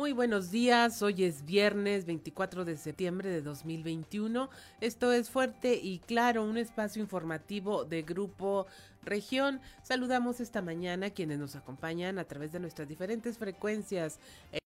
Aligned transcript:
Muy 0.00 0.12
buenos 0.12 0.50
días, 0.50 1.02
hoy 1.02 1.24
es 1.24 1.44
viernes 1.44 2.06
24 2.06 2.64
de 2.64 2.78
septiembre 2.78 3.28
de 3.28 3.42
2021. 3.42 4.48
Esto 4.80 5.12
es 5.12 5.28
Fuerte 5.28 5.74
y 5.74 5.98
Claro, 5.98 6.42
un 6.42 6.56
espacio 6.56 7.02
informativo 7.02 7.84
de 7.84 8.00
Grupo 8.00 8.66
Región. 9.02 9.60
Saludamos 9.82 10.40
esta 10.40 10.62
mañana 10.62 11.06
a 11.06 11.10
quienes 11.10 11.38
nos 11.38 11.56
acompañan 11.56 12.18
a 12.18 12.24
través 12.24 12.52
de 12.52 12.60
nuestras 12.60 12.88
diferentes 12.88 13.38
frecuencias 13.38 14.18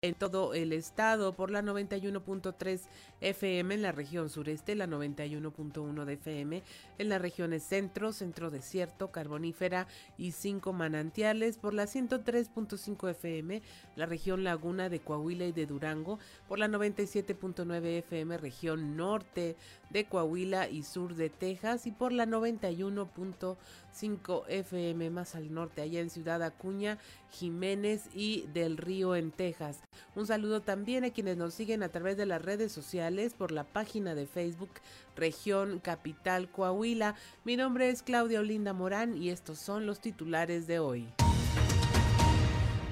en 0.01 0.15
todo 0.15 0.55
el 0.55 0.73
estado 0.73 1.33
por 1.33 1.51
la 1.51 1.61
91.3 1.61 2.83
FM 3.21 3.75
en 3.75 3.83
la 3.83 3.91
región 3.91 4.31
sureste, 4.31 4.77
la 4.77 4.87
91.1 4.87 6.05
de 6.05 6.13
FM 6.13 6.63
en 6.99 7.09
las 7.09 7.21
regiones 7.21 7.65
centro, 7.65 8.13
centro 8.13 8.53
desierto, 8.53 9.11
carbonífera 9.11 9.89
y 10.17 10.31
cinco 10.31 10.73
manantiales 10.73 11.59
por 11.59 11.75
la 11.75 11.87
103.5 11.87 13.11
FM, 13.11 13.61
la 13.97 14.07
región 14.07 14.45
laguna 14.45 14.89
de 14.89 15.01
Coahuila 15.01 15.47
y 15.47 15.53
de 15.53 15.67
Durango 15.67 16.21
por 16.47 16.61
la 16.61 16.69
97.9 16.69 17.85
FM 17.99 18.39
región 18.39 18.97
norte 18.97 19.57
de 19.91 20.05
Coahuila 20.05 20.69
y 20.69 20.83
sur 20.83 21.15
de 21.15 21.31
Texas 21.31 21.87
y 21.87 21.93
por 21.93 22.13
la 22.13 22.27
91.5 22.27 24.45
FM 24.49 25.11
más 25.11 25.35
al 25.35 25.53
norte 25.53 25.83
allá 25.83 26.01
en 26.01 26.11
Ciudad 26.11 26.43
Acuña, 26.43 26.99
Jiménez 27.31 28.09
y 28.15 28.47
del 28.53 28.77
Río 28.77 29.17
en 29.17 29.31
Texas. 29.31 29.81
Un 30.15 30.27
saludo 30.27 30.63
también 30.63 31.05
a 31.05 31.11
quienes 31.11 31.37
nos 31.37 31.55
siguen 31.55 31.83
a 31.83 31.89
través 31.89 32.17
de 32.17 32.27
las 32.27 32.43
redes 32.43 32.73
sociales 32.73 33.35
por 33.35 33.53
la 33.53 33.65
página 33.65 34.15
de 34.15 34.27
Facebook 34.27 34.71
Región 35.17 35.81
Capital 35.81 36.51
Coahuila. 36.51 37.15
Mi 37.45 37.57
nombre 37.57 37.89
es 37.89 38.03
Claudia 38.03 38.41
Olinda 38.41 38.73
Morán 38.73 39.17
y 39.17 39.31
estos 39.31 39.59
son 39.59 39.87
los 39.87 40.01
titulares 40.01 40.67
de 40.67 40.79
hoy 40.79 41.09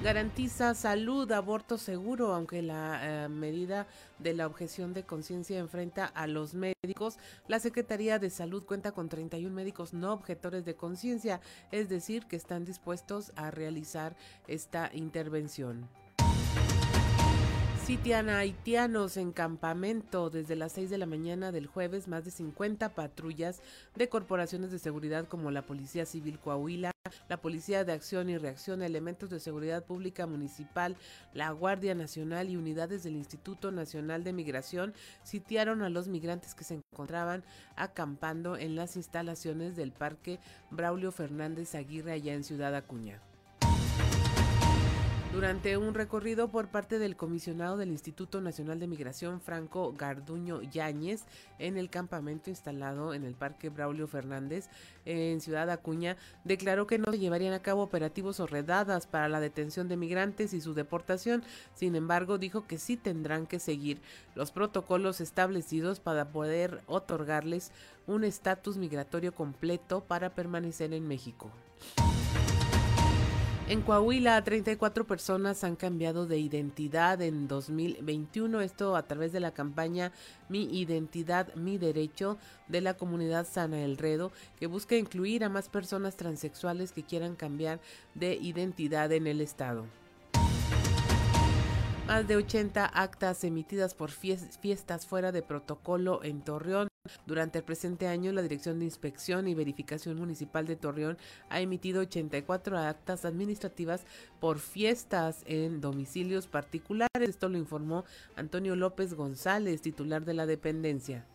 garantiza 0.03 0.75
salud, 0.75 1.31
aborto 1.31 1.77
seguro, 1.77 2.33
aunque 2.33 2.61
la 2.61 3.25
eh, 3.25 3.29
medida 3.29 3.87
de 4.19 4.33
la 4.33 4.45
objeción 4.45 4.93
de 4.93 5.03
conciencia 5.03 5.57
enfrenta 5.57 6.05
a 6.05 6.27
los 6.27 6.53
médicos. 6.53 7.17
La 7.47 7.59
Secretaría 7.59 8.19
de 8.19 8.29
Salud 8.29 8.63
cuenta 8.63 8.91
con 8.91 9.09
31 9.09 9.53
médicos 9.53 9.93
no 9.93 10.13
objetores 10.13 10.65
de 10.65 10.75
conciencia, 10.75 11.41
es 11.71 11.89
decir, 11.89 12.25
que 12.27 12.35
están 12.35 12.63
dispuestos 12.63 13.31
a 13.35 13.49
realizar 13.49 14.15
esta 14.47 14.91
intervención. 14.93 15.89
Sitian 17.87 18.27
haitianos 18.27 19.15
en 19.15 19.31
campamento 19.31 20.29
desde 20.29 20.57
las 20.57 20.73
6 20.73 20.89
de 20.89 20.97
la 20.97 21.05
mañana 21.05 21.53
del 21.53 21.67
jueves, 21.67 22.09
más 22.09 22.25
de 22.25 22.31
50 22.31 22.93
patrullas 22.93 23.61
de 23.95 24.09
corporaciones 24.09 24.71
de 24.71 24.79
seguridad 24.79 25.25
como 25.25 25.51
la 25.51 25.61
Policía 25.61 26.05
Civil 26.05 26.37
Coahuila, 26.37 26.91
la 27.29 27.37
Policía 27.37 27.85
de 27.85 27.93
Acción 27.93 28.29
y 28.29 28.37
Reacción, 28.37 28.81
elementos 28.81 29.29
de 29.29 29.39
seguridad 29.39 29.85
pública 29.85 30.27
municipal, 30.27 30.97
la 31.33 31.49
Guardia 31.51 31.95
Nacional 31.95 32.49
y 32.49 32.57
unidades 32.57 33.03
del 33.03 33.15
Instituto 33.15 33.71
Nacional 33.71 34.25
de 34.25 34.33
Migración 34.33 34.93
sitiaron 35.23 35.81
a 35.81 35.89
los 35.89 36.09
migrantes 36.09 36.55
que 36.55 36.65
se 36.65 36.81
encontraban 36.91 37.45
acampando 37.77 38.57
en 38.57 38.75
las 38.75 38.97
instalaciones 38.97 39.77
del 39.77 39.93
Parque 39.93 40.41
Braulio 40.71 41.13
Fernández 41.13 41.73
Aguirre 41.73 42.11
allá 42.11 42.33
en 42.33 42.43
Ciudad 42.43 42.75
Acuña. 42.75 43.21
Durante 45.37 45.77
un 45.77 45.93
recorrido 45.93 46.47
por 46.47 46.69
parte 46.69 46.97
del 46.97 47.15
comisionado 47.15 47.77
del 47.77 47.91
Instituto 47.91 48.41
Nacional 48.41 48.79
de 48.79 48.87
Migración, 48.87 49.39
Franco 49.39 49.93
Garduño 49.95 50.63
Yáñez, 50.63 51.25
en 51.59 51.77
el 51.77 51.91
campamento 51.91 52.49
instalado 52.49 53.13
en 53.13 53.23
el 53.23 53.35
Parque 53.35 53.69
Braulio 53.69 54.07
Fernández, 54.07 54.67
en 55.05 55.39
Ciudad 55.39 55.69
Acuña, 55.69 56.17
declaró 56.43 56.87
que 56.87 56.97
no 56.97 57.11
se 57.11 57.19
llevarían 57.19 57.53
a 57.53 57.61
cabo 57.61 57.83
operativos 57.83 58.39
o 58.39 58.47
redadas 58.47 59.05
para 59.05 59.29
la 59.29 59.39
detención 59.39 59.87
de 59.87 59.95
migrantes 59.95 60.55
y 60.55 60.59
su 60.59 60.73
deportación. 60.73 61.43
Sin 61.75 61.95
embargo, 61.95 62.39
dijo 62.39 62.65
que 62.65 62.79
sí 62.79 62.97
tendrán 62.97 63.45
que 63.45 63.59
seguir 63.59 64.01
los 64.33 64.49
protocolos 64.49 65.21
establecidos 65.21 65.99
para 65.99 66.29
poder 66.29 66.81
otorgarles 66.87 67.71
un 68.07 68.23
estatus 68.23 68.77
migratorio 68.77 69.35
completo 69.35 70.01
para 70.01 70.31
permanecer 70.31 70.93
en 70.93 71.07
México. 71.07 71.51
En 73.69 73.81
Coahuila, 73.81 74.41
34 74.41 75.05
personas 75.05 75.65
han 75.65 75.75
cambiado 75.75 76.25
de 76.25 76.37
identidad 76.37 77.21
en 77.21 77.49
2021, 77.49 78.61
esto 78.61 78.95
a 78.95 79.03
través 79.03 79.33
de 79.33 79.41
la 79.41 79.51
campaña 79.51 80.13
Mi 80.47 80.63
Identidad, 80.79 81.53
Mi 81.55 81.77
Derecho 81.77 82.37
de 82.69 82.79
la 82.79 82.93
comunidad 82.93 83.45
Sana 83.45 83.83
El 83.83 83.97
Redo, 83.97 84.31
que 84.57 84.67
busca 84.67 84.95
incluir 84.95 85.43
a 85.43 85.49
más 85.49 85.67
personas 85.67 86.15
transexuales 86.15 86.93
que 86.93 87.03
quieran 87.03 87.35
cambiar 87.35 87.81
de 88.15 88.35
identidad 88.35 89.11
en 89.11 89.27
el 89.27 89.41
estado. 89.41 89.85
Más 92.07 92.25
de 92.25 92.37
80 92.37 92.85
actas 92.85 93.43
emitidas 93.43 93.93
por 93.93 94.11
fiestas 94.11 95.05
fuera 95.05 95.33
de 95.33 95.41
protocolo 95.41 96.23
en 96.23 96.41
Torreón. 96.41 96.87
Durante 97.25 97.59
el 97.59 97.63
presente 97.63 98.07
año, 98.07 98.31
la 98.31 98.41
Dirección 98.41 98.79
de 98.79 98.85
Inspección 98.85 99.47
y 99.47 99.55
Verificación 99.55 100.17
Municipal 100.17 100.65
de 100.65 100.75
Torreón 100.75 101.17
ha 101.49 101.61
emitido 101.61 102.01
84 102.01 102.77
actas 102.77 103.25
administrativas 103.25 104.05
por 104.39 104.59
fiestas 104.59 105.43
en 105.45 105.81
domicilios 105.81 106.47
particulares. 106.47 107.07
Esto 107.19 107.49
lo 107.49 107.57
informó 107.57 108.05
Antonio 108.35 108.75
López 108.75 109.13
González, 109.13 109.81
titular 109.81 110.25
de 110.25 110.33
la 110.33 110.45
dependencia. 110.45 111.25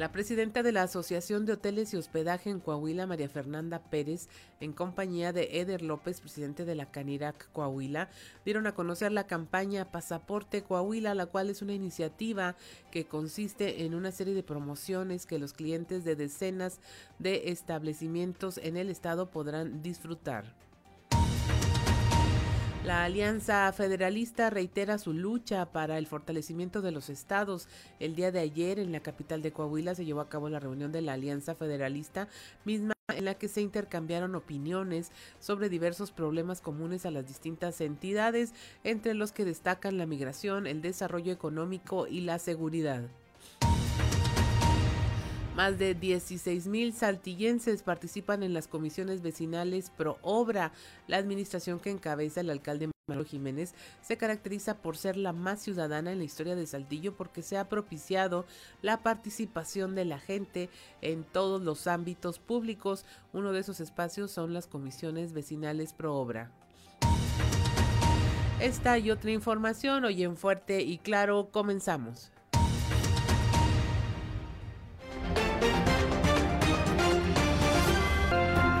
La 0.00 0.12
presidenta 0.12 0.62
de 0.62 0.72
la 0.72 0.84
Asociación 0.84 1.44
de 1.44 1.52
Hoteles 1.52 1.92
y 1.92 1.98
Hospedaje 1.98 2.48
en 2.48 2.60
Coahuila, 2.60 3.06
María 3.06 3.28
Fernanda 3.28 3.82
Pérez, 3.90 4.30
en 4.58 4.72
compañía 4.72 5.34
de 5.34 5.60
Eder 5.60 5.82
López, 5.82 6.22
presidente 6.22 6.64
de 6.64 6.74
la 6.74 6.90
Canirac 6.90 7.52
Coahuila, 7.52 8.08
dieron 8.42 8.66
a 8.66 8.74
conocer 8.74 9.12
la 9.12 9.26
campaña 9.26 9.92
Pasaporte 9.92 10.62
Coahuila, 10.62 11.14
la 11.14 11.26
cual 11.26 11.50
es 11.50 11.60
una 11.60 11.74
iniciativa 11.74 12.56
que 12.90 13.04
consiste 13.04 13.84
en 13.84 13.94
una 13.94 14.10
serie 14.10 14.32
de 14.32 14.42
promociones 14.42 15.26
que 15.26 15.38
los 15.38 15.52
clientes 15.52 16.02
de 16.02 16.16
decenas 16.16 16.80
de 17.18 17.50
establecimientos 17.50 18.56
en 18.56 18.78
el 18.78 18.88
estado 18.88 19.30
podrán 19.30 19.82
disfrutar. 19.82 20.54
La 22.84 23.04
Alianza 23.04 23.70
Federalista 23.74 24.48
reitera 24.48 24.96
su 24.96 25.12
lucha 25.12 25.70
para 25.70 25.98
el 25.98 26.06
fortalecimiento 26.06 26.80
de 26.80 26.92
los 26.92 27.10
estados. 27.10 27.68
El 27.98 28.14
día 28.14 28.32
de 28.32 28.40
ayer 28.40 28.78
en 28.78 28.90
la 28.90 29.00
capital 29.00 29.42
de 29.42 29.52
Coahuila 29.52 29.94
se 29.94 30.06
llevó 30.06 30.22
a 30.22 30.30
cabo 30.30 30.48
la 30.48 30.60
reunión 30.60 30.90
de 30.90 31.02
la 31.02 31.12
Alianza 31.12 31.54
Federalista, 31.54 32.28
misma 32.64 32.94
en 33.08 33.26
la 33.26 33.34
que 33.34 33.48
se 33.48 33.60
intercambiaron 33.60 34.34
opiniones 34.34 35.12
sobre 35.40 35.68
diversos 35.68 36.10
problemas 36.10 36.62
comunes 36.62 37.04
a 37.04 37.10
las 37.10 37.26
distintas 37.26 37.82
entidades, 37.82 38.54
entre 38.82 39.12
los 39.12 39.32
que 39.32 39.44
destacan 39.44 39.98
la 39.98 40.06
migración, 40.06 40.66
el 40.66 40.80
desarrollo 40.80 41.34
económico 41.34 42.06
y 42.06 42.22
la 42.22 42.38
seguridad. 42.38 43.10
Más 45.56 45.78
de 45.78 45.94
16 45.94 46.68
mil 46.68 46.92
saltillenses 46.92 47.82
participan 47.82 48.42
en 48.42 48.54
las 48.54 48.68
comisiones 48.68 49.20
vecinales 49.20 49.90
pro 49.90 50.18
obra. 50.22 50.72
La 51.08 51.16
administración 51.16 51.80
que 51.80 51.90
encabeza 51.90 52.40
el 52.40 52.50
alcalde 52.50 52.88
Manuel 53.08 53.26
Jiménez 53.26 53.74
se 54.00 54.16
caracteriza 54.16 54.76
por 54.76 54.96
ser 54.96 55.16
la 55.16 55.32
más 55.32 55.60
ciudadana 55.60 56.12
en 56.12 56.18
la 56.18 56.24
historia 56.24 56.54
de 56.54 56.66
Saltillo 56.66 57.16
porque 57.16 57.42
se 57.42 57.58
ha 57.58 57.68
propiciado 57.68 58.46
la 58.80 59.02
participación 59.02 59.96
de 59.96 60.04
la 60.04 60.20
gente 60.20 60.70
en 61.02 61.24
todos 61.24 61.60
los 61.60 61.88
ámbitos 61.88 62.38
públicos. 62.38 63.04
Uno 63.32 63.52
de 63.52 63.60
esos 63.60 63.80
espacios 63.80 64.30
son 64.30 64.54
las 64.54 64.68
comisiones 64.68 65.32
vecinales 65.32 65.92
pro 65.92 66.14
obra. 66.14 66.52
Esta 68.60 68.98
y 68.98 69.10
otra 69.10 69.32
información 69.32 70.04
hoy 70.04 70.22
en 70.22 70.36
Fuerte 70.36 70.82
y 70.82 70.98
Claro 70.98 71.48
comenzamos. 71.50 72.30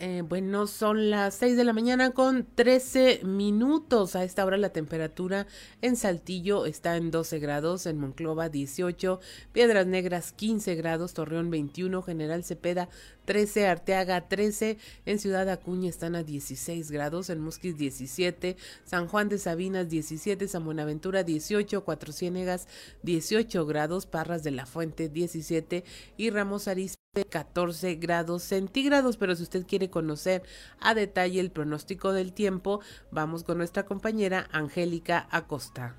Eh, 0.00 0.22
bueno, 0.22 0.68
son 0.68 1.10
las 1.10 1.34
6 1.34 1.56
de 1.56 1.64
la 1.64 1.72
mañana 1.72 2.12
con 2.12 2.46
13 2.54 3.22
minutos. 3.24 4.14
A 4.14 4.22
esta 4.22 4.44
hora 4.44 4.56
la 4.56 4.68
temperatura 4.68 5.48
en 5.82 5.96
Saltillo 5.96 6.66
está 6.66 6.96
en 6.96 7.10
12 7.10 7.40
grados, 7.40 7.84
en 7.84 7.98
Monclova 7.98 8.48
18, 8.48 9.18
Piedras 9.52 9.88
Negras 9.88 10.30
15 10.30 10.76
grados, 10.76 11.14
Torreón 11.14 11.50
21, 11.50 12.00
General 12.02 12.44
Cepeda 12.44 12.88
13, 13.24 13.66
Arteaga 13.66 14.28
13, 14.28 14.78
en 15.04 15.18
Ciudad 15.18 15.48
Acuña 15.48 15.90
están 15.90 16.14
a 16.14 16.22
16 16.22 16.92
grados, 16.92 17.28
en 17.28 17.40
Musquis 17.40 17.76
17, 17.76 18.56
San 18.84 19.08
Juan 19.08 19.28
de 19.28 19.38
Sabinas 19.38 19.88
17, 19.88 20.46
San 20.46 20.64
Buenaventura 20.64 21.24
18, 21.24 21.82
Cuatro 21.84 22.12
Ciénegas 22.12 22.68
18 23.02 23.66
grados, 23.66 24.06
Parras 24.06 24.44
de 24.44 24.52
la 24.52 24.64
Fuente 24.64 25.08
17 25.08 25.82
y 26.16 26.30
Ramos 26.30 26.68
Arizpe 27.14 27.30
14 27.30 27.94
grados 27.96 28.42
centígrados, 28.42 29.16
pero 29.16 29.34
si 29.34 29.42
usted 29.42 29.66
quiere 29.66 29.90
conocer 29.90 30.42
a 30.80 30.94
detalle 30.94 31.40
el 31.40 31.50
pronóstico 31.50 32.12
del 32.12 32.32
tiempo, 32.32 32.80
vamos 33.10 33.44
con 33.44 33.58
nuestra 33.58 33.84
compañera 33.84 34.48
Angélica 34.52 35.26
Acosta. 35.30 35.94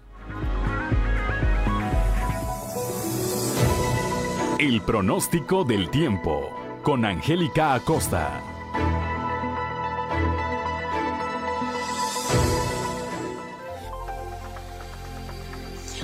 El 4.59 4.81
pronóstico 4.81 5.63
del 5.63 5.89
tiempo 5.89 6.49
con 6.83 7.05
Angélica 7.05 7.73
Acosta. 7.73 8.43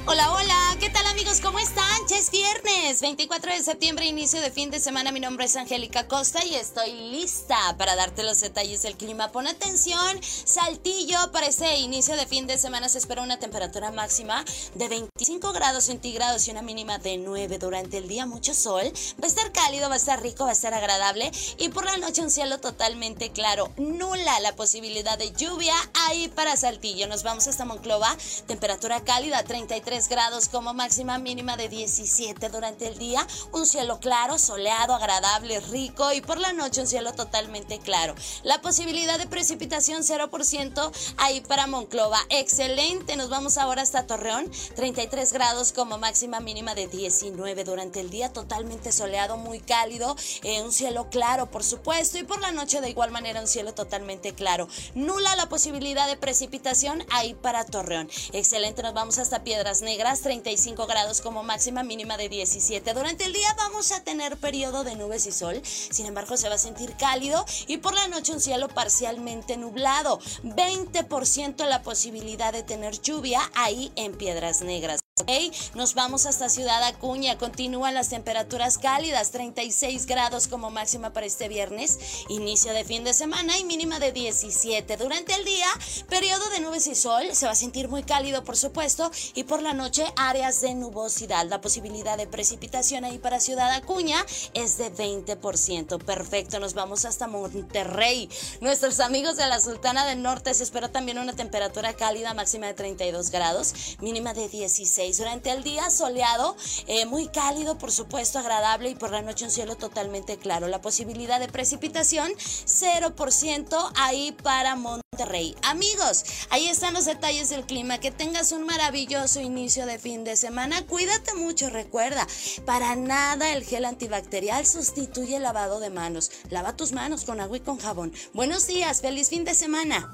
Hola, 0.07 0.31
hola, 0.31 0.77
¿qué 0.79 0.89
tal 0.89 1.05
amigos? 1.07 1.41
¿Cómo 1.41 1.59
están? 1.59 1.94
Es 2.11 2.31
viernes, 2.31 3.01
24 3.01 3.51
de 3.51 3.63
septiembre, 3.63 4.05
inicio 4.05 4.39
de 4.39 4.49
fin 4.49 4.69
de 4.69 4.79
semana. 4.79 5.11
Mi 5.11 5.19
nombre 5.19 5.45
es 5.45 5.55
Angélica 5.57 6.07
Costa 6.07 6.45
y 6.45 6.55
estoy 6.55 6.93
lista 6.93 7.57
para 7.77 7.95
darte 7.95 8.23
los 8.23 8.39
detalles 8.39 8.83
del 8.83 8.95
clima. 8.95 9.31
Pon 9.31 9.47
atención, 9.47 10.21
Saltillo, 10.21 11.17
para 11.33 11.47
este 11.47 11.79
inicio 11.79 12.15
de 12.15 12.25
fin 12.25 12.47
de 12.47 12.57
semana 12.57 12.87
se 12.87 12.99
espera 12.99 13.21
una 13.21 13.37
temperatura 13.37 13.91
máxima 13.91 14.45
de 14.75 14.87
25 14.87 15.51
grados 15.51 15.85
centígrados 15.85 16.47
y 16.47 16.51
una 16.51 16.61
mínima 16.61 16.99
de 16.99 17.17
9 17.17 17.57
durante 17.57 17.97
el 17.97 18.07
día. 18.07 18.25
Mucho 18.25 18.53
sol, 18.53 18.85
va 19.21 19.25
a 19.25 19.27
estar 19.27 19.51
cálido, 19.51 19.89
va 19.89 19.95
a 19.95 19.97
estar 19.97 20.21
rico, 20.21 20.45
va 20.45 20.51
a 20.51 20.53
estar 20.53 20.73
agradable 20.73 21.31
y 21.57 21.69
por 21.69 21.85
la 21.85 21.97
noche 21.97 22.21
un 22.21 22.31
cielo 22.31 22.59
totalmente 22.59 23.31
claro. 23.31 23.73
Nula 23.75 24.39
la 24.39 24.55
posibilidad 24.55 25.17
de 25.17 25.33
lluvia 25.33 25.75
ahí 26.07 26.29
para 26.29 26.55
Saltillo. 26.55 27.07
Nos 27.07 27.23
vamos 27.23 27.47
hasta 27.47 27.65
Monclova, 27.65 28.15
temperatura 28.47 29.03
cálida, 29.03 29.43
33 29.43 30.07
grados 30.07 30.47
como 30.47 30.73
máxima 30.73 31.17
mínima 31.17 31.57
de 31.57 31.67
17 31.95 32.49
durante 32.49 32.87
el 32.87 32.97
día, 32.97 33.25
un 33.53 33.65
cielo 33.65 33.99
claro, 33.99 34.37
soleado, 34.37 34.93
agradable, 34.95 35.59
rico. 35.61 36.11
Y 36.11 36.21
por 36.21 36.39
la 36.39 36.51
noche 36.51 36.81
un 36.81 36.87
cielo 36.87 37.13
totalmente 37.13 37.79
claro. 37.79 38.15
La 38.43 38.61
posibilidad 38.61 39.17
de 39.17 39.27
precipitación 39.27 40.03
0% 40.03 40.91
ahí 41.17 41.41
para 41.41 41.67
Monclova. 41.67 42.19
Excelente, 42.29 43.15
nos 43.15 43.29
vamos 43.29 43.57
ahora 43.57 43.81
hasta 43.81 44.07
Torreón, 44.07 44.51
33 44.75 45.31
grados 45.31 45.71
como 45.71 45.97
máxima 45.97 46.39
mínima 46.39 46.75
de 46.75 46.87
19 46.87 47.63
durante 47.63 48.01
el 48.01 48.09
día, 48.09 48.33
totalmente 48.33 48.91
soleado, 48.91 49.37
muy 49.37 49.59
cálido, 49.59 50.15
eh, 50.43 50.61
un 50.61 50.73
cielo 50.73 51.09
claro 51.09 51.49
por 51.49 51.63
supuesto. 51.63 52.17
Y 52.17 52.23
por 52.23 52.41
la 52.41 52.51
noche 52.51 52.81
de 52.81 52.89
igual 52.89 53.11
manera 53.11 53.39
un 53.39 53.47
cielo 53.47 53.73
totalmente 53.73 54.33
claro. 54.33 54.67
Nula 54.95 55.35
la 55.37 55.47
posibilidad 55.47 56.07
de 56.07 56.17
precipitación 56.17 57.05
ahí 57.11 57.35
para 57.35 57.65
Torreón. 57.65 58.09
Excelente, 58.33 58.83
nos 58.83 58.93
vamos 58.93 59.17
hasta 59.17 59.43
Piedras 59.43 59.81
Negras, 59.81 60.21
35 60.21 60.87
grados 60.87 61.21
como 61.21 61.43
máxima 61.43 61.84
mínima 61.85 62.17
de 62.17 62.29
17. 62.29 62.93
Durante 62.93 63.25
el 63.25 63.33
día 63.33 63.53
vamos 63.57 63.91
a 63.91 64.03
tener 64.03 64.37
periodo 64.37 64.83
de 64.83 64.95
nubes 64.95 65.25
y 65.25 65.31
sol, 65.31 65.61
sin 65.63 66.05
embargo 66.05 66.37
se 66.37 66.49
va 66.49 66.55
a 66.55 66.59
sentir 66.59 66.95
cálido 66.97 67.45
y 67.67 67.77
por 67.77 67.93
la 67.93 68.07
noche 68.07 68.33
un 68.33 68.41
cielo 68.41 68.67
parcialmente 68.67 69.57
nublado. 69.57 70.19
20% 70.43 71.65
la 71.65 71.81
posibilidad 71.83 72.51
de 72.51 72.63
tener 72.63 72.99
lluvia 73.01 73.41
ahí 73.55 73.91
en 73.95 74.13
Piedras 74.17 74.61
Negras. 74.61 75.04
Ok, 75.17 75.31
nos 75.75 75.93
vamos 75.93 76.25
hasta 76.25 76.49
Ciudad 76.49 76.83
Acuña. 76.83 77.37
Continúan 77.37 77.93
las 77.93 78.09
temperaturas 78.09 78.77
cálidas, 78.77 79.31
36 79.31 80.07
grados 80.07 80.49
como 80.49 80.71
máxima 80.71 81.13
para 81.13 81.25
este 81.25 81.47
viernes, 81.47 81.97
inicio 82.27 82.73
de 82.73 82.83
fin 82.83 83.05
de 83.05 83.13
semana 83.13 83.57
y 83.57 83.63
mínima 83.63 83.97
de 83.99 84.11
17. 84.11 84.97
Durante 84.97 85.33
el 85.33 85.45
día, 85.45 85.67
periodo 86.09 86.49
de 86.49 86.59
nubes 86.59 86.87
y 86.87 86.95
sol, 86.95 87.23
se 87.31 87.45
va 87.45 87.53
a 87.53 87.55
sentir 87.55 87.87
muy 87.87 88.03
cálido, 88.03 88.43
por 88.43 88.57
supuesto, 88.57 89.09
y 89.35 89.45
por 89.45 89.61
la 89.61 89.73
noche, 89.73 90.03
áreas 90.17 90.59
de 90.59 90.75
nubosidad. 90.75 91.47
La 91.47 91.61
posibilidad 91.61 92.17
de 92.17 92.27
precipitación 92.27 93.05
ahí 93.05 93.17
para 93.17 93.39
Ciudad 93.39 93.71
Acuña 93.71 94.17
es 94.53 94.77
de 94.77 94.93
20%. 94.93 95.97
Perfecto, 96.03 96.59
nos 96.59 96.73
vamos 96.73 97.05
hasta 97.05 97.27
Monterrey. 97.27 98.29
Nuestros 98.59 98.99
amigos 98.99 99.37
de 99.37 99.47
la 99.47 99.61
Sultana 99.61 100.05
del 100.05 100.21
Norte 100.21 100.53
se 100.53 100.63
espera 100.63 100.91
también 100.91 101.19
una 101.19 101.37
temperatura 101.37 101.93
cálida 101.93 102.33
máxima 102.33 102.67
de 102.67 102.73
32 102.73 103.29
grados, 103.29 103.95
mínima 104.01 104.33
de 104.33 104.49
16 104.49 105.04
durante 105.13 105.51
el 105.51 105.63
día 105.63 105.89
soleado, 105.89 106.55
eh, 106.87 107.05
muy 107.05 107.27
cálido, 107.27 107.77
por 107.77 107.91
supuesto, 107.91 108.39
agradable 108.39 108.89
y 108.89 108.95
por 108.95 109.11
la 109.11 109.21
noche 109.21 109.45
un 109.45 109.51
cielo 109.51 109.75
totalmente 109.75 110.37
claro. 110.37 110.67
La 110.67 110.81
posibilidad 110.81 111.39
de 111.39 111.47
precipitación 111.47 112.31
0% 112.35 113.91
ahí 113.95 114.31
para 114.43 114.75
Monterrey. 114.75 115.55
Amigos, 115.63 116.25
ahí 116.49 116.67
están 116.67 116.93
los 116.93 117.05
detalles 117.05 117.49
del 117.49 117.65
clima. 117.65 117.99
Que 117.99 118.11
tengas 118.11 118.51
un 118.51 118.65
maravilloso 118.65 119.41
inicio 119.41 119.85
de 119.85 119.99
fin 119.99 120.23
de 120.23 120.35
semana. 120.35 120.85
Cuídate 120.85 121.33
mucho, 121.35 121.69
recuerda, 121.69 122.27
para 122.65 122.95
nada 122.95 123.53
el 123.53 123.63
gel 123.63 123.85
antibacterial 123.85 124.65
sustituye 124.65 125.37
el 125.37 125.43
lavado 125.43 125.79
de 125.79 125.89
manos. 125.89 126.31
Lava 126.49 126.75
tus 126.75 126.91
manos 126.91 127.25
con 127.25 127.39
agua 127.39 127.57
y 127.57 127.61
con 127.61 127.77
jabón. 127.77 128.13
Buenos 128.33 128.67
días, 128.67 129.01
feliz 129.01 129.29
fin 129.29 129.45
de 129.45 129.53
semana. 129.53 130.13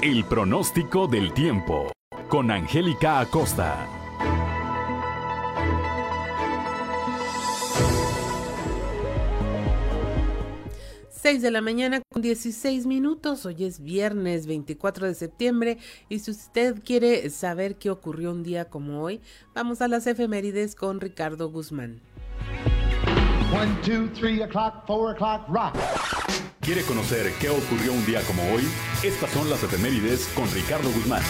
El 0.00 0.24
pronóstico 0.24 1.08
del 1.08 1.32
tiempo 1.34 1.90
con 2.28 2.52
Angélica 2.52 3.18
Acosta. 3.18 3.88
Seis 11.10 11.42
de 11.42 11.50
la 11.50 11.60
mañana 11.60 12.00
con 12.12 12.22
16 12.22 12.86
minutos. 12.86 13.44
Hoy 13.44 13.64
es 13.64 13.80
viernes 13.80 14.46
24 14.46 15.08
de 15.08 15.14
septiembre 15.14 15.78
y 16.08 16.20
si 16.20 16.30
usted 16.30 16.80
quiere 16.84 17.28
saber 17.30 17.74
qué 17.74 17.90
ocurrió 17.90 18.30
un 18.30 18.44
día 18.44 18.66
como 18.66 19.02
hoy, 19.02 19.20
vamos 19.52 19.82
a 19.82 19.88
las 19.88 20.06
efemérides 20.06 20.76
con 20.76 21.00
Ricardo 21.00 21.50
Guzmán. 21.50 22.00
One, 23.52 23.76
two, 23.84 24.08
three 24.14 24.42
o'clock, 24.42 24.86
four 24.86 25.10
o'clock, 25.10 25.48
rock. 25.48 25.74
¿Quiere 26.68 26.82
conocer 26.82 27.32
qué 27.40 27.48
ocurrió 27.48 27.94
un 27.94 28.04
día 28.04 28.20
como 28.26 28.42
hoy? 28.52 28.62
Estas 29.02 29.30
son 29.30 29.48
las 29.48 29.62
efemérides 29.62 30.28
con 30.34 30.52
Ricardo 30.52 30.90
Guzmán. 30.90 31.22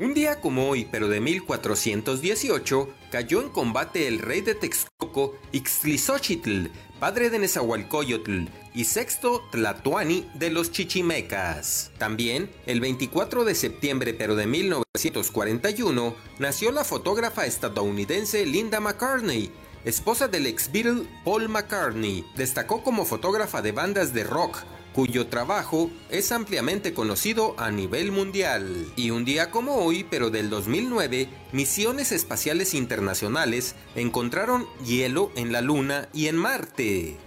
Un 0.00 0.12
día 0.12 0.40
como 0.40 0.68
hoy, 0.68 0.88
pero 0.90 1.06
de 1.06 1.20
1418, 1.20 2.88
cayó 3.12 3.42
en 3.42 3.48
combate 3.50 4.08
el 4.08 4.18
rey 4.18 4.40
de 4.40 4.56
Texcoco, 4.56 5.38
Ixtlizóchitl, 5.52 6.66
padre 7.04 7.28
de 7.28 7.38
Nezahualcóyotl, 7.38 8.44
y 8.72 8.86
sexto 8.86 9.46
Tlatoani 9.52 10.26
de 10.32 10.48
los 10.48 10.72
Chichimecas. 10.72 11.90
También, 11.98 12.50
el 12.64 12.80
24 12.80 13.44
de 13.44 13.54
septiembre 13.54 14.14
pero 14.14 14.36
de 14.36 14.46
1941, 14.46 16.14
nació 16.38 16.72
la 16.72 16.82
fotógrafa 16.82 17.44
estadounidense 17.44 18.46
Linda 18.46 18.80
McCartney, 18.80 19.52
esposa 19.84 20.28
del 20.28 20.46
ex 20.46 20.72
Beatle 20.72 21.06
Paul 21.26 21.50
McCartney. 21.50 22.24
Destacó 22.36 22.82
como 22.82 23.04
fotógrafa 23.04 23.60
de 23.60 23.72
bandas 23.72 24.14
de 24.14 24.24
rock, 24.24 24.62
cuyo 24.94 25.26
trabajo 25.26 25.90
es 26.08 26.32
ampliamente 26.32 26.94
conocido 26.94 27.54
a 27.58 27.70
nivel 27.70 28.12
mundial. 28.12 28.86
Y 28.96 29.10
un 29.10 29.24
día 29.24 29.50
como 29.50 29.76
hoy, 29.76 30.06
pero 30.08 30.30
del 30.30 30.48
2009, 30.48 31.28
misiones 31.52 32.12
espaciales 32.12 32.74
internacionales 32.74 33.74
encontraron 33.96 34.66
hielo 34.86 35.32
en 35.34 35.52
la 35.52 35.60
Luna 35.60 36.08
y 36.14 36.28
en 36.28 36.36
Marte. 36.36 37.18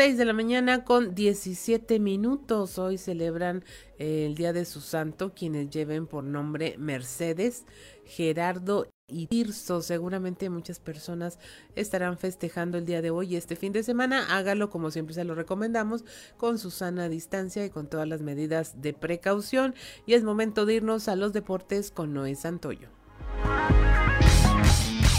6 0.00 0.16
de 0.16 0.24
la 0.24 0.32
mañana 0.32 0.84
con 0.84 1.16
17 1.16 1.98
minutos. 1.98 2.78
Hoy 2.78 2.96
celebran 2.96 3.64
eh, 3.98 4.24
el 4.24 4.36
Día 4.36 4.52
de 4.52 4.64
su 4.64 4.80
Santo 4.80 5.34
quienes 5.34 5.68
lleven 5.68 6.06
por 6.06 6.22
nombre 6.22 6.76
Mercedes, 6.78 7.64
Gerardo 8.06 8.86
y 9.10 9.26
Tirso. 9.26 9.82
Seguramente 9.82 10.48
muchas 10.50 10.80
personas 10.80 11.38
estarán 11.76 12.18
festejando 12.18 12.78
el 12.78 12.86
día 12.86 13.02
de 13.02 13.10
hoy 13.10 13.34
y 13.34 13.36
este 13.36 13.56
fin 13.56 13.72
de 13.72 13.82
semana. 13.82 14.26
Hágalo 14.36 14.70
como 14.70 14.90
siempre 14.90 15.14
se 15.14 15.24
lo 15.24 15.34
recomendamos, 15.34 16.04
con 16.36 16.58
su 16.58 16.70
sana 16.70 17.08
distancia 17.08 17.64
y 17.64 17.70
con 17.70 17.88
todas 17.88 18.08
las 18.08 18.22
medidas 18.22 18.80
de 18.80 18.92
precaución. 18.92 19.74
Y 20.06 20.14
es 20.14 20.24
momento 20.24 20.66
de 20.66 20.74
irnos 20.74 21.08
a 21.08 21.16
los 21.16 21.32
deportes 21.32 21.90
con 21.90 22.14
Noé 22.14 22.34
Santoyo. 22.34 22.88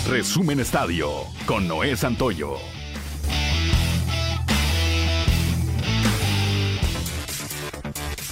Resumen 0.08 0.60
Estadio 0.60 1.10
con 1.46 1.68
Noé 1.68 1.96
Santoyo. 1.96 2.81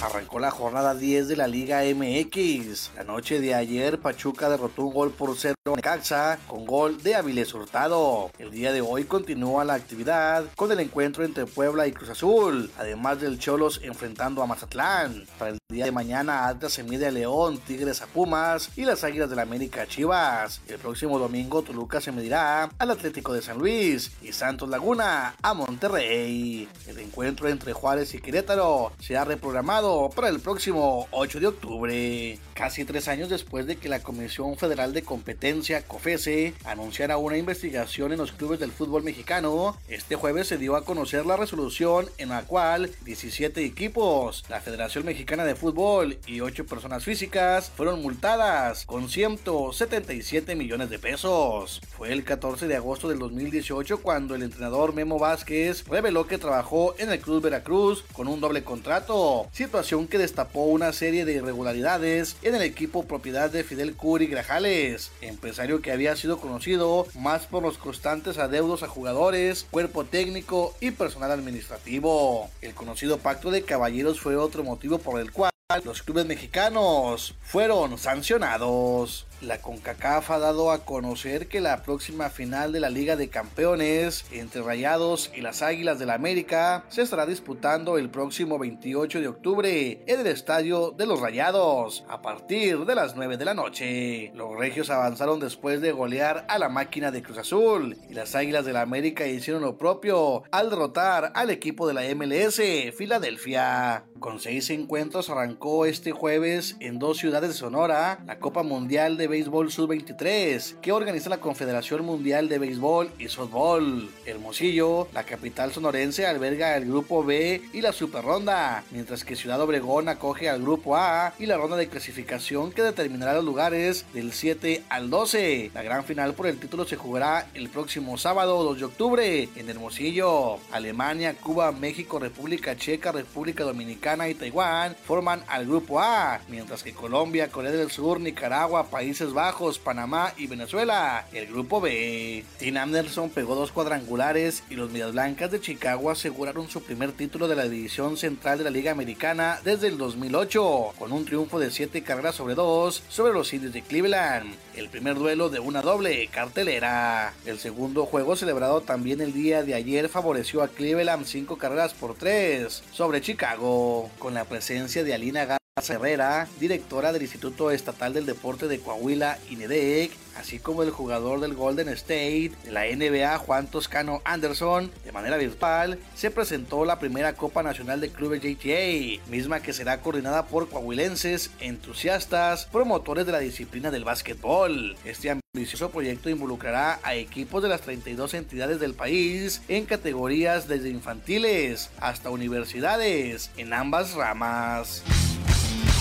Arrancó 0.02 0.40
la 0.40 0.50
jornada 0.50 0.94
10 0.94 1.28
de 1.28 1.36
la 1.36 1.46
Liga 1.46 1.82
MX. 1.82 2.92
La 2.96 3.04
noche 3.04 3.38
de 3.38 3.54
ayer, 3.54 4.00
Pachuca 4.00 4.48
derrotó 4.48 4.84
un 4.84 4.94
gol 4.94 5.10
por 5.10 5.36
cero 5.36 5.54
a 5.66 5.76
Necaxa 5.76 6.38
con 6.46 6.64
gol 6.64 7.02
de 7.02 7.16
Avilés 7.16 7.52
Hurtado. 7.52 8.30
El 8.38 8.50
día 8.50 8.72
de 8.72 8.80
hoy 8.80 9.04
continúa 9.04 9.62
la 9.66 9.74
actividad 9.74 10.46
con 10.56 10.72
el 10.72 10.80
encuentro 10.80 11.22
entre 11.22 11.44
Puebla 11.44 11.86
y 11.86 11.92
Cruz 11.92 12.08
Azul, 12.08 12.70
además 12.78 13.20
del 13.20 13.38
Cholos 13.38 13.80
enfrentando 13.84 14.42
a 14.42 14.46
Mazatlán. 14.46 15.26
Para 15.38 15.50
el 15.50 15.58
día 15.68 15.84
de 15.84 15.92
mañana 15.92 16.48
Atlas 16.48 16.72
se 16.72 16.82
mide 16.82 17.06
a 17.06 17.10
León, 17.10 17.58
Tigres 17.58 18.00
a 18.00 18.06
Pumas 18.06 18.70
y 18.76 18.86
las 18.86 19.04
Águilas 19.04 19.28
del 19.28 19.36
la 19.36 19.42
América 19.42 19.86
Chivas. 19.86 20.62
El 20.66 20.78
próximo 20.78 21.18
domingo 21.18 21.60
Toluca 21.62 22.00
se 22.00 22.10
medirá 22.10 22.70
al 22.78 22.90
Atlético 22.90 23.34
de 23.34 23.42
San 23.42 23.58
Luis 23.58 24.12
y 24.22 24.32
Santos 24.32 24.70
Laguna 24.70 25.34
a 25.42 25.52
Monterrey. 25.52 26.68
El 26.86 26.98
encuentro 27.00 27.48
entre 27.48 27.74
Juárez 27.74 28.14
y 28.14 28.20
Querétaro 28.20 28.92
se 28.98 29.18
ha 29.18 29.26
reprogramado 29.26 29.89
para 30.14 30.28
el 30.28 30.40
próximo 30.40 31.08
8 31.10 31.40
de 31.40 31.46
octubre. 31.48 32.38
Casi 32.54 32.84
tres 32.84 33.08
años 33.08 33.28
después 33.28 33.66
de 33.66 33.76
que 33.76 33.88
la 33.88 34.02
Comisión 34.02 34.56
Federal 34.56 34.92
de 34.92 35.02
Competencia, 35.02 35.82
COFESE, 35.82 36.54
anunciara 36.64 37.16
una 37.16 37.36
investigación 37.36 38.12
en 38.12 38.18
los 38.18 38.32
clubes 38.32 38.60
del 38.60 38.70
fútbol 38.70 39.02
mexicano, 39.02 39.76
este 39.88 40.14
jueves 40.14 40.46
se 40.46 40.58
dio 40.58 40.76
a 40.76 40.84
conocer 40.84 41.26
la 41.26 41.36
resolución 41.36 42.08
en 42.18 42.28
la 42.28 42.42
cual 42.42 42.90
17 43.04 43.64
equipos, 43.64 44.44
la 44.48 44.60
Federación 44.60 45.04
Mexicana 45.04 45.44
de 45.44 45.56
fútbol 45.56 46.18
y 46.26 46.40
8 46.40 46.66
personas 46.66 47.02
físicas 47.04 47.72
fueron 47.74 48.00
multadas 48.00 48.86
con 48.86 49.08
177 49.08 50.54
millones 50.54 50.90
de 50.90 50.98
pesos. 50.98 51.80
Fue 51.96 52.12
el 52.12 52.22
14 52.22 52.68
de 52.68 52.76
agosto 52.76 53.08
del 53.08 53.18
2018 53.18 54.02
cuando 54.02 54.36
el 54.36 54.42
entrenador 54.42 54.94
Memo 54.94 55.18
Vázquez 55.18 55.84
reveló 55.88 56.26
que 56.28 56.38
trabajó 56.38 56.94
en 56.98 57.10
el 57.10 57.20
Cruz 57.20 57.42
Veracruz 57.42 58.04
con 58.12 58.28
un 58.28 58.40
doble 58.40 58.62
contrato, 58.62 59.48
situación 59.52 59.79
que 59.80 60.18
destapó 60.18 60.64
una 60.64 60.92
serie 60.92 61.24
de 61.24 61.32
irregularidades 61.32 62.36
en 62.42 62.54
el 62.54 62.60
equipo 62.60 63.06
propiedad 63.06 63.48
de 63.48 63.64
Fidel 63.64 63.94
Curi 63.94 64.26
Grajales, 64.26 65.10
empresario 65.22 65.80
que 65.80 65.90
había 65.90 66.14
sido 66.16 66.38
conocido 66.38 67.06
más 67.18 67.46
por 67.46 67.62
los 67.62 67.78
constantes 67.78 68.36
adeudos 68.36 68.82
a 68.82 68.88
jugadores, 68.88 69.66
cuerpo 69.70 70.04
técnico 70.04 70.74
y 70.80 70.90
personal 70.90 71.30
administrativo. 71.30 72.50
El 72.60 72.74
conocido 72.74 73.16
pacto 73.18 73.50
de 73.50 73.62
caballeros 73.62 74.20
fue 74.20 74.36
otro 74.36 74.64
motivo 74.64 74.98
por 74.98 75.18
el 75.18 75.32
cual 75.32 75.50
los 75.82 76.02
clubes 76.02 76.26
mexicanos 76.26 77.34
fueron 77.42 77.96
sancionados. 77.96 79.26
La 79.40 79.56
CONCACAF 79.58 80.30
ha 80.32 80.38
dado 80.38 80.70
a 80.70 80.84
conocer 80.84 81.48
que 81.48 81.62
la 81.62 81.82
próxima 81.82 82.28
final 82.28 82.72
de 82.72 82.80
la 82.80 82.90
Liga 82.90 83.16
de 83.16 83.30
Campeones 83.30 84.26
entre 84.32 84.60
Rayados 84.60 85.32
y 85.34 85.40
las 85.40 85.62
Águilas 85.62 85.98
del 85.98 86.08
la 86.08 86.16
América 86.16 86.84
se 86.88 87.02
estará 87.02 87.24
disputando 87.24 87.96
el 87.96 88.10
próximo 88.10 88.58
28 88.58 89.20
de 89.20 89.28
octubre 89.28 90.02
en 90.06 90.20
el 90.20 90.26
Estadio 90.26 90.90
de 90.90 91.06
los 91.06 91.20
Rayados 91.20 92.04
a 92.08 92.20
partir 92.20 92.84
de 92.84 92.94
las 92.96 93.14
9 93.14 93.36
de 93.36 93.44
la 93.44 93.54
noche. 93.54 94.32
Los 94.34 94.58
regios 94.58 94.90
avanzaron 94.90 95.38
después 95.38 95.80
de 95.80 95.92
golear 95.92 96.44
a 96.48 96.58
la 96.58 96.68
máquina 96.68 97.12
de 97.12 97.22
Cruz 97.22 97.38
Azul 97.38 97.96
y 98.08 98.14
las 98.14 98.34
Águilas 98.34 98.64
del 98.64 98.74
la 98.74 98.82
América 98.82 99.26
hicieron 99.26 99.62
lo 99.62 99.78
propio 99.78 100.42
al 100.50 100.68
derrotar 100.68 101.32
al 101.34 101.50
equipo 101.50 101.86
de 101.86 101.94
la 101.94 102.02
MLS, 102.14 102.60
Filadelfia. 102.96 104.04
Con 104.18 104.38
seis 104.38 104.68
encuentros 104.68 105.30
arrancó 105.30 105.86
este 105.86 106.12
jueves 106.12 106.76
en 106.80 106.98
dos 106.98 107.18
ciudades 107.18 107.50
de 107.50 107.56
Sonora 107.56 108.18
la 108.26 108.38
Copa 108.38 108.62
Mundial 108.62 109.16
de 109.16 109.29
Béisbol 109.30 109.72
Sub-23 109.72 110.80
que 110.80 110.92
organiza 110.92 111.30
la 111.30 111.40
Confederación 111.40 112.04
Mundial 112.04 112.48
de 112.48 112.58
Béisbol 112.58 113.10
y 113.18 113.28
Softball. 113.28 114.10
Hermosillo, 114.26 115.08
la 115.14 115.24
capital 115.24 115.72
sonorense, 115.72 116.26
alberga 116.26 116.76
el 116.76 116.84
Grupo 116.86 117.24
B 117.24 117.62
y 117.72 117.80
la 117.80 117.92
Super 117.92 118.24
Ronda, 118.24 118.84
mientras 118.90 119.24
que 119.24 119.36
Ciudad 119.36 119.60
Obregón 119.60 120.08
acoge 120.08 120.50
al 120.50 120.60
Grupo 120.60 120.96
A 120.96 121.32
y 121.38 121.46
la 121.46 121.56
ronda 121.56 121.76
de 121.76 121.88
clasificación 121.88 122.72
que 122.72 122.82
determinará 122.82 123.34
los 123.34 123.44
lugares 123.44 124.04
del 124.12 124.32
7 124.32 124.82
al 124.88 125.08
12. 125.08 125.70
La 125.72 125.82
gran 125.82 126.04
final 126.04 126.34
por 126.34 126.46
el 126.46 126.58
título 126.58 126.84
se 126.84 126.96
jugará 126.96 127.46
el 127.54 127.70
próximo 127.70 128.18
sábado 128.18 128.62
2 128.64 128.78
de 128.78 128.84
octubre 128.84 129.48
en 129.54 129.70
Hermosillo. 129.70 130.58
Alemania, 130.72 131.34
Cuba, 131.34 131.72
México, 131.72 132.18
República 132.18 132.76
Checa, 132.76 133.12
República 133.12 133.64
Dominicana 133.64 134.28
y 134.28 134.34
Taiwán 134.34 134.96
forman 135.04 135.42
al 135.48 135.66
Grupo 135.66 136.00
A, 136.00 136.40
mientras 136.48 136.82
que 136.82 136.92
Colombia, 136.92 137.48
Corea 137.48 137.70
del 137.70 137.90
Sur, 137.90 138.20
Nicaragua, 138.20 138.90
Países 138.90 139.19
Bajos, 139.28 139.78
Panamá 139.78 140.32
y 140.36 140.46
Venezuela. 140.46 141.26
El 141.32 141.46
grupo 141.46 141.80
B. 141.80 142.44
Tim 142.58 142.76
Anderson 142.76 143.30
pegó 143.30 143.54
dos 143.54 143.70
cuadrangulares 143.70 144.62
y 144.70 144.74
los 144.74 144.90
Medias 144.90 145.12
Blancas 145.12 145.50
de 145.50 145.60
Chicago 145.60 146.10
aseguraron 146.10 146.68
su 146.68 146.82
primer 146.82 147.12
título 147.12 147.46
de 147.46 147.56
la 147.56 147.68
división 147.68 148.16
central 148.16 148.58
de 148.58 148.64
la 148.64 148.70
Liga 148.70 148.92
Americana 148.92 149.60
desde 149.62 149.88
el 149.88 149.98
2008, 149.98 150.94
con 150.98 151.12
un 151.12 151.24
triunfo 151.24 151.58
de 151.58 151.70
7 151.70 152.02
carreras 152.02 152.34
sobre 152.34 152.54
2 152.54 153.02
sobre 153.08 153.34
los 153.34 153.52
indios 153.52 153.74
de 153.74 153.82
Cleveland. 153.82 154.54
El 154.74 154.88
primer 154.88 155.16
duelo 155.16 155.50
de 155.50 155.60
una 155.60 155.82
doble 155.82 156.26
cartelera. 156.28 157.34
El 157.44 157.58
segundo 157.58 158.06
juego 158.06 158.36
celebrado 158.36 158.80
también 158.80 159.20
el 159.20 159.34
día 159.34 159.62
de 159.62 159.74
ayer 159.74 160.08
favoreció 160.08 160.62
a 160.62 160.68
Cleveland 160.68 161.26
5 161.26 161.58
carreras 161.58 161.92
por 161.92 162.14
3 162.14 162.82
sobre 162.92 163.20
Chicago, 163.20 164.10
con 164.18 164.32
la 164.32 164.44
presencia 164.46 165.04
de 165.04 165.12
Alina 165.12 165.59
Herrera, 165.88 166.46
directora 166.58 167.12
del 167.12 167.22
Instituto 167.22 167.70
Estatal 167.70 168.12
del 168.12 168.26
Deporte 168.26 168.68
de 168.68 168.80
Coahuila, 168.80 169.38
INEDEC, 169.48 170.10
así 170.36 170.58
como 170.58 170.82
el 170.82 170.90
jugador 170.90 171.40
del 171.40 171.54
Golden 171.54 171.88
State 171.88 172.52
de 172.64 172.70
la 172.70 172.84
NBA, 172.84 173.38
Juan 173.38 173.66
Toscano 173.66 174.20
Anderson, 174.24 174.90
de 175.04 175.12
manera 175.12 175.36
virtual, 175.36 175.98
se 176.14 176.30
presentó 176.30 176.84
la 176.84 176.98
primera 176.98 177.34
Copa 177.34 177.62
Nacional 177.62 178.00
de 178.00 178.10
Clubes 178.10 178.42
JTA, 178.42 179.22
misma 179.30 179.60
que 179.60 179.72
será 179.72 180.00
coordinada 180.00 180.46
por 180.46 180.68
coahuilenses, 180.68 181.50
entusiastas, 181.60 182.66
promotores 182.66 183.26
de 183.26 183.32
la 183.32 183.38
disciplina 183.38 183.90
del 183.90 184.04
básquetbol. 184.04 184.96
Este 185.04 185.30
ambicioso 185.30 185.90
proyecto 185.90 186.30
involucrará 186.30 187.00
a 187.02 187.14
equipos 187.14 187.62
de 187.62 187.68
las 187.68 187.80
32 187.80 188.34
entidades 188.34 188.80
del 188.80 188.94
país 188.94 189.62
en 189.68 189.86
categorías 189.86 190.68
desde 190.68 190.90
infantiles 190.90 191.90
hasta 192.00 192.30
universidades 192.30 193.50
en 193.56 193.72
ambas 193.72 194.14
ramas. 194.14 195.02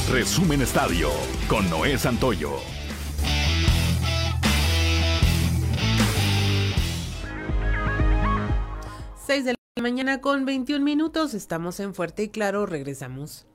Resumen 0.08 0.62
Estadio 0.64 1.12
con 1.48 1.70
Noé 1.70 1.96
Santoyo. 2.00 2.54
Seis 9.24 9.46
de 9.46 9.54
la 9.76 9.84
mañana 9.84 10.20
con 10.22 10.46
21 10.46 10.84
minutos. 10.84 11.36
Estamos 11.36 11.80
en 11.80 11.94
Fuerte 11.94 12.24
y 12.24 12.30
Claro. 12.30 12.66
Regresamos. 12.66 13.46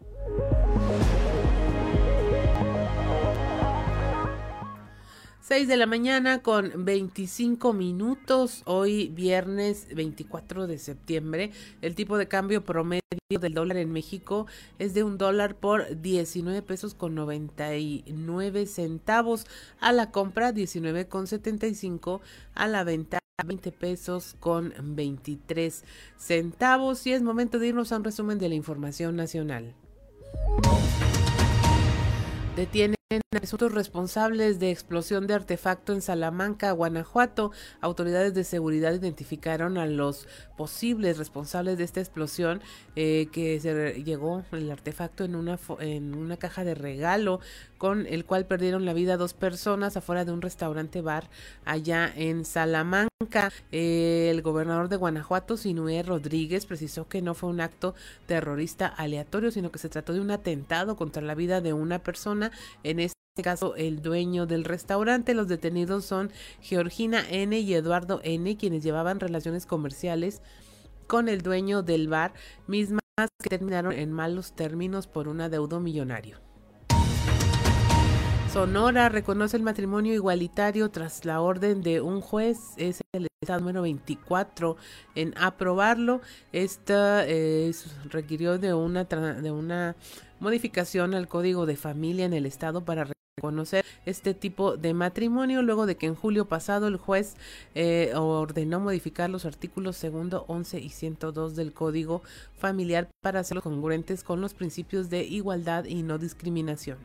6 5.46 5.68
de 5.68 5.76
la 5.76 5.84
mañana 5.84 6.40
con 6.40 6.86
25 6.86 7.74
minutos, 7.74 8.62
hoy 8.64 9.08
viernes 9.08 9.86
24 9.94 10.66
de 10.66 10.78
septiembre. 10.78 11.50
El 11.82 11.94
tipo 11.94 12.16
de 12.16 12.28
cambio 12.28 12.64
promedio 12.64 13.02
del 13.28 13.52
dólar 13.52 13.76
en 13.76 13.92
México 13.92 14.46
es 14.78 14.94
de 14.94 15.04
un 15.04 15.18
dólar 15.18 15.54
por 15.54 16.00
19 16.00 16.62
pesos 16.62 16.94
con 16.94 17.14
99 17.14 18.64
centavos. 18.64 19.46
A 19.80 19.92
la 19.92 20.10
compra 20.10 20.52
19 20.52 21.08
con 21.08 21.26
75, 21.26 22.22
a 22.54 22.66
la 22.66 22.82
venta 22.82 23.18
20 23.44 23.70
pesos 23.70 24.36
con 24.40 24.72
23 24.82 25.84
centavos. 26.16 27.06
Y 27.06 27.12
es 27.12 27.20
momento 27.20 27.58
de 27.58 27.66
irnos 27.66 27.92
a 27.92 27.98
un 27.98 28.04
resumen 28.04 28.38
de 28.38 28.48
la 28.48 28.54
información 28.54 29.14
nacional. 29.14 29.74
Detienen 32.56 32.94
a 33.12 33.20
presuntos 33.30 33.72
responsables 33.72 34.58
de 34.58 34.70
explosión 34.70 35.26
de 35.26 35.34
artefacto 35.34 35.92
en 35.92 36.00
Salamanca, 36.00 36.72
Guanajuato. 36.72 37.52
Autoridades 37.82 38.32
de 38.32 38.44
seguridad 38.44 38.94
identificaron 38.94 39.76
a 39.76 39.86
los 39.86 40.26
posibles 40.56 41.18
responsables 41.18 41.76
de 41.76 41.84
esta 41.84 42.00
explosión 42.00 42.62
eh, 42.96 43.28
que 43.30 43.60
se 43.60 44.02
llegó 44.04 44.44
el 44.52 44.70
artefacto 44.70 45.24
en 45.24 45.34
una 45.34 45.58
en 45.80 46.14
una 46.14 46.36
caja 46.38 46.64
de 46.64 46.74
regalo 46.74 47.40
con 47.84 48.06
el 48.06 48.24
cual 48.24 48.46
perdieron 48.46 48.86
la 48.86 48.94
vida 48.94 49.18
dos 49.18 49.34
personas 49.34 49.98
afuera 49.98 50.24
de 50.24 50.32
un 50.32 50.40
restaurante 50.40 51.02
bar 51.02 51.28
allá 51.66 52.10
en 52.16 52.46
Salamanca. 52.46 53.52
Eh, 53.72 54.28
el 54.30 54.40
gobernador 54.40 54.88
de 54.88 54.96
Guanajuato, 54.96 55.58
Sinué 55.58 56.02
Rodríguez, 56.02 56.64
precisó 56.64 57.08
que 57.08 57.20
no 57.20 57.34
fue 57.34 57.50
un 57.50 57.60
acto 57.60 57.94
terrorista 58.26 58.86
aleatorio, 58.86 59.50
sino 59.50 59.70
que 59.70 59.78
se 59.78 59.90
trató 59.90 60.14
de 60.14 60.20
un 60.20 60.30
atentado 60.30 60.96
contra 60.96 61.22
la 61.22 61.34
vida 61.34 61.60
de 61.60 61.74
una 61.74 61.98
persona 61.98 62.52
en 62.84 63.00
este 63.36 63.42
caso 63.42 63.74
el 63.74 64.00
dueño 64.00 64.46
del 64.46 64.62
restaurante. 64.62 65.34
Los 65.34 65.48
detenidos 65.48 66.04
son 66.04 66.30
Georgina 66.60 67.24
N 67.28 67.58
y 67.58 67.74
Eduardo 67.74 68.20
N, 68.22 68.56
quienes 68.56 68.84
llevaban 68.84 69.18
relaciones 69.18 69.66
comerciales 69.66 70.40
con 71.08 71.28
el 71.28 71.42
dueño 71.42 71.82
del 71.82 72.06
bar, 72.06 72.32
mismas 72.68 73.02
que 73.42 73.48
terminaron 73.48 73.92
en 73.92 74.12
malos 74.12 74.52
términos 74.52 75.08
por 75.08 75.26
un 75.26 75.40
adeudo 75.40 75.80
millonario. 75.80 76.38
Sonora 78.52 79.08
reconoce 79.08 79.56
el 79.56 79.64
matrimonio 79.64 80.14
igualitario 80.14 80.92
tras 80.92 81.24
la 81.24 81.40
orden 81.40 81.82
de 81.82 82.00
un 82.00 82.20
juez, 82.20 82.58
es 82.76 83.00
el 83.10 83.26
estado 83.40 83.58
número 83.58 83.82
24 83.82 84.76
en 85.16 85.34
aprobarlo. 85.36 86.20
Esta 86.52 87.26
eh, 87.26 87.72
requirió 88.04 88.58
de 88.58 88.74
una, 88.74 89.02
de 89.02 89.50
una 89.50 89.96
modificación 90.38 91.14
al 91.14 91.26
código 91.26 91.66
de 91.66 91.74
familia 91.74 92.26
en 92.26 92.32
el 92.32 92.46
estado 92.46 92.84
para 92.84 93.08
reconocer 93.44 93.84
este 94.06 94.32
tipo 94.32 94.76
de 94.76 94.94
matrimonio 94.94 95.62
luego 95.62 95.86
de 95.86 95.96
que 95.96 96.06
en 96.06 96.14
julio 96.14 96.46
pasado 96.46 96.86
el 96.86 96.96
juez 96.96 97.36
eh, 97.74 98.12
ordenó 98.14 98.80
modificar 98.80 99.28
los 99.28 99.44
artículos 99.44 99.96
segundo, 99.96 100.44
11 100.48 100.80
y 100.80 100.88
102 100.88 101.56
del 101.56 101.72
Código 101.72 102.22
Familiar 102.56 103.08
para 103.22 103.40
hacerlos 103.40 103.64
congruentes 103.64 104.24
con 104.24 104.40
los 104.40 104.54
principios 104.54 105.10
de 105.10 105.24
igualdad 105.24 105.84
y 105.84 106.02
no 106.02 106.18
discriminación. 106.18 106.98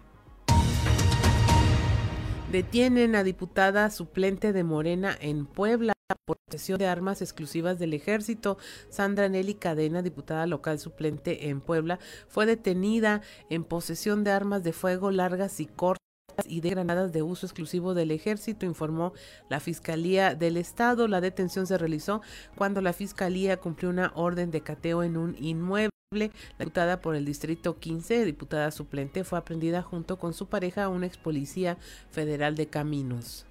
Detienen 2.51 3.15
a 3.15 3.23
diputada 3.23 3.89
suplente 3.89 4.53
de 4.53 4.63
Morena 4.63 5.15
en 5.19 5.45
Puebla 5.45 5.93
por 6.25 6.37
posesión 6.37 6.79
de 6.79 6.87
armas 6.87 7.21
exclusivas 7.21 7.77
del 7.77 7.93
ejército. 7.93 8.57
Sandra 8.89 9.29
Nelly 9.29 9.53
Cadena, 9.53 10.01
diputada 10.01 10.47
local 10.47 10.79
suplente 10.79 11.49
en 11.49 11.61
Puebla, 11.61 11.99
fue 12.27 12.47
detenida 12.47 13.21
en 13.49 13.63
posesión 13.63 14.23
de 14.23 14.31
armas 14.31 14.63
de 14.63 14.73
fuego 14.73 15.11
largas 15.11 15.59
y 15.59 15.67
cortas 15.67 16.08
y 16.47 16.61
de 16.61 16.69
granadas 16.69 17.11
de 17.11 17.21
uso 17.21 17.45
exclusivo 17.45 17.93
del 17.93 18.11
ejército, 18.11 18.65
informó 18.65 19.13
la 19.49 19.59
Fiscalía 19.59 20.35
del 20.35 20.57
Estado. 20.57 21.07
La 21.07 21.21
detención 21.21 21.67
se 21.67 21.77
realizó 21.77 22.21
cuando 22.55 22.81
la 22.81 22.93
Fiscalía 22.93 23.57
cumplió 23.57 23.89
una 23.89 24.11
orden 24.15 24.51
de 24.51 24.61
cateo 24.61 25.03
en 25.03 25.17
un 25.17 25.35
inmueble. 25.39 25.89
La 26.11 26.65
diputada 26.65 27.01
por 27.01 27.15
el 27.15 27.23
Distrito 27.23 27.77
15, 27.77 28.25
diputada 28.25 28.71
suplente, 28.71 29.23
fue 29.23 29.37
aprendida 29.37 29.83
junto 29.83 30.17
con 30.17 30.33
su 30.33 30.47
pareja, 30.47 30.89
una 30.89 31.05
ex 31.05 31.17
policía 31.17 31.77
federal 32.09 32.55
de 32.55 32.67
caminos. 32.67 33.45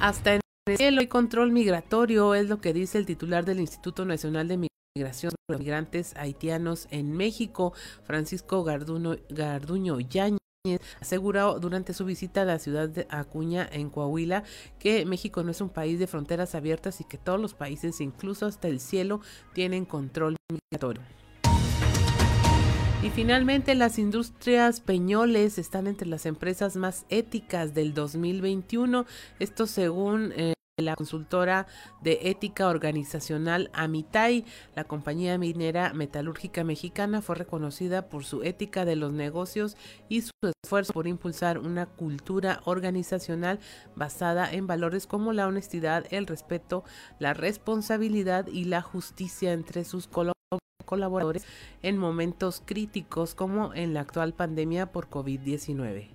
Hasta 0.00 0.34
en 0.34 0.42
el 0.66 1.08
control 1.08 1.50
migratorio, 1.52 2.34
es 2.34 2.48
lo 2.48 2.60
que 2.60 2.72
dice 2.72 2.98
el 2.98 3.06
titular 3.06 3.44
del 3.44 3.60
Instituto 3.60 4.04
Nacional 4.04 4.48
de 4.48 4.68
Migración 4.96 5.32
de 5.48 5.58
Migrantes 5.58 6.14
Haitianos 6.16 6.88
en 6.90 7.12
México, 7.12 7.72
Francisco 8.04 8.64
Garduño, 8.64 9.16
Garduño 9.28 10.00
Yañez 10.00 10.43
aseguró 10.98 11.60
durante 11.60 11.92
su 11.92 12.06
visita 12.06 12.40
a 12.40 12.44
la 12.46 12.58
ciudad 12.58 12.88
de 12.88 13.06
Acuña 13.10 13.68
en 13.70 13.90
Coahuila 13.90 14.44
que 14.78 15.04
México 15.04 15.42
no 15.42 15.50
es 15.50 15.60
un 15.60 15.68
país 15.68 15.98
de 15.98 16.06
fronteras 16.06 16.54
abiertas 16.54 17.02
y 17.02 17.04
que 17.04 17.18
todos 17.18 17.38
los 17.38 17.52
países, 17.52 18.00
incluso 18.00 18.46
hasta 18.46 18.68
el 18.68 18.80
cielo, 18.80 19.20
tienen 19.52 19.84
control 19.84 20.36
migratorio. 20.50 21.02
Y 23.02 23.10
finalmente, 23.10 23.74
las 23.74 23.98
industrias 23.98 24.80
peñoles 24.80 25.58
están 25.58 25.86
entre 25.86 26.08
las 26.08 26.24
empresas 26.24 26.76
más 26.76 27.04
éticas 27.10 27.74
del 27.74 27.92
2021. 27.92 29.04
Esto 29.38 29.66
según 29.66 30.32
eh, 30.34 30.54
la 30.76 30.96
consultora 30.96 31.66
de 32.02 32.18
ética 32.22 32.68
organizacional 32.68 33.70
Amitai, 33.74 34.44
la 34.74 34.84
compañía 34.84 35.38
minera 35.38 35.92
metalúrgica 35.92 36.64
mexicana, 36.64 37.22
fue 37.22 37.36
reconocida 37.36 38.08
por 38.08 38.24
su 38.24 38.42
ética 38.42 38.84
de 38.84 38.96
los 38.96 39.12
negocios 39.12 39.76
y 40.08 40.22
su 40.22 40.32
esfuerzo 40.64 40.92
por 40.92 41.06
impulsar 41.06 41.58
una 41.58 41.86
cultura 41.86 42.60
organizacional 42.64 43.60
basada 43.94 44.50
en 44.52 44.66
valores 44.66 45.06
como 45.06 45.32
la 45.32 45.46
honestidad, 45.46 46.06
el 46.10 46.26
respeto, 46.26 46.82
la 47.20 47.34
responsabilidad 47.34 48.48
y 48.48 48.64
la 48.64 48.82
justicia 48.82 49.52
entre 49.52 49.84
sus 49.84 50.08
colaboradores 50.84 51.46
en 51.82 51.98
momentos 51.98 52.62
críticos 52.64 53.36
como 53.36 53.72
en 53.74 53.94
la 53.94 54.00
actual 54.00 54.34
pandemia 54.34 54.90
por 54.90 55.08
COVID-19. 55.08 56.08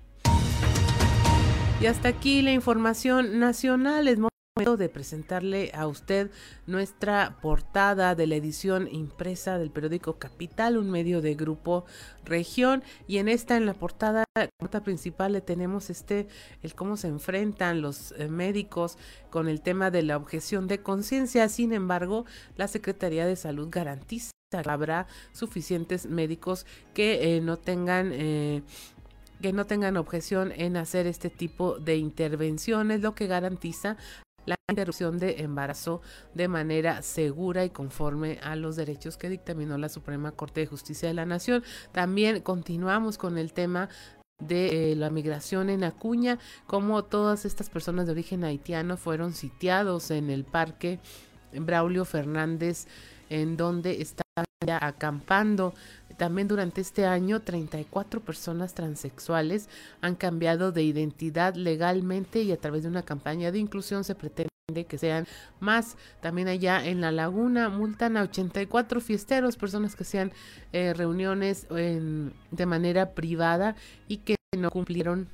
Y 1.82 1.86
hasta 1.86 2.10
aquí 2.10 2.42
la 2.42 2.52
información 2.52 3.40
nacional. 3.40 4.10
Es 4.10 4.20
de 4.60 4.90
presentarle 4.90 5.72
a 5.74 5.88
usted 5.88 6.30
nuestra 6.68 7.38
portada 7.42 8.14
de 8.14 8.28
la 8.28 8.36
edición 8.36 8.90
impresa 8.92 9.58
del 9.58 9.72
periódico 9.72 10.20
Capital, 10.20 10.78
un 10.78 10.92
medio 10.92 11.22
de 11.22 11.34
grupo 11.36 11.86
región 12.26 12.84
y 13.08 13.20
en 13.20 13.30
esta 13.30 13.56
en 13.56 13.66
la 13.66 13.74
portada 13.74 14.26
la 14.36 14.84
principal 14.84 15.32
le 15.32 15.40
tenemos 15.40 15.90
este 15.90 16.28
el 16.62 16.76
cómo 16.76 16.98
se 16.98 17.08
enfrentan 17.08 17.82
los 17.82 18.12
eh, 18.12 18.28
médicos 18.28 18.98
con 19.30 19.48
el 19.48 19.62
tema 19.62 19.92
de 19.92 20.04
la 20.04 20.18
objeción 20.18 20.68
de 20.68 20.84
conciencia. 20.84 21.48
Sin 21.48 21.72
embargo, 21.72 22.26
la 22.58 22.68
Secretaría 22.68 23.26
de 23.26 23.38
Salud 23.38 23.70
garantiza 23.72 24.32
que 24.52 24.58
habrá 24.58 25.08
suficientes 25.32 26.06
médicos 26.06 26.66
que 26.94 27.38
eh, 27.38 27.42
no 27.42 27.58
tengan 27.58 28.12
eh, 28.14 28.62
que 29.42 29.54
no 29.54 29.66
tengan 29.66 29.96
objeción 29.96 30.52
en 30.54 30.76
hacer 30.76 31.08
este 31.08 31.30
tipo 31.30 31.80
de 31.80 31.96
intervenciones, 31.96 33.00
lo 33.00 33.16
que 33.16 33.28
garantiza 33.28 33.96
la 34.50 34.58
interrupción 34.70 35.18
de 35.18 35.42
embarazo 35.42 36.02
de 36.34 36.48
manera 36.48 37.02
segura 37.02 37.66
y 37.66 37.70
conforme 37.70 38.40
a 38.44 38.56
los 38.56 38.76
derechos 38.76 39.18
que 39.18 39.30
dictaminó 39.30 39.78
la 39.78 39.90
Suprema 39.90 40.32
Corte 40.32 40.62
de 40.62 40.68
Justicia 40.68 41.08
de 41.08 41.14
la 41.14 41.26
Nación. 41.26 41.64
También 41.92 42.42
continuamos 42.42 43.18
con 43.18 43.38
el 43.38 43.54
tema 43.54 43.90
de 44.40 44.92
eh, 44.92 44.96
la 44.96 45.10
migración 45.10 45.70
en 45.70 45.84
Acuña, 45.84 46.40
como 46.66 47.04
todas 47.04 47.46
estas 47.46 47.70
personas 47.70 48.06
de 48.06 48.14
origen 48.14 48.44
haitiano 48.44 48.96
fueron 48.96 49.34
sitiados 49.34 50.12
en 50.12 50.30
el 50.30 50.46
parque 50.46 51.00
Braulio 51.52 52.06
Fernández, 52.06 52.88
en 53.30 53.58
donde 53.58 54.02
están 54.02 54.29
acampando. 54.68 55.74
También 56.18 56.50
durante 56.50 56.82
este 56.82 57.06
año, 57.06 57.40
34 57.40 58.20
personas 58.20 58.74
transexuales 58.74 59.70
han 60.02 60.16
cambiado 60.16 60.74
de 60.74 60.84
identidad 60.84 61.56
legalmente 61.56 62.42
y 62.42 62.52
a 62.52 62.58
través 62.58 62.84
de 62.84 62.90
una 62.90 63.04
campaña 63.04 63.54
de 63.54 63.60
inclusión 63.60 64.04
se 64.04 64.16
pretende 64.16 64.50
que 64.86 64.98
sean 64.98 65.28
más. 65.62 65.96
También 66.20 66.50
allá 66.50 66.86
en 66.86 67.00
la 67.00 67.14
laguna 67.14 67.70
multan 67.70 68.18
a 68.18 68.24
84 68.24 69.00
fiesteros, 69.00 69.56
personas 69.56 69.96
que 69.96 70.04
sean 70.04 70.34
eh, 70.74 70.94
reuniones 70.94 71.66
de 71.70 72.66
manera 72.66 73.14
privada 73.14 73.78
y 74.10 74.18
que 74.18 74.36
no 74.58 74.72
cumplieron 74.72 75.30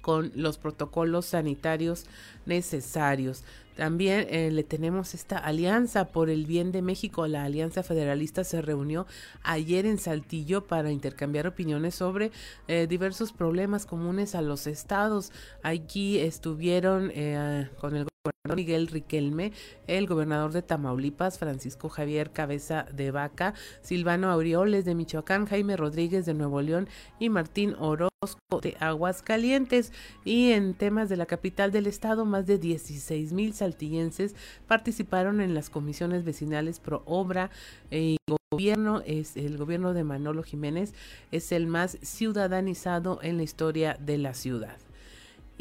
con 0.00 0.32
los 0.34 0.58
protocolos 0.58 1.26
sanitarios 1.26 2.06
necesarios. 2.44 3.44
También 3.76 4.26
eh, 4.28 4.50
le 4.50 4.64
tenemos 4.64 5.14
esta 5.14 5.38
alianza 5.38 6.08
por 6.08 6.28
el 6.28 6.46
bien 6.46 6.72
de 6.72 6.82
México. 6.82 7.26
La 7.26 7.44
Alianza 7.44 7.82
Federalista 7.82 8.44
se 8.44 8.60
reunió 8.60 9.06
ayer 9.42 9.86
en 9.86 9.98
Saltillo 9.98 10.66
para 10.66 10.90
intercambiar 10.90 11.46
opiniones 11.46 11.94
sobre 11.94 12.32
eh, 12.68 12.86
diversos 12.88 13.32
problemas 13.32 13.86
comunes 13.86 14.34
a 14.34 14.42
los 14.42 14.66
estados. 14.66 15.32
Aquí 15.62 16.18
estuvieron 16.18 17.10
eh, 17.14 17.70
con 17.80 17.96
el 17.96 18.06
gobernador 18.24 18.41
Miguel 18.56 18.88
Riquelme, 18.88 19.52
el 19.86 20.08
gobernador 20.08 20.52
de 20.52 20.62
Tamaulipas, 20.62 21.38
Francisco 21.38 21.88
Javier 21.88 22.32
Cabeza 22.32 22.86
de 22.92 23.12
Vaca, 23.12 23.54
Silvano 23.82 24.32
Aureoles 24.32 24.84
de 24.84 24.96
Michoacán, 24.96 25.46
Jaime 25.46 25.76
Rodríguez 25.76 26.26
de 26.26 26.34
Nuevo 26.34 26.60
León 26.60 26.88
y 27.20 27.28
Martín 27.28 27.76
Orozco 27.78 28.60
de 28.60 28.76
Aguascalientes. 28.80 29.92
Y 30.24 30.50
en 30.50 30.74
temas 30.74 31.08
de 31.08 31.18
la 31.18 31.26
capital 31.26 31.70
del 31.70 31.86
estado, 31.86 32.24
más 32.24 32.44
de 32.48 32.58
16 32.58 33.32
mil 33.32 33.54
saltillenses 33.54 34.34
participaron 34.66 35.40
en 35.40 35.54
las 35.54 35.70
comisiones 35.70 36.24
vecinales 36.24 36.80
pro 36.80 37.04
obra 37.06 37.52
y 37.92 38.16
gobierno 38.50 39.02
es 39.06 39.36
el 39.36 39.56
gobierno 39.56 39.94
de 39.94 40.02
Manolo 40.02 40.42
Jiménez 40.42 40.94
es 41.30 41.52
el 41.52 41.68
más 41.68 41.96
ciudadanizado 42.02 43.20
en 43.22 43.36
la 43.36 43.44
historia 43.44 43.96
de 44.00 44.18
la 44.18 44.34
ciudad. 44.34 44.76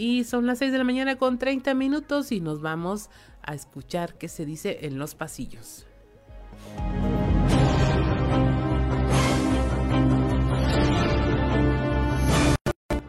Y 0.03 0.23
son 0.23 0.47
las 0.47 0.57
6 0.57 0.71
de 0.71 0.79
la 0.79 0.83
mañana 0.83 1.15
con 1.15 1.37
30 1.37 1.75
minutos 1.75 2.31
y 2.31 2.41
nos 2.41 2.59
vamos 2.59 3.11
a 3.43 3.53
escuchar 3.53 4.15
qué 4.15 4.29
se 4.29 4.47
dice 4.47 4.79
en 4.81 4.97
los 4.97 5.13
pasillos. 5.13 5.85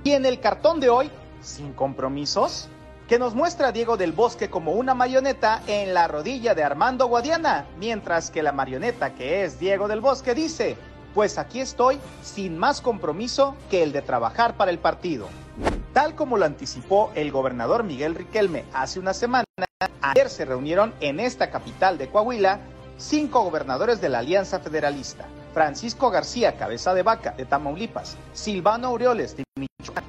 Y 0.05 0.11
en 0.11 0.27
el 0.27 0.39
cartón 0.41 0.81
de 0.81 0.91
hoy, 0.91 1.11
sin 1.41 1.73
compromisos, 1.73 2.69
que 3.09 3.19
nos 3.19 3.35
muestra 3.35 3.69
a 3.69 3.73
Diego 3.73 3.97
del 3.97 4.13
Bosque 4.13 4.51
como 4.51 4.73
una 4.73 4.93
marioneta 4.93 5.63
en 5.67 5.95
la 5.95 6.09
rodilla 6.09 6.55
de 6.55 6.63
Armando 6.63 7.07
Guadiana, 7.07 7.65
mientras 7.79 8.31
que 8.31 8.43
la 8.43 8.53
marioneta 8.53 9.15
que 9.15 9.45
es 9.45 9.59
Diego 9.59 9.89
del 9.89 10.03
Bosque 10.03 10.35
dice, 10.35 10.77
pues 11.15 11.39
aquí 11.39 11.61
estoy 11.61 11.99
sin 12.23 12.59
más 12.59 12.83
compromiso 12.83 13.57
que 13.71 13.83
el 13.83 13.93
de 13.93 14.03
trabajar 14.03 14.59
para 14.59 14.71
el 14.71 14.79
partido. 14.79 15.31
Tal 15.93 16.15
como 16.15 16.39
lo 16.39 16.47
anticipó 16.47 17.13
el 17.15 17.31
gobernador 17.31 17.85
Miguel 17.85 18.15
Riquelme 18.15 18.65
hace 18.73 18.99
una 18.99 19.13
semana, 19.13 19.45
ayer 20.01 20.31
se 20.31 20.47
reunieron 20.47 20.95
en 21.01 21.21
esta 21.21 21.51
capital 21.51 21.99
de 21.99 22.09
Coahuila 22.09 22.61
cinco 22.97 23.43
gobernadores 23.43 24.01
de 24.01 24.09
la 24.09 24.21
Alianza 24.21 24.61
Federalista. 24.61 25.27
Francisco 25.53 26.11
García, 26.11 26.57
cabeza 26.57 26.95
de 26.95 27.03
vaca, 27.03 27.33
de 27.33 27.45
Tamaulipas, 27.45 28.17
Silvano 28.33 28.89
Aureoles, 28.89 29.37
de 29.37 29.45
Michoacán, 29.57 30.05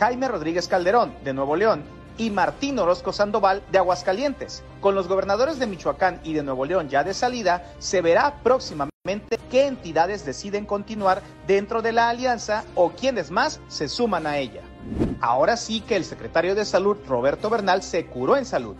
Jaime 0.00 0.26
Rodríguez 0.26 0.66
Calderón, 0.66 1.14
de 1.22 1.32
Nuevo 1.32 1.54
León, 1.54 1.84
y 2.16 2.30
Martín 2.30 2.76
Orozco 2.80 3.12
Sandoval 3.12 3.62
de 3.70 3.78
Aguascalientes. 3.78 4.64
Con 4.80 4.96
los 4.96 5.06
gobernadores 5.06 5.60
de 5.60 5.68
Michoacán 5.68 6.18
y 6.24 6.32
de 6.32 6.42
Nuevo 6.42 6.64
León 6.64 6.88
ya 6.88 7.04
de 7.04 7.14
salida, 7.14 7.62
se 7.78 8.02
verá 8.02 8.40
próximamente 8.42 9.38
qué 9.52 9.68
entidades 9.68 10.26
deciden 10.26 10.66
continuar 10.66 11.22
dentro 11.46 11.80
de 11.80 11.92
la 11.92 12.08
alianza 12.08 12.64
o 12.74 12.90
quiénes 12.90 13.30
más 13.30 13.60
se 13.68 13.88
suman 13.88 14.26
a 14.26 14.38
ella. 14.38 14.62
Ahora 15.20 15.56
sí 15.56 15.80
que 15.80 15.96
el 15.96 16.04
secretario 16.04 16.54
de 16.54 16.64
Salud, 16.64 16.96
Roberto 17.06 17.50
Bernal, 17.50 17.82
se 17.82 18.06
curó 18.06 18.36
en 18.36 18.44
salud. 18.44 18.76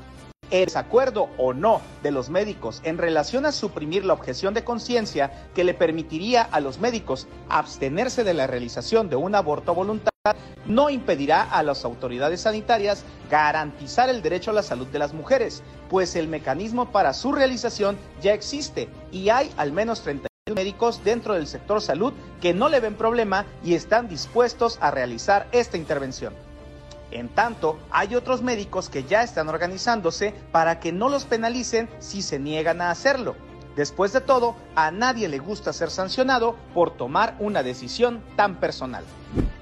El 0.51 0.66
desacuerdo 0.66 1.29
o 1.37 1.53
no 1.53 1.83
de 2.03 2.11
los 2.11 2.31
médicos 2.31 2.81
en 2.85 2.96
relación 2.96 3.44
a 3.44 3.53
suprimir 3.53 4.05
la 4.05 4.14
objeción 4.14 4.55
de 4.55 4.64
conciencia 4.64 5.51
que 5.55 5.64
le 5.64 5.74
permitiría 5.74 6.42
a 6.42 6.61
los 6.61 6.79
médicos 6.79 7.27
abstenerse 7.51 8.24
de 8.24 8.33
la 8.33 8.46
realización 8.46 9.11
de 9.11 9.16
un 9.16 9.35
aborto 9.35 9.74
voluntario 9.74 10.09
no 10.66 10.90
impedirá 10.90 11.42
a 11.42 11.62
las 11.62 11.85
autoridades 11.85 12.42
sanitarias 12.42 13.05
garantizar 13.31 14.09
el 14.09 14.22
derecho 14.22 14.51
a 14.51 14.55
la 14.55 14.62
salud 14.62 14.87
de 14.88 14.98
las 14.98 15.14
mujeres, 15.14 15.62
pues 15.88 16.16
el 16.16 16.29
mecanismo 16.29 16.92
para 16.92 17.14
su 17.14 17.33
realización 17.33 17.98
ya 18.20 18.33
existe 18.33 18.88
y 19.12 19.29
hay 19.31 19.51
al 19.57 19.72
menos 19.72 20.03
30 20.03 20.27
médicos 20.54 21.02
dentro 21.04 21.34
del 21.34 21.46
sector 21.46 21.80
salud 21.80 22.12
que 22.40 22.54
no 22.54 22.68
le 22.68 22.80
ven 22.80 22.94
problema 22.94 23.46
y 23.64 23.74
están 23.74 24.08
dispuestos 24.08 24.78
a 24.80 24.90
realizar 24.90 25.48
esta 25.52 25.76
intervención. 25.76 26.34
En 27.11 27.28
tanto, 27.28 27.78
hay 27.90 28.14
otros 28.14 28.42
médicos 28.42 28.88
que 28.88 29.04
ya 29.04 29.22
están 29.22 29.48
organizándose 29.48 30.34
para 30.52 30.78
que 30.78 30.92
no 30.92 31.08
los 31.08 31.24
penalicen 31.24 31.88
si 31.98 32.22
se 32.22 32.38
niegan 32.38 32.80
a 32.80 32.90
hacerlo. 32.90 33.34
Después 33.76 34.12
de 34.12 34.20
todo, 34.20 34.56
a 34.74 34.90
nadie 34.90 35.28
le 35.28 35.38
gusta 35.38 35.72
ser 35.72 35.90
sancionado 35.90 36.56
por 36.74 36.96
tomar 36.96 37.37
una 37.38 37.62
decisión 37.62 38.22
tan 38.37 38.56
personal. 38.56 39.04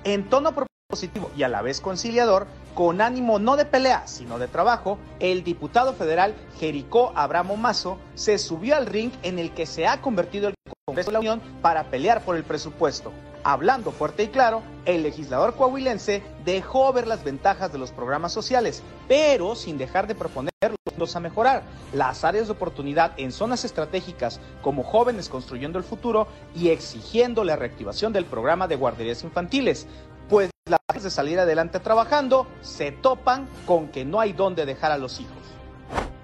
En 0.05 0.29
tono 0.29 0.53
positivo 0.97 1.31
y 1.37 1.43
a 1.43 1.49
la 1.49 1.63
vez 1.63 1.81
conciliador, 1.81 2.47
con 2.75 3.01
ánimo 3.01 3.39
no 3.39 3.57
de 3.57 3.65
pelea, 3.65 4.07
sino 4.07 4.39
de 4.39 4.49
trabajo, 4.49 4.99
el 5.19 5.43
diputado 5.43 5.93
federal 5.95 6.35
Jericó 6.59 7.13
Abramo 7.17 7.57
Mazo 7.57 7.99
se 8.15 8.39
subió 8.39 8.77
al 8.77 8.87
ring 8.87 9.11
en 9.23 9.39
el 9.39 9.53
que 9.53 9.67
se 9.67 9.87
ha 9.87 10.01
convertido 10.01 10.49
el 10.49 10.55
Congreso 10.87 11.11
de 11.11 11.15
la 11.15 11.19
Unión 11.19 11.43
para 11.61 11.91
pelear 11.91 12.23
por 12.23 12.37
el 12.37 12.45
presupuesto. 12.45 13.13
Hablando 13.43 13.93
fuerte 13.93 14.25
y 14.25 14.29
claro, 14.29 14.63
el 14.87 15.03
legislador 15.03 15.55
coahuilense 15.55 16.23
dejó 16.45 16.93
ver 16.93 17.07
las 17.07 17.25
ventajas 17.25 17.73
de 17.73 17.79
los 17.79 17.93
programas 17.93 18.33
sociales, 18.33 18.83
pero 19.07 19.55
sin 19.55 19.79
dejar 19.79 20.07
de 20.07 20.15
proponer 20.15 20.53
los 20.97 21.17
a 21.17 21.21
mejorar, 21.21 21.63
las 21.93 22.25
áreas 22.25 22.47
de 22.47 22.53
oportunidad 22.53 23.13
en 23.19 23.33
zonas 23.33 23.65
estratégicas 23.65 24.41
como 24.63 24.83
jóvenes 24.83 25.29
construyendo 25.29 25.79
el 25.79 25.85
futuro 25.85 26.27
y 26.55 26.71
exigiendo 26.71 27.45
la 27.45 27.57
reactivación 27.57 28.13
del 28.13 28.25
programa 28.25 28.67
de 28.67 28.77
guarderías 28.77 29.23
infantiles, 29.23 29.87
las 30.69 30.81
de 31.01 31.11
salir 31.11 31.39
adelante 31.39 31.79
trabajando 31.79 32.49
se 32.61 32.91
topan 32.91 33.49
con 33.67 33.87
que 33.89 34.05
no 34.05 34.19
hay 34.19 34.33
dónde 34.33 34.67
dejar 34.67 34.91
a 34.91 34.99
los 34.99 35.21
hijos. 35.21 35.37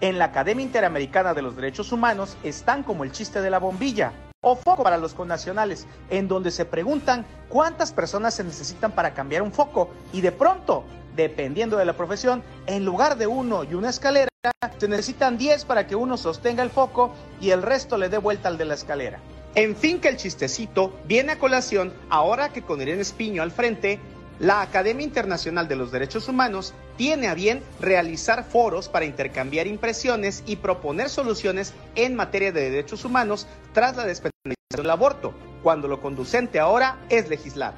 En 0.01 0.19
la 0.19 0.27
Academia 0.27 0.65
Interamericana 0.65 1.33
de 1.33 1.43
los 1.43 1.55
Derechos 1.55 1.93
Humanos 1.93 2.37
están 2.43 2.83
como 2.83 3.05
el 3.05 3.13
chiste 3.13 3.41
de 3.41 3.51
la 3.51 3.61
bombilla, 3.61 4.13
o 4.41 4.57
foco 4.57 4.83
para 4.83 4.97
los 4.97 5.15
connacionales, 5.15 5.87
en 6.11 6.27
donde 6.27 6.51
se 6.51 6.65
preguntan 6.65 7.25
cuántas 7.49 7.93
personas 7.93 8.35
se 8.35 8.43
necesitan 8.43 8.91
para 8.91 9.15
cambiar 9.15 9.43
un 9.43 9.53
foco 9.53 9.91
y 10.13 10.23
de 10.23 10.33
pronto, 10.33 10.83
dependiendo 11.15 11.77
de 11.77 11.85
la 11.85 11.93
profesión, 11.93 12.43
en 12.67 12.85
lugar 12.85 13.17
de 13.17 13.29
uno 13.29 13.63
y 13.63 13.75
una 13.75 13.91
escalera, 13.91 14.29
se 14.77 14.89
necesitan 14.89 15.39
10 15.39 15.67
para 15.67 15.87
que 15.87 15.95
uno 15.95 16.17
sostenga 16.17 16.65
el 16.65 16.71
foco 16.71 17.15
y 17.41 17.51
el 17.51 17.63
resto 17.63 17.97
le 17.97 18.09
dé 18.09 18.19
vuelta 18.19 18.49
al 18.49 18.59
de 18.59 18.65
la 18.65 18.75
escalera. 18.75 19.21
En 19.55 19.77
fin 19.77 20.01
que 20.01 20.09
el 20.09 20.17
chistecito 20.17 20.99
viene 21.05 21.33
a 21.33 21.39
colación 21.39 21.93
ahora 22.11 22.49
que 22.49 22.63
con 22.63 22.81
Irene 22.81 23.03
Espiño 23.03 23.43
al 23.43 23.53
frente, 23.53 24.01
la 24.39 24.61
Academia 24.61 25.05
Internacional 25.05 25.69
de 25.69 25.77
los 25.77 25.93
Derechos 25.93 26.29
Humanos 26.29 26.75
tiene 26.97 27.29
a 27.29 27.35
bien 27.35 27.63
realizar 27.81 28.45
foros 28.45 28.89
para 28.89 29.05
intercambiar 29.05 29.67
impresiones 29.67 30.43
y 30.47 30.57
proponer 30.57 31.09
soluciones 31.09 31.75
en 31.95 32.15
materia 32.15 32.53
de 32.53 32.71
derechos 32.71 33.05
humanos 33.05 33.47
tras 33.73 33.97
la 33.97 34.05
despenalización 34.05 34.77
del 34.77 34.91
aborto, 34.91 35.33
cuando 35.63 35.87
lo 35.87 36.01
conducente 36.01 36.59
ahora 36.59 36.99
es 37.09 37.29
legislar. 37.29 37.75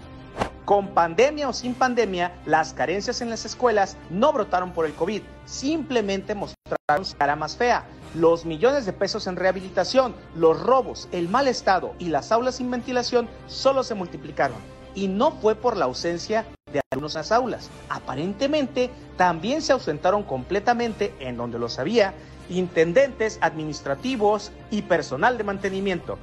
Con 0.64 0.94
pandemia 0.94 1.48
o 1.48 1.52
sin 1.52 1.74
pandemia, 1.74 2.32
las 2.46 2.72
carencias 2.72 3.20
en 3.20 3.28
las 3.28 3.44
escuelas 3.44 3.98
no 4.08 4.32
brotaron 4.32 4.72
por 4.72 4.86
el 4.86 4.94
COVID, 4.94 5.20
simplemente 5.44 6.34
mostraron 6.34 7.04
su 7.04 7.16
cara 7.16 7.36
más 7.36 7.56
fea. 7.56 7.84
Los 8.14 8.46
millones 8.46 8.86
de 8.86 8.94
pesos 8.94 9.26
en 9.26 9.36
rehabilitación, 9.36 10.14
los 10.34 10.58
robos, 10.60 11.08
el 11.12 11.28
mal 11.28 11.48
estado 11.48 11.94
y 11.98 12.06
las 12.06 12.32
aulas 12.32 12.54
sin 12.54 12.70
ventilación 12.70 13.28
solo 13.46 13.82
se 13.82 13.94
multiplicaron 13.94 14.73
y 14.94 15.08
no 15.08 15.32
fue 15.32 15.54
por 15.54 15.76
la 15.76 15.86
ausencia 15.86 16.44
de 16.72 16.80
algunos 16.90 17.14
en 17.14 17.20
las 17.20 17.32
aulas. 17.32 17.70
Aparentemente 17.88 18.90
también 19.16 19.62
se 19.62 19.72
ausentaron 19.72 20.22
completamente, 20.22 21.14
en 21.20 21.36
donde 21.36 21.58
lo 21.58 21.68
sabía, 21.68 22.14
intendentes 22.48 23.38
administrativos 23.40 24.52
y 24.70 24.82
personal 24.82 25.38
de 25.38 25.44
mantenimiento. 25.44 26.18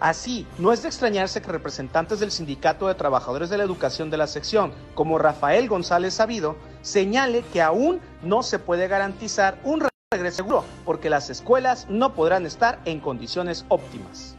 Así, 0.00 0.48
no 0.58 0.72
es 0.72 0.82
de 0.82 0.88
extrañarse 0.88 1.40
que 1.40 1.52
representantes 1.52 2.18
del 2.18 2.32
Sindicato 2.32 2.88
de 2.88 2.96
Trabajadores 2.96 3.50
de 3.50 3.58
la 3.58 3.62
Educación 3.62 4.10
de 4.10 4.16
la 4.16 4.26
sección, 4.26 4.72
como 4.94 5.16
Rafael 5.16 5.68
González 5.68 6.14
Sabido, 6.14 6.56
señale 6.82 7.44
que 7.52 7.62
aún 7.62 8.00
no 8.20 8.42
se 8.42 8.58
puede 8.58 8.88
garantizar 8.88 9.60
un 9.62 9.86
regreso 10.12 10.36
seguro, 10.36 10.64
porque 10.84 11.08
las 11.08 11.30
escuelas 11.30 11.86
no 11.88 12.14
podrán 12.14 12.46
estar 12.46 12.80
en 12.84 12.98
condiciones 12.98 13.64
óptimas. 13.68 14.36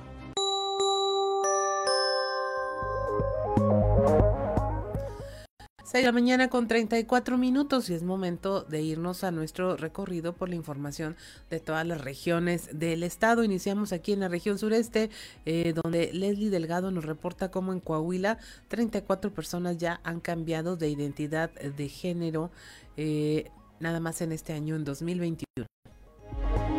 6 5.94 6.02
de 6.02 6.08
la 6.08 6.12
mañana 6.12 6.50
con 6.50 6.68
34 6.68 7.38
minutos 7.38 7.88
y 7.88 7.94
es 7.94 8.02
momento 8.02 8.64
de 8.64 8.82
irnos 8.82 9.24
a 9.24 9.30
nuestro 9.30 9.78
recorrido 9.78 10.34
por 10.34 10.50
la 10.50 10.56
información 10.56 11.16
de 11.52 11.60
todas 11.60 11.86
las 11.86 12.02
regiones 12.02 12.68
del 12.74 13.04
estado. 13.04 13.44
Iniciamos 13.44 13.94
aquí 13.94 14.12
en 14.12 14.22
la 14.22 14.28
región 14.28 14.58
sureste, 14.58 15.12
eh, 15.46 15.72
donde 15.84 16.12
Leslie 16.12 16.50
Delgado 16.50 16.90
nos 16.90 17.06
reporta 17.06 17.52
cómo 17.52 17.74
en 17.74 17.80
Coahuila 17.80 18.40
34 18.70 19.36
personas 19.36 19.78
ya 19.78 20.02
han 20.04 20.20
cambiado 20.20 20.78
de 20.78 20.90
identidad 20.90 21.52
de 21.52 21.90
género, 21.90 22.50
eh, 22.98 23.52
nada 23.80 24.00
más 24.00 24.20
en 24.22 24.32
este 24.32 24.54
año, 24.54 24.76
en 24.76 24.86
2021. 24.86 25.68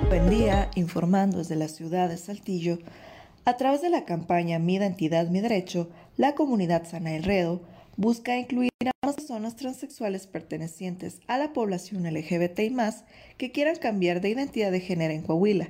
Buen 0.09 0.29
día, 0.29 0.73
informando 0.75 1.39
desde 1.39 1.55
la 1.55 1.69
ciudad 1.69 2.09
de 2.09 2.17
Saltillo. 2.17 2.81
A 3.45 3.57
través 3.57 3.81
de 3.81 3.91
la 3.91 4.07
campaña 4.07 4.59
Mi 4.59 4.75
Identidad, 4.75 5.29
Mi 5.29 5.41
Derecho, 5.41 5.89
la 6.17 6.35
comunidad 6.35 6.85
Sana 6.85 7.15
Enredo 7.15 7.61
busca 7.97 8.37
incluir 8.37 8.71
a 8.85 9.07
las 9.07 9.17
personas 9.17 9.57
transexuales 9.57 10.27
pertenecientes 10.27 11.21
a 11.27 11.39
la 11.39 11.53
población 11.53 12.05
LGBT 12.05 12.61
y 12.61 12.71
más 12.71 13.05
que 13.37 13.53
quieran 13.53 13.77
cambiar 13.77 14.21
de 14.21 14.31
identidad 14.31 14.73
de 14.73 14.81
género 14.81 15.15
en 15.15 15.23
Coahuila. 15.23 15.69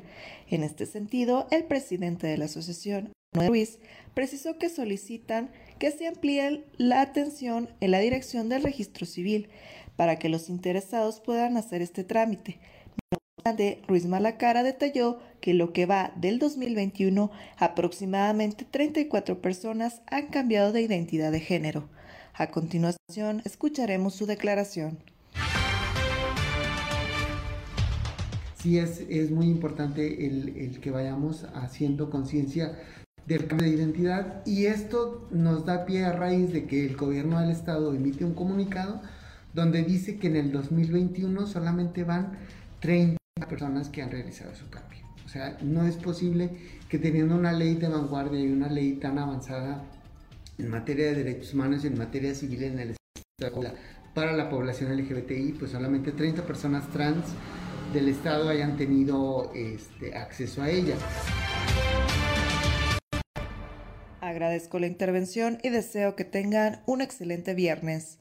En 0.49 0.63
este 0.63 0.87
sentido, 0.87 1.47
el 1.51 1.65
presidente 1.65 2.27
de 2.27 2.39
la 2.39 2.47
asociación, 2.47 3.13
Manuel 3.33 3.49
Ruiz, 3.49 3.79
precisó 4.15 4.59
que 4.59 4.69
solicitan 4.69 5.51
que 5.79 5.91
se 5.91 6.07
amplíe 6.07 6.65
la 6.77 7.01
atención 7.01 7.69
en 7.81 7.91
la 7.91 7.99
dirección 7.99 8.49
del 8.49 8.63
registro 8.63 9.07
civil 9.07 9.49
para 9.97 10.19
que 10.19 10.29
los 10.29 10.49
interesados 10.49 11.21
puedan 11.21 11.57
hacer 11.57 11.83
este 11.83 12.05
trámite. 12.05 12.59
De 13.57 13.83
Ruiz 13.87 14.07
Malacara 14.07 14.63
detalló 14.63 15.19
que 15.41 15.53
lo 15.53 15.75
que 15.75 15.85
va 15.85 16.13
del 16.17 16.39
2021 16.39 17.31
aproximadamente 17.59 18.65
34 18.65 19.43
personas 19.43 20.01
han 20.07 20.29
cambiado 20.29 20.73
de 20.73 20.81
identidad 20.81 21.31
de 21.31 21.41
género. 21.41 21.91
A 22.37 22.49
continuación, 22.49 23.43
escucharemos 23.45 24.17
su 24.17 24.27
declaración. 24.27 24.99
Sí, 28.57 28.79
es, 28.79 29.05
es 29.09 29.31
muy 29.31 29.47
importante 29.47 30.27
el, 30.27 30.57
el 30.57 30.81
que 30.81 30.91
vayamos 30.91 31.45
haciendo 31.55 32.11
conciencia 32.11 32.77
del 33.27 33.47
cambio 33.47 33.69
de 33.69 33.77
identidad 33.77 34.45
y 34.47 34.67
esto 34.67 35.29
nos 35.31 35.65
da 35.65 35.87
pie 35.87 36.05
a 36.05 36.13
raíz 36.13 36.53
de 36.53 36.67
que 36.67 36.85
el 36.85 36.97
gobierno 36.97 37.39
del 37.39 37.51
estado 37.51 37.95
emite 37.95 38.25
un 38.25 38.35
comunicado 38.35 39.01
donde 39.53 39.85
dice 39.85 40.19
que 40.19 40.27
en 40.27 40.35
el 40.35 40.51
2021 40.51 41.47
solamente 41.47 42.03
van 42.03 42.33
30 42.81 43.17
personas 43.49 43.91
que 43.91 44.03
han 44.03 44.11
realizado 44.11 44.53
su 44.57 44.69
cambio. 44.71 44.99
O 45.25 45.29
sea, 45.29 45.57
no 45.63 45.87
es 45.87 45.97
posible 45.97 46.51
que 46.89 46.99
teniendo 46.99 47.37
una 47.37 47.53
ley 47.53 47.77
de 47.77 47.89
vanguardia 47.89 48.41
y 48.41 48.51
una 48.51 48.69
ley 48.69 48.95
tan 48.95 49.19
avanzada 49.19 49.85
en 50.59 50.69
materia 50.71 51.07
de 51.07 51.25
derechos 51.25 51.55
humanos 51.55 51.85
y 51.85 51.89
en 51.89 51.99
materia 51.99 52.35
civil 52.35 52.63
en 52.65 52.79
el 52.79 52.97
Estado 53.39 53.75
para 54.15 54.33
la 54.33 54.49
población 54.49 54.97
LGBTI, 54.97 55.57
pues 55.59 55.73
solamente 55.73 56.13
30 56.13 56.47
personas 56.47 56.89
trans 56.91 57.27
del 57.93 58.09
Estado 58.09 58.49
hayan 58.49 58.77
tenido 58.77 59.53
este, 59.55 60.17
acceso 60.17 60.63
a 60.63 60.71
ella. 60.71 60.95
Agradezco 64.21 64.79
la 64.79 64.87
intervención 64.87 65.59
y 65.63 65.69
deseo 65.69 66.17
que 66.17 66.25
tengan 66.25 66.83
un 66.87 67.03
excelente 67.03 67.55
viernes. 67.55 68.19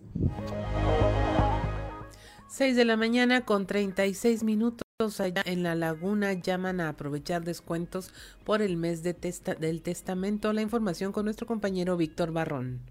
6 2.56 2.76
de 2.76 2.86
la 2.86 2.98
mañana 2.98 3.46
con 3.46 3.66
36 3.66 4.44
minutos 4.44 4.84
allá 5.20 5.42
en 5.44 5.64
la 5.64 5.74
laguna 5.74 6.34
llaman 6.34 6.82
a 6.82 6.90
aprovechar 6.90 7.44
descuentos 7.44 8.12
por 8.44 8.62
el 8.62 8.78
mes 8.78 9.02
de 9.02 9.16
testa 9.16 9.56
del 9.56 9.82
testamento. 9.82 10.54
La 10.54 10.62
información 10.62 11.12
con 11.14 11.26
nuestro 11.26 11.48
compañero 11.48 11.98
Víctor 11.98 12.32
Barrón. 12.32 12.82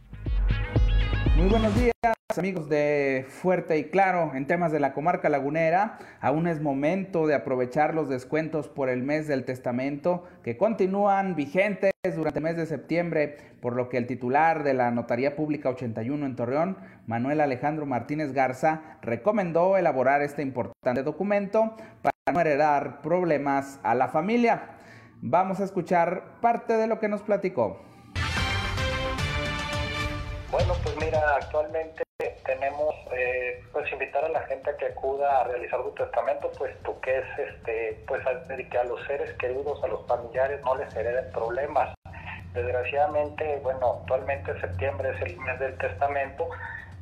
Muy 1.35 1.49
buenos 1.49 1.75
días 1.75 1.93
amigos 2.37 2.69
de 2.69 3.25
Fuerte 3.27 3.79
y 3.79 3.85
Claro. 3.85 4.33
En 4.35 4.47
temas 4.47 4.71
de 4.71 4.81
la 4.81 4.93
comarca 4.93 5.31
lagunera, 5.31 5.99
aún 6.21 6.47
es 6.47 6.61
momento 6.61 7.27
de 7.27 7.35
aprovechar 7.35 7.95
los 7.95 8.11
descuentos 8.11 8.69
por 8.69 8.91
el 8.91 9.03
mes 9.03 9.29
del 9.29 9.45
testamento 9.45 10.25
que 10.45 10.59
continúan 10.59 11.35
vigentes 11.35 11.93
durante 12.15 12.41
el 12.41 12.45
mes 12.45 12.57
de 12.57 12.67
septiembre, 12.67 13.37
por 13.63 13.75
lo 13.77 13.89
que 13.89 13.97
el 13.97 14.07
titular 14.07 14.63
de 14.63 14.75
la 14.75 14.91
Notaría 14.91 15.35
Pública 15.35 15.71
81 15.71 16.27
en 16.27 16.37
Torreón, 16.37 16.77
Manuel 17.07 17.41
Alejandro 17.41 17.87
Martínez 17.87 18.33
Garza, 18.33 18.99
recomendó 19.01 19.79
elaborar 19.79 20.21
este 20.21 20.43
importante 20.43 21.03
documento 21.03 21.77
para 22.03 22.13
no 22.33 22.41
heredar 22.41 23.01
problemas 23.01 23.81
a 23.83 23.95
la 23.95 24.09
familia. 24.09 24.71
Vamos 25.23 25.61
a 25.61 25.65
escuchar 25.65 26.41
parte 26.41 26.75
de 26.75 26.87
lo 26.87 26.99
que 26.99 27.09
nos 27.09 27.23
platicó. 27.23 27.92
Bueno, 30.53 30.75
pues 30.83 30.95
mira, 30.97 31.19
actualmente 31.37 32.03
tenemos, 32.45 32.95
eh, 33.13 33.65
pues 33.73 33.91
invitar 33.91 34.23
a 34.27 34.29
la 34.29 34.43
gente 34.43 34.69
a 34.69 34.77
que 34.77 34.85
acuda 34.85 35.41
a 35.41 35.45
realizar 35.45 35.83
su 35.83 35.93
testamento, 35.93 36.53
puesto 36.53 37.01
que 37.01 37.21
es, 37.21 37.39
este, 37.39 38.05
pues 38.07 38.23
que 38.71 38.79
a 38.79 38.85
los 38.85 39.03
seres 39.07 39.33
queridos, 39.39 39.83
a 39.83 39.87
los 39.87 40.07
familiares 40.07 40.61
no 40.63 40.77
les 40.77 40.95
hereden 40.95 41.33
problemas. 41.33 41.95
Desgraciadamente, 42.53 43.61
bueno, 43.63 44.01
actualmente 44.03 44.61
septiembre 44.61 45.15
es 45.17 45.23
el 45.23 45.39
mes 45.39 45.59
del 45.59 45.79
testamento. 45.79 46.47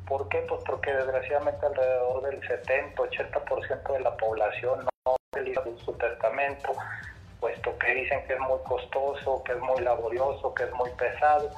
¿Por 0.07 0.29
qué? 0.29 0.45
Pues 0.47 0.61
porque 0.65 0.93
desgraciadamente 0.93 1.65
alrededor 1.65 2.21
del 2.21 2.41
70-80% 2.47 3.91
de 3.91 3.99
la 3.99 4.15
población 4.15 4.87
no 5.05 5.15
realiza 5.33 5.61
su 5.83 5.91
testamento, 5.97 6.71
puesto 7.41 7.77
que 7.79 7.95
dicen 7.95 8.25
que 8.27 8.33
es 8.33 8.39
muy 8.39 8.59
costoso, 8.59 9.43
que 9.43 9.51
es 9.51 9.59
muy 9.59 9.81
laborioso, 9.81 10.53
que 10.53 10.63
es 10.63 10.71
muy 10.71 10.89
pesado, 10.91 11.51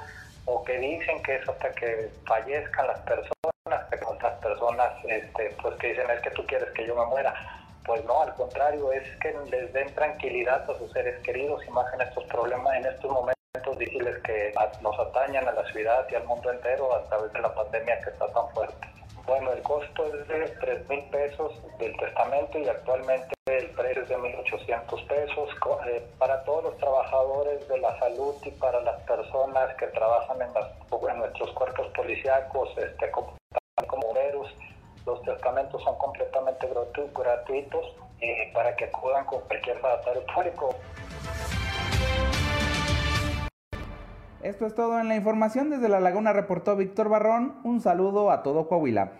o 0.46 0.62
que 0.64 0.78
dicen 0.78 1.22
que 1.22 1.36
es 1.36 1.48
hasta 1.48 1.70
que 1.72 2.10
fallezcan 2.26 2.86
las 2.86 3.00
personas, 3.00 3.88
que 3.90 4.04
otras 4.04 4.38
personas 4.40 4.92
este, 5.08 5.56
pues 5.62 5.74
que 5.76 5.88
dicen 5.88 6.10
es 6.10 6.20
que 6.20 6.30
tú 6.30 6.46
quieres 6.46 6.70
que 6.74 6.86
yo 6.86 6.94
me 6.94 7.06
muera. 7.06 7.34
Pues 7.84 8.04
no, 8.04 8.22
al 8.22 8.34
contrario, 8.34 8.92
es 8.92 9.04
que 9.20 9.34
les 9.50 9.72
den 9.72 9.94
tranquilidad 9.94 10.68
a 10.70 10.78
sus 10.78 10.90
seres 10.92 11.22
queridos 11.22 11.62
y 11.66 11.70
más 11.70 11.92
en 11.92 12.00
estos 12.00 12.24
problemas, 12.24 12.76
en 12.76 12.86
estos 12.86 13.10
momentos 13.10 13.34
difíciles 13.78 14.18
que 14.22 14.52
nos 14.80 14.98
atañan 14.98 15.46
a 15.48 15.52
la 15.52 15.64
ciudad 15.72 16.06
y 16.10 16.14
al 16.14 16.24
mundo 16.24 16.50
entero 16.50 16.94
a 16.94 17.02
través 17.08 17.32
de 17.32 17.40
la 17.40 17.54
pandemia 17.54 18.00
que 18.00 18.10
está 18.10 18.26
tan 18.32 18.48
fuerte. 18.50 18.86
Bueno, 19.26 19.52
el 19.52 19.62
costo 19.62 20.04
es 20.06 20.28
de 20.28 20.48
3 20.60 20.88
mil 20.88 21.02
pesos 21.04 21.52
del 21.78 21.96
testamento 21.96 22.58
y 22.58 22.68
actualmente 22.68 23.34
el 23.46 23.70
precio 23.70 24.02
es 24.02 24.08
de 24.08 24.18
1.800 24.18 25.06
pesos. 25.06 25.50
Eh, 25.86 26.06
para 26.18 26.44
todos 26.44 26.64
los 26.64 26.76
trabajadores 26.76 27.66
de 27.68 27.78
la 27.78 27.98
salud 27.98 28.34
y 28.44 28.50
para 28.50 28.80
las 28.82 29.00
personas 29.02 29.74
que 29.76 29.86
trabajan 29.88 30.42
en, 30.42 31.18
nuestros 31.18 31.50
cuerpos 31.52 31.86
policíacos, 31.94 32.68
este, 32.76 33.10
como, 33.10 33.34
como 33.86 34.14
los 35.06 35.22
testamentos 35.22 35.82
son 35.82 35.96
completamente 35.98 36.68
gratuitos 37.14 37.96
eh, 38.20 38.50
para 38.54 38.74
que 38.76 38.84
acudan 38.84 39.24
con 39.26 39.40
cualquier 39.42 39.80
mandatario 39.80 40.24
público. 40.26 40.74
Esto 44.44 44.66
es 44.66 44.74
todo 44.74 45.00
en 45.00 45.08
la 45.08 45.16
información. 45.16 45.70
Desde 45.70 45.88
La 45.88 46.00
Laguna 46.00 46.34
reportó 46.34 46.76
Víctor 46.76 47.08
Barrón. 47.08 47.54
Un 47.64 47.80
saludo 47.80 48.30
a 48.30 48.42
todo 48.42 48.68
Coahuila. 48.68 49.12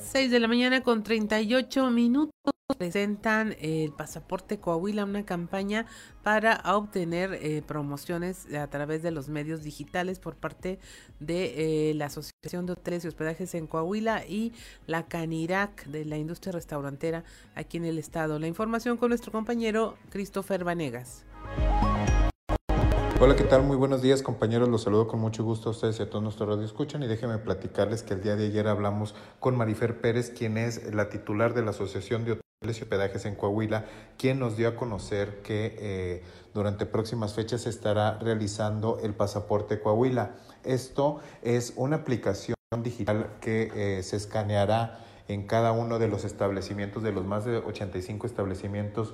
6 0.00 0.30
de 0.32 0.40
la 0.40 0.48
mañana 0.48 0.82
con 0.82 1.04
38 1.04 1.88
minutos 1.90 2.32
presentan 2.76 3.54
el 3.60 3.92
pasaporte 3.92 4.58
Coahuila, 4.58 5.04
una 5.04 5.24
campaña 5.24 5.86
para 6.24 6.60
obtener 6.74 7.34
eh, 7.34 7.62
promociones 7.64 8.52
a 8.52 8.66
través 8.66 9.02
de 9.02 9.12
los 9.12 9.28
medios 9.28 9.62
digitales 9.62 10.18
por 10.18 10.34
parte 10.34 10.80
de 11.20 11.90
eh, 11.90 11.94
la 11.94 12.06
Asociación 12.06 12.66
de 12.66 12.72
Hoteles 12.72 13.04
y 13.04 13.08
Hospedajes 13.08 13.54
en 13.54 13.68
Coahuila 13.68 14.26
y 14.26 14.52
la 14.86 15.06
Canirac 15.06 15.86
de 15.86 16.04
la 16.04 16.18
industria 16.18 16.52
restaurantera 16.52 17.22
aquí 17.54 17.76
en 17.76 17.84
el 17.84 17.98
estado. 17.98 18.40
La 18.40 18.48
información 18.48 18.96
con 18.96 19.10
nuestro 19.10 19.30
compañero 19.30 19.96
Christopher 20.10 20.64
Vanegas. 20.64 21.24
Hola, 23.20 23.34
¿qué 23.34 23.42
tal? 23.42 23.64
Muy 23.64 23.76
buenos 23.76 24.00
días, 24.00 24.22
compañeros. 24.22 24.68
Los 24.68 24.84
saludo 24.84 25.08
con 25.08 25.18
mucho 25.18 25.42
gusto 25.42 25.70
a 25.70 25.72
ustedes 25.72 25.98
y 25.98 26.04
a 26.04 26.08
todos 26.08 26.22
nuestros 26.22 26.48
radio 26.48 26.64
escuchan. 26.64 27.02
Y 27.02 27.08
déjenme 27.08 27.38
platicarles 27.38 28.04
que 28.04 28.14
el 28.14 28.22
día 28.22 28.36
de 28.36 28.46
ayer 28.46 28.68
hablamos 28.68 29.16
con 29.40 29.56
Marifer 29.56 30.00
Pérez, 30.00 30.30
quien 30.30 30.56
es 30.56 30.94
la 30.94 31.08
titular 31.08 31.52
de 31.52 31.62
la 31.62 31.70
Asociación 31.70 32.24
de 32.24 32.32
Hoteles 32.34 32.78
y 32.78 32.82
Hospedajes 32.82 33.24
en 33.24 33.34
Coahuila, 33.34 33.86
quien 34.16 34.38
nos 34.38 34.56
dio 34.56 34.68
a 34.68 34.76
conocer 34.76 35.42
que 35.42 35.74
eh, 35.80 36.22
durante 36.54 36.86
próximas 36.86 37.34
fechas 37.34 37.62
se 37.62 37.70
estará 37.70 38.20
realizando 38.20 39.00
el 39.02 39.14
pasaporte 39.14 39.80
Coahuila. 39.80 40.36
Esto 40.62 41.18
es 41.42 41.72
una 41.74 41.96
aplicación 41.96 42.54
digital 42.84 43.32
que 43.40 43.72
eh, 43.74 44.02
se 44.04 44.14
escaneará 44.14 45.04
en 45.26 45.48
cada 45.48 45.72
uno 45.72 45.98
de 45.98 46.06
los 46.06 46.24
establecimientos, 46.24 47.02
de 47.02 47.10
los 47.10 47.26
más 47.26 47.44
de 47.44 47.56
85 47.56 48.28
establecimientos 48.28 49.12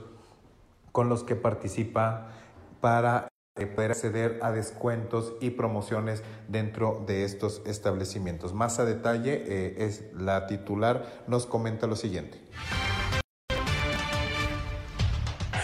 con 0.93 1.09
los 1.09 1.25
que 1.25 1.37
participa 1.37 2.33
para 2.83 3.29
poder 3.55 3.93
acceder 3.93 4.41
a 4.43 4.51
descuentos 4.51 5.35
y 5.41 5.51
promociones 5.51 6.25
dentro 6.49 7.05
de 7.07 7.25
estos 7.25 7.63
establecimientos. 7.67 8.53
Más 8.53 8.81
a 8.81 8.85
detalle, 8.85 9.45
eh, 9.47 9.77
es 9.79 10.13
la 10.13 10.47
titular 10.49 11.07
nos 11.29 11.47
comenta 11.47 11.87
lo 11.87 11.95
siguiente. 11.95 12.41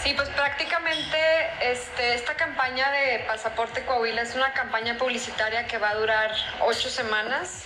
Sí, 0.01 0.13
pues 0.15 0.29
prácticamente 0.29 1.17
este, 1.61 2.15
esta 2.15 2.35
campaña 2.35 2.89
de 2.91 3.25
Pasaporte 3.27 3.83
Coahuila 3.85 4.21
es 4.21 4.35
una 4.35 4.53
campaña 4.53 4.97
publicitaria 4.97 5.67
que 5.67 5.77
va 5.77 5.89
a 5.89 5.95
durar 5.95 6.31
ocho 6.65 6.87
semanas. 6.87 7.65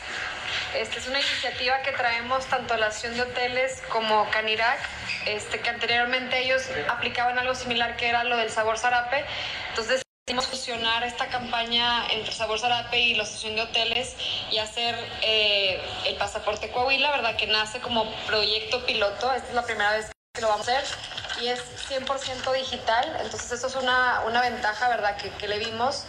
Esta 0.75 0.97
es 0.97 1.07
una 1.07 1.19
iniciativa 1.19 1.81
que 1.83 1.91
traemos 1.91 2.45
tanto 2.47 2.73
a 2.73 2.77
la 2.77 2.87
Asociación 2.87 3.27
de 3.27 3.31
Hoteles 3.31 3.81
como 3.89 4.27
Canirac, 4.31 4.79
este, 5.27 5.59
que 5.59 5.69
anteriormente 5.69 6.39
ellos 6.39 6.67
aplicaban 6.89 7.37
algo 7.37 7.53
similar 7.53 7.95
que 7.95 8.09
era 8.09 8.23
lo 8.23 8.37
del 8.37 8.49
sabor 8.49 8.77
zarape. 8.77 9.23
Entonces 9.69 10.04
Quisimos 10.27 10.47
fusionar 10.47 11.03
esta 11.03 11.27
campaña 11.27 12.07
entre 12.07 12.33
Sabor 12.33 12.57
Zarape 12.57 12.99
y 12.99 13.13
la 13.13 13.21
Asociación 13.21 13.57
de 13.57 13.61
Hoteles 13.61 14.15
y 14.49 14.57
hacer 14.57 14.95
eh, 15.21 15.79
el 16.07 16.15
pasaporte 16.15 16.71
Coahuila, 16.71 17.11
¿verdad? 17.11 17.35
Que 17.35 17.45
nace 17.45 17.79
como 17.79 18.11
proyecto 18.25 18.83
piloto. 18.87 19.31
Esta 19.31 19.49
es 19.49 19.53
la 19.53 19.61
primera 19.61 19.91
vez 19.91 20.09
que 20.33 20.41
lo 20.41 20.47
vamos 20.47 20.67
a 20.67 20.79
hacer 20.79 20.97
y 21.39 21.49
es 21.49 21.61
100% 21.91 22.53
digital. 22.53 23.05
Entonces, 23.21 23.51
eso 23.51 23.67
es 23.67 23.75
una, 23.75 24.21
una 24.25 24.41
ventaja, 24.41 24.89
¿verdad? 24.89 25.15
Que, 25.15 25.29
que, 25.29 25.47
le 25.47 25.59
vimos. 25.59 26.05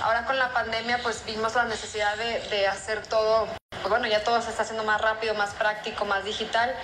Ahora 0.00 0.24
con 0.24 0.38
la 0.38 0.50
pandemia, 0.54 1.02
pues 1.02 1.22
vimos 1.26 1.54
la 1.54 1.66
necesidad 1.66 2.16
de, 2.16 2.40
de 2.48 2.66
hacer 2.66 3.06
todo. 3.06 3.48
Pues, 3.68 3.90
bueno, 3.90 4.06
ya 4.06 4.24
todo 4.24 4.40
se 4.40 4.48
está 4.48 4.62
haciendo 4.62 4.84
más 4.84 4.98
rápido, 5.02 5.34
más 5.34 5.50
práctico, 5.50 6.06
más 6.06 6.24
digital. 6.24 6.74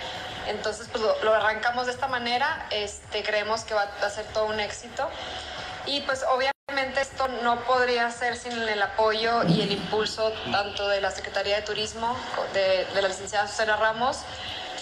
Entonces, 0.45 0.87
pues 0.91 1.03
lo, 1.03 1.23
lo 1.23 1.33
arrancamos 1.33 1.87
de 1.87 1.93
esta 1.93 2.07
manera. 2.07 2.67
Este, 2.69 3.23
creemos 3.23 3.63
que 3.63 3.73
va 3.73 3.89
a 4.03 4.09
ser 4.11 4.27
todo 4.27 4.45
un 4.45 4.59
éxito. 4.59 5.09
Y 5.87 6.01
pues 6.01 6.23
obviamente 6.23 6.54
Obviamente 6.67 6.99
esto 6.99 7.27
no 7.43 7.59
podría 7.65 8.09
ser 8.09 8.35
sin 8.35 8.51
el 8.53 8.81
apoyo 8.81 9.43
y 9.47 9.61
el 9.61 9.71
impulso 9.71 10.31
tanto 10.51 10.87
de 10.87 10.99
la 10.99 11.11
Secretaría 11.11 11.57
de 11.57 11.61
Turismo, 11.61 12.15
de, 12.53 12.87
la 13.01 13.07
licenciada 13.07 13.47
Susana 13.47 13.75
Ramos, 13.75 14.23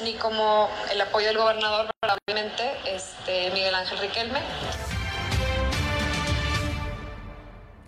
ni 0.02 0.14
como 0.14 0.70
el 0.94 1.02
apoyo 1.02 1.28
del 1.28 1.38
gobernador, 1.38 1.92
probablemente, 2.00 2.72
este, 2.88 3.52
Miguel 3.52 3.76
Ángel 3.76 4.00
Riquelme. 4.00 4.40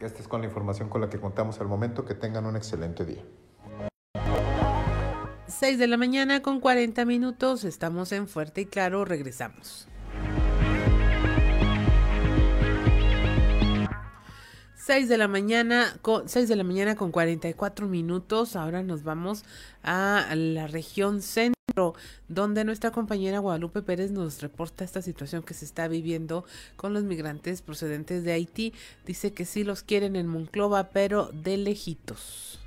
Esta 0.01 0.21
es 0.21 0.27
con 0.27 0.41
la 0.41 0.47
información 0.47 0.89
con 0.89 0.99
la 0.99 1.09
que 1.09 1.19
contamos 1.19 1.61
al 1.61 1.67
momento. 1.67 2.03
Que 2.03 2.15
tengan 2.15 2.45
un 2.45 2.57
excelente 2.57 3.05
día. 3.05 3.23
6 5.47 5.79
de 5.79 5.87
la 5.87 5.95
mañana 5.95 6.41
con 6.41 6.59
40 6.59 7.05
minutos. 7.05 7.63
Estamos 7.63 8.11
en 8.11 8.27
Fuerte 8.27 8.61
y 8.61 8.65
Claro. 8.65 9.05
Regresamos. 9.05 9.87
6 14.85 15.09
de 15.09 15.17
la 15.17 15.27
mañana, 15.27 15.97
con, 16.03 16.29
6 16.29 16.47
de 16.47 16.55
la 16.55 16.63
mañana 16.63 16.95
con 16.95 17.11
44 17.11 17.87
minutos. 17.87 18.55
Ahora 18.55 18.83
nos 18.83 19.01
vamos 19.01 19.43
a 19.81 20.27
la 20.35 20.67
región 20.67 21.23
centro, 21.23 21.95
donde 22.27 22.63
nuestra 22.65 22.91
compañera 22.91 23.39
Guadalupe 23.39 23.81
Pérez 23.81 24.11
nos 24.11 24.43
reporta 24.43 24.83
esta 24.83 25.01
situación 25.01 25.41
que 25.41 25.55
se 25.55 25.65
está 25.65 25.87
viviendo 25.87 26.45
con 26.75 26.93
los 26.93 27.03
migrantes 27.03 27.63
procedentes 27.63 28.23
de 28.23 28.33
Haití. 28.33 28.73
Dice 29.07 29.33
que 29.33 29.45
sí 29.45 29.63
los 29.63 29.81
quieren 29.81 30.15
en 30.15 30.27
Monclova, 30.27 30.89
pero 30.89 31.31
de 31.33 31.57
lejitos. 31.57 32.59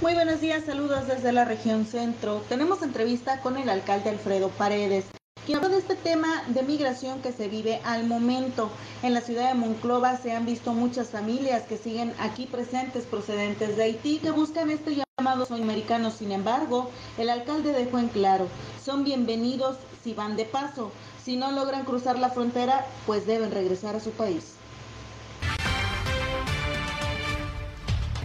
Muy 0.00 0.14
buenos 0.14 0.40
días, 0.40 0.64
saludos 0.64 1.08
desde 1.08 1.32
la 1.32 1.44
región 1.44 1.86
centro. 1.86 2.44
Tenemos 2.48 2.82
entrevista 2.82 3.40
con 3.40 3.56
el 3.56 3.68
alcalde 3.68 4.10
Alfredo 4.10 4.50
Paredes 4.50 5.06
quien 5.44 5.58
habló 5.58 5.68
de 5.68 5.78
este 5.78 5.94
tema 5.94 6.42
de 6.48 6.62
migración 6.62 7.20
que 7.20 7.32
se 7.32 7.48
vive 7.48 7.80
al 7.84 8.06
momento. 8.06 8.70
En 9.02 9.12
la 9.12 9.20
ciudad 9.20 9.48
de 9.48 9.54
Monclova 9.54 10.16
se 10.16 10.32
han 10.32 10.46
visto 10.46 10.72
muchas 10.72 11.08
familias 11.08 11.64
que 11.64 11.76
siguen 11.76 12.14
aquí 12.18 12.46
presentes 12.46 13.04
procedentes 13.04 13.76
de 13.76 13.82
Haití 13.82 14.18
que 14.18 14.30
buscan 14.30 14.70
este 14.70 15.04
llamado 15.18 15.46
americano. 15.50 16.10
Sin 16.10 16.32
embargo, 16.32 16.90
el 17.18 17.28
alcalde 17.28 17.72
dejó 17.72 17.98
en 17.98 18.08
claro, 18.08 18.48
son 18.82 19.04
bienvenidos 19.04 19.76
si 20.02 20.14
van 20.14 20.36
de 20.36 20.46
paso. 20.46 20.92
Si 21.22 21.36
no 21.36 21.50
logran 21.52 21.84
cruzar 21.84 22.18
la 22.18 22.30
frontera, 22.30 22.86
pues 23.06 23.26
deben 23.26 23.50
regresar 23.50 23.96
a 23.96 24.00
su 24.00 24.10
país. 24.10 24.54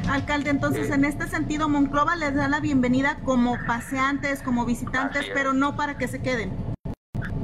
Alcalde, 0.10 0.50
entonces 0.50 0.90
en 0.90 1.06
este 1.06 1.28
sentido 1.28 1.70
Monclova 1.70 2.16
les 2.16 2.34
da 2.34 2.48
la 2.48 2.60
bienvenida 2.62 3.20
como 3.26 3.58
paseantes, 3.68 4.42
como 4.42 4.66
visitantes, 4.66 5.28
pero 5.34 5.54
no 5.54 5.76
para 5.76 5.98
que 6.00 6.08
se 6.08 6.20
queden 6.20 6.79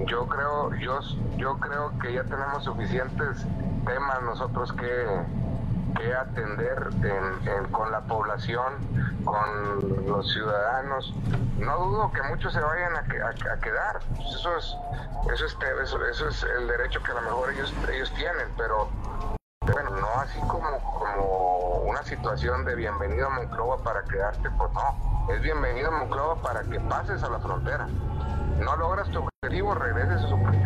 yo 0.04 0.28
creo, 0.28 0.74
yo, 0.76 1.00
yo 1.38 1.58
creo 1.60 1.98
que 2.00 2.14
ya 2.14 2.24
tenemos 2.24 2.64
suficientes 2.64 3.46
temas 3.86 4.22
nosotros 4.24 4.74
que, 4.74 5.06
que 5.96 6.14
atender 6.14 6.90
con 7.72 7.92
la 7.92 8.02
población, 8.02 8.74
con 9.24 10.06
los 10.08 10.32
ciudadanos. 10.32 11.14
No 11.58 11.78
dudo 11.78 12.12
que 12.12 12.22
muchos 12.24 12.54
se 12.54 12.60
vayan 12.60 12.96
a, 12.96 13.00
a, 13.00 13.60
quedar. 13.60 14.00
Eso 14.20 14.58
es, 14.58 14.76
eso, 15.34 15.46
es, 15.46 15.58
eso, 16.12 16.28
es 16.28 16.44
el 16.44 16.68
derecho 16.68 17.02
que 17.02 17.12
a 17.12 17.16
lo 17.16 17.22
mejor 17.22 17.54
ellos, 17.54 17.74
ellos 17.92 18.12
tienen, 18.14 18.48
pero 18.58 18.90
bueno, 19.62 19.90
no 19.92 20.08
así 20.20 20.40
como 20.42 20.68
una 21.96 22.04
situación 22.04 22.66
de 22.66 22.76
bienvenido 22.76 23.28
a 23.28 23.30
Monclova 23.30 23.78
para 23.78 24.04
quedarte, 24.04 24.50
pues 24.58 24.70
no, 24.74 25.34
es 25.34 25.42
bienvenido 25.42 25.88
a 25.88 26.00
Monclova 26.00 26.36
para 26.42 26.62
que 26.64 26.78
pases 26.78 27.24
a 27.24 27.30
la 27.30 27.40
frontera. 27.40 27.88
No 28.60 28.76
logras 28.76 29.10
tu 29.12 29.20
objetivo, 29.20 29.74
regreses 29.76 30.26
a 30.26 30.28
su 30.28 30.44
país. 30.44 30.62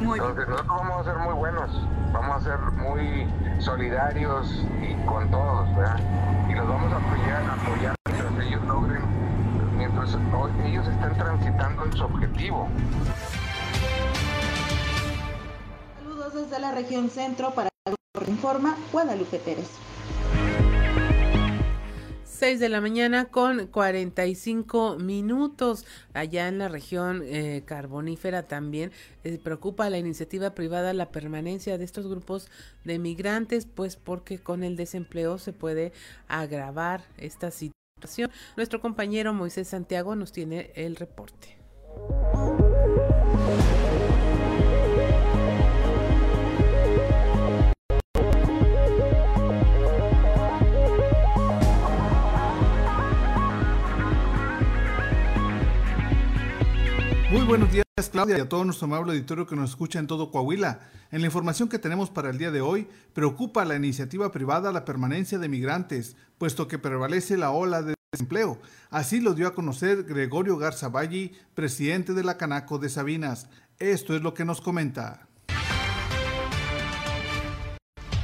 Entonces 0.00 0.48
nosotros 0.48 0.66
vamos 0.66 1.00
a 1.00 1.04
ser 1.04 1.18
muy 1.18 1.34
buenos, 1.34 1.70
vamos 2.12 2.36
a 2.36 2.40
ser 2.40 2.58
muy 2.58 3.32
solidarios 3.60 4.66
y 4.82 5.06
con 5.06 5.30
todos, 5.30 5.72
¿verdad? 5.76 6.00
Y 6.48 6.54
los 6.54 6.66
vamos 6.66 6.92
a 6.92 6.96
apoyar, 6.96 7.42
apoyar 7.50 7.94
mientras 8.10 8.44
ellos 8.44 8.64
logren, 8.64 9.02
mientras 9.76 10.18
ellos 10.64 10.84
estén 10.88 11.14
transitando 11.16 11.84
en 11.84 11.92
su 11.92 12.04
objetivo. 12.04 12.68
Saludos 16.00 16.34
desde 16.34 16.58
la 16.58 16.72
región 16.72 17.08
centro 17.08 17.52
para 17.52 17.68
Informa 18.26 18.76
Guadalupe 18.90 19.38
Pérez. 19.38 19.93
6 22.44 22.60
de 22.60 22.68
la 22.68 22.82
mañana 22.82 23.24
con 23.24 23.68
45 23.68 24.98
minutos. 24.98 25.86
Allá 26.12 26.46
en 26.48 26.58
la 26.58 26.68
región 26.68 27.22
eh, 27.24 27.62
carbonífera 27.64 28.42
también 28.42 28.92
eh, 29.22 29.38
preocupa 29.42 29.88
la 29.88 29.96
iniciativa 29.96 30.50
privada 30.50 30.92
la 30.92 31.10
permanencia 31.10 31.78
de 31.78 31.84
estos 31.84 32.06
grupos 32.06 32.48
de 32.84 32.98
migrantes, 32.98 33.64
pues 33.64 33.96
porque 33.96 34.38
con 34.40 34.62
el 34.62 34.76
desempleo 34.76 35.38
se 35.38 35.54
puede 35.54 35.94
agravar 36.28 37.04
esta 37.16 37.50
situación. 37.50 38.30
Nuestro 38.58 38.78
compañero 38.78 39.32
Moisés 39.32 39.68
Santiago 39.68 40.14
nos 40.14 40.30
tiene 40.30 40.70
el 40.74 40.96
reporte. 40.96 41.56
Buenos 57.54 57.70
días, 57.70 57.84
Claudia, 58.10 58.38
y 58.38 58.40
a 58.40 58.48
todo 58.48 58.64
nuestro 58.64 58.86
amable 58.86 59.12
auditorio 59.12 59.46
que 59.46 59.54
nos 59.54 59.70
escucha 59.70 60.00
en 60.00 60.08
todo 60.08 60.32
Coahuila. 60.32 60.80
En 61.12 61.20
la 61.20 61.26
información 61.26 61.68
que 61.68 61.78
tenemos 61.78 62.10
para 62.10 62.30
el 62.30 62.36
día 62.36 62.50
de 62.50 62.60
hoy, 62.60 62.88
preocupa 63.12 63.64
la 63.64 63.76
iniciativa 63.76 64.32
privada 64.32 64.72
la 64.72 64.84
permanencia 64.84 65.38
de 65.38 65.48
migrantes, 65.48 66.16
puesto 66.36 66.66
que 66.66 66.80
prevalece 66.80 67.36
la 67.36 67.52
ola 67.52 67.82
de 67.82 67.94
desempleo. 68.10 68.58
Así 68.90 69.20
lo 69.20 69.34
dio 69.34 69.46
a 69.46 69.54
conocer 69.54 70.02
Gregorio 70.02 70.56
Garza 70.56 70.88
Valle, 70.88 71.30
presidente 71.54 72.12
de 72.12 72.24
la 72.24 72.36
Canaco 72.36 72.80
de 72.80 72.88
Sabinas. 72.88 73.46
Esto 73.78 74.16
es 74.16 74.22
lo 74.22 74.34
que 74.34 74.44
nos 74.44 74.60
comenta. 74.60 75.28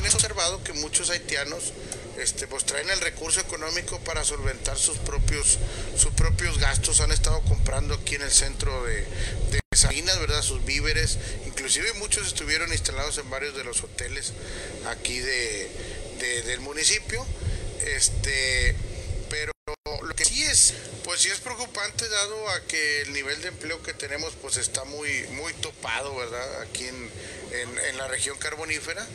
He 0.03 0.13
observado 0.13 0.61
que 0.65 0.73
muchos 0.73 1.09
haitianos 1.09 1.73
este, 2.23 2.47
pues 2.47 2.65
traen 2.65 2.91
el 2.91 3.01
recurso 3.01 3.41
económico 3.41 3.99
para 4.01 4.25
solventar 4.25 4.77
sus 4.79 4.99
propios, 4.99 5.59
sus 5.97 6.13
propios 6.13 6.59
gastos. 6.59 7.01
Han 7.01 7.13
estado 7.13 7.41
comprando 7.43 7.95
aquí 7.95 8.17
en 8.17 8.23
el 8.23 8.31
centro 8.31 8.85
de, 8.85 9.07
de 9.51 9.61
Sabinas, 9.75 10.19
¿verdad? 10.21 10.43
Sus 10.43 10.65
víveres. 10.65 11.19
Inclusive 11.47 11.93
muchos 11.95 12.27
estuvieron 12.27 12.73
instalados 12.73 13.19
en 13.19 13.31
varios 13.31 13.57
de 13.57 13.65
los 13.65 13.83
hoteles 13.83 14.33
aquí 14.89 15.19
de, 15.19 15.71
del 16.47 16.61
municipio. 16.61 17.25
Este, 17.81 18.75
lo 20.03 20.15
que 20.15 20.25
sí 20.25 20.43
es, 20.43 20.75
pues 21.05 21.21
sí 21.21 21.29
es 21.29 21.41
preocupante 21.41 22.09
dado 22.09 22.49
a 22.51 22.67
que 22.67 23.03
el 23.03 23.13
nivel 23.13 23.41
de 23.43 23.49
empleo 23.49 23.83
que 23.83 23.95
tenemos 23.95 24.35
pues 24.41 24.57
está 24.57 24.85
muy, 24.85 25.23
muy 25.29 25.53
topado, 25.55 26.15
¿verdad? 26.17 26.63
Aquí 26.63 26.87
en, 26.87 27.11
en, 27.53 27.79
en 27.79 27.97
la 27.99 28.09
región 28.09 28.39
carbonífera. 28.39 29.07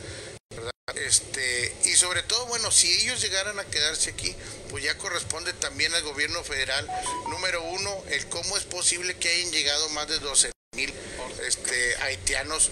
¿verdad? 0.50 0.70
Este, 0.94 1.74
y 1.84 1.96
sobre 1.96 2.22
todo, 2.22 2.46
bueno, 2.46 2.70
si 2.70 2.92
ellos 2.92 3.20
llegaran 3.20 3.58
a 3.58 3.64
quedarse 3.64 4.10
aquí, 4.10 4.34
pues 4.70 4.84
ya 4.84 4.96
corresponde 4.98 5.52
también 5.52 5.94
al 5.94 6.02
gobierno 6.02 6.42
federal, 6.44 6.88
número 7.28 7.62
uno, 7.62 8.04
el 8.10 8.26
cómo 8.28 8.56
es 8.56 8.64
posible 8.64 9.16
que 9.16 9.28
hayan 9.28 9.52
llegado 9.52 9.88
más 9.90 10.08
de 10.08 10.18
12 10.18 10.52
mil 10.76 10.92
este, 11.46 11.96
haitianos 12.02 12.70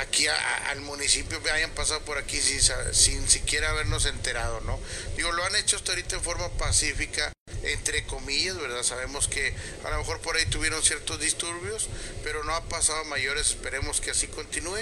aquí 0.00 0.26
a, 0.26 0.70
al 0.70 0.80
municipio, 0.80 1.38
hayan 1.52 1.70
pasado 1.70 2.00
por 2.00 2.18
aquí 2.18 2.36
sin, 2.36 2.60
sin 2.92 3.28
siquiera 3.28 3.70
habernos 3.70 4.06
enterado, 4.06 4.60
¿no? 4.62 4.78
Digo, 5.16 5.32
lo 5.32 5.44
han 5.44 5.56
hecho 5.56 5.76
hasta 5.76 5.92
ahorita 5.92 6.16
en 6.16 6.22
forma 6.22 6.48
pacífica, 6.50 7.32
entre 7.62 8.04
comillas, 8.04 8.56
¿verdad? 8.58 8.82
Sabemos 8.82 9.28
que 9.28 9.54
a 9.84 9.90
lo 9.90 9.98
mejor 9.98 10.20
por 10.20 10.36
ahí 10.36 10.46
tuvieron 10.46 10.82
ciertos 10.82 11.20
disturbios, 11.20 11.88
pero 12.22 12.44
no 12.44 12.54
ha 12.54 12.62
pasado 12.64 13.00
a 13.00 13.04
mayores, 13.04 13.50
esperemos 13.50 14.00
que 14.00 14.10
así 14.10 14.26
continúe. 14.26 14.80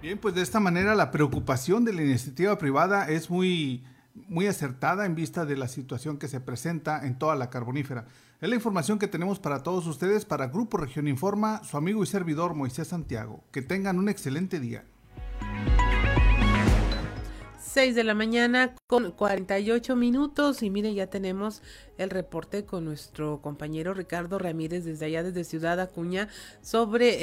Bien, 0.00 0.18
pues 0.18 0.34
de 0.34 0.42
esta 0.42 0.60
manera 0.60 0.94
la 0.94 1.10
preocupación 1.10 1.84
de 1.84 1.92
la 1.92 2.02
iniciativa 2.02 2.56
privada 2.56 3.08
es 3.08 3.30
muy, 3.30 3.84
muy 4.14 4.46
acertada 4.46 5.06
en 5.06 5.14
vista 5.14 5.44
de 5.44 5.56
la 5.56 5.68
situación 5.68 6.18
que 6.18 6.28
se 6.28 6.40
presenta 6.40 7.04
en 7.04 7.18
toda 7.18 7.34
la 7.34 7.50
carbonífera. 7.50 8.06
Es 8.40 8.48
la 8.48 8.54
información 8.54 9.00
que 9.00 9.08
tenemos 9.08 9.40
para 9.40 9.64
todos 9.64 9.88
ustedes 9.88 10.24
para 10.24 10.46
Grupo 10.46 10.76
Región 10.76 11.08
Informa, 11.08 11.64
su 11.64 11.76
amigo 11.76 12.04
y 12.04 12.06
servidor 12.06 12.54
Moisés 12.54 12.86
Santiago. 12.86 13.42
Que 13.50 13.62
tengan 13.62 13.98
un 13.98 14.08
excelente 14.08 14.60
día. 14.60 14.84
6 17.78 17.94
de 17.94 18.02
la 18.02 18.14
mañana 18.14 18.74
con 18.88 19.12
48 19.12 19.94
minutos 19.94 20.64
y 20.64 20.68
mire 20.68 20.94
ya 20.94 21.06
tenemos 21.06 21.62
el 21.96 22.10
reporte 22.10 22.64
con 22.64 22.84
nuestro 22.84 23.40
compañero 23.40 23.94
Ricardo 23.94 24.40
Ramírez 24.40 24.84
desde 24.84 25.06
allá 25.06 25.22
desde 25.22 25.44
Ciudad 25.44 25.78
Acuña 25.78 26.26
sobre 26.60 27.18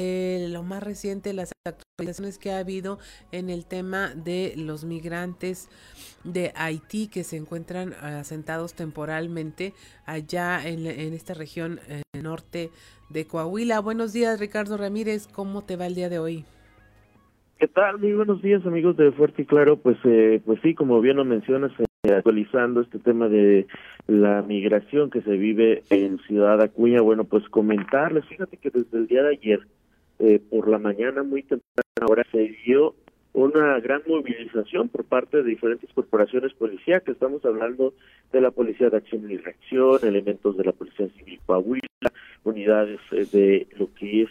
eh, 0.45 0.47
lo 0.47 0.63
más 0.63 0.81
reciente 0.81 1.33
las 1.33 1.51
actualizaciones 1.65 2.37
que 2.37 2.53
ha 2.53 2.59
habido 2.59 2.99
en 3.33 3.49
el 3.49 3.65
tema 3.65 4.15
de 4.15 4.53
los 4.55 4.85
migrantes 4.85 5.67
de 6.23 6.53
Haití 6.55 7.07
que 7.07 7.25
se 7.25 7.35
encuentran 7.35 7.93
asentados 7.95 8.75
temporalmente 8.75 9.73
allá 10.05 10.65
en, 10.65 10.85
esta 10.85 11.33
región 11.33 11.81
eh, 11.89 12.01
norte 12.13 12.71
de 13.09 13.27
Coahuila. 13.27 13.81
Buenos 13.81 14.13
días 14.13 14.39
Ricardo 14.39 14.77
Ramírez, 14.77 15.27
¿cómo 15.27 15.65
te 15.65 15.75
va 15.75 15.87
el 15.87 15.95
día 15.95 16.07
de 16.07 16.19
hoy? 16.19 16.45
¿Qué 17.57 17.69
tal? 17.69 17.99
Muy 17.99 18.11
buenos 18.11 18.41
días 18.41 18.65
amigos 18.65 18.97
de 18.97 19.13
Fuerte 19.13 19.43
y 19.43 19.45
Claro. 19.45 19.77
Pues, 19.77 19.97
eh, 20.03 20.41
pues 20.45 20.59
sí, 20.61 20.73
como 20.73 20.99
bien 20.99 21.15
lo 21.15 21.23
mencionas, 21.23 21.71
eh, 21.79 22.11
actualizando 22.11 22.81
este 22.81 22.99
tema 22.99 23.29
de 23.29 23.65
la 24.07 24.41
migración 24.41 25.09
que 25.09 25.21
se 25.21 25.31
vive 25.37 25.81
en 25.89 26.19
Ciudad 26.27 26.61
Acuña, 26.61 26.99
bueno, 26.99 27.23
pues 27.23 27.47
comentarles, 27.47 28.25
fíjate 28.25 28.57
que 28.57 28.71
desde 28.71 28.97
el 28.97 29.07
día 29.07 29.23
de 29.23 29.29
ayer, 29.29 29.59
eh, 30.19 30.41
por 30.49 30.67
la 30.67 30.79
mañana, 30.79 31.23
muy 31.23 31.43
temprana 31.43 32.05
hora, 32.09 32.25
se 32.29 32.57
dio 32.65 32.93
una 33.31 33.79
gran 33.79 34.01
movilización 34.05 34.89
por 34.89 35.05
parte 35.05 35.37
de 35.37 35.43
diferentes 35.43 35.89
corporaciones 35.93 36.53
policíacas. 36.53 37.13
Estamos 37.13 37.45
hablando 37.45 37.93
de 38.33 38.41
la 38.41 38.51
Policía 38.51 38.89
de 38.89 38.97
Acción 38.97 39.31
y 39.31 39.37
Reacción, 39.37 39.99
elementos 40.03 40.57
de 40.57 40.65
la 40.65 40.73
Policía 40.73 41.07
Civil 41.17 41.39
Coahuila, 41.45 42.11
unidades 42.43 42.99
de 43.11 43.65
lo 43.77 43.93
que 43.93 44.23
es 44.23 44.29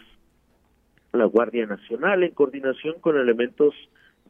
la 1.14 1.26
Guardia 1.26 1.66
Nacional 1.66 2.22
en 2.22 2.32
coordinación 2.32 2.96
con 3.00 3.18
elementos 3.18 3.74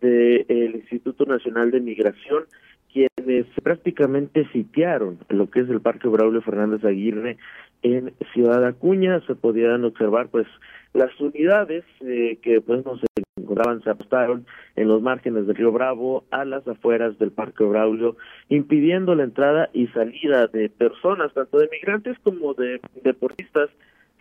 del 0.01 0.77
Instituto 0.77 1.25
Nacional 1.25 1.71
de 1.71 1.81
Migración, 1.81 2.45
quienes 2.93 3.47
prácticamente 3.63 4.47
sitiaron 4.53 5.19
lo 5.29 5.51
que 5.51 5.61
es 5.61 5.69
el 5.69 5.81
Parque 5.81 6.09
Braulio 6.09 6.43
Fernández 6.43 6.85
Aguirre 6.85 7.39
en 7.83 8.13
Ciudad 8.33 8.65
Acuña. 8.65 9.21
Se 9.27 9.35
podían 9.35 9.85
observar 9.85 10.29
pues 10.29 10.47
las 10.93 11.11
unidades 11.21 11.85
eh, 12.01 12.39
que 12.41 12.61
pues 12.61 12.85
no 12.85 12.97
se 12.97 13.07
encontraban, 13.37 13.83
se 13.83 13.91
apostaron 13.91 14.47
en 14.77 14.89
los 14.89 15.03
márgenes 15.03 15.47
del 15.47 15.57
río 15.57 15.73
Bravo, 15.73 16.25
a 16.31 16.45
las 16.45 16.67
afueras 16.69 17.19
del 17.19 17.33
Parque 17.33 17.65
Braulio, 17.65 18.17
impidiendo 18.49 19.15
la 19.15 19.25
entrada 19.25 19.71
y 19.73 19.89
salida 19.89 20.47
de 20.47 20.69
personas, 20.69 21.35
tanto 21.35 21.59
de 21.59 21.69
migrantes 21.69 22.17
como 22.21 22.55
de 22.55 22.81
deportistas, 23.03 23.71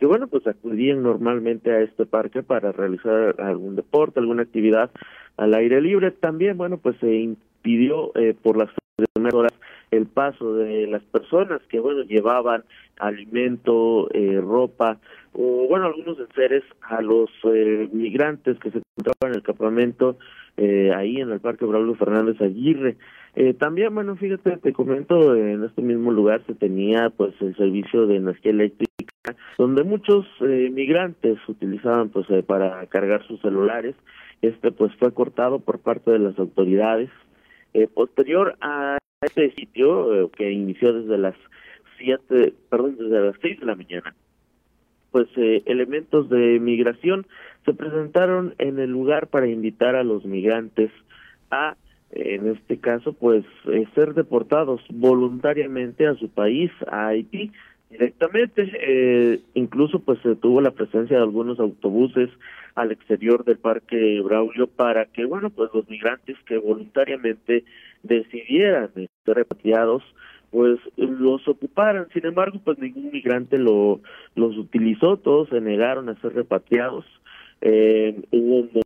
que 0.03 0.07
bueno, 0.07 0.27
pues 0.27 0.45
acudían 0.45 1.01
normalmente 1.01 1.71
a 1.71 1.79
este 1.79 2.05
parque 2.05 2.43
para 2.43 2.73
realizar 2.73 3.39
algún 3.39 3.77
deporte, 3.77 4.19
alguna 4.19 4.41
actividad 4.41 4.91
al 5.37 5.53
aire 5.53 5.79
libre. 5.79 6.11
También, 6.11 6.57
bueno, 6.57 6.77
pues 6.77 6.97
se 6.99 7.15
impidió 7.15 8.11
eh, 8.17 8.35
por 8.43 8.57
las 8.57 8.69
primeras 8.97 9.33
horas 9.33 9.53
el 9.91 10.05
paso 10.07 10.55
de 10.55 10.87
las 10.87 11.03
personas 11.03 11.61
que, 11.69 11.79
bueno, 11.79 12.03
llevaban 12.03 12.65
alimento, 12.99 14.09
eh, 14.13 14.41
ropa, 14.41 14.99
o 15.31 15.67
bueno, 15.69 15.85
algunos 15.85 16.19
enseres 16.19 16.63
a 16.81 17.01
los 17.01 17.29
eh, 17.45 17.87
migrantes 17.93 18.59
que 18.59 18.71
se 18.71 18.79
encontraban 18.79 19.31
en 19.31 19.35
el 19.35 19.41
campamento 19.41 20.17
eh, 20.57 20.91
ahí 20.93 21.21
en 21.21 21.31
el 21.31 21.39
Parque 21.39 21.63
Braulio 21.63 21.95
Fernández 21.95 22.41
Aguirre. 22.41 22.97
Eh, 23.35 23.55
también, 23.55 23.95
bueno, 23.95 24.15
fíjate, 24.15 24.57
te 24.57 24.73
comento, 24.73 25.35
en 25.35 25.63
este 25.63 25.81
mismo 25.81 26.11
lugar 26.11 26.43
se 26.45 26.53
tenía 26.53 27.09
pues 27.09 27.33
el 27.41 27.55
servicio 27.55 28.05
de 28.05 28.17
energía 28.17 28.51
eléctrica, 28.51 29.35
donde 29.57 29.83
muchos 29.83 30.27
eh, 30.41 30.69
migrantes 30.71 31.39
utilizaban 31.47 32.09
pues 32.09 32.29
eh, 32.29 32.43
para 32.43 32.85
cargar 32.87 33.25
sus 33.25 33.41
celulares. 33.41 33.95
Este 34.43 34.71
pues 34.71 34.93
fue 34.97 35.13
cortado 35.13 35.59
por 35.59 35.79
parte 35.79 36.11
de 36.11 36.19
las 36.19 36.37
autoridades. 36.37 37.09
Eh, 37.73 37.87
posterior 37.87 38.55
a 38.61 38.99
este 39.21 39.51
sitio, 39.55 40.25
eh, 40.25 40.29
que 40.37 40.51
inició 40.51 40.93
desde 40.93 41.17
las 41.17 41.35
siete, 41.97 42.53
perdón, 42.69 42.97
desde 42.99 43.19
las 43.19 43.35
seis 43.41 43.59
de 43.59 43.65
la 43.65 43.75
mañana, 43.75 44.13
pues 45.09 45.27
elementos 45.35 46.29
de 46.29 46.59
migración 46.59 47.25
se 47.65 47.73
presentaron 47.73 48.55
en 48.57 48.79
el 48.79 48.89
lugar 48.89 49.27
para 49.27 49.47
invitar 49.47 49.95
a 49.95 50.03
los 50.03 50.25
migrantes 50.25 50.91
a 51.51 51.75
en 52.15 52.47
este 52.47 52.77
caso, 52.77 53.13
pues 53.13 53.43
ser 53.95 54.13
deportados 54.13 54.81
voluntariamente 54.89 56.05
a 56.05 56.15
su 56.15 56.29
país, 56.29 56.71
a 56.87 57.07
Haití, 57.07 57.51
directamente. 57.89 58.71
Eh, 58.81 59.39
incluso, 59.53 59.99
pues 59.99 60.19
se 60.21 60.35
tuvo 60.35 60.61
la 60.61 60.71
presencia 60.71 61.17
de 61.17 61.23
algunos 61.23 61.59
autobuses 61.59 62.29
al 62.75 62.91
exterior 62.91 63.43
del 63.45 63.57
Parque 63.57 64.21
Braulio 64.21 64.67
para 64.67 65.05
que, 65.05 65.25
bueno, 65.25 65.49
pues 65.49 65.69
los 65.73 65.89
migrantes 65.89 66.37
que 66.45 66.57
voluntariamente 66.57 67.63
decidieran 68.03 68.91
ser 68.93 69.09
repatriados, 69.25 70.03
pues 70.51 70.79
los 70.97 71.47
ocuparan. 71.47 72.07
Sin 72.13 72.25
embargo, 72.25 72.59
pues 72.63 72.77
ningún 72.77 73.11
migrante 73.11 73.57
lo, 73.57 74.01
los 74.35 74.57
utilizó, 74.57 75.17
todos 75.17 75.49
se 75.49 75.61
negaron 75.61 76.09
a 76.09 76.19
ser 76.21 76.33
repatriados. 76.33 77.05
Eh, 77.61 78.21
hubo 78.31 78.82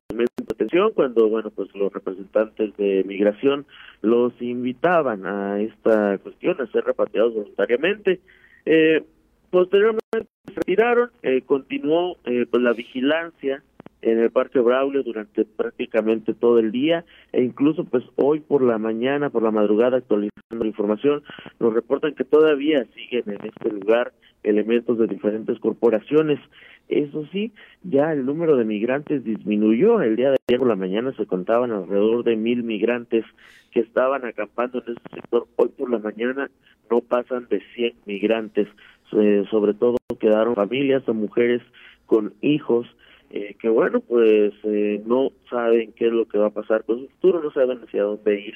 cuando, 0.94 1.30
bueno, 1.30 1.50
pues 1.52 1.74
los 1.76 1.92
representantes 1.92 2.76
de 2.78 3.04
migración 3.06 3.66
los 4.02 4.34
invitaban 4.42 5.26
a 5.26 5.60
esta 5.62 6.18
cuestión, 6.20 6.60
a 6.62 6.68
ser 6.68 6.84
repatriados 6.86 7.34
voluntariamente. 7.34 8.20
Eh, 8.66 9.04
posteriormente 9.50 10.28
se 10.46 10.54
retiraron, 10.54 11.10
eh, 11.24 11.42
continuó 11.46 12.18
eh, 12.26 12.46
pues 12.50 12.62
la 12.62 12.74
vigilancia 12.74 13.64
en 14.02 14.20
el 14.20 14.30
Parque 14.30 14.60
Braulio 14.60 15.04
durante 15.04 15.44
prácticamente 15.44 16.34
todo 16.34 16.60
el 16.60 16.72
día 16.72 17.04
e 17.32 17.42
incluso 17.42 17.84
pues 17.84 18.04
hoy 18.16 18.40
por 18.40 18.62
la 18.62 18.78
mañana, 18.78 19.30
por 19.30 19.44
la 19.44 19.52
madrugada 19.52 19.98
actualizando 19.98 20.64
la 20.64 20.68
información, 20.68 21.24
nos 21.60 21.74
reportan 21.74 22.14
que 22.14 22.24
todavía 22.24 22.86
siguen 22.96 23.24
en 23.28 23.48
este 23.48 23.72
lugar 23.72 24.14
elementos 24.48 24.98
de 24.98 25.08
diferentes 25.08 25.60
corporaciones. 25.60 26.40
Eso 26.88 27.26
sí, 27.32 27.52
ya 27.84 28.14
el 28.14 28.26
número 28.26 28.56
de 28.56 28.66
migrantes 28.66 29.24
disminuyó. 29.24 30.02
El 30.02 30.16
día 30.16 30.32
de 30.32 30.38
ayer 30.48 30.60
por 30.60 30.68
la 30.68 30.76
mañana 30.76 31.14
se 31.18 31.26
contaban 31.26 31.72
alrededor 31.72 32.24
de 32.24 32.36
mil 32.36 32.64
migrantes 32.64 33.26
que 33.72 33.82
estaban 33.82 34.26
acampando 34.26 34.84
en 34.86 34.94
ese 34.94 35.16
sector. 35.16 35.48
Hoy 35.58 35.70
por 35.70 35.90
la 35.90 36.00
mañana 36.00 36.50
no 36.90 37.02
pasan 37.02 37.48
de 37.50 37.62
100 37.76 37.94
migrantes. 38.06 38.68
Eh, 39.14 39.46
sobre 39.50 39.74
todo 39.74 39.98
quedaron 40.20 40.56
familias 40.56 41.08
o 41.08 41.14
mujeres 41.14 41.62
con 42.06 42.34
hijos 42.42 42.88
eh, 43.30 43.56
que 43.60 43.68
bueno 43.68 44.00
pues 44.00 44.54
eh, 44.64 45.02
no 45.06 45.32
saben 45.50 45.92
qué 45.92 46.08
es 46.08 46.14
lo 46.14 46.28
que 46.28 46.38
va 46.38 46.48
a 46.48 46.52
pasar 46.52 46.86
con 46.86 47.00
su 47.00 47.08
futuro 47.10 47.44
no 47.44 47.52
saben 47.52 47.80
hacia 47.84 48.04
dónde 48.04 48.40
ir 48.40 48.56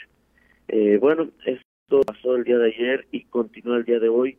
eh, 0.70 0.98
bueno 0.98 1.28
esto 1.46 2.02
pasó 2.06 2.38
el 2.38 2.46
día 2.46 2.58
de 2.58 2.68
ayer 2.68 3.06
y 3.12 3.26
continúa 3.26 3.78
el 3.78 3.84
día 3.84 4.00
de 4.00 4.08
hoy 4.08 4.38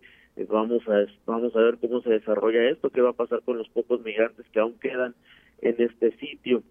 vamos 0.49 0.83
a 0.89 1.07
vamos 1.26 1.55
a 1.55 1.61
ver 1.61 1.78
cómo 1.78 2.01
se 2.03 2.11
desarrolla 2.11 2.70
esto 2.70 2.91
qué 2.91 3.01
va 3.01 3.11
a 3.11 3.14
pasar 3.14 3.43
con 3.43 3.59
los 3.59 3.68
pocos 3.68 4.03
migrantes 4.03 4.47
que 4.53 4.61
aún 4.61 4.78
quedan 4.80 5.14
en 5.61 5.76
este 5.78 6.16
sitio 6.18 6.62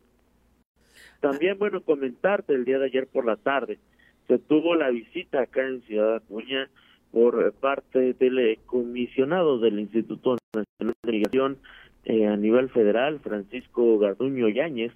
también 1.20 1.58
bueno 1.58 1.82
comentarte 1.82 2.54
el 2.54 2.66
día 2.66 2.80
de 2.80 2.86
ayer 2.86 3.08
por 3.08 3.26
la 3.26 3.36
tarde 3.38 3.80
se 4.28 4.40
tuvo 4.40 4.76
la 4.76 4.90
visita 4.90 5.42
acá 5.42 5.68
en 5.68 5.82
Ciudad 5.82 6.16
Acuña 6.16 6.70
por 7.12 7.54
parte 7.54 8.14
del 8.14 8.58
comisionado 8.66 9.60
del 9.60 9.80
Instituto 9.80 10.38
Nacional 10.56 10.96
de 11.04 11.12
Migración 11.12 11.58
eh, 12.06 12.26
a 12.26 12.38
nivel 12.38 12.70
federal, 12.70 13.20
Francisco 13.20 14.00
Garduño 14.00 14.48
Yáñez, 14.50 14.94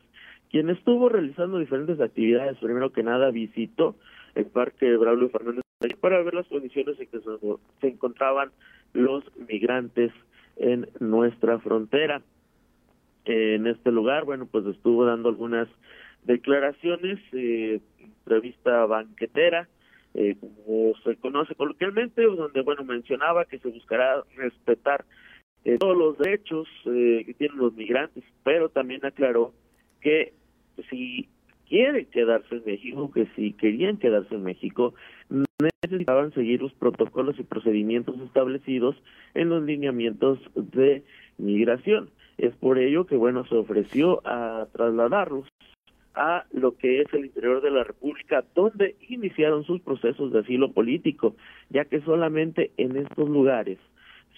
quien 0.50 0.70
estuvo 0.70 1.10
realizando 1.10 1.60
diferentes 1.60 2.00
actividades. 2.00 2.58
Primero 2.58 2.92
que 2.92 3.04
nada 3.04 3.30
visitó 3.32 3.96
el 4.34 4.46
Parque 4.46 4.96
Braulio 4.98 5.30
Fernández 5.30 5.65
para 5.94 6.22
ver 6.24 6.34
las 6.34 6.48
condiciones 6.48 7.00
en 7.00 7.08
que 7.08 7.20
se 7.82 7.88
encontraban 7.88 8.52
los 8.94 9.24
migrantes 9.48 10.12
en 10.58 10.88
nuestra 11.00 11.60
frontera. 11.60 12.22
En 13.26 13.68
este 13.68 13.92
lugar, 13.92 14.26
bueno, 14.26 14.46
pues 14.46 14.66
estuvo 14.66 15.06
dando 15.06 15.30
algunas 15.30 15.68
declaraciones, 16.24 17.20
eh, 17.34 17.80
entrevista 18.00 18.86
banquetera, 18.86 19.68
eh, 20.14 20.36
como 20.40 20.94
se 21.04 21.16
conoce 21.18 21.56
coloquialmente, 21.56 22.24
donde, 22.24 22.62
bueno, 22.62 22.84
mencionaba 22.84 23.46
que 23.46 23.60
se 23.60 23.68
buscará 23.68 24.24
respetar 24.38 25.06
eh, 25.66 25.78
todos 25.80 25.98
los 25.98 26.18
derechos 26.18 26.68
eh, 26.86 27.24
que 27.26 27.34
tienen 27.34 27.58
los 27.58 27.74
migrantes, 27.74 28.24
pero 28.44 28.70
también 28.70 29.06
aclaró 29.06 29.52
que 30.00 30.34
si 30.90 31.28
quieren 31.68 32.06
quedarse 32.06 32.56
en 32.56 32.64
México, 32.66 33.12
que 33.12 33.26
si 33.36 33.54
querían 33.54 33.98
quedarse 33.98 34.36
en 34.36 34.44
México, 34.44 34.94
necesitaban 35.60 36.34
seguir 36.34 36.62
los 36.62 36.74
protocolos 36.74 37.40
y 37.40 37.44
procedimientos 37.44 38.20
establecidos 38.22 38.96
en 39.34 39.50
los 39.50 39.64
lineamientos 39.64 40.40
de 40.56 41.04
migración. 41.38 42.10
Es 42.38 42.54
por 42.56 42.78
ello 42.78 43.06
que, 43.06 43.16
bueno, 43.16 43.46
se 43.46 43.56
ofreció 43.56 44.22
a 44.26 44.68
trasladarlos 44.74 45.48
a 46.16 46.46
lo 46.52 46.78
que 46.78 47.02
es 47.02 47.14
el 47.14 47.26
interior 47.26 47.62
de 47.62 47.72
la 47.72 47.84
República, 47.84 48.44
donde 48.56 48.96
iniciaron 49.10 49.66
sus 49.66 49.82
procesos 49.82 50.32
de 50.32 50.40
asilo 50.40 50.72
político, 50.72 51.36
ya 51.70 51.86
que 51.86 52.02
solamente 52.02 52.72
en 52.78 52.98
estos 52.98 53.30
lugares 53.30 53.78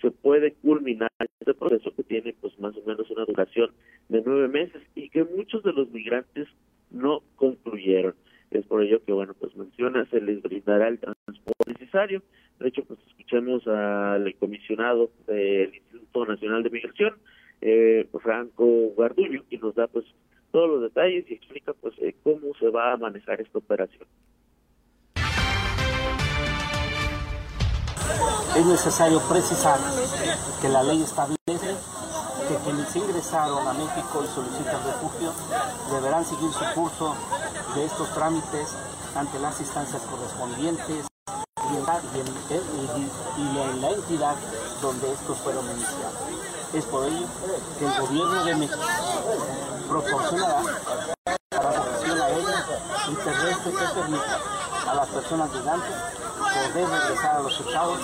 se 0.02 0.12
puede 0.12 0.54
culminar 0.54 1.10
este 1.40 1.54
proceso 1.54 1.94
que 1.96 2.04
tiene 2.04 2.36
pues 2.40 2.58
más 2.60 2.76
o 2.76 2.82
menos 2.86 3.10
una 3.10 3.26
duración 3.26 3.72
de 4.10 4.22
nueve 4.26 4.48
meses 4.48 4.82
y 4.96 5.10
que 5.10 5.24
muchos 5.24 5.64
de 5.64 5.74
los 5.74 5.90
migrantes 5.92 6.48
no 6.92 7.22
concluyeron. 7.36 8.14
Es 8.52 8.66
por 8.66 8.82
ello 8.82 9.04
que, 9.06 9.12
bueno, 9.12 9.34
pues 9.34 9.56
menciona, 9.56 10.06
se 10.10 10.22
les 10.22 10.42
brindará 10.42 10.88
el 10.88 11.00
transporte 11.00 11.74
necesario. 11.74 12.22
De 12.60 12.70
hecho, 12.70 12.84
pues 12.86 13.00
escuchamos 13.08 13.68
al 13.68 14.34
comisionado 14.40 15.12
del 15.28 15.76
Instituto 15.76 16.26
Nacional 16.26 16.64
de 16.64 16.70
Migración, 16.70 17.16
eh, 17.62 18.08
Franco 18.22 18.94
Garduño, 18.98 19.44
que 19.50 19.58
nos 19.58 19.76
da 19.76 19.88
pues 19.88 20.06
todos 20.52 20.70
los 20.70 20.82
detalles 20.82 21.30
y 21.30 21.34
explica 21.34 21.74
pues 21.74 21.94
eh, 22.00 22.16
cómo 22.24 22.54
se 22.60 22.70
va 22.70 22.94
a 22.94 22.98
manejar 22.98 23.42
esta 23.42 23.58
operación. 23.58 24.08
Es 28.58 28.66
necesario 28.66 29.20
precisar 29.30 29.78
que 30.62 30.70
la 30.70 30.82
ley 30.82 31.02
establece 31.04 31.38
que 32.48 32.56
quienes 32.64 32.96
ingresaron 32.96 33.68
a 33.68 33.74
México 33.74 34.24
y 34.24 34.28
solicitan 34.28 34.82
refugio 34.84 35.34
deberán 35.94 36.24
seguir 36.24 36.50
su 36.50 36.66
curso 36.74 37.14
de 37.78 37.86
estos 37.86 38.12
trámites 38.16 38.70
ante 39.16 39.38
las 39.38 39.60
instancias 39.60 40.02
correspondientes 40.10 41.06
y 41.72 41.78
en 41.78 41.86
la, 41.86 42.02
y 43.38 43.62
en 43.62 43.82
la 43.82 43.90
entidad 43.92 44.36
donde 44.82 45.12
estos 45.12 45.38
fueron 45.38 45.64
iniciados. 45.66 46.16
Es 46.74 46.86
por 46.86 47.06
ello 47.06 47.28
que 47.78 47.86
el 47.86 48.02
gobierno 48.02 48.46
de 48.46 48.56
México 48.56 48.80
proporcionará 49.88 50.64
para 51.52 51.72
relación 51.72 52.22
a 52.22 52.30
ellos 52.30 52.56
un 53.10 53.16
terrestre 53.16 53.72
que 53.72 54.00
permita 54.00 54.40
a 54.90 54.96
las 54.96 55.08
personas 55.10 55.52
migrantes 55.52 55.96
poder 56.40 56.90
regresar 56.90 57.36
a 57.36 57.40
los 57.42 57.60
estados 57.60 58.00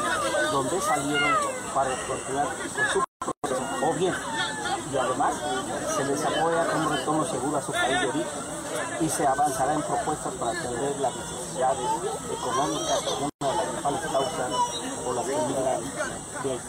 donde 0.51 0.81
salieron 0.81 1.35
para 1.73 1.89
continuar 2.07 2.47
con 2.47 2.69
su 2.69 3.03
proceso. 3.19 3.63
O 3.83 3.93
bien, 3.93 4.13
y 4.93 4.97
además 4.97 5.33
se 5.97 6.05
les 6.05 6.23
apoya 6.23 6.65
con 6.67 6.92
retorno 7.03 7.25
seguro 7.25 7.57
a 7.57 7.61
su 7.61 7.73
país 7.73 7.99
de 7.99 8.07
origen 8.07 8.29
y 9.01 9.09
se 9.09 9.27
avanzará 9.27 9.73
en 9.73 9.81
propuestas 9.81 10.33
para 10.35 10.57
atender 10.57 10.97
las 11.01 11.13
necesidades 11.13 11.85
económicas 12.31 13.01
como 13.03 13.27
una 13.27 13.51
de 13.51 13.57
las 13.57 13.65
principales 13.65 13.99
causas 14.07 14.49
por 15.03 15.15
las 15.15 15.25
que 15.25 15.35
migran 15.35 15.81
de 16.43 16.51
Haití. 16.51 16.63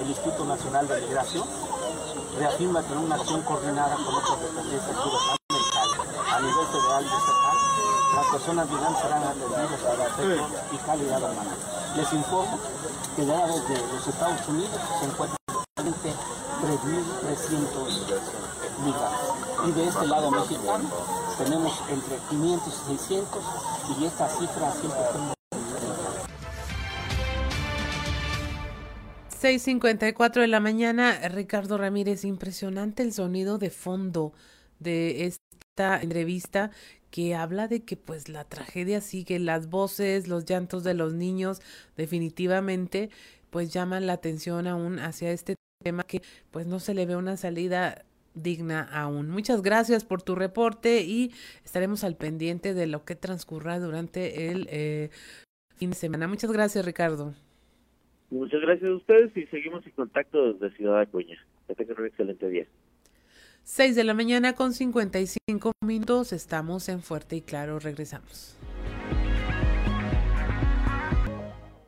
El 0.00 0.08
Instituto 0.08 0.44
Nacional 0.44 0.86
de 0.86 1.00
Migración 1.00 1.48
reafirma 2.36 2.82
que 2.82 2.92
en 2.92 2.98
una 2.98 3.14
acción 3.14 3.40
coordinada 3.42 3.96
con 3.96 4.14
otras 4.14 4.38
dependencias 4.40 4.96
gubernamentales 4.96 5.96
a 6.28 6.40
nivel 6.40 6.66
federal 6.66 7.02
y 7.02 7.08
estatal, 7.08 7.56
las 8.14 8.26
personas 8.26 8.68
migrantes 8.68 9.02
serán 9.02 9.24
atendidas 9.24 9.82
al 9.88 10.02
afecto 10.02 10.46
y 10.72 10.76
calidad 10.76 11.22
humana. 11.22 11.56
Les 11.96 12.12
informo 12.12 12.58
que 13.16 13.24
ya 13.24 13.46
desde 13.46 13.80
los 13.94 14.06
Estados 14.06 14.46
Unidos 14.48 14.78
se 15.00 15.06
encuentran 15.06 15.38
3.300 15.76 18.41
Y 18.84 19.70
de 19.72 19.84
este 19.86 20.06
lado 20.08 20.30
mexicano 20.30 20.90
tenemos 21.38 21.80
entre 21.88 22.16
500 22.30 22.68
y 22.68 22.98
600 22.98 23.44
y 24.00 24.04
esta 24.06 24.28
cifra 24.28 24.72
siempre 24.72 25.00
está 25.00 25.34
6.54 29.40 30.40
de 30.40 30.46
la 30.48 30.60
mañana, 30.60 31.28
Ricardo 31.28 31.78
Ramírez, 31.78 32.24
impresionante 32.24 33.02
el 33.02 33.12
sonido 33.12 33.58
de 33.58 33.70
fondo 33.70 34.32
de 34.78 35.26
esta 35.26 36.00
entrevista 36.00 36.70
que 37.10 37.34
habla 37.34 37.68
de 37.68 37.84
que 37.84 37.96
pues 37.96 38.28
la 38.28 38.44
tragedia 38.44 39.00
sigue, 39.00 39.38
las 39.38 39.68
voces, 39.68 40.26
los 40.26 40.44
llantos 40.44 40.82
de 40.82 40.94
los 40.94 41.12
niños 41.12 41.60
definitivamente 41.96 43.10
pues 43.50 43.72
llaman 43.72 44.06
la 44.06 44.14
atención 44.14 44.66
aún 44.66 44.98
hacia 44.98 45.30
este 45.30 45.56
tema 45.82 46.04
que 46.04 46.22
pues 46.50 46.66
no 46.66 46.80
se 46.80 46.94
le 46.94 47.06
ve 47.06 47.16
una 47.16 47.36
salida 47.36 48.04
digna 48.34 48.82
aún. 48.82 49.30
Muchas 49.30 49.62
gracias 49.62 50.04
por 50.04 50.22
tu 50.22 50.34
reporte 50.34 51.02
y 51.02 51.32
estaremos 51.64 52.04
al 52.04 52.16
pendiente 52.16 52.74
de 52.74 52.86
lo 52.86 53.04
que 53.04 53.14
transcurra 53.14 53.78
durante 53.78 54.50
el 54.50 54.66
eh, 54.70 55.10
fin 55.76 55.90
de 55.90 55.96
semana. 55.96 56.28
Muchas 56.28 56.52
gracias, 56.52 56.84
Ricardo. 56.84 57.34
Muchas 58.30 58.60
gracias 58.62 58.90
a 58.90 58.94
ustedes 58.94 59.36
y 59.36 59.46
seguimos 59.46 59.84
en 59.86 59.92
contacto 59.92 60.54
desde 60.54 60.74
Ciudad 60.76 61.00
Acuña. 61.00 61.38
Que 61.68 61.74
tengan 61.74 62.00
un 62.00 62.06
excelente 62.06 62.48
día. 62.48 62.66
6 63.64 63.94
de 63.94 64.04
la 64.04 64.14
mañana 64.14 64.54
con 64.54 64.72
55 64.72 65.72
minutos. 65.84 66.32
Estamos 66.32 66.88
en 66.88 67.00
Fuerte 67.02 67.36
y 67.36 67.42
Claro. 67.42 67.78
Regresamos. 67.78 68.56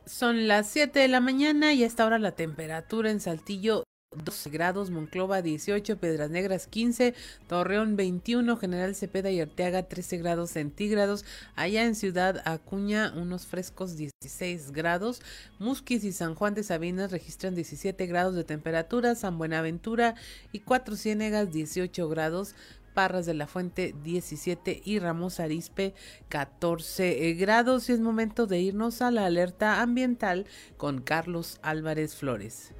Son 0.05 0.47
las 0.47 0.69
7 0.69 0.99
de 0.99 1.07
la 1.07 1.19
mañana 1.19 1.73
y 1.73 1.83
hasta 1.83 2.03
ahora 2.03 2.19
la 2.19 2.33
temperatura 2.33 3.09
en 3.09 3.19
Saltillo 3.19 3.83
12 4.23 4.49
grados, 4.49 4.89
Monclova 4.89 5.41
18, 5.41 5.97
Piedras 5.97 6.29
Negras 6.29 6.67
15, 6.67 7.13
Torreón 7.47 7.95
21, 7.95 8.57
General 8.57 8.95
Cepeda 8.95 9.31
y 9.31 9.41
Arteaga 9.41 9.83
13 9.83 10.17
grados 10.17 10.51
centígrados, 10.51 11.25
allá 11.55 11.83
en 11.83 11.95
Ciudad 11.95 12.41
Acuña 12.45 13.13
unos 13.15 13.45
frescos 13.45 13.97
16 13.97 14.71
grados, 14.71 15.21
Musquis 15.59 16.03
y 16.03 16.11
San 16.11 16.35
Juan 16.35 16.53
de 16.53 16.63
Sabinas 16.63 17.11
registran 17.11 17.55
17 17.55 18.05
grados 18.05 18.35
de 18.35 18.43
temperatura, 18.43 19.15
San 19.15 19.37
Buenaventura 19.37 20.15
y 20.51 20.59
Cuatro 20.59 20.95
Ciénegas 20.95 21.51
18 21.51 22.09
grados, 22.09 22.55
Parras 22.95 23.25
de 23.27 23.35
la 23.35 23.45
Fuente 23.45 23.93
17 24.03 24.81
y 24.83 24.99
Ramos 24.99 25.39
Arispe 25.39 25.93
14 26.29 27.33
grados. 27.33 27.89
Y 27.89 27.91
es 27.91 27.99
momento 27.99 28.47
de 28.47 28.59
irnos 28.59 29.03
a 29.03 29.11
la 29.11 29.25
alerta 29.25 29.81
ambiental 29.81 30.47
con 30.77 31.01
Carlos 31.01 31.59
Álvarez 31.61 32.15
Flores. 32.15 32.71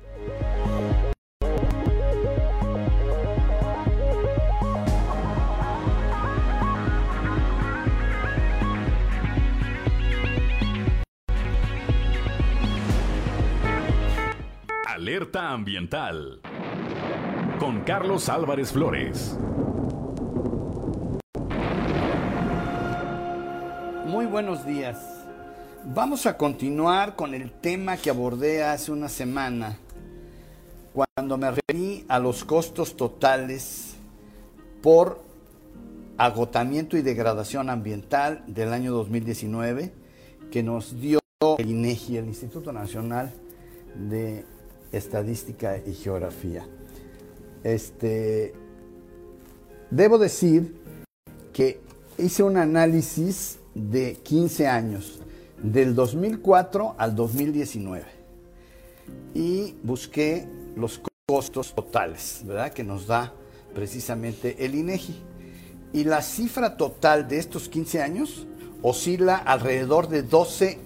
Alerta 15.06 15.52
Ambiental 15.52 16.42
con 17.60 17.82
Carlos 17.82 18.28
Álvarez 18.28 18.72
Flores. 18.72 19.38
Muy 24.08 24.26
buenos 24.26 24.66
días. 24.66 24.98
Vamos 25.94 26.26
a 26.26 26.36
continuar 26.36 27.16
con 27.16 27.36
el 27.36 27.52
tema 27.52 27.98
que 27.98 28.10
abordé 28.10 28.64
hace 28.64 28.92
una 28.92 29.08
semana, 29.08 29.78
cuando 30.92 31.38
me 31.38 31.52
referí 31.52 32.04
a 32.08 32.18
los 32.18 32.44
costos 32.44 32.98
totales 32.98 33.98
por 34.82 35.24
agotamiento 36.18 36.98
y 36.98 37.04
degradación 37.04 37.70
ambiental 37.70 38.44
del 38.48 38.74
año 38.74 38.92
2019 38.92 39.94
que 40.52 40.64
nos 40.64 41.00
dio 41.00 41.20
el 41.60 41.70
INEGI, 41.70 42.18
el 42.18 42.26
Instituto 42.26 42.74
Nacional 42.74 43.32
de 43.94 44.55
estadística 44.92 45.78
y 45.86 45.94
geografía. 45.94 46.68
Este, 47.64 48.54
debo 49.90 50.18
decir 50.18 50.76
que 51.54 51.82
hice 52.18 52.44
un 52.44 52.58
análisis 52.58 53.60
de 53.74 54.16
15 54.16 54.68
años, 54.68 55.20
del 55.62 55.96
2004 55.96 56.96
al 56.98 57.16
2019, 57.16 58.06
y 59.34 59.76
busqué 59.84 60.48
los 60.76 61.02
costos 61.26 61.74
totales, 61.74 62.42
¿verdad? 62.46 62.72
Que 62.72 62.84
nos 62.84 63.08
da 63.08 63.34
precisamente 63.74 64.64
el 64.66 64.76
INEGI. 64.76 65.22
Y 65.94 66.04
la 66.04 66.22
cifra 66.22 66.78
total 66.78 67.28
de 67.28 67.38
estos 67.38 67.70
15 67.70 68.02
años 68.02 68.48
oscila 68.82 69.38
alrededor 69.38 70.08
de 70.10 70.24
12 70.24 70.80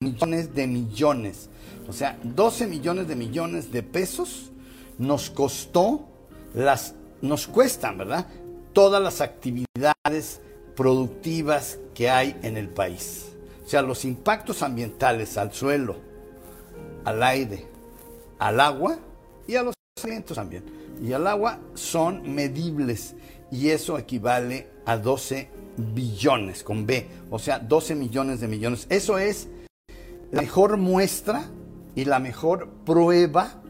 millones 0.00 0.54
de 0.54 0.66
millones 0.66 1.48
o 1.88 1.92
sea, 1.92 2.18
12 2.22 2.66
millones 2.66 3.08
de 3.08 3.16
millones 3.16 3.72
de 3.72 3.82
pesos 3.82 4.52
nos 4.98 5.30
costó 5.30 6.06
las, 6.54 6.94
nos 7.22 7.46
cuestan, 7.46 7.96
¿verdad? 7.96 8.26
Todas 8.74 9.02
las 9.02 9.22
actividades 9.22 10.42
productivas 10.76 11.78
que 11.94 12.10
hay 12.10 12.38
en 12.42 12.58
el 12.58 12.68
país. 12.68 13.30
O 13.64 13.68
sea, 13.68 13.80
los 13.80 14.04
impactos 14.04 14.62
ambientales 14.62 15.38
al 15.38 15.52
suelo, 15.52 15.96
al 17.04 17.22
aire, 17.22 17.66
al 18.38 18.60
agua 18.60 18.98
y 19.46 19.56
a 19.56 19.62
los 19.62 19.74
alimentos 20.02 20.36
también. 20.36 20.64
Y 21.02 21.12
al 21.12 21.26
agua 21.26 21.58
son 21.74 22.34
medibles 22.34 23.14
y 23.50 23.70
eso 23.70 23.98
equivale 23.98 24.68
a 24.84 24.98
12 24.98 25.48
billones 25.94 26.62
con 26.62 26.84
B, 26.84 27.08
o 27.30 27.38
sea, 27.38 27.58
12 27.58 27.94
millones 27.94 28.40
de 28.40 28.48
millones. 28.48 28.86
Eso 28.90 29.16
es 29.16 29.48
la 30.30 30.42
mejor 30.42 30.76
muestra 30.76 31.48
y 31.94 32.04
la 32.04 32.18
mejor 32.18 32.68
prueba, 32.84 33.62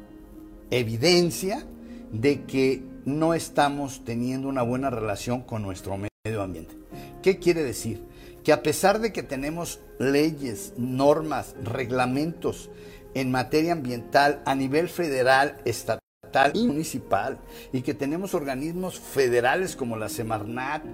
evidencia 0.71 1.67
de 2.13 2.45
que 2.45 2.83
no 3.05 3.35
estamos 3.35 4.05
teniendo 4.05 4.49
una 4.49 4.63
buena 4.63 4.91
relación 4.91 5.43
con 5.43 5.63
nuestro 5.63 5.97
medio 5.97 6.43
ambiente. 6.43 6.77
¿Qué 7.23 7.39
quiere 7.39 7.63
decir? 7.63 8.03
Que 8.45 8.53
a 8.53 8.63
pesar 8.63 9.01
de 9.01 9.13
que 9.13 9.23
tenemos 9.23 9.81
leyes, 9.99 10.75
normas, 10.77 11.55
reglamentos 11.63 12.71
en 13.15 13.31
materia 13.31 13.73
ambiental 13.73 14.43
a 14.45 14.55
nivel 14.55 14.89
federal, 14.89 15.61
estatal 15.65 16.01
y 16.55 16.67
municipal, 16.67 17.39
y 17.73 17.83
que 17.83 17.95
tenemos 17.95 18.35
organismos 18.35 19.01
federales 19.01 19.75
como 19.75 19.97
la 19.97 20.09
Semarnat 20.09 20.85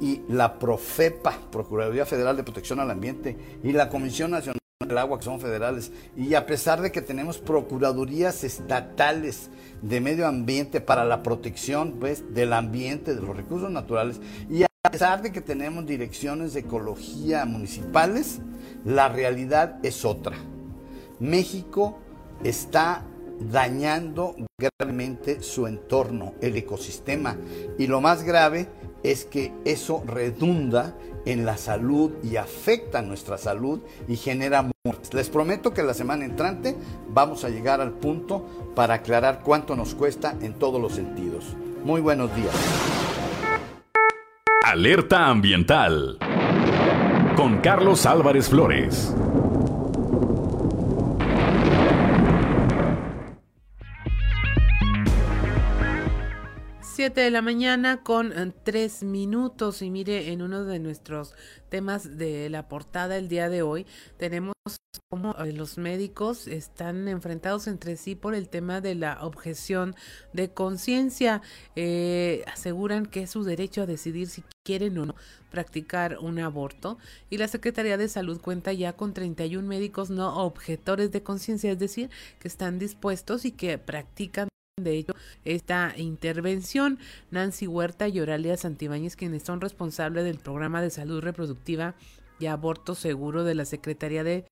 y 0.00 0.22
la 0.28 0.58
Profepa, 0.58 1.38
Procuraduría 1.50 2.04
Federal 2.04 2.36
de 2.36 2.42
Protección 2.42 2.80
al 2.80 2.90
Ambiente, 2.90 3.36
y 3.62 3.72
la 3.72 3.88
Comisión 3.88 4.32
Nacional 4.32 4.58
del 4.80 4.98
agua 4.98 5.18
que 5.18 5.24
son 5.24 5.40
federales. 5.40 5.92
Y 6.16 6.34
a 6.34 6.46
pesar 6.46 6.80
de 6.82 6.90
que 6.90 7.00
tenemos 7.00 7.38
procuradurías 7.38 8.42
estatales 8.44 9.50
de 9.82 10.00
medio 10.00 10.26
ambiente 10.26 10.80
para 10.80 11.04
la 11.04 11.22
protección 11.22 11.96
pues 12.00 12.34
del 12.34 12.52
ambiente 12.52 13.14
de 13.14 13.22
los 13.22 13.36
recursos 13.36 13.70
naturales 13.70 14.20
y 14.50 14.64
a 14.64 14.90
pesar 14.90 15.22
de 15.22 15.32
que 15.32 15.40
tenemos 15.40 15.86
direcciones 15.86 16.54
de 16.54 16.60
ecología 16.60 17.44
municipales 17.44 18.40
la 18.84 19.08
realidad 19.08 19.78
es 19.84 20.04
otra. 20.04 20.36
México 21.20 21.98
está 22.42 23.04
dañando 23.38 24.34
gravemente 24.58 25.40
su 25.42 25.66
entorno 25.66 26.34
el 26.40 26.56
ecosistema. 26.56 27.36
Y 27.78 27.86
lo 27.86 28.00
más 28.00 28.24
grave 28.24 28.68
es 29.02 29.24
que 29.24 29.52
eso 29.64 30.02
redunda 30.06 30.96
en 31.24 31.46
la 31.46 31.56
salud 31.56 32.12
y 32.22 32.36
afecta 32.36 33.02
nuestra 33.02 33.38
salud 33.38 33.80
y 34.08 34.16
genera 34.16 34.70
muertes. 34.84 35.14
Les 35.14 35.30
prometo 35.30 35.72
que 35.72 35.82
la 35.82 35.94
semana 35.94 36.24
entrante 36.24 36.76
vamos 37.08 37.44
a 37.44 37.48
llegar 37.48 37.80
al 37.80 37.92
punto 37.92 38.46
para 38.74 38.94
aclarar 38.94 39.40
cuánto 39.42 39.76
nos 39.76 39.94
cuesta 39.94 40.36
en 40.40 40.54
todos 40.54 40.80
los 40.80 40.92
sentidos. 40.92 41.44
Muy 41.84 42.00
buenos 42.00 42.34
días. 42.34 42.54
Alerta 44.64 45.26
ambiental 45.26 46.18
con 47.36 47.58
Carlos 47.58 48.06
Álvarez 48.06 48.48
Flores. 48.48 49.14
7 56.94 57.22
de 57.22 57.32
la 57.32 57.42
mañana 57.42 58.04
con 58.04 58.32
eh, 58.32 58.52
tres 58.62 59.02
minutos. 59.02 59.82
Y 59.82 59.90
mire 59.90 60.30
en 60.30 60.42
uno 60.42 60.64
de 60.64 60.78
nuestros 60.78 61.34
temas 61.68 62.18
de 62.18 62.48
la 62.48 62.68
portada 62.68 63.16
el 63.16 63.28
día 63.28 63.48
de 63.48 63.62
hoy 63.62 63.84
tenemos 64.16 64.54
cómo 65.10 65.34
eh, 65.38 65.52
los 65.52 65.76
médicos 65.76 66.46
están 66.46 67.08
enfrentados 67.08 67.66
entre 67.66 67.96
sí 67.96 68.14
por 68.14 68.36
el 68.36 68.48
tema 68.48 68.80
de 68.80 68.94
la 68.94 69.18
objeción 69.22 69.96
de 70.32 70.52
conciencia. 70.52 71.42
Eh, 71.74 72.44
aseguran 72.46 73.06
que 73.06 73.22
es 73.22 73.30
su 73.30 73.42
derecho 73.42 73.82
a 73.82 73.86
decidir 73.86 74.28
si 74.28 74.44
quieren 74.64 74.96
o 74.98 75.06
no 75.06 75.16
practicar 75.50 76.18
un 76.20 76.38
aborto. 76.38 76.98
Y 77.28 77.38
la 77.38 77.48
Secretaría 77.48 77.96
de 77.96 78.08
Salud 78.08 78.40
cuenta 78.40 78.72
ya 78.72 78.92
con 78.92 79.14
31 79.14 79.66
médicos 79.66 80.10
no 80.10 80.44
objetores 80.44 81.10
de 81.10 81.24
conciencia, 81.24 81.72
es 81.72 81.78
decir, 81.80 82.08
que 82.38 82.46
están 82.46 82.78
dispuestos 82.78 83.44
y 83.44 83.50
que 83.50 83.78
practican 83.78 84.48
de 84.76 84.98
hecho, 84.98 85.14
esta 85.44 85.94
intervención, 85.96 86.98
Nancy 87.30 87.68
Huerta 87.68 88.08
y 88.08 88.18
Oralia 88.18 88.56
Santibáñez, 88.56 89.14
quienes 89.14 89.44
son 89.44 89.60
responsables 89.60 90.24
del 90.24 90.40
programa 90.40 90.82
de 90.82 90.90
salud 90.90 91.20
reproductiva 91.20 91.94
y 92.40 92.46
aborto 92.46 92.96
seguro 92.96 93.44
de 93.44 93.54
la 93.54 93.66
Secretaría 93.66 94.24
de 94.24 94.46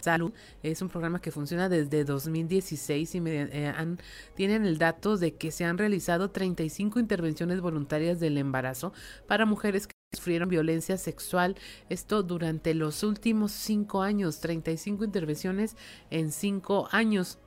Salud. 0.00 0.32
Es 0.62 0.82
un 0.82 0.88
programa 0.88 1.20
que 1.20 1.32
funciona 1.32 1.68
desde 1.68 2.04
2016 2.04 3.16
y 3.16 3.22
eh, 3.26 3.96
tienen 4.36 4.64
el 4.64 4.78
dato 4.78 5.16
de 5.16 5.34
que 5.34 5.50
se 5.50 5.64
han 5.64 5.78
realizado 5.78 6.30
35 6.30 7.00
intervenciones 7.00 7.60
voluntarias 7.60 8.20
del 8.20 8.38
embarazo 8.38 8.92
para 9.26 9.46
mujeres 9.46 9.88
que 9.88 9.94
sufrieron 10.14 10.48
violencia 10.48 10.96
sexual. 10.96 11.56
Esto 11.88 12.22
durante 12.22 12.72
los 12.72 13.02
últimos 13.02 13.50
cinco 13.50 14.02
años, 14.02 14.38
35 14.38 15.02
intervenciones 15.02 15.76
en 16.10 16.30
cinco 16.30 16.88
años. 16.92 17.40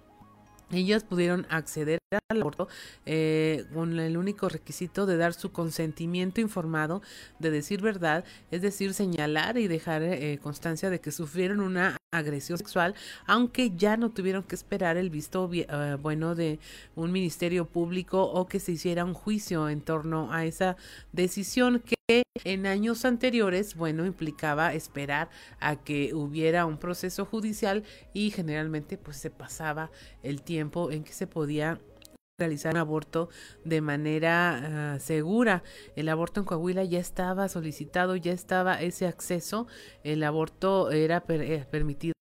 Ellas 0.72 1.04
pudieron 1.04 1.48
acceder 1.50 2.00
al 2.12 2.42
aborto 2.42 2.68
eh, 3.06 3.66
con 3.74 4.00
el 4.00 4.18
único 4.18 4.50
requisito 4.50 5.06
de 5.06 5.18
dar 5.18 5.34
su 5.34 5.52
consentimiento 5.52 6.42
informado, 6.42 7.02
de 7.40 7.52
decir 7.52 7.82
verdad, 7.82 8.24
es 8.52 8.62
decir, 8.62 8.94
señalar 8.94 9.58
y 9.58 9.68
dejar 9.68 10.04
eh, 10.04 10.40
constancia 10.42 10.90
de 10.90 11.00
que 11.00 11.12
sufrieron 11.12 11.60
una 11.60 11.98
agresión 12.12 12.58
sexual, 12.58 12.96
aunque 13.26 13.72
ya 13.76 13.98
no 13.98 14.10
tuvieron 14.10 14.44
que 14.44 14.56
esperar 14.56 14.98
el 14.98 15.10
visto 15.10 15.50
eh, 15.54 15.98
bueno 16.02 16.36
de 16.36 16.60
un 16.96 17.12
ministerio 17.12 17.66
público 17.66 18.24
o 18.24 18.48
que 18.48 18.60
se 18.60 18.72
hiciera 18.72 19.06
un 19.06 19.14
juicio 19.14 19.70
en 19.70 19.82
torno 19.82 20.32
a 20.34 20.46
esa 20.46 20.78
decisión 21.12 21.84
en 22.44 22.66
años 22.66 23.06
anteriores, 23.06 23.76
bueno, 23.76 24.06
implicaba 24.06 24.74
esperar 24.74 25.30
a 25.60 25.76
que 25.76 26.14
hubiera 26.14 26.66
un 26.66 26.78
proceso 26.78 27.26
judicial 27.26 27.84
y 28.14 28.32
generalmente 28.32 28.98
pues 28.98 29.18
se 29.18 29.30
pasaba 29.30 29.92
el 30.24 30.42
tiempo 30.42 30.92
en 30.92 31.04
que 31.04 31.14
se 31.14 31.28
podía 31.28 31.80
realizar 32.40 32.74
un 32.74 32.80
aborto 32.80 33.30
de 33.66 33.82
manera 33.82 34.94
ah, 34.94 35.00
segura. 35.00 35.64
El 35.96 36.10
aborto 36.10 36.40
en 36.40 36.46
Coahuila 36.46 36.84
ya 36.84 37.00
estaba 37.00 37.48
solicitado, 37.50 38.16
ya 38.16 38.32
estaba 38.32 38.82
ese 38.82 39.06
acceso. 39.06 39.68
El 40.04 40.24
aborto 40.24 40.92
era 40.92 41.24
eh, 41.28 41.66
permitido 41.70 42.14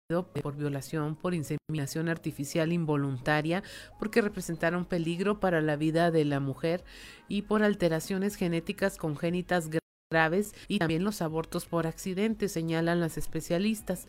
por 0.43 0.57
violación, 0.57 1.17
por 1.17 1.35
inseminación 1.35 2.09
artificial 2.09 2.73
involuntaria, 2.73 3.63
porque 3.99 4.23
representaron 4.23 4.87
peligro 4.87 5.39
para 5.39 5.61
la 5.61 5.77
vida 5.77 6.11
de 6.11 6.25
la 6.25 6.41
mujer 6.41 6.83
y 7.29 7.43
por 7.43 7.63
alteraciones 7.63 8.37
genéticas 8.37 8.97
congénitas 8.97 9.69
graves 10.11 10.55
y 10.67 10.79
también 10.79 11.05
los 11.05 11.21
abortos 11.21 11.67
por 11.67 11.87
accidente, 11.87 12.49
señalan 12.49 13.01
las 13.01 13.19
especialistas. 13.19 14.07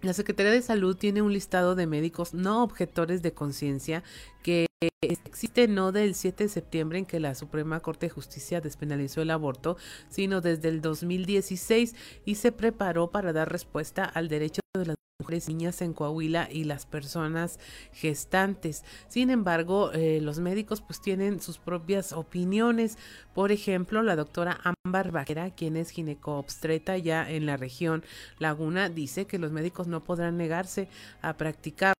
La 0.00 0.12
Secretaría 0.12 0.52
de 0.52 0.62
Salud 0.62 0.96
tiene 0.96 1.22
un 1.22 1.32
listado 1.32 1.74
de 1.74 1.86
médicos 1.86 2.34
no 2.34 2.62
objetores 2.62 3.22
de 3.22 3.32
conciencia 3.32 4.04
que 4.42 4.66
existe 5.06 5.68
no 5.68 5.92
del 5.92 6.14
7 6.14 6.44
de 6.44 6.48
septiembre 6.48 6.98
en 6.98 7.06
que 7.06 7.20
la 7.20 7.34
Suprema 7.34 7.80
Corte 7.80 8.06
de 8.06 8.10
Justicia 8.10 8.60
despenalizó 8.60 9.22
el 9.22 9.30
aborto, 9.30 9.76
sino 10.08 10.40
desde 10.40 10.68
el 10.68 10.80
2016 10.80 11.94
y 12.24 12.34
se 12.36 12.52
preparó 12.52 13.10
para 13.10 13.32
dar 13.32 13.50
respuesta 13.50 14.04
al 14.04 14.28
derecho 14.28 14.60
de 14.76 14.86
las 14.86 14.96
mujeres 15.20 15.48
niñas 15.48 15.80
en 15.80 15.92
Coahuila 15.92 16.48
y 16.50 16.64
las 16.64 16.86
personas 16.86 17.60
gestantes. 17.92 18.84
Sin 19.08 19.30
embargo, 19.30 19.92
eh, 19.92 20.20
los 20.20 20.40
médicos 20.40 20.80
pues 20.82 21.00
tienen 21.00 21.40
sus 21.40 21.58
propias 21.58 22.12
opiniones. 22.12 22.98
Por 23.32 23.52
ejemplo, 23.52 24.02
la 24.02 24.16
doctora 24.16 24.60
Ámbar 24.84 25.12
Bajera, 25.12 25.50
quien 25.50 25.76
es 25.76 25.90
ginecoobstreta 25.90 26.98
ya 26.98 27.30
en 27.30 27.46
la 27.46 27.56
región 27.56 28.04
Laguna, 28.38 28.88
dice 28.88 29.26
que 29.26 29.38
los 29.38 29.52
médicos 29.52 29.86
no 29.86 30.02
podrán 30.02 30.36
negarse 30.36 30.88
a 31.22 31.36
practicarlo 31.36 31.94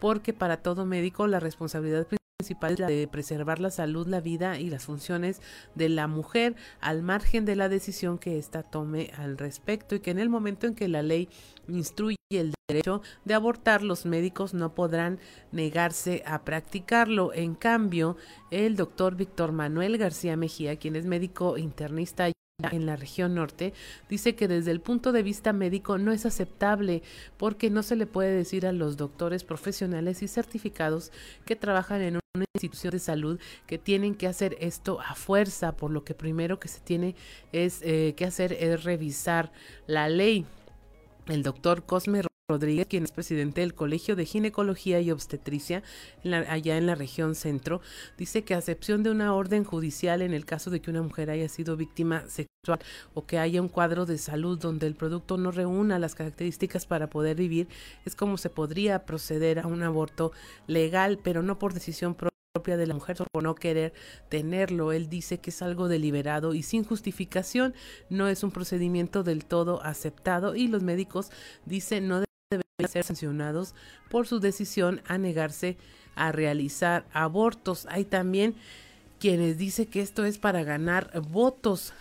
porque 0.00 0.32
para 0.32 0.56
todo 0.58 0.84
médico 0.84 1.28
la 1.28 1.38
responsabilidad 1.38 2.06
principal 2.06 2.25
es 2.38 2.78
la 2.78 2.86
de 2.86 3.08
preservar 3.08 3.60
la 3.60 3.70
salud, 3.70 4.06
la 4.06 4.20
vida 4.20 4.60
y 4.60 4.68
las 4.68 4.84
funciones 4.84 5.40
de 5.74 5.88
la 5.88 6.06
mujer 6.06 6.54
al 6.80 7.02
margen 7.02 7.46
de 7.46 7.56
la 7.56 7.68
decisión 7.70 8.18
que 8.18 8.38
ésta 8.38 8.62
tome 8.62 9.10
al 9.16 9.38
respecto 9.38 9.94
y 9.94 10.00
que 10.00 10.10
en 10.10 10.18
el 10.18 10.28
momento 10.28 10.66
en 10.66 10.74
que 10.74 10.86
la 10.86 11.02
ley 11.02 11.28
instruye 11.66 12.16
el 12.30 12.52
derecho 12.68 13.00
de 13.24 13.34
abortar, 13.34 13.82
los 13.82 14.04
médicos 14.04 14.52
no 14.52 14.74
podrán 14.74 15.18
negarse 15.50 16.22
a 16.26 16.44
practicarlo. 16.44 17.32
En 17.32 17.54
cambio, 17.54 18.16
el 18.50 18.76
doctor 18.76 19.16
Víctor 19.16 19.52
Manuel 19.52 19.96
García 19.96 20.36
Mejía, 20.36 20.76
quien 20.76 20.96
es 20.96 21.06
médico 21.06 21.56
internista 21.56 22.30
en 22.72 22.86
la 22.86 22.96
región 22.96 23.34
norte, 23.34 23.74
dice 24.08 24.34
que 24.34 24.48
desde 24.48 24.70
el 24.70 24.80
punto 24.80 25.12
de 25.12 25.22
vista 25.22 25.52
médico 25.52 25.98
no 25.98 26.10
es 26.10 26.24
aceptable 26.24 27.02
porque 27.36 27.68
no 27.68 27.82
se 27.82 27.96
le 27.96 28.06
puede 28.06 28.30
decir 28.30 28.66
a 28.66 28.72
los 28.72 28.96
doctores 28.96 29.44
profesionales 29.44 30.22
y 30.22 30.28
certificados 30.28 31.12
que 31.44 31.54
trabajan 31.54 32.00
en 32.00 32.18
una 32.34 32.44
institución 32.54 32.92
de 32.92 32.98
salud 32.98 33.40
que 33.66 33.76
tienen 33.76 34.14
que 34.14 34.26
hacer 34.26 34.56
esto 34.58 35.00
a 35.02 35.14
fuerza, 35.14 35.76
por 35.76 35.90
lo 35.90 36.04
que 36.04 36.14
primero 36.14 36.58
que 36.58 36.68
se 36.68 36.80
tiene 36.80 37.14
es 37.52 37.80
eh, 37.82 38.14
que 38.16 38.24
hacer 38.24 38.54
es 38.54 38.84
revisar 38.84 39.52
la 39.86 40.08
ley. 40.08 40.46
El 41.26 41.42
doctor 41.42 41.84
Cosme 41.84 42.22
Rodríguez, 42.48 42.86
quien 42.86 43.02
es 43.02 43.10
presidente 43.10 43.60
del 43.60 43.74
Colegio 43.74 44.14
de 44.14 44.24
Ginecología 44.24 45.00
y 45.00 45.10
Obstetricia 45.10 45.82
allá 46.48 46.78
en 46.78 46.86
la 46.86 46.94
región 46.94 47.34
centro, 47.34 47.80
dice 48.16 48.44
que 48.44 48.54
a 48.54 48.58
excepción 48.58 49.02
de 49.02 49.10
una 49.10 49.34
orden 49.34 49.64
judicial 49.64 50.22
en 50.22 50.32
el 50.32 50.44
caso 50.44 50.70
de 50.70 50.80
que 50.80 50.92
una 50.92 51.02
mujer 51.02 51.28
haya 51.28 51.48
sido 51.48 51.76
víctima 51.76 52.22
sexual 52.28 52.78
o 53.14 53.26
que 53.26 53.40
haya 53.40 53.60
un 53.60 53.68
cuadro 53.68 54.06
de 54.06 54.16
salud 54.16 54.60
donde 54.60 54.86
el 54.86 54.94
producto 54.94 55.38
no 55.38 55.50
reúna 55.50 55.98
las 55.98 56.14
características 56.14 56.86
para 56.86 57.10
poder 57.10 57.36
vivir, 57.36 57.66
es 58.04 58.14
como 58.14 58.38
se 58.38 58.48
podría 58.48 59.04
proceder 59.04 59.58
a 59.58 59.66
un 59.66 59.82
aborto 59.82 60.30
legal, 60.68 61.18
pero 61.20 61.42
no 61.42 61.58
por 61.58 61.74
decisión 61.74 62.14
propia 62.14 62.36
propia 62.54 62.78
de 62.78 62.86
la 62.86 62.94
mujer 62.94 63.18
por 63.30 63.42
no 63.42 63.54
querer 63.54 63.92
tenerlo. 64.30 64.92
Él 64.92 65.10
dice 65.10 65.38
que 65.38 65.50
es 65.50 65.60
algo 65.60 65.88
deliberado 65.88 66.54
y 66.54 66.62
sin 66.62 66.84
justificación, 66.84 67.74
no 68.08 68.28
es 68.28 68.42
un 68.42 68.50
procedimiento 68.50 69.22
del 69.22 69.44
todo 69.44 69.82
aceptado 69.82 70.54
y 70.54 70.66
los 70.66 70.82
médicos 70.82 71.30
dicen 71.66 72.08
no 72.08 72.25
deben 72.50 72.88
ser 72.88 73.04
sancionados 73.04 73.74
por 74.08 74.26
su 74.26 74.38
decisión 74.38 75.00
a 75.06 75.18
negarse 75.18 75.76
a 76.14 76.30
realizar 76.30 77.04
abortos. 77.12 77.86
Hay 77.90 78.04
también 78.04 78.54
quienes 79.18 79.58
dicen 79.58 79.86
que 79.86 80.00
esto 80.00 80.24
es 80.24 80.38
para 80.38 80.62
ganar 80.62 81.10
votos 81.28 81.92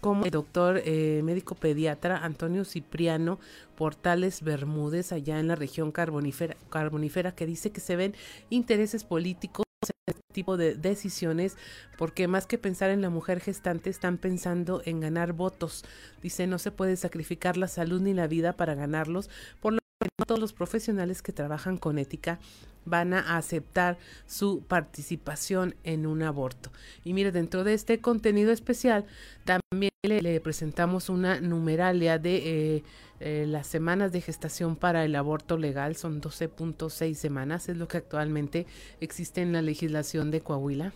como 0.00 0.24
el 0.24 0.30
doctor 0.30 0.80
eh, 0.84 1.22
médico 1.24 1.54
pediatra 1.54 2.18
Antonio 2.18 2.64
Cipriano 2.64 3.40
Portales 3.76 4.42
Bermúdez, 4.42 5.12
allá 5.12 5.40
en 5.40 5.48
la 5.48 5.56
región 5.56 5.90
carbonífera, 5.90 6.56
carbonífera, 6.68 7.32
que 7.32 7.46
dice 7.46 7.72
que 7.72 7.80
se 7.80 7.96
ven 7.96 8.14
intereses 8.50 9.04
políticos 9.04 9.67
este 9.82 10.20
tipo 10.32 10.56
de 10.56 10.74
decisiones 10.74 11.56
porque 11.96 12.28
más 12.28 12.46
que 12.46 12.58
pensar 12.58 12.90
en 12.90 13.02
la 13.02 13.10
mujer 13.10 13.40
gestante 13.40 13.90
están 13.90 14.18
pensando 14.18 14.82
en 14.84 15.00
ganar 15.00 15.32
votos. 15.32 15.84
Dice 16.22 16.46
no 16.46 16.58
se 16.58 16.70
puede 16.70 16.96
sacrificar 16.96 17.56
la 17.56 17.68
salud 17.68 18.00
ni 18.00 18.14
la 18.14 18.26
vida 18.26 18.54
para 18.54 18.74
ganarlos, 18.74 19.30
por 19.60 19.74
lo 19.74 19.78
que 20.00 20.08
no 20.18 20.26
todos 20.26 20.40
los 20.40 20.52
profesionales 20.52 21.22
que 21.22 21.32
trabajan 21.32 21.76
con 21.76 21.98
ética 21.98 22.38
van 22.84 23.12
a 23.12 23.36
aceptar 23.36 23.98
su 24.26 24.62
participación 24.62 25.74
en 25.84 26.06
un 26.06 26.22
aborto. 26.22 26.70
Y 27.04 27.12
mire, 27.12 27.32
dentro 27.32 27.62
de 27.62 27.74
este 27.74 28.00
contenido 28.00 28.50
especial 28.50 29.04
también 29.44 29.90
le, 30.02 30.40
presentamos 30.40 31.08
una 31.08 31.40
numeralia 31.40 32.18
de 32.18 32.36
eh, 32.76 32.82
eh, 33.20 33.44
las 33.48 33.66
semanas 33.66 34.12
de 34.12 34.20
gestación 34.20 34.76
para 34.76 35.04
el 35.04 35.16
aborto 35.16 35.56
legal, 35.56 35.96
son 35.96 36.20
12.6 36.20 37.14
semanas, 37.14 37.68
es 37.68 37.76
lo 37.76 37.88
que 37.88 37.98
actualmente 37.98 38.66
existe 39.00 39.40
en 39.40 39.52
la 39.52 39.62
legislación 39.62 40.30
de 40.30 40.40
Coahuila. 40.40 40.92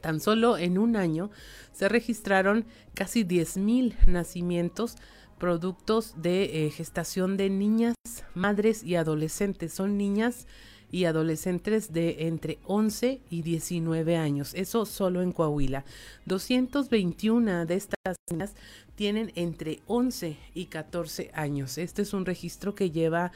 Tan 0.00 0.20
solo 0.20 0.56
en 0.56 0.78
un 0.78 0.96
año 0.96 1.30
se 1.72 1.88
registraron 1.88 2.64
casi 2.94 3.24
10.000 3.24 4.06
nacimientos 4.06 4.96
productos 5.38 6.14
de 6.20 6.66
eh, 6.66 6.70
gestación 6.70 7.36
de 7.36 7.50
niñas, 7.50 7.94
madres 8.34 8.82
y 8.82 8.96
adolescentes. 8.96 9.72
Son 9.72 9.96
niñas 9.96 10.46
y 10.90 11.04
adolescentes 11.04 11.92
de 11.92 12.26
entre 12.26 12.58
11 12.66 13.20
y 13.30 13.42
19 13.42 14.16
años. 14.16 14.54
Eso 14.54 14.86
solo 14.86 15.22
en 15.22 15.32
Coahuila. 15.32 15.84
221 16.26 17.66
de 17.66 17.74
estas 17.74 18.16
niñas 18.30 18.54
tienen 18.94 19.32
entre 19.34 19.80
11 19.86 20.36
y 20.54 20.66
14 20.66 21.30
años. 21.34 21.78
Este 21.78 22.02
es 22.02 22.12
un 22.12 22.26
registro 22.26 22.74
que 22.74 22.90
lleva 22.90 23.32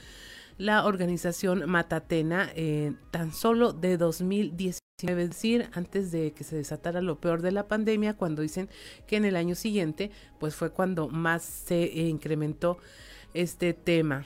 la 0.59 0.85
organización 0.85 1.69
Matatena 1.69 2.51
eh, 2.55 2.93
tan 3.11 3.33
solo 3.33 3.73
de 3.73 3.97
2019, 3.97 5.23
es 5.23 5.31
decir, 5.31 5.69
antes 5.73 6.13
de 6.13 6.33
que 6.33 6.45
se 6.45 6.57
desatara 6.57 7.01
lo 7.01 7.19
peor 7.19 7.43
de 7.43 7.53
la 7.53 7.67
pandemia, 7.67 8.15
cuando 8.15 8.43
dicen 8.43 8.69
que 9.07 9.17
en 9.17 9.25
el 9.25 9.37
año 9.37 9.55
siguiente, 9.55 10.11
pues 10.39 10.55
fue 10.55 10.71
cuando 10.71 11.09
más 11.09 11.43
se 11.43 11.83
incrementó 11.85 12.79
este 13.33 13.75
tema. 13.75 14.25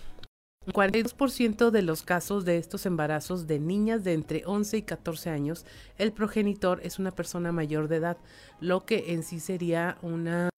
42% 0.72 1.70
de 1.70 1.82
los 1.82 2.02
casos 2.02 2.44
de 2.44 2.58
estos 2.58 2.86
embarazos 2.86 3.46
de 3.46 3.58
niñas 3.58 4.04
de 4.04 4.12
entre 4.12 4.42
11 4.44 4.78
y 4.78 4.82
14 4.82 5.30
años, 5.30 5.66
el 5.96 6.12
progenitor 6.12 6.80
es 6.82 6.98
una 6.98 7.10
persona 7.10 7.52
mayor 7.52 7.88
de 7.88 7.96
edad, 7.96 8.16
lo 8.60 8.84
que 8.84 9.12
en 9.12 9.22
sí 9.22 9.40
sería 9.40 9.98
una 10.02 10.50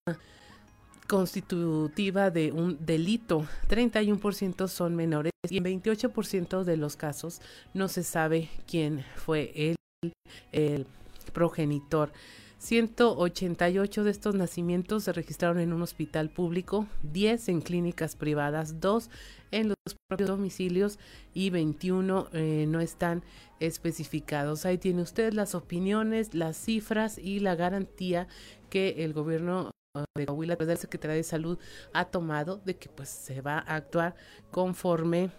constitutiva 1.10 2.30
de 2.30 2.52
un 2.52 2.78
delito. 2.86 3.44
31% 3.68 4.68
son 4.68 4.94
menores 4.94 5.32
y 5.48 5.58
en 5.58 5.64
28% 5.64 6.62
de 6.62 6.76
los 6.76 6.96
casos 6.96 7.40
no 7.74 7.88
se 7.88 8.04
sabe 8.04 8.48
quién 8.66 9.04
fue 9.16 9.52
el, 9.54 10.12
el 10.52 10.86
progenitor. 11.32 12.12
188 12.60 14.04
de 14.04 14.10
estos 14.10 14.34
nacimientos 14.34 15.04
se 15.04 15.14
registraron 15.14 15.60
en 15.60 15.72
un 15.72 15.80
hospital 15.80 16.28
público, 16.28 16.86
10 17.04 17.48
en 17.48 17.60
clínicas 17.62 18.16
privadas, 18.16 18.80
2 18.80 19.08
en 19.50 19.68
los 19.70 19.96
propios 20.06 20.28
domicilios 20.28 20.98
y 21.32 21.48
21 21.48 22.28
eh, 22.34 22.66
no 22.68 22.80
están 22.80 23.24
especificados. 23.60 24.66
Ahí 24.66 24.76
tiene 24.76 25.00
usted 25.00 25.32
las 25.32 25.54
opiniones, 25.54 26.34
las 26.34 26.58
cifras 26.58 27.16
y 27.16 27.40
la 27.40 27.54
garantía 27.54 28.28
que 28.68 29.04
el 29.04 29.14
gobierno 29.14 29.70
de 30.14 30.26
Coahuila, 30.26 30.56
de 30.56 30.66
la 30.66 30.76
Secretaría 30.76 31.16
de 31.16 31.22
Salud, 31.22 31.58
ha 31.94 32.04
tomado 32.04 32.60
de 32.66 32.76
que 32.76 32.90
pues 32.90 33.08
se 33.08 33.40
va 33.40 33.54
a 33.54 33.76
actuar 33.76 34.14
conforme 34.50 35.30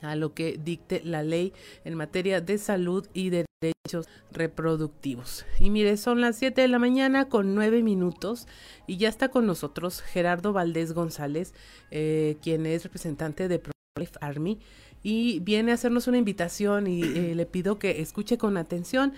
a 0.00 0.16
lo 0.16 0.34
que 0.34 0.58
dicte 0.62 1.02
la 1.04 1.22
ley 1.22 1.52
en 1.84 1.94
materia 1.94 2.40
de 2.40 2.58
salud 2.58 3.06
y 3.12 3.30
derechos 3.30 4.08
reproductivos. 4.30 5.44
Y 5.58 5.70
mire, 5.70 5.96
son 5.96 6.20
las 6.20 6.36
7 6.36 6.60
de 6.60 6.68
la 6.68 6.78
mañana 6.78 7.28
con 7.28 7.54
9 7.54 7.82
minutos 7.82 8.46
y 8.86 8.96
ya 8.96 9.08
está 9.08 9.28
con 9.28 9.46
nosotros 9.46 10.00
Gerardo 10.00 10.52
Valdés 10.52 10.92
González, 10.92 11.54
eh, 11.90 12.36
quien 12.42 12.66
es 12.66 12.84
representante 12.84 13.48
de 13.48 13.58
Pro-Life 13.58 14.18
Army 14.20 14.58
y 15.02 15.40
viene 15.40 15.72
a 15.72 15.74
hacernos 15.74 16.06
una 16.06 16.18
invitación 16.18 16.86
y 16.86 17.02
eh, 17.02 17.34
le 17.34 17.46
pido 17.46 17.78
que 17.78 18.00
escuche 18.00 18.38
con 18.38 18.56
atención. 18.56 19.12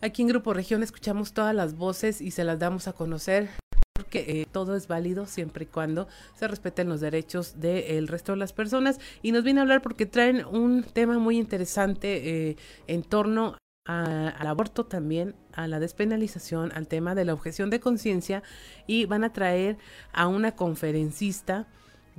Aquí 0.00 0.22
en 0.22 0.28
Grupo 0.28 0.52
Región 0.52 0.82
escuchamos 0.82 1.32
todas 1.32 1.54
las 1.54 1.76
voces 1.76 2.20
y 2.20 2.32
se 2.32 2.44
las 2.44 2.58
damos 2.58 2.88
a 2.88 2.92
conocer 2.92 3.61
porque 4.02 4.40
eh, 4.40 4.46
todo 4.50 4.74
es 4.74 4.88
válido 4.88 5.26
siempre 5.26 5.62
y 5.62 5.66
cuando 5.66 6.08
se 6.34 6.48
respeten 6.48 6.88
los 6.88 7.00
derechos 7.00 7.60
del 7.60 8.08
resto 8.08 8.32
de 8.32 8.38
las 8.38 8.52
personas. 8.52 8.98
Y 9.22 9.30
nos 9.30 9.44
viene 9.44 9.60
a 9.60 9.62
hablar 9.62 9.80
porque 9.80 10.06
traen 10.06 10.44
un 10.44 10.82
tema 10.82 11.20
muy 11.20 11.38
interesante 11.38 12.48
eh, 12.50 12.56
en 12.88 13.04
torno 13.04 13.56
al 13.84 14.46
aborto 14.46 14.86
también, 14.86 15.34
a 15.52 15.68
la 15.68 15.78
despenalización, 15.78 16.72
al 16.72 16.88
tema 16.88 17.14
de 17.14 17.24
la 17.24 17.32
objeción 17.32 17.70
de 17.70 17.80
conciencia 17.80 18.42
y 18.86 19.06
van 19.06 19.24
a 19.24 19.32
traer 19.32 19.76
a 20.12 20.26
una 20.26 20.52
conferencista 20.54 21.66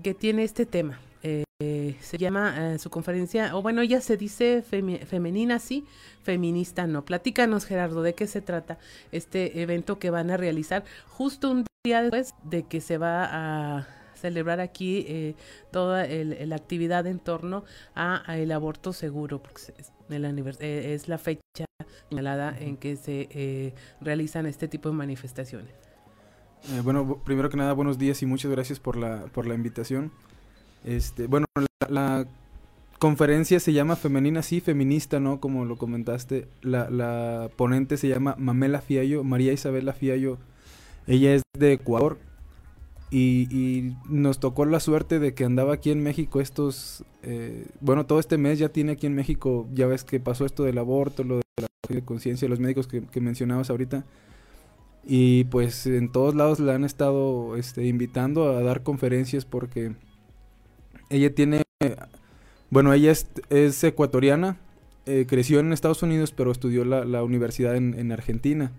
que 0.01 0.13
tiene 0.13 0.43
este 0.43 0.65
tema. 0.65 0.99
Eh, 1.59 1.95
se 2.01 2.17
llama 2.17 2.77
su 2.79 2.89
conferencia, 2.89 3.55
o 3.55 3.61
bueno, 3.61 3.81
ella 3.81 4.01
se 4.01 4.17
dice 4.17 4.61
femenina, 4.61 5.59
sí, 5.59 5.85
feminista 6.23 6.87
no. 6.87 7.05
Platícanos, 7.05 7.63
Gerardo, 7.65 8.01
de 8.01 8.13
qué 8.13 8.27
se 8.27 8.41
trata 8.41 8.77
este 9.13 9.61
evento 9.61 9.99
que 9.99 10.09
van 10.09 10.29
a 10.31 10.35
realizar 10.35 10.83
justo 11.07 11.49
un 11.49 11.65
día 11.85 12.01
después 12.01 12.33
de 12.45 12.63
que 12.63 12.79
se 12.79 12.97
va 12.97 13.27
a 13.29 13.87
celebrar 14.15 14.61
aquí 14.61 15.03
eh, 15.05 15.35
toda 15.69 16.07
la 16.07 16.55
actividad 16.55 17.05
en 17.07 17.19
torno 17.19 17.65
a, 17.93 18.23
el 18.37 18.53
aborto 18.53 18.93
seguro, 18.93 19.43
porque 19.43 19.63
es, 19.77 19.91
eh, 20.61 20.93
es 20.93 21.09
la 21.09 21.17
fecha 21.17 21.65
señalada 22.07 22.57
en 22.57 22.77
que 22.77 22.95
se 22.95 23.27
eh, 23.31 23.73
realizan 23.99 24.45
este 24.45 24.69
tipo 24.69 24.87
de 24.87 24.95
manifestaciones. 24.95 25.73
bueno, 26.85 27.21
primero 27.25 27.49
que 27.49 27.57
nada, 27.57 27.73
buenos 27.73 27.97
días 27.97 28.21
y 28.21 28.27
muchas 28.27 28.49
gracias 28.49 28.79
por 28.79 28.95
la, 28.95 29.25
por 29.33 29.45
la 29.45 29.53
invitación. 29.53 30.13
Este, 30.85 31.27
bueno, 31.27 31.47
la 31.89 32.25
conferencia 32.97 33.59
se 33.59 33.73
llama 33.73 33.97
Femenina, 33.97 34.41
sí, 34.41 34.61
feminista, 34.61 35.19
¿no? 35.19 35.41
Como 35.41 35.65
lo 35.65 35.75
comentaste. 35.75 36.47
La, 36.61 36.89
la 36.89 37.49
ponente 37.57 37.97
se 37.97 38.07
llama 38.07 38.35
Mamela 38.39 38.79
Fiallo, 38.79 39.25
María 39.25 39.51
Isabela 39.51 39.91
Fiallo. 39.91 40.37
Ella 41.07 41.35
es 41.35 41.41
de 41.57 41.73
Ecuador 41.73 42.17
y, 43.11 43.93
nos 44.09 44.39
tocó 44.39 44.65
la 44.65 44.79
suerte 44.79 45.19
de 45.19 45.33
que 45.33 45.45
andaba 45.45 45.73
aquí 45.73 45.91
en 45.91 46.01
México 46.01 46.41
estos, 46.41 47.03
eh, 47.21 47.67
bueno, 47.79 48.05
todo 48.05 48.19
este 48.19 48.37
mes 48.37 48.57
ya 48.57 48.69
tiene 48.69 48.93
aquí 48.93 49.05
en 49.05 49.13
México, 49.13 49.67
ya 49.73 49.85
ves 49.85 50.03
que 50.03 50.19
pasó 50.19 50.45
esto 50.45 50.63
del 50.63 50.77
aborto, 50.77 51.23
lo 51.23 51.37
de 51.37 51.43
la 51.89 52.01
conciencia, 52.01 52.47
los 52.47 52.59
médicos 52.59 52.87
que, 52.87 53.03
que, 53.03 53.21
mencionabas 53.21 53.69
ahorita. 53.69 54.05
Y 55.05 55.43
pues 55.45 55.85
en 55.85 56.11
todos 56.11 56.33
lados 56.33 56.59
la 56.59 56.75
han 56.75 56.85
estado 56.85 57.55
este, 57.57 57.85
invitando 57.85 58.49
a 58.49 58.63
dar 58.63 58.83
conferencias 58.83 59.45
porque 59.45 59.93
ella 61.09 61.35
tiene 61.35 61.63
bueno, 62.73 62.91
ella 62.91 63.11
es, 63.11 63.83
ecuatoriana, 63.83 64.57
eh, 65.05 65.25
creció 65.27 65.59
en 65.59 65.73
Estados 65.73 66.01
Unidos, 66.01 66.31
pero 66.31 66.51
estudió 66.51 66.83
la, 66.85 67.23
universidad 67.23 67.75
en, 67.75 68.11
Argentina. 68.11 68.71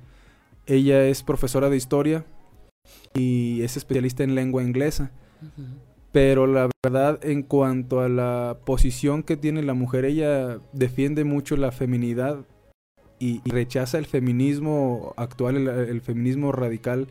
Ella 0.66 1.06
es 1.06 1.22
profesora 1.22 1.68
de 1.68 1.76
historia 1.76 2.24
y 3.14 3.62
es 3.62 3.76
especialista 3.76 4.24
en 4.24 4.34
lengua 4.34 4.62
inglesa. 4.62 5.10
Pero 6.12 6.46
la 6.46 6.70
verdad, 6.82 7.18
en 7.24 7.42
cuanto 7.42 8.00
a 8.00 8.08
la 8.08 8.58
posición 8.64 9.22
que 9.22 9.36
tiene 9.36 9.62
la 9.62 9.74
mujer, 9.74 10.04
ella 10.04 10.58
defiende 10.72 11.24
mucho 11.24 11.56
la 11.56 11.72
feminidad 11.72 12.46
y, 13.18 13.40
rechaza 13.44 13.98
el 13.98 14.06
feminismo 14.06 15.14
actual, 15.16 15.56
el, 15.56 15.68
el, 15.68 16.00
feminismo 16.00 16.52
radical, 16.52 17.08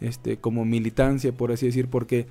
este, 0.00 0.36
como 0.36 0.64
militancia, 0.64 1.32
por 1.32 1.52
así 1.52 1.66
decir, 1.66 1.88
porque 1.88 2.26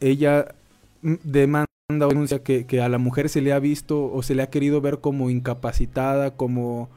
ella 0.00 0.54
demanda 1.02 1.66
denuncia 1.88 2.42
que, 2.42 2.66
que, 2.66 2.80
a 2.80 2.88
la 2.88 2.98
mujer 2.98 3.28
se 3.28 3.40
le 3.40 3.52
ha 3.52 3.58
visto 3.58 4.12
o 4.12 4.22
se 4.22 4.34
le 4.34 4.42
ha 4.42 4.50
querido 4.50 4.80
ver 4.80 5.00
como 5.00 5.30
incapacitada, 5.30 6.36
como 6.36 6.90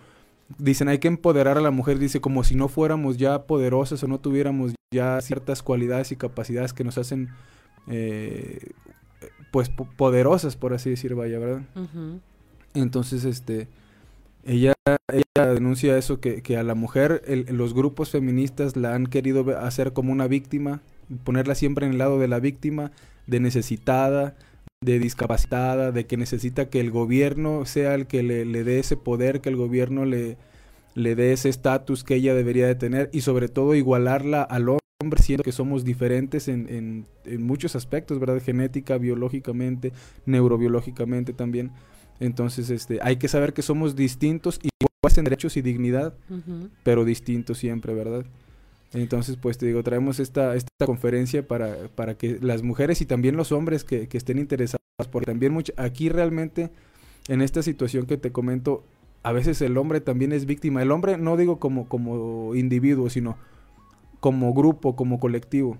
dicen 0.58 0.88
hay 0.88 1.00
que 1.00 1.08
empoderar 1.08 1.58
a 1.58 1.62
la 1.62 1.72
mujer, 1.72 2.00
dice 2.00 2.22
como 2.22 2.44
si 2.44 2.56
no 2.56 2.68
fuéramos 2.68 3.18
ya 3.18 3.44
poderosas 3.44 4.04
o 4.04 4.08
no 4.08 4.20
tuviéramos 4.20 4.74
ya 4.94 5.20
ciertas 5.22 5.64
cualidades 5.64 6.12
y 6.12 6.16
capacidades 6.16 6.74
que 6.74 6.84
nos 6.84 6.98
hacen 6.98 7.30
eh, 7.88 8.72
pues 9.52 9.70
poderosas, 9.70 10.56
por 10.56 10.74
así 10.74 10.90
decir, 10.90 11.14
vaya, 11.16 11.38
¿verdad? 11.38 11.62
Entonces, 12.74 13.26
este, 13.26 13.68
ella, 14.46 14.74
ella 15.12 15.54
denuncia 15.54 15.98
eso, 15.98 16.20
que, 16.20 16.42
que 16.42 16.58
a 16.58 16.64
la 16.64 16.74
mujer 16.74 17.22
los 17.50 17.74
grupos 17.74 18.12
feministas 18.12 18.78
la 18.78 18.96
han 18.96 19.08
querido 19.08 19.58
hacer 19.60 19.94
como 19.94 20.12
una 20.12 20.28
víctima, 20.28 20.82
ponerla 21.24 21.56
siempre 21.56 21.86
en 21.86 21.94
el 21.94 21.98
lado 21.98 22.18
de 22.18 22.30
la 22.30 22.40
víctima, 22.40 22.92
de 23.28 23.42
necesitada, 23.42 24.36
de 24.84 24.98
discapacitada, 24.98 25.92
de 25.92 26.08
que 26.08 26.18
necesita 26.18 26.70
que 26.70 26.80
el 26.80 26.90
gobierno 26.90 27.66
sea 27.66 27.94
el 27.94 28.08
que 28.08 28.24
le, 28.24 28.64
dé 28.64 28.80
ese 28.80 28.98
poder, 28.98 29.40
que 29.40 29.50
el 29.50 29.56
gobierno 29.56 30.06
le, 30.06 30.38
le 30.96 31.14
dé 31.14 31.34
ese 31.34 31.50
estatus 31.50 32.04
que 32.04 32.16
ella 32.16 32.34
debería 32.34 32.66
de 32.66 32.74
tener 32.74 33.08
y 33.14 33.22
sobre 33.22 33.48
todo 33.48 33.76
igualarla 33.76 34.42
al 34.42 34.70
hombre, 34.70 35.22
siendo 35.22 35.44
que 35.44 35.52
somos 35.52 35.84
diferentes 35.86 36.48
en, 36.48 37.06
en, 37.26 37.44
muchos 37.44 37.76
aspectos, 37.76 38.20
¿verdad? 38.20 38.42
Genética, 38.42 38.98
biológicamente, 38.98 39.94
neurobiológicamente 40.26 41.32
también. 41.32 41.72
Entonces, 42.20 42.72
este, 42.72 42.98
hay 43.04 43.18
que 43.18 43.28
saber 43.28 43.54
que 43.54 43.62
somos 43.62 43.96
distintos, 43.96 44.60
iguales 44.64 45.16
en 45.16 45.26
derechos 45.26 45.58
y 45.58 45.62
dignidad, 45.62 46.16
pero 46.82 47.06
distintos 47.06 47.60
siempre, 47.60 47.94
¿verdad? 47.94 48.26
Entonces, 48.94 49.38
pues 49.38 49.58
te 49.58 49.66
digo, 49.66 49.84
traemos 49.84 50.20
esta, 50.20 50.56
esta 50.56 50.86
conferencia 50.86 51.48
para, 51.48 51.88
para 51.96 52.16
que 52.18 52.40
las 52.42 52.62
mujeres 52.62 53.02
y 53.02 53.06
también 53.06 53.38
los 53.38 53.52
hombres 53.52 53.84
que, 53.84 54.08
que 54.08 54.18
estén 54.18 54.38
interesados, 54.38 54.82
porque 55.12 55.28
también 55.28 55.54
mucho, 55.54 55.74
aquí 55.78 56.10
realmente, 56.10 56.72
en 57.28 57.42
esta 57.42 57.64
situación 57.64 58.06
que 58.06 58.18
te 58.18 58.32
comento, 58.32 58.84
a 59.24 59.32
veces 59.32 59.62
el 59.62 59.78
hombre 59.78 60.02
también 60.02 60.34
es 60.34 60.46
víctima. 60.46 60.82
El 60.82 60.92
hombre 60.92 61.18
no 61.18 61.38
digo 61.38 61.60
como, 61.60 61.88
como 61.88 62.56
individuo, 62.56 63.10
sino 63.10 63.38
como 64.20 64.54
grupo, 64.54 64.96
como 64.96 65.20
colectivo. 65.20 65.78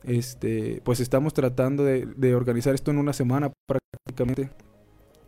Este, 0.05 0.81
pues 0.85 1.01
estamos 1.01 1.35
tratando 1.35 1.85
de, 1.85 2.07
de, 2.07 2.37
organizar 2.37 2.73
esto 2.75 2.93
en 2.93 2.99
una 2.99 3.13
semana 3.13 3.53
prácticamente. 3.67 4.51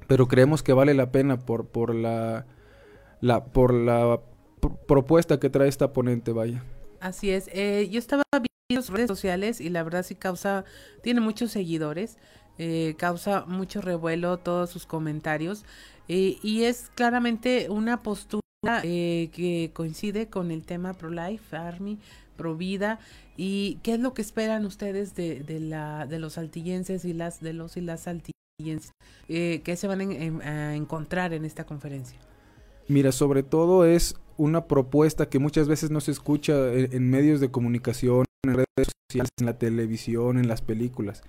Pero 0.07 0.29
creemos 0.29 0.63
que 0.63 0.73
vale 0.73 0.95
la 0.95 1.11
pena 1.11 1.41
por, 1.41 1.67
por 1.67 1.93
la, 1.95 2.47
la, 3.21 3.47
por 3.47 3.75
la 3.75 4.21
propuesta 4.87 5.41
que 5.41 5.51
trae 5.51 5.69
esta 5.69 5.93
ponente, 5.93 6.31
vaya. 6.33 6.63
Así 7.01 7.31
es. 7.31 7.51
Eh, 7.53 7.89
yo 7.91 7.99
estaba 7.99 8.23
redes 8.77 9.09
sociales 9.09 9.61
y 9.61 9.69
la 9.69 9.83
verdad 9.83 10.05
sí 10.05 10.15
causa, 10.15 10.65
tiene 11.03 11.21
muchos 11.21 11.51
seguidores, 11.51 12.19
eh, 12.59 12.95
causa 12.99 13.45
mucho 13.47 13.81
revuelo 13.81 14.39
todos 14.39 14.71
sus 14.71 14.87
comentarios 14.87 15.65
eh, 16.09 16.39
y 16.43 16.65
es 16.65 16.91
claramente 16.95 17.69
una 17.71 18.03
postura 18.03 18.43
eh, 18.83 19.31
que 19.33 19.71
coincide 19.73 20.29
con 20.29 20.51
el 20.51 20.65
tema 20.65 20.95
pro-life, 20.95 21.57
Army, 21.57 21.99
pro-vida 22.37 22.99
y 23.37 23.79
qué 23.83 23.95
es 23.95 24.01
lo 24.01 24.15
que 24.15 24.23
esperan 24.23 24.67
ustedes 24.67 25.15
de, 25.15 25.41
de, 25.41 25.61
la, 25.61 26.07
de 26.07 26.19
los 26.19 26.35
saltillenses 26.35 27.05
y 27.05 27.13
las 27.13 27.41
de 27.41 27.53
los 27.53 27.77
y 27.77 27.81
las 27.81 28.03
saltillenses 28.03 28.93
que 29.27 29.77
se 29.77 29.87
van 29.87 30.03
a 30.43 30.75
encontrar 30.75 31.33
en 31.33 31.47
esta 31.47 31.65
conferencia. 31.65 32.19
Mira, 32.89 33.11
sobre 33.11 33.43
todo 33.43 33.87
es 33.87 34.17
una 34.37 34.67
propuesta 34.67 35.31
que 35.31 35.39
muchas 35.39 35.67
veces 35.67 35.91
no 35.91 36.01
se 36.01 36.11
escucha 36.11 36.71
en 36.75 37.09
medios 37.09 37.41
de 37.41 37.51
comunicación 37.51 38.27
en 38.45 38.55
redes 38.55 38.93
sociales, 39.09 39.31
en 39.39 39.47
la 39.47 39.59
televisión, 39.59 40.39
en 40.39 40.49
las 40.49 40.63
películas, 40.63 41.23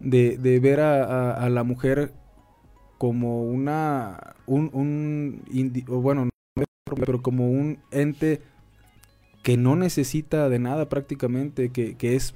de, 0.00 0.36
de 0.38 0.60
ver 0.60 0.80
a, 0.80 1.34
a, 1.34 1.48
la 1.48 1.62
mujer 1.62 2.12
como 2.98 3.44
una, 3.44 4.34
un, 4.46 4.70
un 4.72 5.42
bueno, 5.86 6.28
pero 7.04 7.22
como 7.22 7.50
un 7.50 7.78
ente 7.90 8.40
que 9.42 9.56
no 9.56 9.76
necesita 9.76 10.48
de 10.48 10.58
nada 10.58 10.88
prácticamente, 10.88 11.70
que, 11.70 11.96
que 11.96 12.16
es 12.16 12.34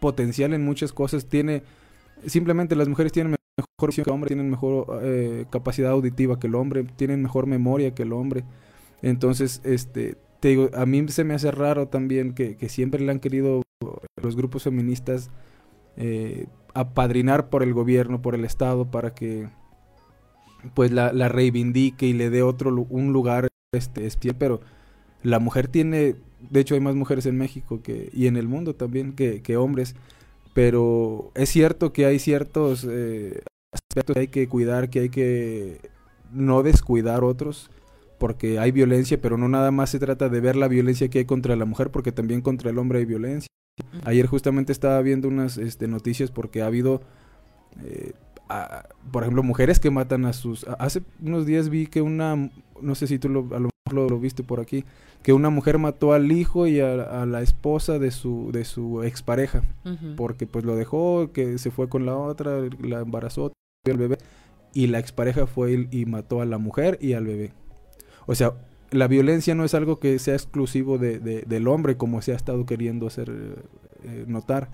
potencial 0.00 0.54
en 0.54 0.64
muchas 0.64 0.92
cosas, 0.92 1.26
tiene, 1.26 1.62
simplemente 2.26 2.76
las 2.76 2.88
mujeres 2.88 3.12
tienen 3.12 3.36
mejor 3.56 3.88
visión 3.88 4.04
que 4.04 4.10
el 4.10 4.14
hombre, 4.14 4.28
tienen 4.28 4.50
mejor 4.50 5.00
eh, 5.02 5.46
capacidad 5.50 5.90
auditiva 5.90 6.38
que 6.38 6.46
el 6.46 6.54
hombre, 6.54 6.84
tienen 6.96 7.22
mejor 7.22 7.46
memoria 7.46 7.94
que 7.94 8.02
el 8.02 8.12
hombre. 8.12 8.44
Entonces, 9.02 9.60
este, 9.64 10.16
te 10.42 10.48
digo, 10.48 10.70
a 10.74 10.86
mí 10.86 11.06
se 11.06 11.22
me 11.22 11.34
hace 11.34 11.52
raro 11.52 11.86
también 11.86 12.34
que, 12.34 12.56
siempre 12.68 13.00
le 13.00 13.12
han 13.12 13.20
querido 13.20 13.62
los 14.20 14.34
grupos 14.34 14.64
feministas 14.64 15.30
eh, 15.96 16.46
apadrinar 16.74 17.48
por 17.48 17.62
el 17.62 17.72
gobierno, 17.72 18.22
por 18.22 18.34
el 18.34 18.44
Estado, 18.44 18.90
para 18.90 19.14
que 19.14 19.48
pues 20.74 20.90
la, 20.90 21.12
reivindique 21.28 22.06
y 22.06 22.12
le 22.12 22.28
dé 22.28 22.42
otro 22.42 22.74
un 22.90 23.12
lugar 23.12 23.46
este 23.72 24.08
pero 24.36 24.60
la 25.22 25.38
mujer 25.38 25.68
tiene, 25.68 26.16
de 26.50 26.60
hecho 26.60 26.74
hay 26.74 26.80
más 26.80 26.96
mujeres 26.96 27.26
en 27.26 27.38
México 27.38 27.80
que 27.80 28.10
y 28.12 28.26
en 28.26 28.36
el 28.36 28.48
mundo 28.48 28.74
también 28.74 29.12
que, 29.12 29.42
que 29.42 29.56
hombres, 29.56 29.94
pero 30.54 31.30
es 31.36 31.50
cierto 31.50 31.92
que 31.92 32.04
hay 32.04 32.18
ciertos 32.18 32.84
eh, 32.90 33.44
aspectos 33.70 34.14
que 34.14 34.20
hay 34.20 34.28
que 34.28 34.48
cuidar, 34.48 34.90
que 34.90 34.98
hay 34.98 35.08
que 35.08 35.78
no 36.32 36.64
descuidar 36.64 37.22
otros, 37.22 37.70
porque 38.22 38.60
hay 38.60 38.70
violencia, 38.70 39.20
pero 39.20 39.36
no 39.36 39.48
nada 39.48 39.72
más 39.72 39.90
se 39.90 39.98
trata 39.98 40.28
de 40.28 40.40
ver 40.40 40.54
la 40.54 40.68
violencia 40.68 41.08
que 41.08 41.18
hay 41.18 41.24
contra 41.24 41.56
la 41.56 41.64
mujer, 41.64 41.90
porque 41.90 42.12
también 42.12 42.40
contra 42.40 42.70
el 42.70 42.78
hombre 42.78 43.00
hay 43.00 43.04
violencia. 43.04 43.48
Ayer 44.04 44.28
justamente 44.28 44.70
estaba 44.70 45.02
viendo 45.02 45.26
unas 45.26 45.58
este, 45.58 45.88
noticias 45.88 46.30
porque 46.30 46.62
ha 46.62 46.66
habido, 46.66 47.02
eh, 47.82 48.12
por 49.10 49.24
ejemplo, 49.24 49.42
mujeres 49.42 49.80
que 49.80 49.90
matan 49.90 50.24
a 50.24 50.34
sus... 50.34 50.64
hace 50.78 51.02
unos 51.20 51.46
días 51.46 51.68
vi 51.68 51.88
que 51.88 52.00
una, 52.00 52.48
no 52.80 52.94
sé 52.94 53.08
si 53.08 53.18
tú 53.18 53.28
lo, 53.28 53.40
a 53.56 53.58
lo 53.58 53.70
mejor 53.90 54.12
lo, 54.12 54.20
viste 54.20 54.44
por 54.44 54.60
aquí, 54.60 54.84
que 55.24 55.32
una 55.32 55.50
mujer 55.50 55.78
mató 55.78 56.12
al 56.12 56.30
hijo 56.30 56.68
y 56.68 56.78
a, 56.78 57.26
la 57.26 57.42
esposa 57.42 57.98
de 57.98 58.12
su, 58.12 58.50
de 58.52 58.64
su 58.64 59.02
expareja, 59.02 59.64
porque 60.16 60.46
pues 60.46 60.64
lo 60.64 60.76
dejó, 60.76 61.32
que 61.32 61.58
se 61.58 61.72
fue 61.72 61.88
con 61.88 62.06
la 62.06 62.16
otra, 62.16 62.60
la 62.80 63.00
embarazó, 63.00 63.52
al 63.84 63.98
bebé, 63.98 64.18
y 64.72 64.86
la 64.86 65.00
expareja 65.00 65.48
fue 65.48 65.88
y, 65.90 66.02
y 66.02 66.06
mató 66.06 66.40
a 66.40 66.44
la 66.44 66.58
mujer 66.58 66.98
y 67.00 67.14
al 67.14 67.26
bebé. 67.26 67.52
O 68.26 68.34
sea, 68.34 68.52
la 68.90 69.08
violencia 69.08 69.54
no 69.54 69.64
es 69.64 69.74
algo 69.74 69.98
que 69.98 70.18
sea 70.18 70.34
exclusivo 70.34 70.98
de, 70.98 71.18
del 71.18 71.68
hombre 71.68 71.96
como 71.96 72.22
se 72.22 72.32
ha 72.32 72.36
estado 72.36 72.66
queriendo 72.66 73.06
hacer 73.06 73.30
eh, 74.04 74.24
notar. 74.26 74.68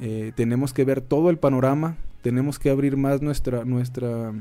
Eh, 0.00 0.32
tenemos 0.34 0.72
que 0.72 0.84
ver 0.84 1.00
todo 1.00 1.30
el 1.30 1.38
panorama, 1.38 1.96
tenemos 2.22 2.58
que 2.58 2.70
abrir 2.70 2.96
más 2.96 3.22
nuestra, 3.22 3.64
nuestra 3.64 4.32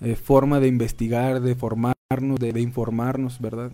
eh, 0.00 0.16
forma 0.16 0.60
de 0.60 0.68
investigar, 0.68 1.40
de 1.40 1.54
formarnos, 1.54 2.38
de, 2.38 2.60
informarnos, 2.60 3.40
¿verdad? 3.40 3.72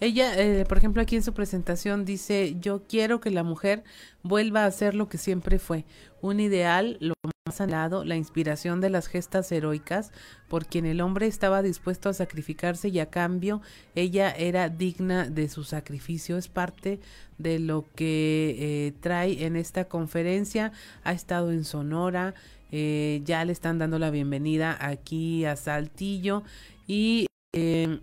Ella, 0.00 0.64
por 0.68 0.78
ejemplo, 0.78 1.02
aquí 1.02 1.16
en 1.16 1.22
su 1.22 1.32
presentación 1.32 2.04
dice, 2.04 2.56
yo 2.60 2.82
quiero 2.88 3.20
que 3.20 3.30
la 3.30 3.42
mujer 3.42 3.84
vuelva 4.22 4.64
a 4.64 4.70
ser 4.70 4.94
lo 4.94 5.08
que 5.08 5.18
siempre 5.18 5.58
fue, 5.58 5.84
un 6.20 6.40
ideal, 6.40 6.96
lo 7.00 7.14
más 7.22 7.36
lado 7.68 8.04
la 8.04 8.16
inspiración 8.16 8.80
de 8.80 8.90
las 8.90 9.06
gestas 9.06 9.50
heroicas, 9.52 10.10
por 10.48 10.66
quien 10.66 10.84
el 10.84 11.00
hombre 11.00 11.26
estaba 11.26 11.62
dispuesto 11.62 12.08
a 12.08 12.12
sacrificarse 12.12 12.88
y 12.88 12.98
a 12.98 13.06
cambio 13.06 13.62
ella 13.94 14.30
era 14.30 14.68
digna 14.68 15.28
de 15.28 15.48
su 15.48 15.64
sacrificio. 15.64 16.36
Es 16.36 16.48
parte 16.48 17.00
de 17.38 17.58
lo 17.58 17.86
que 17.94 18.56
eh, 18.58 18.92
trae 19.00 19.46
en 19.46 19.56
esta 19.56 19.86
conferencia. 19.86 20.72
Ha 21.04 21.12
estado 21.12 21.52
en 21.52 21.64
Sonora, 21.64 22.34
eh, 22.72 23.22
ya 23.24 23.44
le 23.44 23.52
están 23.52 23.78
dando 23.78 23.98
la 23.98 24.10
bienvenida 24.10 24.76
aquí 24.80 25.44
a 25.44 25.56
Saltillo 25.56 26.42
y... 26.86 27.26
Eh, 27.52 28.00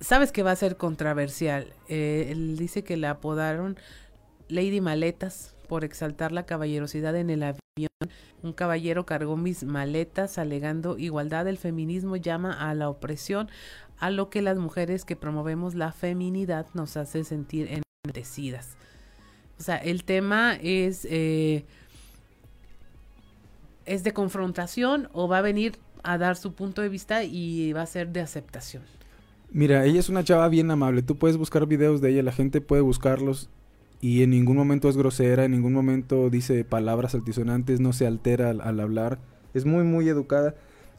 sabes 0.00 0.32
que 0.32 0.42
va 0.42 0.52
a 0.52 0.56
ser 0.56 0.76
controversial. 0.76 1.72
él 1.88 2.56
dice 2.56 2.84
que 2.84 2.96
la 2.96 3.10
apodaron 3.10 3.78
Lady 4.48 4.80
Maletas 4.80 5.54
por 5.68 5.84
exaltar 5.84 6.32
la 6.32 6.46
caballerosidad 6.46 7.16
en 7.16 7.30
el 7.30 7.42
avión. 7.42 7.60
Un 8.42 8.52
caballero 8.52 9.06
cargó 9.06 9.36
mis 9.36 9.64
maletas 9.64 10.38
alegando 10.38 10.98
igualdad. 10.98 11.48
El 11.48 11.58
feminismo 11.58 12.16
llama 12.16 12.52
a 12.52 12.74
la 12.74 12.88
opresión, 12.88 13.48
a 13.98 14.10
lo 14.10 14.30
que 14.30 14.42
las 14.42 14.58
mujeres 14.58 15.04
que 15.04 15.16
promovemos 15.16 15.74
la 15.74 15.92
feminidad 15.92 16.66
nos 16.74 16.96
hace 16.96 17.24
sentir 17.24 17.82
enaltecidas. 18.04 18.76
O 19.58 19.62
sea, 19.62 19.76
el 19.78 20.04
tema 20.04 20.56
es, 20.60 21.06
eh, 21.10 21.64
es 23.86 24.04
de 24.04 24.12
confrontación 24.12 25.08
o 25.12 25.28
va 25.28 25.38
a 25.38 25.42
venir 25.42 25.78
a 26.02 26.18
dar 26.18 26.36
su 26.36 26.52
punto 26.52 26.82
de 26.82 26.88
vista 26.88 27.24
y 27.24 27.72
va 27.72 27.82
a 27.82 27.86
ser 27.86 28.08
de 28.08 28.20
aceptación. 28.20 28.84
Mira, 29.56 29.86
ella 29.86 29.98
es 29.98 30.10
una 30.10 30.22
chava 30.22 30.50
bien 30.50 30.70
amable. 30.70 31.00
Tú 31.00 31.16
puedes 31.16 31.38
buscar 31.38 31.66
videos 31.66 32.02
de 32.02 32.10
ella, 32.10 32.22
la 32.22 32.32
gente 32.32 32.60
puede 32.60 32.82
buscarlos 32.82 33.48
y 34.02 34.22
en 34.22 34.28
ningún 34.28 34.54
momento 34.54 34.90
es 34.90 34.98
grosera, 34.98 35.46
en 35.46 35.52
ningún 35.52 35.72
momento 35.72 36.28
dice 36.28 36.62
palabras 36.62 37.14
altisonantes, 37.14 37.80
no 37.80 37.94
se 37.94 38.06
altera 38.06 38.50
al, 38.50 38.80
hablar, 38.80 39.18
es 39.54 39.64
muy 39.64 39.82
muy 39.82 40.10
educada 40.10 40.56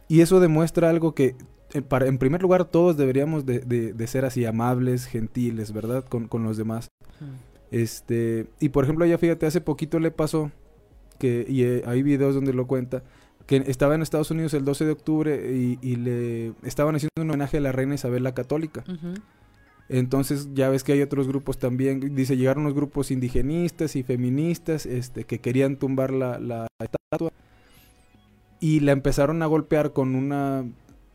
y 0.08 0.22
eso 0.22 0.40
demuestra 0.40 0.90
algo 0.90 1.14
que 1.14 1.36
eh, 1.76 1.84
para, 1.84 2.08
en 2.08 2.18
primer 2.18 2.42
lugar 2.42 2.66
todos 2.66 2.98
deberíamos 2.98 3.46
de, 3.46 3.60
de, 3.60 4.08
ser 4.08 4.26
así 4.26 4.44
amables, 4.44 5.06
gentiles, 5.06 5.72
¿verdad? 5.72 6.04
Con, 6.04 6.28
con 6.28 6.42
los 6.42 6.58
demás. 6.58 6.88
Este, 7.70 8.48
y 8.60 8.70
por 8.70 8.86
ejemplo, 8.86 9.06
ya 9.06 9.20
fíjate, 9.20 9.46
hace 9.46 9.62
poquito 9.62 10.00
le 10.00 10.10
pasó 10.10 10.52
que, 11.20 11.46
y 11.48 11.62
eh, 11.62 11.84
hay 11.86 12.02
videos 12.02 12.34
donde 12.34 12.54
lo 12.54 12.66
cuenta, 12.66 13.04
que 13.48 13.64
estaba 13.68 13.96
en 13.96 14.02
Estados 14.02 14.30
Unidos 14.30 14.54
el 14.54 14.66
12 14.66 14.86
de 14.86 14.92
octubre 14.92 15.52
y, 15.52 15.80
y 15.82 15.96
le 15.96 16.54
estaban 16.64 16.96
haciendo 16.96 17.22
un 17.22 17.30
homenaje 17.30 17.58
a 17.58 17.62
la 17.62 17.72
reina 17.72 17.96
Isabel 17.96 18.24
la 18.24 18.36
Católica. 18.36 18.84
Entonces 19.90 20.50
ya 20.54 20.70
ves 20.70 20.84
que 20.84 20.92
hay 20.92 21.02
otros 21.02 21.28
grupos 21.28 21.58
también, 21.58 22.14
dice, 22.14 22.36
llegaron 22.36 22.64
unos 22.64 22.76
grupos 22.76 23.10
indigenistas 23.10 23.96
y 23.96 24.04
feministas 24.04 24.86
este, 24.86 25.24
que 25.24 25.40
querían 25.40 25.78
tumbar 25.78 26.12
la, 26.12 26.40
la 26.40 26.68
estatua 26.84 27.32
y 28.60 28.82
la 28.82 28.92
empezaron 28.92 29.42
a 29.44 29.46
golpear 29.46 29.94
con 29.94 30.16
una, 30.16 30.66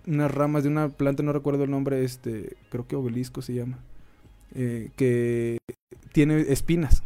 unas 0.07 0.31
ramas 0.31 0.63
de 0.63 0.71
una 0.71 0.89
planta, 0.89 1.23
no 1.23 1.33
recuerdo 1.33 1.65
el 1.65 1.71
nombre, 1.71 2.05
este, 2.05 2.57
creo 2.71 2.87
que 2.87 2.97
obelisco 2.97 3.43
se 3.43 3.55
llama, 3.55 3.79
eh, 4.55 4.91
que 4.97 5.59
tiene 6.13 6.41
espinas. 6.41 7.03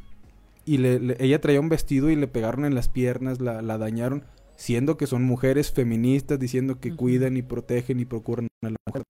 Y 0.64 0.78
le, 0.78 1.16
ella 1.20 1.40
traía 1.40 1.60
un 1.60 1.68
vestido 1.68 2.10
y 2.10 2.16
le 2.16 2.26
pegaron 2.26 2.64
en 2.64 2.74
las 2.74 2.88
piernas, 2.88 3.40
la, 3.40 3.62
la 3.62 3.78
dañaron, 3.78 4.24
siendo 4.56 4.96
que 4.96 5.06
son 5.06 5.22
mujeres 5.22 5.70
feministas, 5.70 6.38
diciendo 6.38 6.80
que 6.80 6.94
cuidan 6.94 7.36
y 7.36 7.42
protegen 7.42 8.00
y 8.00 8.04
procuran 8.04 8.48
a 8.62 8.70
la 8.70 8.76
mujer. 8.86 9.02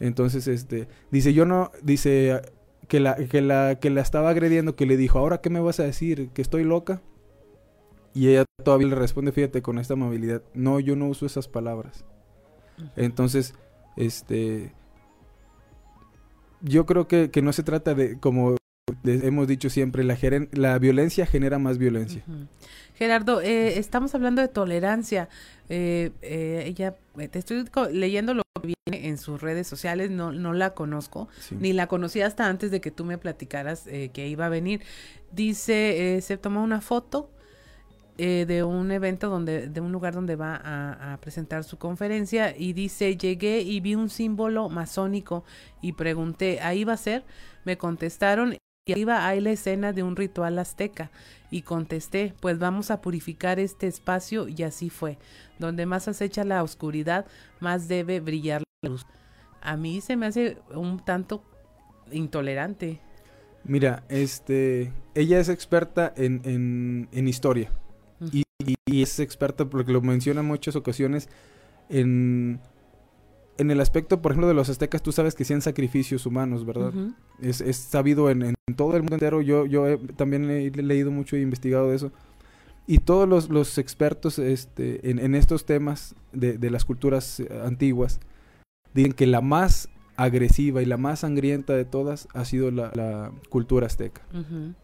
Entonces, 0.00 0.48
este, 0.48 0.88
dice, 1.10 1.32
yo 1.32 1.46
no, 1.46 1.70
dice 1.82 2.42
que 2.88 3.00
la, 3.00 3.16
que 3.16 3.40
la, 3.40 3.78
que 3.80 3.90
la 3.90 4.00
estaba 4.00 4.30
agrediendo, 4.30 4.76
que 4.76 4.86
le 4.86 4.96
dijo, 4.96 5.18
ahora 5.18 5.40
qué 5.40 5.50
me 5.50 5.60
vas 5.60 5.80
a 5.80 5.84
decir, 5.84 6.28
que 6.30 6.42
estoy 6.42 6.64
loca. 6.64 7.00
Y 8.14 8.28
ella 8.28 8.44
todavía 8.62 8.88
le 8.88 8.94
responde, 8.94 9.32
fíjate, 9.32 9.62
con 9.62 9.78
esta 9.78 9.94
amabilidad, 9.94 10.42
no, 10.54 10.80
yo 10.80 10.96
no 10.96 11.08
uso 11.08 11.24
esas 11.24 11.48
palabras. 11.48 12.04
Entonces, 12.96 13.54
este, 13.96 14.72
yo 16.60 16.84
creo 16.84 17.08
que, 17.08 17.30
que 17.30 17.40
no 17.40 17.52
se 17.52 17.62
trata 17.62 17.94
de, 17.94 18.18
como 18.18 18.56
hemos 19.04 19.46
dicho 19.48 19.70
siempre, 19.70 20.04
la, 20.04 20.18
la 20.52 20.78
violencia 20.78 21.26
genera 21.26 21.58
más 21.58 21.78
violencia. 21.78 22.24
Gerardo, 22.94 23.40
eh, 23.40 23.78
estamos 23.78 24.14
hablando 24.14 24.42
de 24.42 24.48
tolerancia. 24.48 25.28
Eh, 25.68 26.10
eh, 26.20 26.64
ella, 26.66 26.94
te 27.30 27.38
estoy 27.38 27.64
leyendo 27.92 28.34
lo 28.34 28.42
que 28.60 28.74
viene 28.86 29.08
en 29.08 29.18
sus 29.18 29.40
redes 29.40 29.66
sociales, 29.66 30.10
no, 30.10 30.32
no 30.32 30.52
la 30.52 30.74
conozco, 30.74 31.28
ni 31.50 31.72
la 31.72 31.86
conocí 31.86 32.20
hasta 32.20 32.46
antes 32.46 32.70
de 32.70 32.80
que 32.80 32.90
tú 32.90 33.04
me 33.04 33.18
platicaras 33.18 33.84
que 33.84 34.28
iba 34.28 34.46
a 34.46 34.48
venir. 34.50 34.82
Dice, 35.32 36.20
se 36.20 36.36
tomó 36.36 36.62
una 36.62 36.80
foto 36.80 37.30
de 38.18 38.62
un 38.62 38.92
evento 38.92 39.30
donde, 39.30 39.68
de 39.68 39.80
un 39.80 39.90
lugar 39.90 40.14
donde 40.14 40.36
va 40.36 40.54
a, 40.54 41.14
a, 41.14 41.16
presentar 41.16 41.64
su 41.64 41.78
conferencia 41.78 42.54
y 42.56 42.72
dice, 42.74 43.16
llegué 43.16 43.62
y 43.62 43.80
vi 43.80 43.94
un 43.94 44.10
símbolo 44.10 44.68
masónico 44.68 45.44
y 45.80 45.94
pregunté, 45.94 46.60
¿ahí 46.60 46.84
va 46.84 46.92
a 46.92 46.98
ser? 46.98 47.24
Me 47.64 47.78
contestaron 47.78 48.54
y 48.84 48.92
arriba 48.92 49.28
hay 49.28 49.40
la 49.40 49.52
escena 49.52 49.92
de 49.92 50.02
un 50.02 50.16
ritual 50.16 50.58
azteca. 50.58 51.10
Y 51.50 51.62
contesté, 51.62 52.34
pues 52.40 52.58
vamos 52.58 52.90
a 52.90 53.00
purificar 53.00 53.60
este 53.60 53.86
espacio 53.86 54.48
y 54.48 54.62
así 54.64 54.90
fue. 54.90 55.18
Donde 55.58 55.86
más 55.86 56.08
acecha 56.08 56.44
la 56.44 56.62
oscuridad, 56.62 57.26
más 57.60 57.86
debe 57.86 58.18
brillar 58.20 58.62
la 58.82 58.90
luz. 58.90 59.06
A 59.60 59.76
mí 59.76 60.00
se 60.00 60.16
me 60.16 60.26
hace 60.26 60.58
un 60.74 60.98
tanto 61.04 61.44
intolerante. 62.10 63.00
Mira, 63.64 64.02
este, 64.08 64.92
ella 65.14 65.38
es 65.38 65.48
experta 65.48 66.12
en, 66.16 67.08
en, 67.12 67.28
historia. 67.28 67.70
y, 68.32 68.42
y, 68.86 69.02
es 69.02 69.20
experta, 69.20 69.66
porque 69.66 69.92
lo 69.92 70.00
menciona 70.00 70.40
en 70.40 70.46
muchas 70.46 70.74
ocasiones, 70.74 71.28
en 71.88 72.60
en 73.58 73.70
el 73.70 73.80
aspecto, 73.80 74.22
por 74.22 74.32
ejemplo, 74.32 74.48
de 74.48 74.54
los 74.54 74.68
aztecas, 74.68 75.02
tú 75.02 75.12
sabes 75.12 75.34
que 75.34 75.42
hacían 75.42 75.62
sacrificios 75.62 76.26
humanos, 76.26 76.64
¿verdad? 76.64 76.92
es, 77.40 77.60
es, 77.60 77.76
sabido 77.76 78.30
en, 78.30 78.42
en, 78.42 78.54
todo 78.76 78.96
el 78.96 79.02
mundo 79.02 79.16
entero. 79.16 79.42
Yo, 79.42 79.66
yo 79.66 79.98
también 80.16 80.50
he 80.50 80.70
leído 80.70 81.10
mucho 81.10 81.36
e 81.36 81.40
investigado 81.40 81.90
de 81.90 81.96
eso. 81.96 82.12
Y 82.86 82.98
todos 82.98 83.28
los, 83.28 83.48
los 83.48 83.78
expertos 83.78 84.38
este, 84.38 85.08
en, 85.08 85.18
en, 85.18 85.34
estos 85.34 85.64
temas 85.64 86.16
de, 86.32 86.58
de, 86.58 86.70
las 86.70 86.84
culturas 86.84 87.38
eh, 87.38 87.48
antiguas 87.64 88.18
dicen 88.92 89.12
que 89.12 89.26
la 89.26 89.40
más 89.40 89.88
agresiva 90.16 90.82
y 90.82 90.86
la 90.86 90.96
más 90.96 91.20
sangrienta 91.20 91.74
de 91.74 91.84
todas 91.84 92.26
ha 92.34 92.44
sido 92.44 92.70
la, 92.70 92.90
la 92.94 93.32
cultura 93.50 93.86
azteca. 93.86 94.22
Uh 94.32 94.38
-huh. 94.38 94.74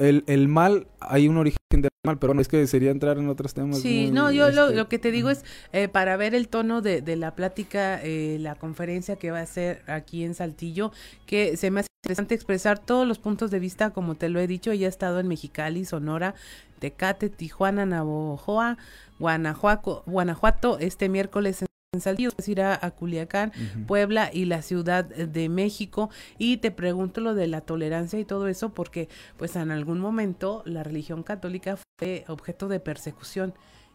El, 0.00 0.24
el, 0.26 0.48
mal, 0.48 0.86
hay 0.98 1.28
un 1.28 1.36
origen 1.36 1.58
del 1.70 1.90
mal, 2.04 2.18
pero 2.18 2.30
bueno, 2.30 2.42
es 2.42 2.48
que 2.48 2.66
sería 2.66 2.90
entrar 2.90 3.18
en 3.18 3.28
otros 3.28 3.54
temas. 3.54 3.80
Sí, 3.80 4.04
muy, 4.04 4.10
no, 4.10 4.32
yo 4.32 4.48
este... 4.48 4.56
lo, 4.56 4.70
lo, 4.70 4.88
que 4.88 4.98
te 4.98 5.10
digo 5.10 5.30
es, 5.30 5.44
eh, 5.72 5.88
para 5.88 6.16
ver 6.16 6.34
el 6.34 6.48
tono 6.48 6.80
de, 6.80 7.02
de 7.02 7.16
la 7.16 7.34
plática, 7.34 8.00
eh, 8.02 8.38
la 8.40 8.54
conferencia 8.54 9.16
que 9.16 9.30
va 9.30 9.40
a 9.40 9.46
ser 9.46 9.82
aquí 9.86 10.24
en 10.24 10.34
Saltillo, 10.34 10.90
que 11.26 11.56
se 11.56 11.70
me 11.70 11.80
hace 11.80 11.88
interesante 12.02 12.34
expresar 12.34 12.78
todos 12.78 13.06
los 13.06 13.18
puntos 13.18 13.50
de 13.50 13.60
vista, 13.60 13.90
como 13.90 14.14
te 14.14 14.30
lo 14.30 14.40
he 14.40 14.46
dicho, 14.46 14.72
ya 14.72 14.86
he 14.86 14.88
estado 14.88 15.20
en 15.20 15.28
Mexicali, 15.28 15.84
Sonora, 15.84 16.34
Tecate, 16.78 17.28
Tijuana, 17.28 17.84
Navojoa, 17.86 18.78
Guanajuato, 19.18 20.02
Guanajuato 20.06 20.78
este 20.78 21.08
miércoles 21.08 21.60
en 21.62 21.69
en 21.92 22.00
Saltillo, 22.00 22.30
es 22.38 22.48
ir 22.48 22.60
a, 22.62 22.78
a 22.80 22.92
Culiacán, 22.92 23.50
uh 23.50 23.60
-huh. 23.60 23.86
Puebla 23.86 24.30
y 24.32 24.44
la 24.44 24.62
Ciudad 24.62 25.04
de 25.04 25.48
México. 25.48 26.08
Y 26.38 26.58
te 26.58 26.70
pregunto 26.70 27.20
lo 27.20 27.34
de 27.34 27.48
la 27.48 27.62
tolerancia 27.62 28.20
y 28.20 28.24
todo 28.24 28.46
eso 28.46 28.68
porque 28.68 29.08
pues 29.36 29.56
en 29.56 29.72
algún 29.72 29.98
momento 29.98 30.62
la 30.66 30.84
religión 30.84 31.24
católica 31.24 31.76
fue 31.98 32.24
objeto 32.28 32.68
de 32.68 32.78
persecución 32.78 33.54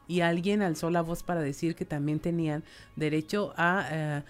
y 0.10 0.20
alguien 0.20 0.62
alzó 0.62 0.90
la 0.90 1.02
voz 1.02 1.24
para 1.24 1.40
decir 1.40 1.76
que 1.76 1.86
también 1.86 2.20
tenían 2.20 2.66
derecho 2.98 3.54
a 3.56 3.88
eh, 3.90 4.24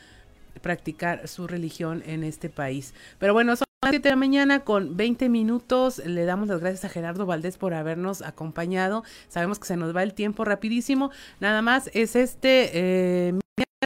practicar 0.62 1.28
su 1.28 1.48
religión 1.48 2.04
en 2.06 2.24
este 2.24 2.50
país. 2.50 2.94
Pero 3.18 3.34
bueno, 3.34 3.56
son 3.56 3.66
las 3.82 3.90
7 3.90 4.04
de 4.04 4.10
la 4.12 4.16
mañana 4.16 4.60
con 4.60 4.96
20 4.96 5.28
minutos. 5.28 6.04
Le 6.06 6.26
damos 6.26 6.50
las 6.50 6.60
gracias 6.60 6.86
a 6.86 6.90
Gerardo 6.90 7.26
Valdés 7.26 7.58
por 7.58 7.74
habernos 7.74 8.22
acompañado. 8.22 9.04
Sabemos 9.28 9.58
que 9.58 9.66
se 9.66 9.76
nos 9.76 9.96
va 9.96 10.04
el 10.04 10.14
tiempo 10.14 10.46
rapidísimo. 10.46 11.10
Nada 11.40 11.64
más 11.64 11.90
es 11.96 12.16
este 12.16 12.70
eh, 12.74 13.40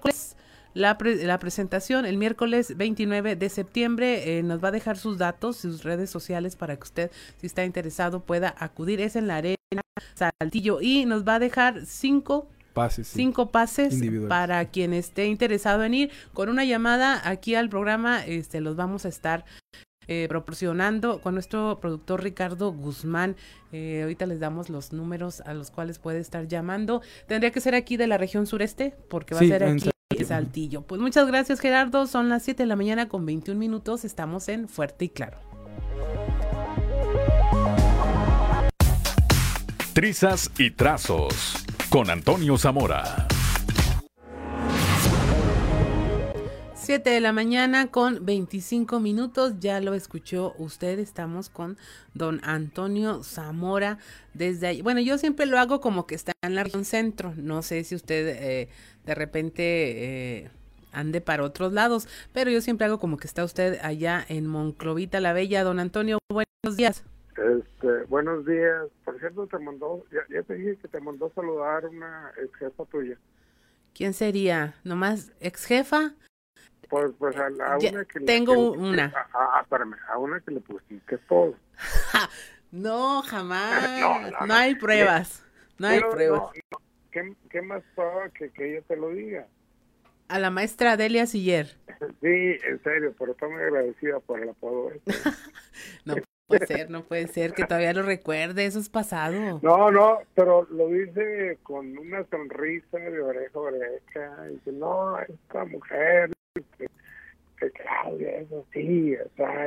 miércoles 0.04 0.36
la, 0.74 0.98
pre 0.98 1.24
la, 1.26 1.40
presentación 1.40 2.06
el 2.06 2.18
miércoles 2.18 2.76
29 2.78 3.36
de 3.36 3.50
septiembre. 3.50 4.38
Eh, 4.38 4.44
nos 4.44 4.64
va 4.64 4.70
a 4.70 4.72
dejar 4.72 4.98
sus 4.98 5.18
datos, 5.18 5.58
sus 5.58 5.84
redes 5.84 6.10
sociales 6.10 6.56
para 6.56 6.76
que 6.76 6.84
usted, 6.84 7.12
si 7.38 7.48
está 7.48 7.66
interesado, 7.66 8.22
pueda 8.22 8.56
acudir. 8.58 9.02
Es 9.02 9.16
en 9.16 9.28
la 9.28 9.38
arena 9.38 9.56
Saltillo 10.16 10.82
y 10.82 11.06
nos 11.06 11.28
va 11.28 11.36
a 11.36 11.40
dejar 11.40 11.86
cinco 11.86 12.48
pases, 12.74 13.08
sí. 13.08 13.18
cinco 13.18 13.52
pases 13.52 13.96
para 14.28 14.64
quien 14.66 14.94
esté 14.94 15.26
interesado 15.26 15.84
en 15.84 15.94
ir. 15.94 16.12
Con 16.34 16.50
una 16.50 16.66
llamada 16.66 17.22
aquí 17.28 17.56
al 17.56 17.70
programa, 17.70 18.26
este, 18.26 18.62
los 18.62 18.76
vamos 18.76 19.06
a 19.06 19.10
estar 19.10 19.46
eh, 20.12 20.26
proporcionando 20.28 21.22
con 21.22 21.36
nuestro 21.36 21.78
productor 21.80 22.24
Ricardo 22.24 22.74
Guzmán. 22.74 23.36
Eh, 23.72 24.02
ahorita 24.02 24.26
les 24.26 24.40
damos 24.40 24.72
los 24.72 24.92
números 24.92 25.42
a 25.42 25.54
los 25.54 25.70
cuales 25.70 26.00
puede 26.00 26.18
estar 26.18 26.48
llamando. 26.48 27.04
Tendría 27.28 27.52
que 27.52 27.62
ser 27.62 27.76
aquí 27.76 27.96
de 27.96 28.08
la 28.08 28.18
región 28.18 28.48
sureste, 28.48 28.96
porque 29.08 29.36
va 29.36 29.42
sí, 29.42 29.46
a 29.52 29.60
ser 29.60 29.64
aquí 29.66 29.90
en 30.10 30.26
Saltillo. 30.26 30.82
Pues 30.82 31.00
muchas 31.00 31.28
gracias, 31.28 31.60
Gerardo. 31.60 32.08
Son 32.08 32.28
las 32.28 32.42
7 32.42 32.64
de 32.64 32.68
la 32.68 32.76
mañana 32.76 33.08
con 33.08 33.24
21 33.24 33.60
minutos. 33.60 34.04
Estamos 34.04 34.50
en 34.50 34.68
Fuerte 34.68 35.06
y 35.06 35.10
Claro. 35.10 35.38
Trizas 39.94 40.50
y 40.58 40.72
trazos 40.72 41.54
con 41.92 42.10
Antonio 42.10 42.58
Zamora. 42.58 43.28
7 46.90 47.08
de 47.08 47.22
la 47.22 47.34
mañana 47.34 47.92
con 47.92 48.26
25 48.26 49.00
minutos, 49.00 49.60
ya 49.60 49.80
lo 49.80 49.94
escuchó 49.94 50.56
usted, 50.58 50.98
estamos 50.98 51.52
con 51.52 51.78
don 52.16 52.42
Antonio 52.44 53.22
Zamora 53.22 54.00
desde 54.34 54.66
ahí. 54.66 54.82
Bueno, 54.82 55.00
yo 55.00 55.20
siempre 55.20 55.46
lo 55.46 55.60
hago 55.60 55.82
como 55.82 56.08
que 56.08 56.16
está 56.16 56.32
en 56.42 56.56
la 56.56 56.64
región 56.64 56.86
centro, 56.86 57.36
no 57.38 57.62
sé 57.62 57.84
si 57.84 57.94
usted 57.94 58.30
eh, 58.30 58.70
de 59.06 59.14
repente 59.14 59.62
eh, 59.66 60.50
ande 60.92 61.22
para 61.22 61.44
otros 61.44 61.74
lados, 61.74 62.08
pero 62.34 62.50
yo 62.50 62.60
siempre 62.60 62.88
hago 62.88 62.98
como 62.98 63.18
que 63.18 63.28
está 63.28 63.44
usted 63.44 63.78
allá 63.84 64.26
en 64.28 64.48
Monclovita 64.48 65.20
la 65.20 65.34
Bella. 65.34 65.64
Don 65.64 65.80
Antonio, 65.80 66.18
buenos 66.28 66.76
días. 66.76 67.06
Este, 67.38 68.04
buenos 68.06 68.48
días. 68.48 68.88
Por 69.06 69.20
cierto, 69.20 69.46
te 69.46 69.60
mandó, 69.60 70.04
ya, 70.12 70.22
ya, 70.36 70.42
te 70.42 70.56
dije 70.56 70.76
que 70.78 70.88
te 70.88 71.00
mandó 71.00 71.32
saludar 71.36 71.86
una 71.86 72.32
ex 72.44 72.52
jefa 72.56 72.84
tuya. 72.86 73.16
¿Quién 73.94 74.16
sería? 74.16 74.74
¿Nomás 74.84 75.32
ex 75.40 75.66
jefa? 75.66 76.16
Pues, 76.90 77.12
pues 77.20 77.36
a, 77.38 77.46
a 77.46 77.80
ya, 77.80 77.92
una 77.92 78.06
que 78.06 78.20
Tengo 78.22 78.56
le, 78.56 78.62
una. 78.62 79.14
A, 79.34 79.60
a, 79.60 79.62
espérame, 79.62 79.96
a 80.08 80.18
una 80.18 80.40
que 80.40 80.52
le 80.52 80.60
pusiste 80.60 81.18
todo. 81.30 81.56
no, 82.72 83.22
jamás. 83.22 84.00
no, 84.02 84.32
no, 84.32 84.46
no, 84.48 84.54
hay 84.54 84.76
pruebas. 84.76 85.46
No 85.78 85.88
hay 85.88 86.02
pruebas. 86.02 86.52
¿Qué, 87.12 87.36
¿Qué, 87.50 87.62
más 87.62 87.84
prueba 87.96 88.30
que, 88.30 88.50
que 88.52 88.72
ella 88.72 88.82
te 88.88 88.96
lo 88.96 89.10
diga? 89.10 89.48
A 90.28 90.40
la 90.40 90.50
maestra 90.50 90.98
Delia 90.98 91.26
Siller. 91.26 91.78
Sí, 92.22 92.58
en 92.64 92.82
serio, 92.82 93.14
pero 93.20 93.34
estoy 93.34 93.50
muy 93.50 93.62
agradecida 93.62 94.20
por 94.22 94.40
el 94.40 94.50
apodo. 94.50 94.92
Este. 94.92 95.14
no 96.06 96.16
puede 96.50 96.66
ser, 96.66 96.90
no 96.90 97.04
puede 97.04 97.28
ser 97.28 97.54
que 97.54 97.66
todavía 97.66 97.94
lo 97.94 98.04
recuerde, 98.04 98.66
eso 98.66 98.80
es 98.80 98.90
pasado. 98.90 99.60
No, 99.62 99.92
no, 99.92 100.20
pero 100.34 100.66
lo 100.72 100.88
dice 100.88 101.60
con 101.64 101.98
una 101.98 102.26
sonrisa 102.26 102.98
de 102.98 103.22
oreja 103.22 103.52
a 103.54 103.60
oreja, 103.60 104.48
y 104.50 104.54
dice, 104.54 104.72
no, 104.72 105.20
esta 105.20 105.66
mujer, 105.66 106.32
que, 106.78 106.88
que 107.60 107.72
Claudia, 107.72 108.40
está, 108.40 109.66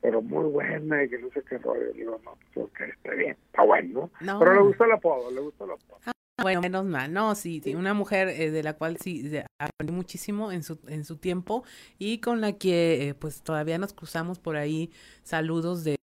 pero 0.00 0.22
muy 0.22 0.50
buena 0.50 1.04
y 1.04 1.08
que 1.08 1.18
no 1.18 1.30
sé 1.30 1.42
qué 1.48 1.58
rollo. 1.58 1.92
Digo, 1.92 2.20
no, 2.24 2.36
pues 2.54 2.66
ok, 2.66 2.80
está 2.80 3.14
bien, 3.14 3.36
está 3.46 3.62
bueno, 3.64 4.10
¿no? 4.20 4.38
Pero 4.38 4.54
le 4.54 4.60
gustó 4.60 4.84
el 4.84 4.92
apodo, 4.92 5.30
le 5.30 5.40
gustó 5.40 5.64
el 5.64 5.72
apodo. 5.72 5.98
Ah, 6.06 6.12
bueno, 6.42 6.62
menos 6.62 6.84
mal, 6.86 7.12
no, 7.12 7.34
sí, 7.34 7.60
sí 7.62 7.74
una 7.74 7.92
mujer 7.92 8.28
eh, 8.28 8.50
de 8.50 8.62
la 8.62 8.72
cual 8.72 8.96
sí 8.96 9.30
aprendí 9.58 9.92
muchísimo 9.92 10.52
en 10.52 10.62
su, 10.62 10.78
en 10.88 11.04
su 11.04 11.16
tiempo 11.16 11.64
y 11.98 12.20
con 12.20 12.40
la 12.40 12.54
que 12.54 13.08
eh, 13.08 13.14
pues 13.14 13.42
todavía 13.42 13.76
nos 13.76 13.92
cruzamos 13.92 14.38
por 14.38 14.56
ahí 14.56 14.90
saludos 15.22 15.84
de 15.84 15.96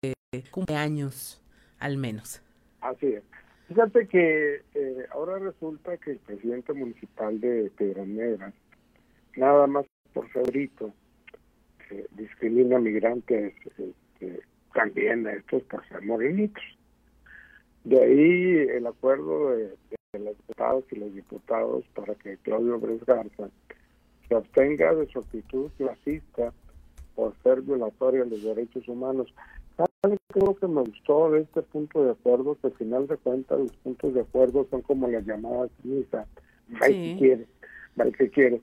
cumpleaños, 0.52 1.42
al 1.80 1.98
menos. 1.98 2.42
Así 2.82 3.08
es. 3.08 3.24
Fíjate 3.68 4.08
que 4.08 4.62
eh, 4.76 5.08
ahora 5.12 5.40
resulta 5.40 5.98
que 5.98 6.12
el 6.12 6.20
presidente 6.20 6.74
municipal 6.74 7.40
de 7.40 7.72
Piedras 7.78 8.08
Negras, 8.08 8.54
nada 9.38 9.66
más 9.68 9.86
por 10.16 10.30
febrito, 10.30 10.94
eh, 11.92 12.08
discrimina 12.12 12.78
a 12.78 12.80
migrantes 12.80 13.54
este, 13.68 14.42
también 14.74 15.28
a 15.28 15.34
estos 15.34 15.62
por 15.64 15.86
ser 15.90 16.02
morenitos. 16.04 16.64
De 17.84 18.02
ahí 18.02 18.78
el 18.78 18.88
acuerdo 18.88 19.52
de, 19.52 19.76
de 20.14 20.20
los 20.20 20.38
diputados 20.38 20.86
y 20.92 20.96
los 20.96 21.14
diputados 21.14 21.86
para 21.94 22.16
que 22.16 22.38
Claudio 22.38 22.80
Bres 22.80 23.06
Garza 23.06 23.50
se 24.28 24.36
abstenga 24.36 24.96
de 24.96 25.06
su 25.08 25.20
actitud 25.20 25.70
clasista 25.78 26.54
por 27.14 27.36
ser 27.44 27.62
violatoria 27.62 28.24
de 28.24 28.30
los 28.30 28.44
derechos 28.44 28.88
humanos. 28.88 29.32
¿Sabe 29.76 30.18
qué 30.34 30.40
es 30.40 30.46
lo 30.46 30.56
que 30.56 30.68
me 30.68 30.82
gustó 30.82 31.32
de 31.32 31.42
este 31.42 31.62
punto 31.62 32.06
de 32.06 32.12
acuerdo? 32.12 32.58
Que 32.62 32.68
al 32.68 32.74
final 32.74 33.08
de 33.08 33.18
cuentas 33.18 33.60
los 33.60 33.76
puntos 33.78 34.14
de 34.14 34.22
acuerdo 34.22 34.66
son 34.72 34.82
como 34.82 35.10
las 35.10 35.26
llamadas 35.26 35.70
misa. 35.84 36.26
Va 36.74 36.88
sí. 36.88 36.94
si 36.94 37.20
quiere, 37.20 37.48
va 38.00 38.06
si 38.18 38.30
quiere. 38.30 38.62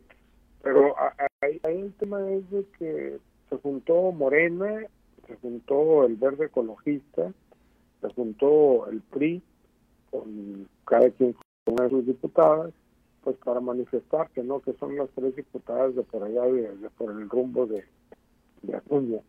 Pero 0.63 0.95
ahí, 1.43 1.61
ahí 1.65 1.81
el 1.81 1.93
tema 1.95 2.31
es 2.31 2.51
de 2.51 2.65
que 2.79 3.19
se 3.51 3.57
juntó 3.59 4.13
Morena, 4.13 4.87
se 5.27 5.37
juntó 5.37 6.05
el 6.05 6.17
Verde 6.17 6.47
Ecologista, 6.47 7.33
se 8.01 8.09
juntó 8.15 8.87
el 8.89 9.01
PRI, 9.03 9.43
con 10.11 10.69
cada 10.85 11.11
quien 11.11 11.35
con 11.65 11.91
sus 11.91 12.07
diputadas, 12.07 12.73
pues 13.23 13.37
para 13.39 13.61
manifestarse, 13.61 14.43
¿no? 14.43 14.61
Que 14.61 14.73
son 14.75 14.97
las 14.97 15.09
tres 15.11 15.37
diputadas 15.37 15.95
de 15.95 16.03
por 16.03 16.25
allá, 16.25 16.43
de, 16.43 16.91
por 16.99 17.13
el 17.13 17.29
rumbo 17.29 17.67
de, 17.67 17.85
de 18.63 18.77
Acuña. 18.77 19.21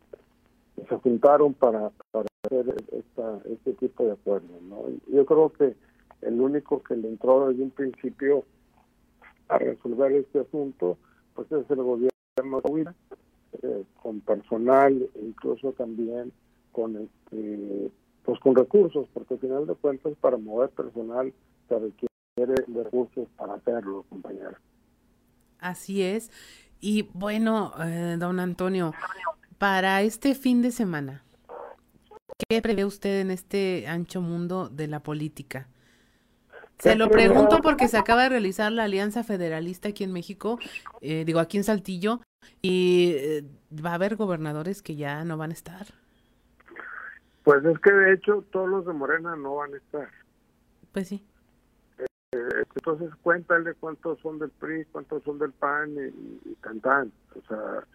Se 0.90 0.96
juntaron 0.98 1.54
para, 1.54 1.92
hacer 2.14 2.76
este 3.46 3.74
tipo 3.74 4.06
de 4.06 4.14
acuerdos, 4.14 4.62
¿no? 4.64 4.86
Yo 5.08 5.26
creo 5.26 5.50
que 5.54 5.76
el 6.22 6.42
único 6.42 6.82
que 6.82 6.96
le 6.96 7.10
entró 7.10 7.50
desde 7.50 7.64
un 7.64 7.72
principio 7.72 8.44
a 9.50 9.58
resolver 9.60 10.12
este 10.14 10.40
asunto, 10.40 10.98
pues 11.36 11.52
es 11.52 11.70
el 11.70 11.84
gobierno 11.84 12.12
eh, 13.62 13.84
con 14.02 14.22
personal, 14.22 15.10
incluso 15.22 15.72
también 15.74 16.32
con 16.72 16.96
este 16.98 17.92
pues 18.24 18.40
con 18.40 18.56
recursos, 18.56 19.08
porque 19.14 19.34
al 19.34 19.40
final 19.40 19.68
de 19.68 19.76
cuentas 19.76 20.14
para 20.22 20.38
mover 20.38 20.70
personal 20.70 21.34
se 21.68 21.80
requiere 21.80 22.64
de 22.68 22.84
recursos 22.84 23.28
para 23.38 23.56
hacerlo, 23.56 24.06
compañero. 24.10 24.56
Así 25.60 26.02
es. 26.02 26.32
Y 26.80 27.04
bueno, 27.14 27.74
eh, 27.84 28.16
don 28.20 28.40
Antonio, 28.40 28.94
para 29.58 30.02
este 30.02 30.36
fin 30.36 30.62
de 30.62 30.72
semana, 30.72 31.24
¿qué 32.50 32.62
prevé 32.62 32.86
usted 32.86 33.22
en 33.22 33.32
este 33.32 33.88
ancho 33.88 34.22
mundo 34.22 34.70
de 34.70 34.88
la 34.88 35.02
política? 35.02 35.68
Se 36.84 36.98
lo 36.98 37.10
pregunto 37.10 37.62
porque 37.64 37.88
se 37.88 37.98
acaba 37.98 38.24
de 38.24 38.30
realizar 38.30 38.70
la 38.70 38.84
Alianza 38.84 39.24
Federalista 39.24 39.88
aquí 39.88 40.04
en 40.04 40.12
México, 40.12 40.60
eh, 41.00 41.24
digo 41.24 41.40
aquí 41.40 41.56
en 41.56 41.64
Saltillo, 41.64 42.20
y 42.62 43.14
eh, 43.16 43.44
va 43.74 43.92
a 43.92 43.94
haber 43.94 44.18
gobernadores 44.18 44.82
que 44.82 44.98
ya 44.98 45.24
no 45.24 45.38
van 45.38 45.52
a 45.52 45.54
estar. 45.54 45.88
Pues 47.44 47.64
es 47.64 47.80
que 47.80 47.90
de 47.90 48.14
hecho 48.14 48.44
todos 48.52 48.68
los 48.68 48.86
de 48.86 48.92
Morena 48.92 49.34
no 49.38 49.56
van 49.56 49.74
a 49.74 49.78
estar. 49.78 50.10
Pues 50.92 51.08
sí. 51.08 51.26
Eh, 52.00 52.64
entonces 52.76 53.12
cuéntale 53.22 53.76
cuántos 53.76 54.20
son 54.20 54.38
del 54.40 54.50
PRI, 54.50 54.84
cuántos 54.92 55.24
son 55.24 55.40
del 55.40 55.54
PAN 55.54 55.90
y, 55.94 56.50
y 56.50 56.56
tan 56.56 56.82
tan. 56.82 57.14
O 57.34 57.48
sea, 57.48 57.88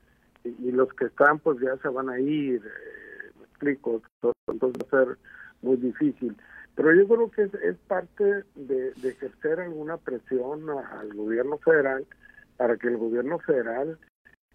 y, 0.44 0.68
y 0.68 0.72
los 0.72 0.90
que 0.94 1.04
están 1.04 1.40
pues 1.40 1.58
ya 1.60 1.76
se 1.82 1.88
van 1.88 2.08
a 2.08 2.18
ir, 2.18 2.62
eh, 2.64 3.32
me 3.38 3.44
explico, 3.44 4.00
entonces 4.46 4.82
va 4.82 4.98
a 4.98 5.04
ser 5.04 5.18
muy 5.60 5.76
difícil. 5.76 6.34
Pero 6.78 6.94
yo 6.94 7.08
creo 7.08 7.28
que 7.32 7.42
es, 7.68 7.76
parte 7.88 8.44
de, 8.54 8.92
ejercer 9.02 9.58
alguna 9.58 9.96
presión 9.96 10.70
a- 10.70 11.00
al 11.00 11.12
gobierno 11.12 11.58
federal 11.58 12.06
para 12.56 12.76
que 12.76 12.86
el 12.86 12.98
gobierno 12.98 13.40
federal 13.40 13.98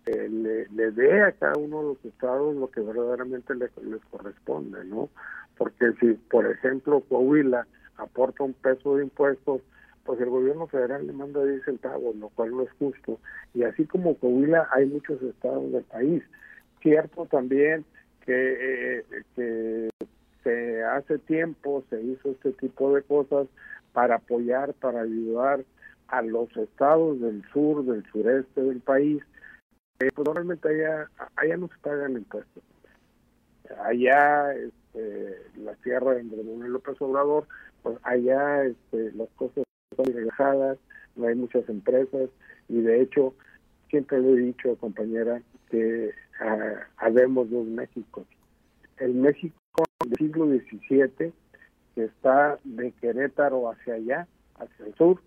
eh, 0.06 0.30
le, 0.30 0.70
le 0.70 0.92
dé 0.92 1.22
a 1.22 1.34
cada 1.34 1.58
uno 1.58 1.80
de 1.80 1.84
los 1.84 2.06
estados 2.06 2.56
lo 2.56 2.72
que 2.72 2.80
verdaderamente 2.80 3.54
le- 3.56 3.70
les 3.84 4.02
corresponde, 4.06 4.86
¿no? 4.86 5.10
Porque 5.58 5.92
si, 6.00 6.14
por 6.14 6.50
ejemplo, 6.50 7.02
Coahuila 7.02 7.68
aporta 7.98 8.46
un 8.46 8.54
peso 8.54 8.96
de 8.96 9.04
impuestos, 9.04 9.60
pues 10.06 10.22
el 10.22 10.30
gobierno 10.30 10.68
federal 10.68 11.06
le 11.06 11.12
manda 11.12 11.44
10 11.44 11.62
centavos, 11.66 12.16
lo 12.16 12.30
cual 12.30 12.52
no 12.52 12.62
es 12.62 12.72
justo. 12.80 13.20
Y 13.54 13.64
así 13.64 13.84
como 13.86 14.18
Coahuila, 14.18 14.70
hay 14.72 14.86
muchos 14.86 15.22
estados 15.22 15.70
del 15.74 15.84
país. 15.84 16.24
Cierto 16.82 17.26
también 17.26 17.84
que, 18.26 19.00
eh, 19.00 19.06
que 19.36 19.90
se 20.44 20.84
hace 20.84 21.20
tiempo 21.20 21.84
se 21.90 22.02
hizo 22.02 22.32
este 22.32 22.52
tipo 22.54 22.94
de 22.94 23.02
cosas 23.04 23.48
para 23.94 24.16
apoyar, 24.16 24.74
para 24.76 25.02
ayudar 25.02 25.64
a 26.08 26.22
los 26.22 26.56
estados 26.58 27.20
del 27.22 27.44
sur, 27.52 27.86
del 27.86 28.06
sureste 28.12 28.62
del 28.62 28.82
país. 28.82 29.24
Eh, 30.00 30.10
pues 30.14 30.26
normalmente 30.26 30.68
allá, 30.68 31.10
allá 31.36 31.58
no 31.58 31.68
se 31.68 31.78
pagan 31.82 32.14
impuestos. 32.14 32.64
Allá, 33.84 34.54
este, 34.54 35.38
la 35.58 35.76
sierra 35.78 36.14
de 36.14 36.22
Andrés 36.22 36.46
Manuel 36.46 36.74
López 36.74 37.02
Obrador, 37.02 37.48
pues 37.82 37.98
allá 38.04 38.66
este, 38.66 39.12
las 39.14 39.30
cosas 39.36 39.64
están 39.92 40.14
relajadas, 40.14 40.78
no 41.16 41.28
hay 41.28 41.36
muchas 41.36 41.68
empresas 41.70 42.30
y 42.68 42.82
de 42.82 43.02
hecho 43.02 43.34
siempre 43.90 44.20
le 44.20 44.34
he 44.34 44.38
dicho, 44.38 44.76
compañera, 44.78 45.42
que 45.70 46.12
ah, 46.40 46.88
habemos 46.98 47.50
dos 47.50 47.66
Méxicos. 47.66 48.26
El 48.98 49.14
México 49.14 49.56
del 50.04 50.18
siglo 50.18 50.46
XVII, 50.48 51.34
que 51.96 52.04
está 52.06 52.60
de 52.64 52.92
Querétaro 52.94 53.70
hacia 53.72 53.96
allá, 53.96 54.28
hacia 54.56 54.86
el 54.86 54.96
sur, 54.96 55.22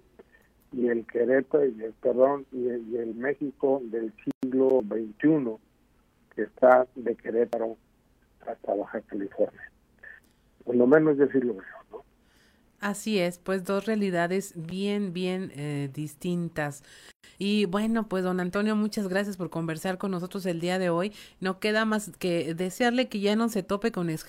y 0.73 0.89
el 0.89 1.07
Querétaro, 1.07 1.67
y 1.67 1.83
el, 1.83 1.93
perdón, 1.95 2.47
y 2.53 2.69
el, 2.69 3.15
México 3.15 3.81
del 3.85 4.13
siglo 4.43 4.83
XXI, 4.83 5.57
que 6.35 6.43
está 6.43 6.87
de 6.95 7.15
Querétaro 7.15 7.77
hasta 8.47 8.75
Baja 8.75 9.01
California. 9.03 9.73
Por 10.65 10.77
lo 10.77 10.87
menos 10.87 11.17
yo 11.17 11.27
sí 11.29 11.41
lo 11.41 11.55
veo, 11.55 11.65
¿no? 11.91 12.05
Así 12.81 13.19
es, 13.19 13.39
pues 13.39 13.65
dos 13.65 13.87
realidades 13.87 14.53
bien, 14.55 15.13
bien 15.13 15.51
eh, 15.57 15.89
distintas. 15.93 16.83
Y 17.39 17.65
bueno, 17.67 18.09
pues 18.09 18.23
don 18.23 18.41
Antonio, 18.41 18.77
muchas 18.77 19.09
gracias 19.09 19.37
por 19.37 19.51
conversar 19.51 19.99
con 19.99 20.11
nosotros 20.11 20.45
el 20.47 20.61
día 20.61 20.79
de 20.79 20.91
hoy. 20.91 21.13
No 21.41 21.59
queda 21.59 21.85
más 21.85 22.11
que 22.19 22.55
desearle 22.55 23.09
que 23.09 23.21
ya 23.21 23.35
no 23.37 23.49
se 23.49 23.63
tope 23.63 23.93
con 23.93 24.11
ex 24.11 24.25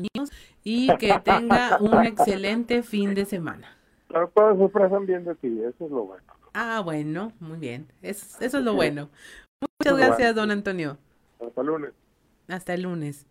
míos 0.00 0.30
y 0.64 0.94
que 0.96 1.18
tenga 1.24 1.78
un 1.80 2.04
excelente 2.04 2.82
fin 2.82 3.14
de 3.14 3.24
semana. 3.24 3.76
Las 4.08 4.28
cosas 4.30 4.58
se 4.58 4.64
expresan 4.64 5.06
bien 5.06 5.24
de 5.24 5.34
ti, 5.36 5.60
eso 5.60 5.84
es 5.86 5.90
lo 5.90 6.04
bueno. 6.04 6.24
Ah, 6.52 6.80
bueno, 6.84 7.32
muy 7.40 7.58
bien. 7.58 7.86
Es- 8.02 8.36
eso 8.40 8.58
es 8.58 8.64
lo 8.64 8.72
Sí. 8.72 8.76
bueno. 8.76 9.08
Muchas 9.78 9.96
gracias, 9.96 10.34
bueno. 10.34 10.40
don 10.40 10.50
Antonio. 10.50 10.98
Hasta 11.40 11.62
lunes. 11.62 11.90
Hasta 12.48 12.74
el 12.74 12.82
lunes. 12.82 13.26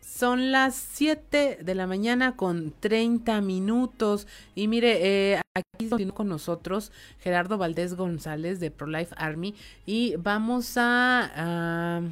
Son 0.00 0.50
las 0.50 0.74
7 0.74 1.58
de 1.62 1.74
la 1.76 1.86
mañana 1.86 2.34
con 2.36 2.72
30 2.80 3.40
minutos. 3.40 4.26
Y 4.56 4.66
mire, 4.66 5.34
eh, 5.34 5.40
aquí 5.54 5.88
continúa 5.88 6.14
con 6.16 6.28
nosotros 6.28 6.90
Gerardo 7.20 7.56
Valdés 7.56 7.94
González 7.94 8.58
de 8.58 8.72
ProLife 8.72 9.14
Army. 9.16 9.54
Y 9.86 10.16
vamos 10.16 10.76
a, 10.76 11.30
a 11.36 12.02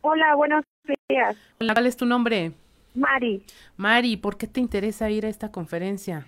Hola, 0.00 0.34
buenos 0.36 0.64
días. 1.10 1.36
Hola, 1.60 1.74
¿cuál 1.74 1.86
es 1.86 1.98
tu 1.98 2.06
nombre? 2.06 2.52
Mari. 2.94 3.42
Mari, 3.76 4.16
¿por 4.16 4.38
qué 4.38 4.46
te 4.46 4.58
interesa 4.58 5.10
ir 5.10 5.26
a 5.26 5.28
esta 5.28 5.52
conferencia? 5.52 6.26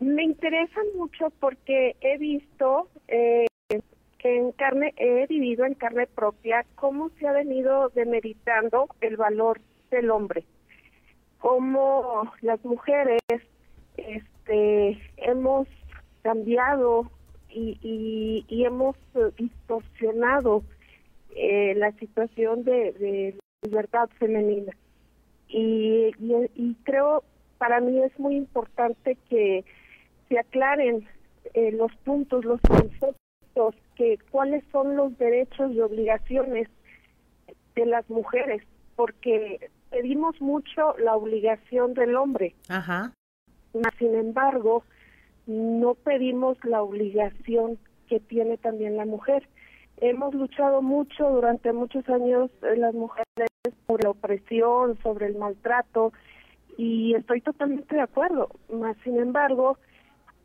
Me 0.00 0.24
interesa 0.24 0.80
mucho 0.96 1.30
porque 1.38 1.94
he 2.00 2.18
visto 2.18 2.88
eh, 3.06 3.46
que 4.18 4.36
en 4.36 4.50
carne, 4.50 4.94
he 4.96 5.28
vivido 5.28 5.64
en 5.64 5.74
carne 5.74 6.08
propia 6.08 6.66
cómo 6.74 7.10
se 7.20 7.28
ha 7.28 7.32
venido 7.32 7.90
demeritando 7.90 8.88
el 9.00 9.16
valor 9.16 9.60
del 9.92 10.10
hombre. 10.10 10.44
Cómo 11.38 12.32
las 12.40 12.64
mujeres 12.64 13.20
este, 13.96 14.98
hemos 15.16 15.68
cambiado 16.22 17.10
y, 17.48 17.78
y, 17.82 18.44
y 18.48 18.64
hemos 18.64 18.96
eh, 19.14 19.30
distorsionado 19.36 20.62
eh, 21.36 21.74
la 21.76 21.92
situación 21.92 22.64
de, 22.64 22.92
de 22.92 23.38
libertad 23.62 24.08
femenina. 24.18 24.72
Y, 25.48 26.12
y, 26.18 26.34
y 26.54 26.74
creo, 26.84 27.22
para 27.58 27.80
mí 27.80 28.02
es 28.02 28.18
muy 28.18 28.36
importante 28.36 29.18
que 29.28 29.64
se 30.28 30.38
aclaren 30.38 31.06
eh, 31.54 31.72
los 31.72 31.94
puntos, 32.04 32.44
los 32.44 32.60
conceptos, 32.62 33.74
que 33.96 34.18
cuáles 34.30 34.64
son 34.72 34.96
los 34.96 35.16
derechos 35.18 35.72
y 35.72 35.80
obligaciones 35.80 36.68
de 37.74 37.86
las 37.86 38.08
mujeres, 38.08 38.62
porque 38.96 39.68
pedimos 39.90 40.40
mucho 40.40 40.96
la 40.98 41.16
obligación 41.16 41.92
del 41.92 42.16
hombre. 42.16 42.54
Ajá. 42.68 43.12
Sin 43.98 44.14
embargo, 44.14 44.84
no 45.46 45.94
pedimos 45.94 46.56
la 46.64 46.82
obligación 46.82 47.78
que 48.08 48.20
tiene 48.20 48.58
también 48.58 48.96
la 48.96 49.06
mujer. 49.06 49.48
Hemos 49.98 50.34
luchado 50.34 50.82
mucho 50.82 51.28
durante 51.30 51.72
muchos 51.72 52.08
años 52.08 52.50
eh, 52.62 52.76
las 52.76 52.94
mujeres 52.94 53.48
sobre 53.86 54.04
la 54.04 54.10
opresión, 54.10 54.98
sobre 55.02 55.26
el 55.26 55.36
maltrato, 55.36 56.12
y 56.76 57.14
estoy 57.14 57.40
totalmente 57.40 57.94
de 57.94 58.02
acuerdo. 58.02 58.48
Mas, 58.72 58.96
sin 59.04 59.18
embargo, 59.18 59.78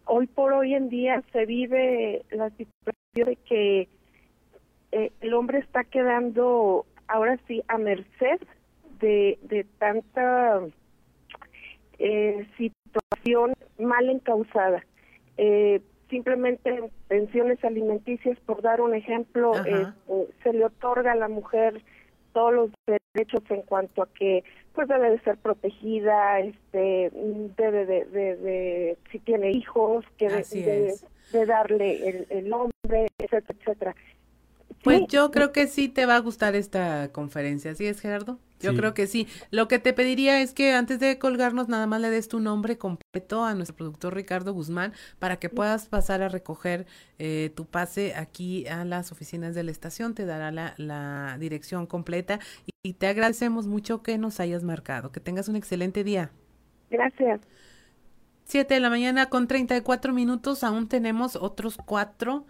hoy 0.05 0.27
por 0.27 0.53
hoy 0.53 0.73
en 0.73 0.89
día 0.89 1.23
se 1.31 1.45
vive 1.45 2.25
la 2.31 2.49
situación 2.51 2.95
de 3.13 3.35
que 3.37 3.89
eh, 4.91 5.11
el 5.21 5.33
hombre 5.33 5.59
está 5.59 5.83
quedando 5.83 6.85
ahora 7.07 7.39
sí 7.47 7.63
a 7.67 7.77
merced 7.77 8.39
de, 8.99 9.39
de 9.43 9.63
tanta 9.77 10.61
eh, 11.99 12.47
situación 12.99 13.53
mal 13.79 14.09
encausada. 14.09 14.83
Eh, 15.37 15.81
simplemente 16.09 16.91
pensiones 17.07 17.63
alimenticias, 17.63 18.37
por 18.45 18.61
dar 18.61 18.81
un 18.81 18.95
ejemplo, 18.95 19.53
eh, 19.65 19.87
se 20.43 20.53
le 20.53 20.65
otorga 20.65 21.11
a 21.11 21.15
la 21.15 21.27
mujer 21.27 21.81
todos 22.33 22.53
los 22.53 22.71
derechos 22.85 23.43
en 23.49 23.61
cuanto 23.63 24.03
a 24.03 24.07
que 24.07 24.43
pues 24.73 24.87
debe 24.87 25.09
de 25.09 25.19
ser 25.21 25.37
protegida, 25.37 26.39
este 26.39 27.11
debe 27.57 27.85
de, 27.85 28.05
de, 28.05 28.97
si 29.11 29.19
tiene 29.19 29.51
hijos, 29.51 30.05
que 30.17 30.29
debe 30.29 30.93
de, 31.31 31.45
darle 31.45 32.07
el, 32.07 32.27
el 32.29 32.49
nombre, 32.49 33.07
etcétera, 33.17 33.59
etcétera. 33.59 33.95
Pues 34.83 35.07
yo 35.07 35.31
creo 35.31 35.51
que 35.51 35.67
sí 35.67 35.89
te 35.89 36.05
va 36.05 36.15
a 36.15 36.19
gustar 36.19 36.55
esta 36.55 37.11
conferencia, 37.11 37.73
¿sí 37.73 37.87
es 37.87 37.99
Gerardo? 37.99 38.37
Yo 38.59 38.75
creo 38.75 38.93
que 38.93 39.07
sí. 39.07 39.27
Lo 39.51 39.67
que 39.67 39.79
te 39.79 39.93
pediría 39.93 40.41
es 40.41 40.53
que 40.53 40.73
antes 40.73 40.99
de 40.99 41.19
colgarnos 41.19 41.67
nada 41.67 41.85
más 41.87 42.01
le 42.01 42.09
des 42.09 42.27
tu 42.27 42.39
nombre 42.39 42.77
completo 42.77 43.43
a 43.43 43.53
nuestro 43.53 43.75
productor 43.75 44.15
Ricardo 44.15 44.53
Guzmán 44.53 44.93
para 45.19 45.37
que 45.37 45.49
puedas 45.49 45.87
pasar 45.87 46.21
a 46.21 46.29
recoger 46.29 46.87
eh, 47.19 47.51
tu 47.55 47.65
pase 47.65 48.15
aquí 48.15 48.67
a 48.67 48.85
las 48.85 49.11
oficinas 49.11 49.53
de 49.55 49.63
la 49.63 49.71
estación. 49.71 50.15
Te 50.15 50.25
dará 50.25 50.51
la, 50.51 50.73
la 50.77 51.37
dirección 51.39 51.85
completa 51.85 52.39
y, 52.83 52.93
te 52.93 53.07
agradecemos 53.07 53.67
mucho 53.67 54.01
que 54.01 54.17
nos 54.17 54.39
hayas 54.39 54.63
marcado. 54.63 55.11
Que 55.11 55.19
tengas 55.19 55.49
un 55.49 55.57
excelente 55.57 56.05
día. 56.05 56.31
Gracias. 56.89 57.41
Siete 58.45 58.75
de 58.75 58.79
la 58.79 58.89
mañana 58.89 59.27
con 59.27 59.47
treinta 59.47 59.75
y 59.75 59.81
cuatro 59.81 60.13
minutos. 60.13 60.63
Aún 60.63 60.87
tenemos 60.87 61.35
otros 61.35 61.77
cuatro 61.85 62.45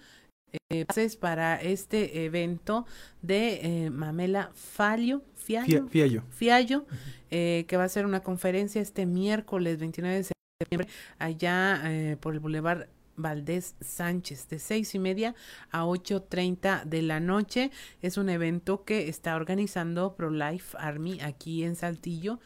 eh, 0.70 0.86
para 1.20 1.62
este 1.62 2.26
evento 2.26 2.86
de 3.22 3.86
eh, 3.86 3.90
Mamela 3.90 4.52
Fallo, 4.54 5.22
Fiallo, 5.36 5.88
Fiallo, 6.30 6.86
eh, 7.32 7.66
que 7.68 7.78
va 7.78 7.86
a 7.86 7.90
ser 7.90 8.06
una 8.06 8.22
conferencia 8.22 8.82
este 8.82 9.06
miércoles 9.06 9.80
29 9.80 10.18
de 10.18 10.24
septiembre 10.24 10.88
allá 11.20 11.82
eh, 11.86 12.18
por 12.20 12.34
el 12.34 12.40
Boulevard 12.40 12.88
Valdés 13.16 13.76
Sánchez 13.82 14.48
de 14.50 14.60
seis 14.60 14.94
y 14.94 15.00
media 15.00 15.36
a 15.72 15.86
ocho 15.86 16.22
treinta 16.22 16.84
de 16.86 17.02
la 17.02 17.20
noche. 17.20 17.72
Es 18.02 18.18
un 18.18 18.30
evento 18.30 18.84
que 18.84 19.08
está 19.10 19.36
organizando 19.36 20.16
Pro 20.16 20.30
Life 20.30 20.78
Army 20.80 21.20
aquí 21.22 21.64
en 21.64 21.76
Saltillo. 21.76 22.40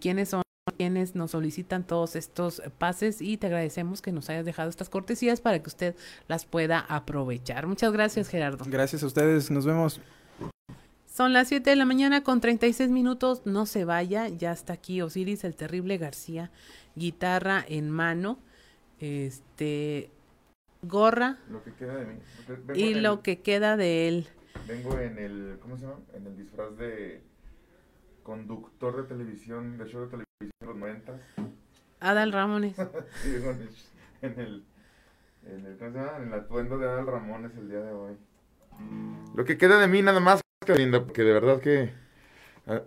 quiénes 0.00 0.30
son 0.30 0.44
quienes 0.78 1.14
nos 1.14 1.32
solicitan 1.32 1.86
todos 1.86 2.16
estos 2.16 2.62
pases 2.78 3.20
y 3.20 3.36
te 3.36 3.48
agradecemos 3.48 4.00
que 4.00 4.12
nos 4.12 4.30
hayas 4.30 4.46
dejado 4.46 4.70
estas 4.70 4.88
cortesías 4.88 5.42
para 5.42 5.58
que 5.58 5.68
usted 5.68 5.94
las 6.26 6.46
pueda 6.46 6.78
aprovechar. 6.80 7.66
Muchas 7.66 7.92
gracias, 7.92 8.28
Gerardo. 8.28 8.64
Gracias 8.66 9.02
a 9.02 9.06
ustedes, 9.06 9.50
nos 9.50 9.66
vemos. 9.66 10.00
Son 11.06 11.34
las 11.34 11.48
7 11.48 11.68
de 11.68 11.76
la 11.76 11.84
mañana 11.84 12.24
con 12.24 12.40
36 12.40 12.90
minutos. 12.90 13.42
No 13.44 13.66
se 13.66 13.84
vaya, 13.84 14.28
ya 14.28 14.52
está 14.52 14.72
aquí 14.72 15.02
Osiris 15.02 15.44
el 15.44 15.54
Terrible 15.54 15.98
García, 15.98 16.50
guitarra 16.96 17.62
en 17.68 17.90
mano, 17.90 18.38
este 18.98 20.10
gorra 20.86 21.38
lo 21.50 21.62
que 21.62 21.72
queda 21.72 21.96
de 21.96 22.06
mí. 22.06 22.18
y 22.74 22.94
lo 22.94 23.22
que 23.22 23.40
queda 23.40 23.76
de 23.76 24.08
él. 24.08 24.28
Vengo 24.66 24.98
en 24.98 25.18
el, 25.18 25.58
¿cómo 25.60 25.76
se 25.76 25.86
llama? 25.86 26.00
En 26.14 26.26
el 26.26 26.36
disfraz 26.36 26.76
de 26.76 27.22
conductor 28.22 28.96
de 28.96 29.02
televisión, 29.04 29.76
de 29.78 29.86
show 29.86 30.02
de 30.02 30.06
televisión 30.06 30.50
de 30.60 30.66
los 30.66 30.76
90. 30.76 31.20
Adal 32.00 32.32
Ramones. 32.32 32.76
sí, 33.22 33.34
en 34.22 34.40
el, 34.40 34.64
en 35.46 35.66
el, 35.66 35.76
¿cómo 35.78 35.92
se 35.92 35.98
llama? 35.98 36.16
En 36.18 36.28
el 36.28 36.34
atuendo 36.34 36.78
de 36.78 36.86
Adal 36.86 37.06
Ramones 37.06 37.52
el 37.56 37.68
día 37.68 37.80
de 37.80 37.92
hoy. 37.92 38.16
Lo 39.34 39.44
que 39.44 39.58
queda 39.58 39.78
de 39.78 39.86
mí 39.86 40.02
nada 40.02 40.20
más 40.20 40.40
linda, 40.72 41.04
porque 41.04 41.22
de 41.22 41.32
verdad 41.32 41.60
que 41.60 41.92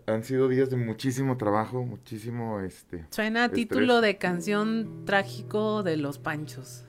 han 0.08 0.24
sido 0.24 0.48
días 0.48 0.70
de 0.70 0.78
muchísimo 0.78 1.38
trabajo, 1.38 1.84
muchísimo 1.84 2.60
este. 2.62 3.06
Suena 3.12 3.46
a 3.46 3.50
título 3.50 4.02
de 4.02 4.18
canción 4.18 5.06
trágico 5.06 5.84
de 5.84 5.98
los 5.98 6.18
Panchos. 6.18 6.87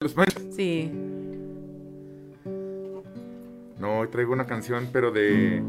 ¿De 0.00 0.04
los 0.04 0.14
Panchos? 0.14 0.44
Sí. 0.54 0.92
No, 3.80 3.98
hoy 3.98 4.06
traigo 4.06 4.32
una 4.32 4.46
canción, 4.46 4.90
pero 4.92 5.10
de. 5.10 5.60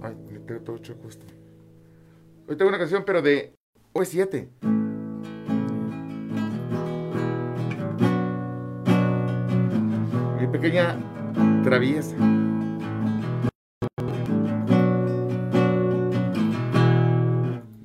Ay, 0.00 0.16
me 0.30 0.38
tengo 0.38 0.62
todo 0.62 0.78
choco 0.78 1.06
esto. 1.06 1.26
Hoy 2.48 2.56
traigo 2.56 2.70
una 2.70 2.78
canción, 2.78 3.02
pero 3.04 3.20
de 3.20 3.52
OE7. 3.92 4.48
Mi 10.40 10.46
pequeña 10.46 10.96
traviesa. 11.62 12.16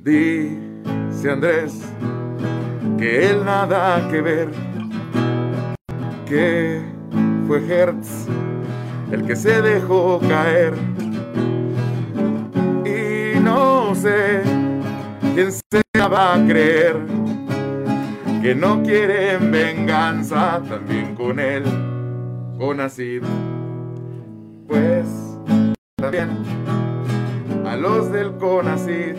Dice 0.02 1.30
Andrés 1.30 1.84
que 2.98 3.30
él 3.30 3.44
nada 3.44 4.10
que 4.10 4.22
ver, 4.22 4.50
que 6.28 6.82
fue 7.48 7.66
Hertz 7.66 8.28
el 9.12 9.26
que 9.26 9.36
se 9.36 9.62
dejó 9.62 10.20
caer. 10.20 10.74
Y 12.86 13.40
no 13.40 13.96
sé 13.96 14.42
quién 15.34 15.52
se 15.52 15.82
va 16.00 16.36
a 16.36 16.46
creer 16.46 16.98
que 18.42 18.54
no 18.54 18.84
quieren 18.84 19.52
venganza 19.52 20.62
también 20.68 21.16
con 21.16 21.40
él, 21.40 21.64
con 22.58 22.80
Acid. 22.80 23.24
Pues 24.68 25.06
también 25.98 26.30
a 27.66 27.76
los 27.76 28.12
del 28.12 28.32
CONACID 28.38 29.16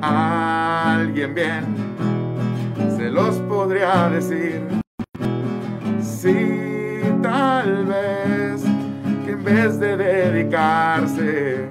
alguien 0.00 1.34
bien 1.34 1.64
se 2.96 3.10
los 3.10 3.36
podría 3.48 4.08
decir. 4.10 4.77
Si 6.18 6.34
tal 7.22 7.86
vez 7.86 8.64
que 9.24 9.30
en 9.30 9.44
vez 9.44 9.78
de 9.78 9.96
dedicarse 9.96 11.68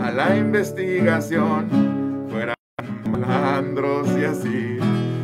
a 0.00 0.12
la 0.12 0.36
investigación 0.36 2.28
fueran 2.30 2.54
malandros 3.10 4.08
y 4.16 4.24
así, 4.24 4.78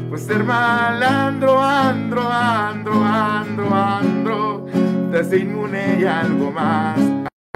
pues 0.09 0.23
ser 0.23 0.43
malandro, 0.43 1.63
andro, 1.63 2.29
andro, 2.29 3.05
andro, 3.05 3.73
andro, 3.73 4.67
desinmune 5.13 6.01
y 6.01 6.05
algo 6.05 6.51
más 6.51 6.99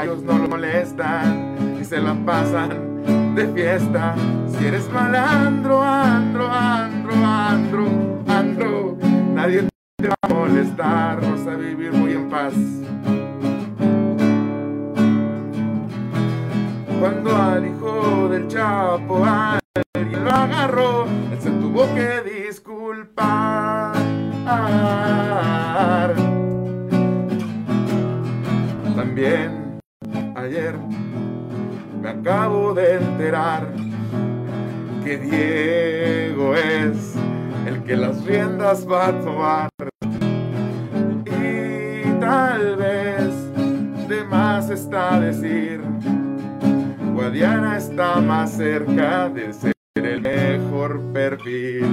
ellos 0.01 0.23
no 0.23 0.39
lo 0.39 0.49
molestan 0.49 1.77
y 1.81 1.85
se 1.85 2.01
la 2.01 2.15
pasan 2.25 3.35
de 3.35 3.49
fiesta. 3.49 4.15
Si 4.47 4.65
eres 4.65 4.89
malandro, 4.93 5.83
andro, 5.83 6.49
andro, 6.49 7.15
andro, 7.17 8.23
andro, 8.29 8.97
nadie 9.35 9.69
te 9.99 10.09
va 10.09 10.15
a 10.23 10.29
molestar, 10.51 11.21
vas 11.21 11.47
a 11.47 11.55
vivir 11.55 11.93
muy 11.93 12.13
en 12.13 12.29
paz. 12.29 12.55
Cuando 16.99 17.37
al 17.37 17.67
hijo 17.67 18.29
del 18.29 18.49
Chapo 18.49 19.25
alguien 19.25 20.25
lo 20.25 20.31
agarró, 20.31 21.05
él 21.05 21.41
se 21.41 21.51
tuvo 21.51 21.87
que 21.95 22.47
disculpar. 22.47 23.95
También 28.97 29.79
ayer 30.35 30.75
me 32.03 32.09
acabo 32.11 32.75
de 32.75 32.97
enterar 32.97 33.73
que 35.05 35.17
Diego 35.17 36.55
es 36.55 37.15
el 37.67 37.83
que 37.85 37.97
las 37.97 38.25
riendas 38.25 38.87
va 38.89 39.09
a 39.09 39.21
tomar. 39.21 39.90
Más 44.71 44.81
está 44.81 45.19
decir, 45.19 45.81
Guadiana 47.13 47.77
está 47.77 48.21
más 48.21 48.53
cerca 48.53 49.29
de 49.29 49.53
ser 49.53 49.73
el 49.97 50.21
mejor 50.21 51.01
perfil. 51.13 51.87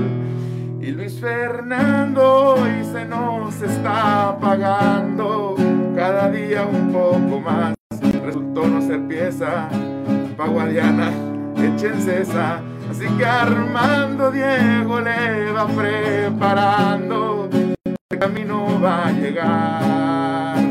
Y 0.80 0.92
Luis 0.92 1.20
Fernando 1.20 2.54
hoy 2.54 2.84
se 2.92 3.04
nos 3.06 3.62
está 3.64 4.30
apagando 4.30 5.56
cada 5.96 6.30
día 6.30 6.66
un 6.66 6.92
poco 6.92 7.40
más. 7.40 7.74
Resultó 8.24 8.68
no 8.68 8.82
ser 8.82 9.08
pieza 9.08 9.70
pa' 10.38 10.48
Guadiana, 10.48 11.12
échense 11.58 12.22
esa. 12.22 12.62
Así 12.92 13.08
que 13.18 13.26
Armando 13.26 14.30
Diego 14.30 15.02
le 15.02 15.52
va 15.52 15.68
preparando, 15.68 17.50
el 18.10 18.20
camino 18.20 18.80
va 18.80 19.08
a 19.08 19.12
llegar. 19.12 20.67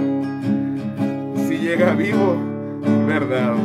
Llega 1.67 1.95
vivo, 1.95 2.37
verdad. 3.09 3.57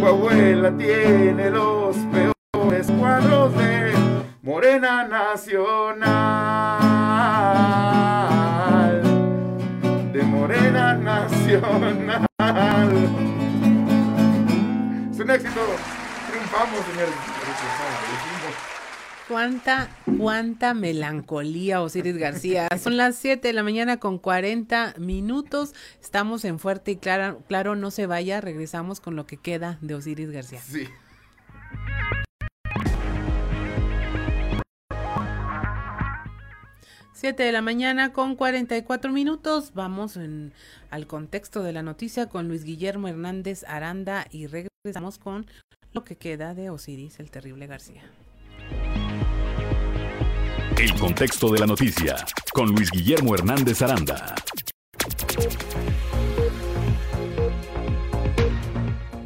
Coahuila 0.00 0.74
tiene 0.78 1.50
los 1.50 1.94
peores 1.98 2.90
cuadros 2.98 3.54
de 3.58 3.92
Morena 4.42 5.06
Nacional. 5.06 6.08
De 10.14 10.22
Morena 10.22 10.94
Nacional. 10.94 12.16
Es 15.12 15.20
un 15.20 15.30
éxito. 15.30 15.60
Triunfamos, 16.30 16.80
señores. 16.90 17.37
Cuánta, 19.28 19.90
cuánta 20.16 20.72
melancolía, 20.72 21.82
Osiris 21.82 22.16
García. 22.16 22.66
Son 22.82 22.96
las 22.96 23.16
7 23.16 23.46
de 23.46 23.52
la 23.52 23.62
mañana 23.62 23.98
con 23.98 24.18
40 24.18 24.94
minutos. 24.98 25.74
Estamos 26.00 26.46
en 26.46 26.58
Fuerte 26.58 26.92
y 26.92 26.96
Claro, 26.96 27.42
claro, 27.46 27.76
no 27.76 27.90
se 27.90 28.06
vaya. 28.06 28.40
Regresamos 28.40 29.00
con 29.00 29.16
lo 29.16 29.26
que 29.26 29.36
queda 29.36 29.76
de 29.82 29.94
Osiris 29.94 30.30
García. 30.30 30.62
Sí. 30.62 30.88
Siete 37.12 37.42
de 37.42 37.52
la 37.52 37.60
mañana 37.60 38.14
con 38.14 38.34
44 38.34 39.12
minutos. 39.12 39.72
Vamos 39.74 40.16
en, 40.16 40.54
al 40.88 41.06
contexto 41.06 41.62
de 41.62 41.74
la 41.74 41.82
noticia 41.82 42.30
con 42.30 42.48
Luis 42.48 42.64
Guillermo 42.64 43.08
Hernández 43.08 43.64
Aranda 43.68 44.26
y 44.30 44.46
regresamos 44.46 45.18
con 45.18 45.46
lo 45.92 46.04
que 46.04 46.16
queda 46.16 46.54
de 46.54 46.70
Osiris 46.70 47.20
el 47.20 47.30
Terrible 47.30 47.66
García. 47.66 48.04
El 50.78 50.94
contexto 50.94 51.50
de 51.50 51.58
la 51.58 51.66
noticia 51.66 52.14
con 52.54 52.68
Luis 52.68 52.92
Guillermo 52.92 53.34
Hernández 53.34 53.82
Aranda. 53.82 54.36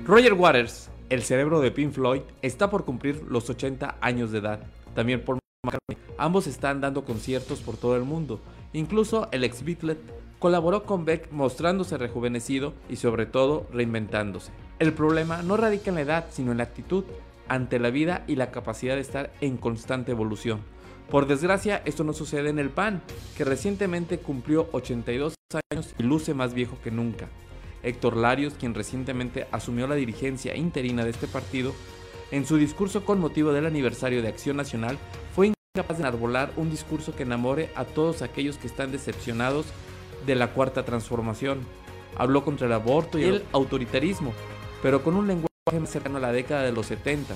Roger 0.07 0.33
Waters, 0.33 0.91
el 1.11 1.23
cerebro 1.23 1.61
de 1.61 1.71
Pink 1.71 1.93
Floyd, 1.93 2.23
está 2.41 2.71
por 2.71 2.87
cumplir 2.87 3.23
los 3.29 3.51
80 3.51 3.99
años 4.01 4.33
de 4.33 4.39
edad. 4.39 4.61
También 4.95 5.23
McCartney. 5.63 5.99
Ambos 6.17 6.47
están 6.47 6.81
dando 6.81 7.05
conciertos 7.05 7.61
por 7.61 7.77
todo 7.77 7.97
el 7.97 8.05
mundo. 8.05 8.41
Incluso 8.73 9.29
el 9.31 9.45
ex 9.45 9.63
Beatle 9.63 9.99
colaboró 10.39 10.85
con 10.85 11.05
Beck 11.05 11.31
mostrándose 11.33 11.99
rejuvenecido 11.99 12.73
y 12.89 12.97
sobre 12.97 13.27
todo 13.27 13.67
reinventándose. 13.71 14.53
El 14.79 14.95
problema 14.95 15.43
no 15.43 15.59
radica 15.59 15.91
en 15.91 15.97
la 15.97 16.01
edad, 16.01 16.27
sino 16.31 16.51
en 16.51 16.59
la 16.59 16.65
actitud 16.65 17.05
ante 17.47 17.79
la 17.79 17.91
vida 17.91 18.25
y 18.27 18.37
la 18.37 18.51
capacidad 18.51 18.95
de 18.95 19.03
estar 19.03 19.35
en 19.43 19.59
constante 19.59 20.13
evolución. 20.13 20.61
Por 21.13 21.27
desgracia, 21.27 21.83
esto 21.85 22.05
no 22.05 22.15
sucede 22.15 22.49
en 22.49 22.59
el 22.59 22.71
PAN, 22.71 23.03
que 23.37 23.45
recientemente 23.45 24.17
cumplió 24.17 24.71
82 24.73 25.35
años 25.71 25.95
y 25.99 26.05
luce 26.05 26.33
más 26.33 26.55
viejo 26.55 26.79
que 26.83 26.91
nunca. 26.91 27.29
Héctor 27.83 28.17
Larios, 28.17 28.55
quien 28.59 28.73
recientemente 28.73 29.47
asumió 29.53 29.87
la 29.87 29.95
dirigencia 29.95 30.57
interina 30.57 31.05
de 31.05 31.11
este 31.11 31.27
partido, 31.27 31.75
en 32.31 32.47
su 32.47 32.57
discurso 32.57 33.05
con 33.05 33.21
motivo 33.21 33.53
del 33.53 33.67
aniversario 33.67 34.23
de 34.23 34.29
Acción 34.29 34.57
Nacional, 34.57 34.97
fue 35.37 35.53
incapaz 35.77 35.99
de 35.99 36.05
enarbolar 36.05 36.51
un 36.57 36.71
discurso 36.71 37.15
que 37.15 37.25
enamore 37.25 37.69
a 37.75 37.85
todos 37.85 38.23
aquellos 38.23 38.57
que 38.57 38.67
están 38.67 38.91
decepcionados 38.91 39.67
de 40.25 40.35
la 40.35 40.55
cuarta 40.55 40.87
transformación. 40.87 41.61
Habló 42.17 42.43
contra 42.43 42.69
el 42.69 42.73
aborto 42.73 43.19
y 43.19 43.25
el 43.25 43.45
autoritarismo, 43.53 44.33
pero 44.83 45.05
con 45.05 45.17
un 45.17 45.27
lenguaje 45.27 45.79
más 45.79 45.91
cercano 45.91 46.17
a 46.17 46.21
la 46.21 46.33
década 46.33 46.63
de 46.63 46.73
los 46.73 46.87
70, 46.87 47.35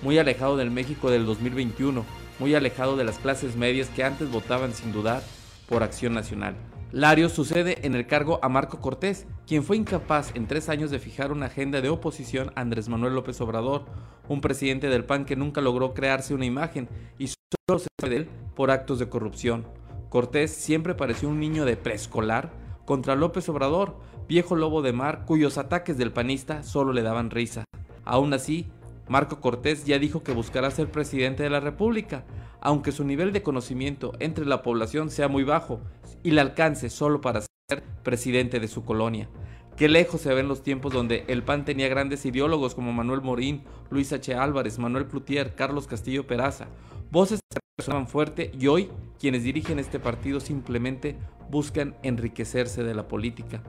muy 0.00 0.16
alejado 0.18 0.56
del 0.56 0.70
México 0.70 1.10
del 1.10 1.26
2021, 1.26 2.06
muy 2.38 2.54
alejado 2.54 2.96
de 2.96 3.04
las 3.04 3.18
clases 3.18 3.56
medias 3.56 3.88
que 3.88 4.04
antes 4.04 4.30
votaban 4.30 4.72
sin 4.72 4.92
dudar 4.92 5.22
por 5.68 5.82
Acción 5.82 6.14
Nacional. 6.14 6.56
Larios 6.92 7.32
sucede 7.32 7.86
en 7.86 7.94
el 7.94 8.06
cargo 8.06 8.38
a 8.42 8.50
Marco 8.50 8.78
Cortés, 8.78 9.26
quien 9.46 9.64
fue 9.64 9.78
incapaz 9.78 10.30
en 10.34 10.46
tres 10.46 10.68
años 10.68 10.90
de 10.90 10.98
fijar 10.98 11.32
una 11.32 11.46
agenda 11.46 11.80
de 11.80 11.88
oposición 11.88 12.52
a 12.54 12.60
Andrés 12.60 12.90
Manuel 12.90 13.14
López 13.14 13.40
Obrador, 13.40 13.86
un 14.28 14.42
presidente 14.42 14.88
del 14.88 15.06
PAN 15.06 15.24
que 15.24 15.34
nunca 15.34 15.62
logró 15.62 15.94
crearse 15.94 16.34
una 16.34 16.44
imagen 16.44 16.90
y 17.18 17.28
solo 17.28 17.78
se 17.78 17.88
sabe 17.98 18.10
de 18.10 18.16
él 18.16 18.28
por 18.54 18.70
actos 18.70 18.98
de 18.98 19.08
corrupción. 19.08 19.66
Cortés 20.10 20.50
siempre 20.50 20.94
pareció 20.94 21.30
un 21.30 21.40
niño 21.40 21.64
de 21.64 21.78
preescolar 21.78 22.52
contra 22.84 23.16
López 23.16 23.48
Obrador, 23.48 23.96
viejo 24.28 24.54
lobo 24.54 24.82
de 24.82 24.92
mar 24.92 25.24
cuyos 25.24 25.56
ataques 25.56 25.96
del 25.96 26.12
panista 26.12 26.62
solo 26.62 26.92
le 26.92 27.00
daban 27.00 27.30
risa. 27.30 27.64
Aún 28.04 28.34
así, 28.34 28.70
Marco 29.12 29.42
Cortés 29.42 29.84
ya 29.84 29.98
dijo 29.98 30.22
que 30.22 30.32
buscará 30.32 30.70
ser 30.70 30.90
presidente 30.90 31.42
de 31.42 31.50
la 31.50 31.60
República, 31.60 32.24
aunque 32.62 32.92
su 32.92 33.04
nivel 33.04 33.34
de 33.34 33.42
conocimiento 33.42 34.14
entre 34.20 34.46
la 34.46 34.62
población 34.62 35.10
sea 35.10 35.28
muy 35.28 35.44
bajo 35.44 35.82
y 36.22 36.30
le 36.30 36.40
alcance 36.40 36.88
solo 36.88 37.20
para 37.20 37.42
ser 37.42 37.82
presidente 38.02 38.58
de 38.58 38.68
su 38.68 38.86
colonia. 38.86 39.28
Qué 39.76 39.90
lejos 39.90 40.22
se 40.22 40.32
ven 40.32 40.48
los 40.48 40.62
tiempos 40.62 40.94
donde 40.94 41.26
el 41.28 41.42
PAN 41.42 41.66
tenía 41.66 41.90
grandes 41.90 42.24
ideólogos 42.24 42.74
como 42.74 42.94
Manuel 42.94 43.20
Morín, 43.20 43.64
Luis 43.90 44.14
H. 44.14 44.34
Álvarez, 44.34 44.78
Manuel 44.78 45.04
Plutier, 45.04 45.54
Carlos 45.54 45.86
Castillo 45.86 46.26
Peraza, 46.26 46.68
voces 47.10 47.40
que 47.50 47.60
resonaban 47.76 48.08
fuerte 48.08 48.50
y 48.58 48.66
hoy 48.68 48.88
quienes 49.20 49.44
dirigen 49.44 49.78
este 49.78 50.00
partido 50.00 50.40
simplemente 50.40 51.18
buscan 51.50 51.96
enriquecerse 52.02 52.82
de 52.82 52.94
la 52.94 53.08
política. 53.08 53.62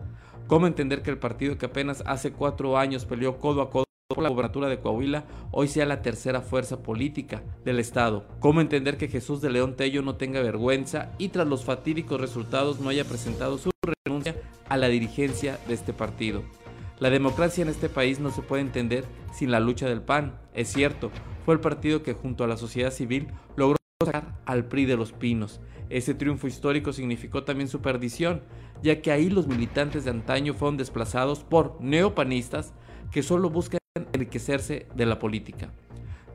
¿Cómo 0.48 0.68
entender 0.68 1.02
que 1.02 1.12
el 1.12 1.18
partido 1.18 1.58
que 1.58 1.66
apenas 1.66 2.02
hace 2.06 2.32
cuatro 2.32 2.78
años 2.78 3.04
peleó 3.04 3.40
codo 3.40 3.62
a 3.62 3.70
codo 3.70 3.84
por 4.14 4.24
la 4.24 4.30
gobernatura 4.30 4.70
de 4.70 4.80
Coahuila 4.80 5.26
hoy 5.52 5.68
sea 5.68 5.86
la 5.86 6.02
tercera 6.02 6.42
fuerza 6.42 6.84
política 6.84 7.44
del 7.66 7.80
Estado. 7.80 8.26
¿Cómo 8.40 8.62
entender 8.62 8.98
que 8.98 9.08
Jesús 9.08 9.42
de 9.42 9.50
León 9.50 9.76
Tello 9.76 10.02
no 10.02 10.16
tenga 10.16 10.42
vergüenza 10.42 11.12
y 11.18 11.30
tras 11.30 11.48
los 11.48 11.64
fatídicos 11.64 12.22
resultados 12.22 12.80
no 12.80 12.90
haya 12.90 13.06
presentado 13.06 13.58
su 13.58 13.72
renuncia 14.06 14.36
a 14.70 14.78
la 14.78 14.88
dirigencia 14.88 15.60
de 15.68 15.74
este 15.74 15.94
partido? 15.94 16.44
La 17.00 17.10
democracia 17.10 17.64
en 17.64 17.70
este 17.70 17.90
país 17.90 18.20
no 18.20 18.32
se 18.32 18.42
puede 18.42 18.62
entender 18.62 19.06
sin 19.34 19.52
la 19.52 19.60
lucha 19.60 19.90
del 19.90 20.02
PAN. 20.02 20.40
Es 20.54 20.70
cierto, 20.70 21.12
fue 21.44 21.56
el 21.56 21.60
partido 21.60 22.04
que 22.04 22.14
junto 22.14 22.44
a 22.44 22.48
la 22.48 22.58
sociedad 22.58 22.92
civil 22.92 23.28
logró 23.56 23.78
sacar 24.04 24.40
al 24.46 24.66
PRI 24.66 24.86
de 24.86 24.98
los 24.98 25.12
pinos. 25.12 25.60
Ese 25.90 26.14
triunfo 26.14 26.48
histórico 26.48 26.94
significó 26.94 27.44
también 27.44 27.68
su 27.68 27.82
perdición, 27.82 28.44
ya 28.82 29.02
que 29.02 29.12
ahí 29.12 29.30
los 29.30 29.48
militantes 29.48 30.06
de 30.06 30.12
antaño 30.12 30.54
fueron 30.54 30.78
desplazados 30.78 31.44
por 31.44 31.78
neopanistas 31.82 32.74
que 33.12 33.22
solo 33.22 33.50
buscan 33.50 33.80
enriquecerse 34.14 34.88
de 34.96 35.06
la 35.06 35.20
política. 35.20 35.72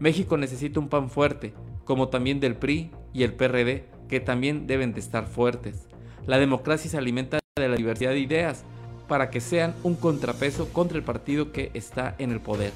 México 0.00 0.36
necesita 0.36 0.80
un 0.80 0.88
PAN 0.88 1.10
fuerte, 1.10 1.54
como 1.84 2.08
también 2.08 2.40
del 2.40 2.56
PRI 2.56 2.90
y 3.12 3.22
el 3.22 3.34
PRD, 3.34 3.86
que 4.08 4.20
también 4.20 4.66
deben 4.66 4.92
de 4.92 5.00
estar 5.00 5.26
fuertes. 5.26 5.88
La 6.26 6.38
democracia 6.38 6.90
se 6.90 6.98
alimenta 6.98 7.38
de 7.56 7.68
la 7.68 7.76
diversidad 7.76 8.10
de 8.10 8.20
ideas 8.20 8.64
para 9.08 9.30
que 9.30 9.40
sean 9.40 9.74
un 9.82 9.96
contrapeso 9.96 10.68
contra 10.72 10.98
el 10.98 11.04
partido 11.04 11.50
que 11.52 11.70
está 11.74 12.14
en 12.18 12.30
el 12.30 12.40
poder. 12.40 12.72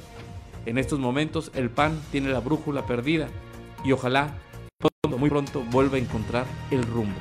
En 0.64 0.78
estos 0.78 0.98
momentos 0.98 1.50
el 1.54 1.70
PAN 1.70 2.00
tiene 2.10 2.30
la 2.30 2.40
brújula 2.40 2.86
perdida 2.86 3.28
y 3.84 3.92
ojalá 3.92 4.34
pronto, 4.78 5.18
muy 5.18 5.28
pronto 5.28 5.62
vuelva 5.70 5.96
a 5.96 6.00
encontrar 6.00 6.46
el 6.70 6.82
rumbo. 6.82 7.18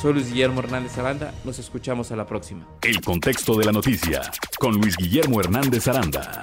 Soy 0.00 0.12
Luis 0.14 0.30
Guillermo 0.30 0.60
Hernández 0.60 0.98
Aranda, 0.98 1.32
nos 1.44 1.58
escuchamos 1.58 2.10
a 2.12 2.16
la 2.16 2.26
próxima. 2.26 2.66
El 2.82 3.00
contexto 3.00 3.56
de 3.56 3.64
la 3.64 3.72
noticia 3.72 4.22
con 4.58 4.74
Luis 4.74 4.96
Guillermo 4.96 5.40
Hernández 5.40 5.88
Aranda. 5.88 6.40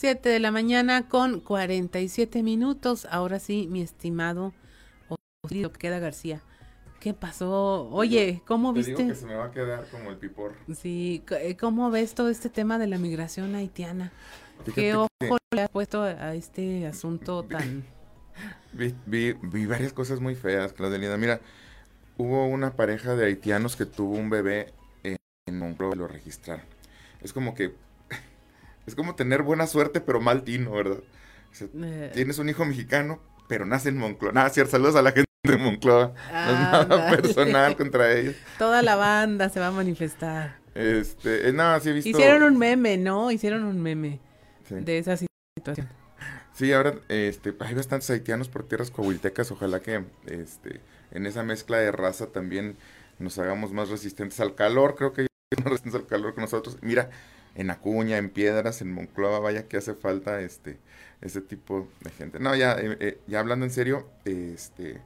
Siete 0.00 0.30
de 0.30 0.40
la 0.40 0.50
mañana 0.50 1.10
con 1.10 1.40
47 1.40 2.42
minutos. 2.42 3.06
Ahora 3.10 3.38
sí, 3.38 3.68
mi 3.70 3.82
estimado 3.82 4.54
querido 5.46 5.74
queda 5.74 5.98
García. 5.98 6.40
¿Qué 7.00 7.12
pasó? 7.12 7.86
Oye, 7.90 8.40
¿cómo 8.46 8.72
viste? 8.72 8.94
Te 8.94 9.02
digo 9.02 9.14
que 9.14 9.20
se 9.20 9.26
me 9.26 9.34
va 9.34 9.44
a 9.44 9.50
quedar 9.50 9.84
como 9.90 10.08
el 10.08 10.16
pipor. 10.16 10.54
Sí, 10.74 11.22
eh, 11.32 11.54
¿cómo 11.58 11.90
ves 11.90 12.14
todo 12.14 12.30
este 12.30 12.48
tema 12.48 12.78
de 12.78 12.86
la 12.86 12.96
migración 12.96 13.54
haitiana? 13.54 14.10
¿Qué 14.74 14.94
ojo 14.94 15.08
le 15.54 15.60
has 15.60 15.68
puesto 15.68 16.00
a 16.00 16.34
este 16.34 16.86
asunto 16.86 17.42
tan 17.42 17.84
Vi, 18.72 18.94
vi, 19.04 19.34
vi 19.34 19.66
varias 19.66 19.92
cosas 19.92 20.18
muy 20.18 20.34
feas, 20.34 20.72
Claudelina. 20.72 21.18
Mira, 21.18 21.42
hubo 22.16 22.46
una 22.46 22.72
pareja 22.74 23.16
de 23.16 23.26
haitianos 23.26 23.76
que 23.76 23.84
tuvo 23.84 24.14
un 24.14 24.30
bebé 24.30 24.72
en, 25.02 25.18
un 25.60 25.76
lo 25.78 26.08
registraron. 26.08 26.64
Es 27.20 27.34
como 27.34 27.54
que. 27.54 27.74
Es 28.86 28.94
como 28.94 29.14
tener 29.14 29.42
buena 29.42 29.66
suerte, 29.66 30.00
pero 30.00 30.20
mal 30.20 30.42
tino, 30.42 30.72
¿verdad? 30.72 30.98
Eh. 31.60 32.10
Tienes 32.14 32.38
un 32.38 32.48
hijo 32.48 32.64
mexicano, 32.64 33.20
pero 33.48 33.66
nace 33.66 33.88
en 33.88 33.98
Moncloa. 33.98 34.32
Nada, 34.32 34.50
cierto, 34.50 34.72
saludos 34.72 34.96
a 34.96 35.02
la 35.02 35.12
gente 35.12 35.30
de 35.42 35.56
Moncloa. 35.56 36.12
no 36.32 36.40
es 36.40 36.58
nada 36.58 37.10
personal 37.10 37.76
contra 37.76 38.12
ellos. 38.12 38.36
Toda 38.58 38.82
la 38.82 38.96
banda 38.96 39.48
se 39.48 39.60
va 39.60 39.68
a 39.68 39.72
manifestar. 39.72 40.58
Este, 40.74 41.48
eh, 41.48 41.52
nada, 41.52 41.80
sí 41.80 41.90
he 41.90 41.92
visto. 41.92 42.10
Hicieron 42.10 42.42
un 42.42 42.58
meme, 42.58 42.96
¿no? 42.96 43.30
Hicieron 43.30 43.64
un 43.64 43.82
meme 43.82 44.20
de 44.68 44.98
esa 44.98 45.16
situación. 45.16 45.88
Sí, 46.52 46.72
ahora 46.72 46.94
este, 47.08 47.54
hay 47.60 47.74
bastantes 47.74 48.10
haitianos 48.10 48.48
por 48.48 48.64
tierras 48.64 48.90
coahuiltecas. 48.90 49.50
Ojalá 49.50 49.80
que 49.80 50.04
este, 50.26 50.80
en 51.10 51.26
esa 51.26 51.42
mezcla 51.42 51.78
de 51.78 51.90
raza 51.90 52.26
también 52.26 52.76
nos 53.18 53.38
hagamos 53.38 53.72
más 53.72 53.88
resistentes 53.88 54.38
al 54.40 54.54
calor. 54.54 54.94
Creo 54.96 55.12
que 55.12 55.22
ellos 55.22 55.30
son 55.54 55.64
más 55.64 55.72
resistentes 55.72 56.00
al 56.02 56.06
calor 56.06 56.34
que 56.34 56.40
nosotros. 56.40 56.76
Mira, 56.82 57.10
en 57.54 57.70
Acuña, 57.70 58.18
en 58.18 58.30
Piedras, 58.30 58.82
en 58.82 58.92
Monclova, 58.92 59.38
vaya 59.38 59.68
que 59.68 59.76
hace 59.76 59.94
falta 59.94 60.40
este 60.40 60.78
ese 61.20 61.40
tipo 61.40 61.88
de 62.00 62.10
gente. 62.10 62.40
No, 62.40 62.54
ya, 62.56 62.72
eh, 62.78 62.96
eh, 63.00 63.20
ya 63.26 63.40
hablando 63.40 63.66
en 63.66 63.70
serio, 63.70 64.08
este, 64.24 65.00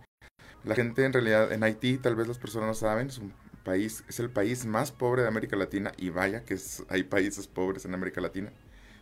la 0.64 0.74
gente 0.74 1.04
en 1.04 1.12
realidad 1.12 1.52
en 1.52 1.62
Haití, 1.64 1.98
tal 1.98 2.16
vez 2.16 2.28
las 2.28 2.38
personas 2.38 2.68
no 2.68 2.74
saben, 2.74 3.08
es 3.08 3.18
un 3.18 3.32
país, 3.64 4.04
es 4.08 4.20
el 4.20 4.30
país 4.30 4.64
más 4.66 4.92
pobre 4.92 5.22
de 5.22 5.28
América 5.28 5.56
Latina 5.56 5.92
y 5.96 6.10
vaya 6.10 6.44
que 6.44 6.54
es, 6.54 6.84
hay 6.88 7.02
países 7.02 7.46
pobres 7.46 7.84
en 7.84 7.94
América 7.94 8.20
Latina. 8.20 8.52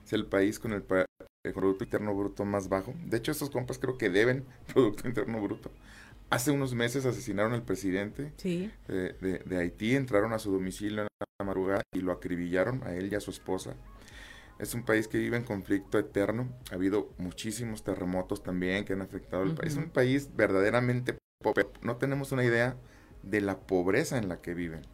Es 0.04 0.12
el 0.12 0.26
país 0.26 0.58
con 0.58 0.72
el, 0.72 0.82
Producto 0.82 1.82
Interno 1.84 2.14
Bruto 2.14 2.44
más 2.44 2.68
bajo. 2.68 2.94
De 3.04 3.16
hecho, 3.16 3.32
estos 3.32 3.50
compas 3.50 3.78
creo 3.78 3.98
que 3.98 4.08
deben 4.08 4.44
Producto 4.72 5.06
Interno 5.08 5.40
Bruto. 5.40 5.70
Hace 6.32 6.50
unos 6.50 6.72
meses 6.72 7.04
asesinaron 7.04 7.52
al 7.52 7.62
presidente 7.62 8.32
de, 8.88 9.56
Haití, 9.58 9.94
entraron 9.94 10.32
a 10.32 10.38
su 10.38 10.50
domicilio 10.50 11.02
en 11.02 11.08
la 11.38 11.44
madrugada 11.44 11.82
y 11.92 12.00
lo 12.00 12.10
acribillaron 12.10 12.82
a 12.84 12.94
él 12.94 13.12
y 13.12 13.14
a 13.14 13.20
su 13.20 13.30
esposa. 13.30 13.74
Es 14.58 14.72
un 14.72 14.82
país 14.82 15.08
que 15.08 15.18
vive 15.18 15.36
en 15.36 15.44
conflicto 15.44 15.98
eterno. 15.98 16.48
Ha 16.70 16.76
habido 16.76 17.12
muchísimos 17.18 17.84
terremotos 17.84 18.42
también 18.42 18.86
que 18.86 18.94
han 18.94 19.02
afectado 19.02 19.42
al 19.42 19.54
país. 19.54 19.72
Es 19.72 19.78
un 19.78 19.90
país 19.90 20.30
verdaderamente 20.34 21.18
pobre. 21.42 21.66
No 21.82 21.96
tenemos 21.96 22.32
una 22.32 22.44
idea 22.44 22.78
de 23.22 23.42
la 23.42 23.58
pobreza 23.58 24.16
en 24.16 24.30
la 24.30 24.40
que 24.40 24.54
viven. 24.54 24.86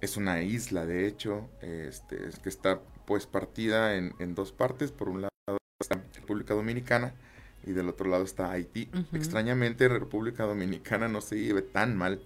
Es 0.00 0.16
una 0.16 0.42
isla, 0.42 0.86
de 0.86 1.06
hecho, 1.06 1.48
este, 1.60 2.18
que 2.42 2.48
está 2.48 2.80
pues 3.06 3.28
partida 3.28 3.94
en, 3.94 4.12
en 4.18 4.34
dos 4.34 4.50
partes. 4.50 4.90
Por 4.90 5.08
un 5.08 5.22
lado 5.22 5.58
está 5.80 6.02
República 6.14 6.54
Dominicana 6.54 7.14
y 7.68 7.72
del 7.72 7.88
otro 7.88 8.08
lado 8.08 8.24
está 8.24 8.50
Haití. 8.50 8.88
Extrañamente, 9.12 9.88
República 9.88 10.44
Dominicana 10.44 11.08
no 11.08 11.20
se 11.20 11.36
vive 11.36 11.62
tan 11.62 11.96
mal 11.96 12.20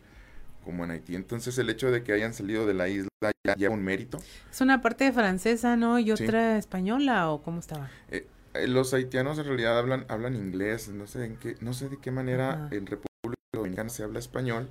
como 0.64 0.84
en 0.84 0.92
Haití. 0.92 1.14
Entonces, 1.14 1.58
el 1.58 1.68
hecho 1.70 1.90
de 1.90 2.02
que 2.02 2.12
hayan 2.12 2.34
salido 2.34 2.66
de 2.66 2.74
la 2.74 2.88
isla 2.88 3.08
ya 3.44 3.54
lleva 3.56 3.74
un 3.74 3.82
mérito. 3.82 4.18
Es 4.50 4.60
una 4.60 4.80
parte 4.80 5.12
francesa, 5.12 5.76
¿no? 5.76 5.98
Y 5.98 6.12
otra 6.12 6.58
española, 6.58 7.30
¿o 7.30 7.42
cómo 7.42 7.58
estaba? 7.58 7.90
Eh, 8.10 8.26
eh, 8.54 8.68
los 8.68 8.94
haitianos 8.94 9.38
en 9.38 9.46
realidad 9.46 9.78
hablan 9.78 10.06
hablan 10.08 10.36
inglés. 10.36 10.88
No 10.88 11.06
sé 11.06 11.24
en 11.24 11.36
qué, 11.36 11.56
no 11.60 11.72
sé 11.72 11.88
de 11.88 11.98
qué 11.98 12.10
manera 12.10 12.68
en 12.70 12.86
República 12.86 13.40
Dominicana 13.52 13.88
se 13.88 14.02
habla 14.02 14.18
español 14.18 14.68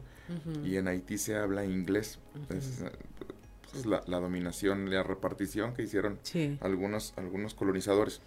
y 0.63 0.77
en 0.77 0.87
Haití 0.87 1.17
se 1.17 1.35
habla 1.35 1.65
inglés. 1.65 2.19
Entonces, 2.35 2.83
pues, 3.71 3.85
la, 3.85 4.01
la, 4.07 4.19
dominación, 4.19 4.89
la 4.89 5.03
repartición 5.03 5.73
que 5.73 5.83
hicieron 5.83 6.19
algunos 6.61 7.13
algunos 7.17 7.53
colonizadores. 7.53 8.21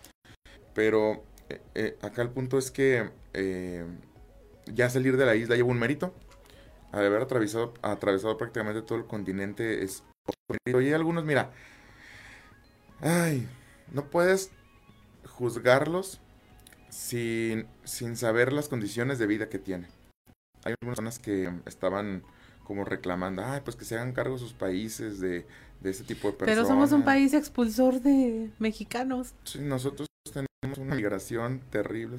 Pero 0.75 1.25
eh, 1.49 1.61
eh, 1.75 1.99
acá 2.03 2.23
el 2.23 2.31
punto 2.31 2.59
es 2.59 2.71
que 2.71 3.11
eh, 3.33 3.85
ya 4.66 4.89
salir 4.91 5.16
de 5.16 5.27
la 5.27 5.35
isla 5.35 5.57
lleva 5.57 5.69
un 5.69 5.79
mérito. 5.79 6.15
Al 6.93 7.07
haber 7.07 7.23
atravesado, 7.23 7.75
atravesado 7.83 8.37
prácticamente 8.37 8.81
todo 8.83 8.99
el 8.99 9.07
continente 9.07 9.83
es 9.83 10.05
Y 10.65 10.93
algunos, 10.93 11.25
mira, 11.25 11.51
ay, 13.01 13.49
no 13.93 14.09
puedes 14.11 14.53
juzgarlos 15.27 16.21
sin, 16.89 17.66
sin 17.83 18.16
saber 18.16 18.53
las 18.53 18.69
condiciones 18.69 19.19
de 19.19 19.27
vida 19.27 19.49
que 19.49 19.59
tienen. 19.59 19.91
Hay 20.62 20.75
algunas 20.81 20.97
personas 20.97 21.19
que 21.19 21.53
estaban 21.66 22.23
como 22.62 22.85
reclamando, 22.85 23.45
ay, 23.45 23.61
pues 23.65 23.77
que 23.77 23.85
se 23.85 23.97
hagan 23.97 24.12
cargo 24.12 24.39
sus 24.39 24.55
países 24.55 25.19
de, 25.19 25.47
de 25.81 25.91
ese 25.91 26.05
tipo 26.05 26.29
de 26.29 26.35
personas. 26.35 26.57
Pero 26.57 26.66
somos 26.66 26.93
un 26.93 27.03
país 27.03 27.35
expulsor 27.35 28.01
de 28.01 28.51
mexicanos. 28.61 29.35
Sí, 29.45 29.59
nosotros 29.59 30.09
una 30.65 30.95
migración 30.95 31.61
terrible. 31.70 32.19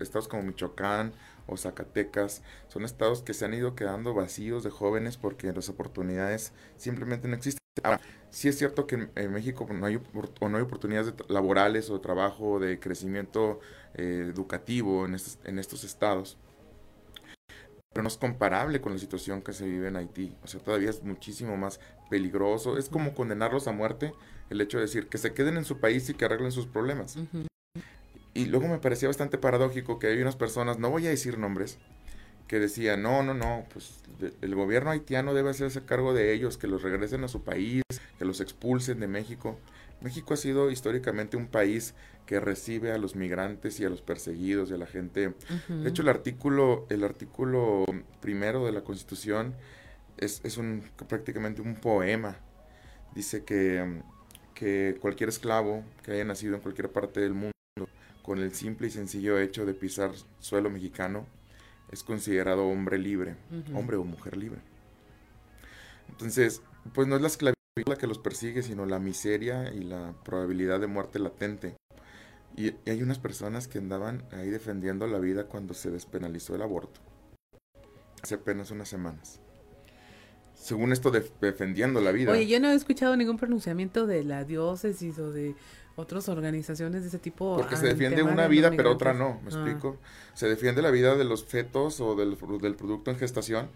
Estados 0.00 0.28
como 0.28 0.42
Michoacán 0.42 1.12
o 1.46 1.56
Zacatecas 1.56 2.42
son 2.68 2.84
estados 2.84 3.22
que 3.22 3.34
se 3.34 3.44
han 3.44 3.54
ido 3.54 3.74
quedando 3.74 4.14
vacíos 4.14 4.64
de 4.64 4.70
jóvenes 4.70 5.16
porque 5.16 5.52
las 5.52 5.68
oportunidades 5.68 6.52
simplemente 6.76 7.28
no 7.28 7.36
existen. 7.36 7.60
Ahora, 7.82 8.00
sí 8.30 8.48
es 8.48 8.58
cierto 8.58 8.86
que 8.86 9.08
en, 9.14 9.32
México 9.32 9.66
no 9.72 9.86
hay, 9.86 10.00
o 10.40 10.48
no 10.48 10.56
hay 10.56 10.62
oportunidades 10.62 11.14
laborales 11.28 11.90
o 11.90 11.94
de 11.94 12.00
trabajo, 12.00 12.58
de 12.58 12.80
crecimiento 12.80 13.60
eh, 13.94 14.30
educativo 14.32 15.04
en 15.04 15.14
estos, 15.14 15.38
en 15.44 15.58
estos 15.58 15.84
estados 15.84 16.38
pero 17.96 18.02
no 18.02 18.08
es 18.08 18.18
comparable 18.18 18.82
con 18.82 18.92
la 18.92 18.98
situación 18.98 19.40
que 19.40 19.54
se 19.54 19.64
vive 19.64 19.88
en 19.88 19.96
Haití. 19.96 20.36
O 20.44 20.46
sea, 20.46 20.60
todavía 20.60 20.90
es 20.90 21.02
muchísimo 21.02 21.56
más 21.56 21.80
peligroso. 22.10 22.76
Es 22.76 22.90
como 22.90 23.14
condenarlos 23.14 23.68
a 23.68 23.72
muerte 23.72 24.12
el 24.50 24.60
hecho 24.60 24.76
de 24.76 24.82
decir 24.82 25.08
que 25.08 25.16
se 25.16 25.32
queden 25.32 25.56
en 25.56 25.64
su 25.64 25.80
país 25.80 26.06
y 26.10 26.12
que 26.12 26.26
arreglen 26.26 26.52
sus 26.52 26.66
problemas. 26.66 27.16
Y 28.36 28.46
luego 28.46 28.68
me 28.68 28.78
parecía 28.78 29.08
bastante 29.08 29.38
paradójico 29.38 29.98
que 29.98 30.08
hay 30.08 30.20
unas 30.20 30.36
personas, 30.36 30.78
no 30.78 30.90
voy 30.90 31.06
a 31.06 31.10
decir 31.10 31.38
nombres, 31.38 31.78
que 32.46 32.58
decían, 32.60 33.02
no, 33.02 33.22
no, 33.22 33.34
no, 33.34 33.64
pues 33.72 34.00
el 34.40 34.54
gobierno 34.54 34.90
haitiano 34.90 35.34
debe 35.34 35.50
hacerse 35.50 35.84
cargo 35.84 36.12
de 36.12 36.32
ellos, 36.32 36.58
que 36.58 36.68
los 36.68 36.82
regresen 36.82 37.24
a 37.24 37.28
su 37.28 37.42
país, 37.42 37.82
que 38.18 38.24
los 38.24 38.40
expulsen 38.40 39.00
de 39.00 39.08
México. 39.08 39.58
México 40.00 40.34
ha 40.34 40.36
sido 40.36 40.70
históricamente 40.70 41.36
un 41.36 41.46
país 41.46 41.94
que 42.26 42.38
recibe 42.38 42.92
a 42.92 42.98
los 42.98 43.16
migrantes 43.16 43.80
y 43.80 43.84
a 43.84 43.88
los 43.88 44.02
perseguidos 44.02 44.70
y 44.70 44.74
a 44.74 44.76
la 44.76 44.86
gente. 44.86 45.32
De 45.68 45.88
hecho, 45.88 46.02
el 46.02 46.08
artículo, 46.08 46.86
el 46.90 47.04
artículo 47.04 47.84
primero 48.20 48.66
de 48.66 48.72
la 48.72 48.82
Constitución 48.82 49.54
es, 50.18 50.40
es 50.44 50.58
un, 50.58 50.82
prácticamente 51.08 51.62
un 51.62 51.76
poema. 51.76 52.36
Dice 53.14 53.44
que, 53.44 54.02
que 54.54 54.98
cualquier 55.00 55.30
esclavo 55.30 55.82
que 56.02 56.12
haya 56.12 56.24
nacido 56.24 56.54
en 56.54 56.60
cualquier 56.60 56.90
parte 56.90 57.20
del 57.20 57.32
mundo 57.32 57.55
con 58.26 58.40
el 58.40 58.52
simple 58.52 58.88
y 58.88 58.90
sencillo 58.90 59.38
hecho 59.38 59.64
de 59.64 59.72
pisar 59.72 60.10
suelo 60.40 60.68
mexicano, 60.68 61.26
es 61.92 62.02
considerado 62.02 62.66
hombre 62.66 62.98
libre, 62.98 63.36
hombre 63.72 63.96
o 63.96 64.02
mujer 64.02 64.36
libre. 64.36 64.58
Entonces, 66.08 66.60
pues 66.92 67.06
no 67.06 67.14
es 67.14 67.22
la 67.22 67.28
esclavitud 67.28 67.56
la 67.86 67.96
que 67.96 68.08
los 68.08 68.18
persigue, 68.18 68.62
sino 68.62 68.84
la 68.84 68.98
miseria 68.98 69.72
y 69.72 69.82
la 69.82 70.12
probabilidad 70.24 70.80
de 70.80 70.88
muerte 70.88 71.20
latente. 71.20 71.76
Y, 72.56 72.74
hay 72.90 73.00
unas 73.00 73.20
personas 73.20 73.68
que 73.68 73.78
andaban 73.78 74.24
ahí 74.32 74.50
defendiendo 74.50 75.06
la 75.06 75.20
vida 75.20 75.44
cuando 75.44 75.72
se 75.72 75.92
despenalizó 75.92 76.56
el 76.56 76.62
aborto, 76.62 77.00
hace 78.24 78.34
apenas 78.34 78.72
unas 78.72 78.88
semanas. 78.88 79.40
Según 80.54 80.90
esto, 80.90 81.12
defendiendo 81.12 82.00
la 82.00 82.10
vida. 82.10 82.32
Oye, 82.32 82.48
yo 82.48 82.58
no 82.58 82.70
he 82.70 82.74
escuchado 82.74 83.16
ningún 83.16 83.36
pronunciamiento 83.36 84.08
de 84.08 84.24
la 84.24 84.42
diócesis 84.42 85.16
o 85.20 85.30
de 85.30 85.54
otras 85.96 86.28
organizaciones 86.28 87.02
de 87.02 87.08
ese 87.08 87.18
tipo. 87.18 87.56
Porque 87.56 87.76
se 87.76 87.86
defiende 87.86 88.22
una 88.22 88.46
vida, 88.46 88.70
pero 88.76 88.92
otra 88.92 89.12
no, 89.12 89.40
¿me 89.42 89.50
ah. 89.50 89.54
explico? 89.54 89.98
Se 90.34 90.48
defiende 90.48 90.82
la 90.82 90.90
vida 90.90 91.16
de 91.16 91.24
los 91.24 91.44
fetos 91.44 92.00
o 92.00 92.14
del, 92.14 92.36
del 92.60 92.76
producto 92.76 93.10
en 93.10 93.18
gestación, 93.18 93.68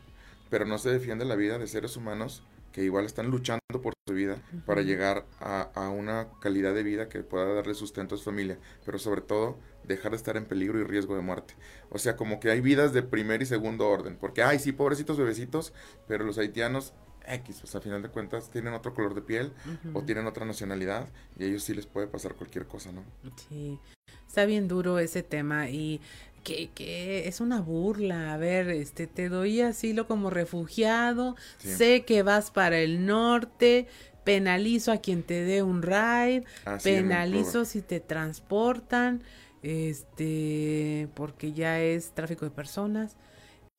pero 0.50 0.66
no 0.66 0.78
se 0.78 0.90
defiende 0.90 1.24
la 1.24 1.34
vida 1.34 1.58
de 1.58 1.66
seres 1.66 1.96
humanos 1.96 2.42
que 2.72 2.84
igual 2.84 3.04
están 3.04 3.30
luchando 3.30 3.60
por 3.82 3.94
su 4.06 4.14
vida 4.14 4.36
para 4.64 4.82
llegar 4.82 5.26
a, 5.40 5.70
a, 5.74 5.88
una 5.88 6.28
calidad 6.40 6.72
de 6.72 6.84
vida 6.84 7.08
que 7.08 7.20
pueda 7.20 7.52
darle 7.52 7.74
sustento 7.74 8.14
a 8.14 8.18
su 8.18 8.24
familia, 8.24 8.58
pero 8.84 8.98
sobre 8.98 9.22
todo 9.22 9.58
dejar 9.84 10.12
de 10.12 10.16
estar 10.16 10.36
en 10.36 10.44
peligro 10.44 10.78
y 10.78 10.84
riesgo 10.84 11.16
de 11.16 11.22
muerte. 11.22 11.54
O 11.90 11.98
sea, 11.98 12.16
como 12.16 12.38
que 12.38 12.50
hay 12.50 12.60
vidas 12.60 12.92
de 12.92 13.02
primer 13.02 13.42
y 13.42 13.46
segundo 13.46 13.88
orden, 13.88 14.16
porque, 14.20 14.42
ay, 14.42 14.60
sí, 14.60 14.70
pobrecitos 14.70 15.18
bebecitos, 15.18 15.72
pero 16.06 16.24
los 16.24 16.38
haitianos 16.38 16.92
X, 17.34 17.58
pues 17.60 17.74
a 17.74 17.80
final 17.80 18.02
de 18.02 18.08
cuentas 18.08 18.50
tienen 18.50 18.74
otro 18.74 18.94
color 18.94 19.14
de 19.14 19.22
piel 19.22 19.52
o 19.94 20.02
tienen 20.02 20.26
otra 20.26 20.44
nacionalidad 20.44 21.08
y 21.38 21.44
a 21.44 21.46
ellos 21.46 21.62
sí 21.64 21.74
les 21.74 21.86
puede 21.86 22.06
pasar 22.06 22.34
cualquier 22.34 22.66
cosa, 22.66 22.92
¿no? 22.92 23.02
Sí, 23.48 23.78
está 24.26 24.44
bien 24.44 24.68
duro 24.68 24.98
ese 24.98 25.22
tema 25.22 25.68
y 25.70 26.00
que, 26.44 26.70
que 26.74 27.28
es 27.28 27.40
una 27.40 27.60
burla. 27.60 28.32
A 28.32 28.36
ver, 28.36 28.68
este, 28.70 29.06
te 29.06 29.28
doy 29.28 29.60
asilo 29.60 30.06
como 30.06 30.30
refugiado, 30.30 31.36
Sí. 31.58 31.68
sé 31.74 32.04
que 32.04 32.22
vas 32.22 32.50
para 32.50 32.78
el 32.78 33.04
norte, 33.06 33.86
penalizo 34.24 34.92
a 34.92 34.98
quien 34.98 35.22
te 35.22 35.42
dé 35.44 35.62
un 35.62 35.82
ride, 35.82 36.44
Así 36.64 36.90
penalizo 36.90 37.64
si 37.64 37.82
te 37.82 38.00
transportan, 38.00 39.22
este, 39.62 41.08
porque 41.14 41.52
ya 41.52 41.80
es 41.80 42.12
tráfico 42.12 42.44
de 42.44 42.50
personas. 42.50 43.16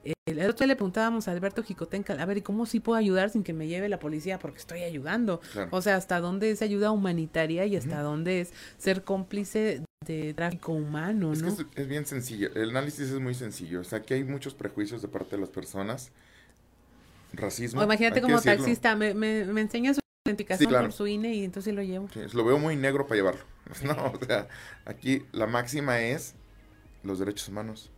El, 0.03 0.15
el 0.25 0.49
otro 0.49 0.65
día 0.65 0.67
le 0.67 0.75
preguntábamos 0.75 1.27
a 1.27 1.31
Alberto 1.31 1.63
Jicotenca, 1.63 2.13
a 2.13 2.25
ver, 2.25 2.37
¿y 2.37 2.41
cómo 2.41 2.65
sí 2.65 2.79
puedo 2.79 2.97
ayudar 2.97 3.29
sin 3.29 3.43
que 3.43 3.53
me 3.53 3.67
lleve 3.67 3.89
la 3.89 3.99
policía? 3.99 4.39
Porque 4.39 4.59
estoy 4.59 4.83
ayudando. 4.83 5.39
Claro. 5.51 5.69
O 5.71 5.81
sea, 5.81 5.95
hasta 5.95 6.19
dónde 6.19 6.51
es 6.51 6.61
ayuda 6.61 6.91
humanitaria 6.91 7.65
y 7.65 7.75
hasta 7.75 8.01
dónde 8.01 8.41
es 8.41 8.53
ser 8.77 9.03
cómplice 9.03 9.83
de 10.05 10.33
tráfico 10.33 10.71
humano, 10.71 11.31
Es 11.31 11.43
que 11.43 11.45
¿no? 11.45 11.53
es, 11.53 11.65
es 11.75 11.87
bien 11.87 12.05
sencillo. 12.05 12.49
El 12.55 12.71
análisis 12.71 13.11
es 13.11 13.19
muy 13.19 13.35
sencillo. 13.35 13.81
O 13.81 13.83
sea, 13.83 13.99
aquí 13.99 14.15
hay 14.15 14.23
muchos 14.23 14.55
prejuicios 14.55 15.01
de 15.01 15.07
parte 15.07 15.35
de 15.35 15.41
las 15.41 15.49
personas. 15.49 16.11
Racismo. 17.33 17.79
O 17.79 17.83
imagínate 17.83 18.15
que 18.15 18.21
como 18.21 18.41
taxista, 18.41 18.95
me, 18.95 19.13
me, 19.13 19.45
me 19.45 19.61
enseña 19.61 19.93
su 19.93 20.01
identificación 20.25 20.69
claro. 20.69 20.85
por 20.85 20.93
su 20.93 21.07
INE 21.07 21.33
y 21.33 21.43
entonces 21.43 21.73
lo 21.73 21.81
llevo. 21.83 22.09
Sí, 22.13 22.19
lo 22.33 22.43
veo 22.43 22.57
muy 22.57 22.75
negro 22.75 23.05
para 23.05 23.17
llevarlo. 23.17 23.41
No, 23.85 24.11
o 24.19 24.25
sea, 24.25 24.47
aquí 24.85 25.23
la 25.31 25.47
máxima 25.47 26.01
es 26.01 26.33
los 27.03 27.19
derechos 27.19 27.47
humanos. 27.47 27.91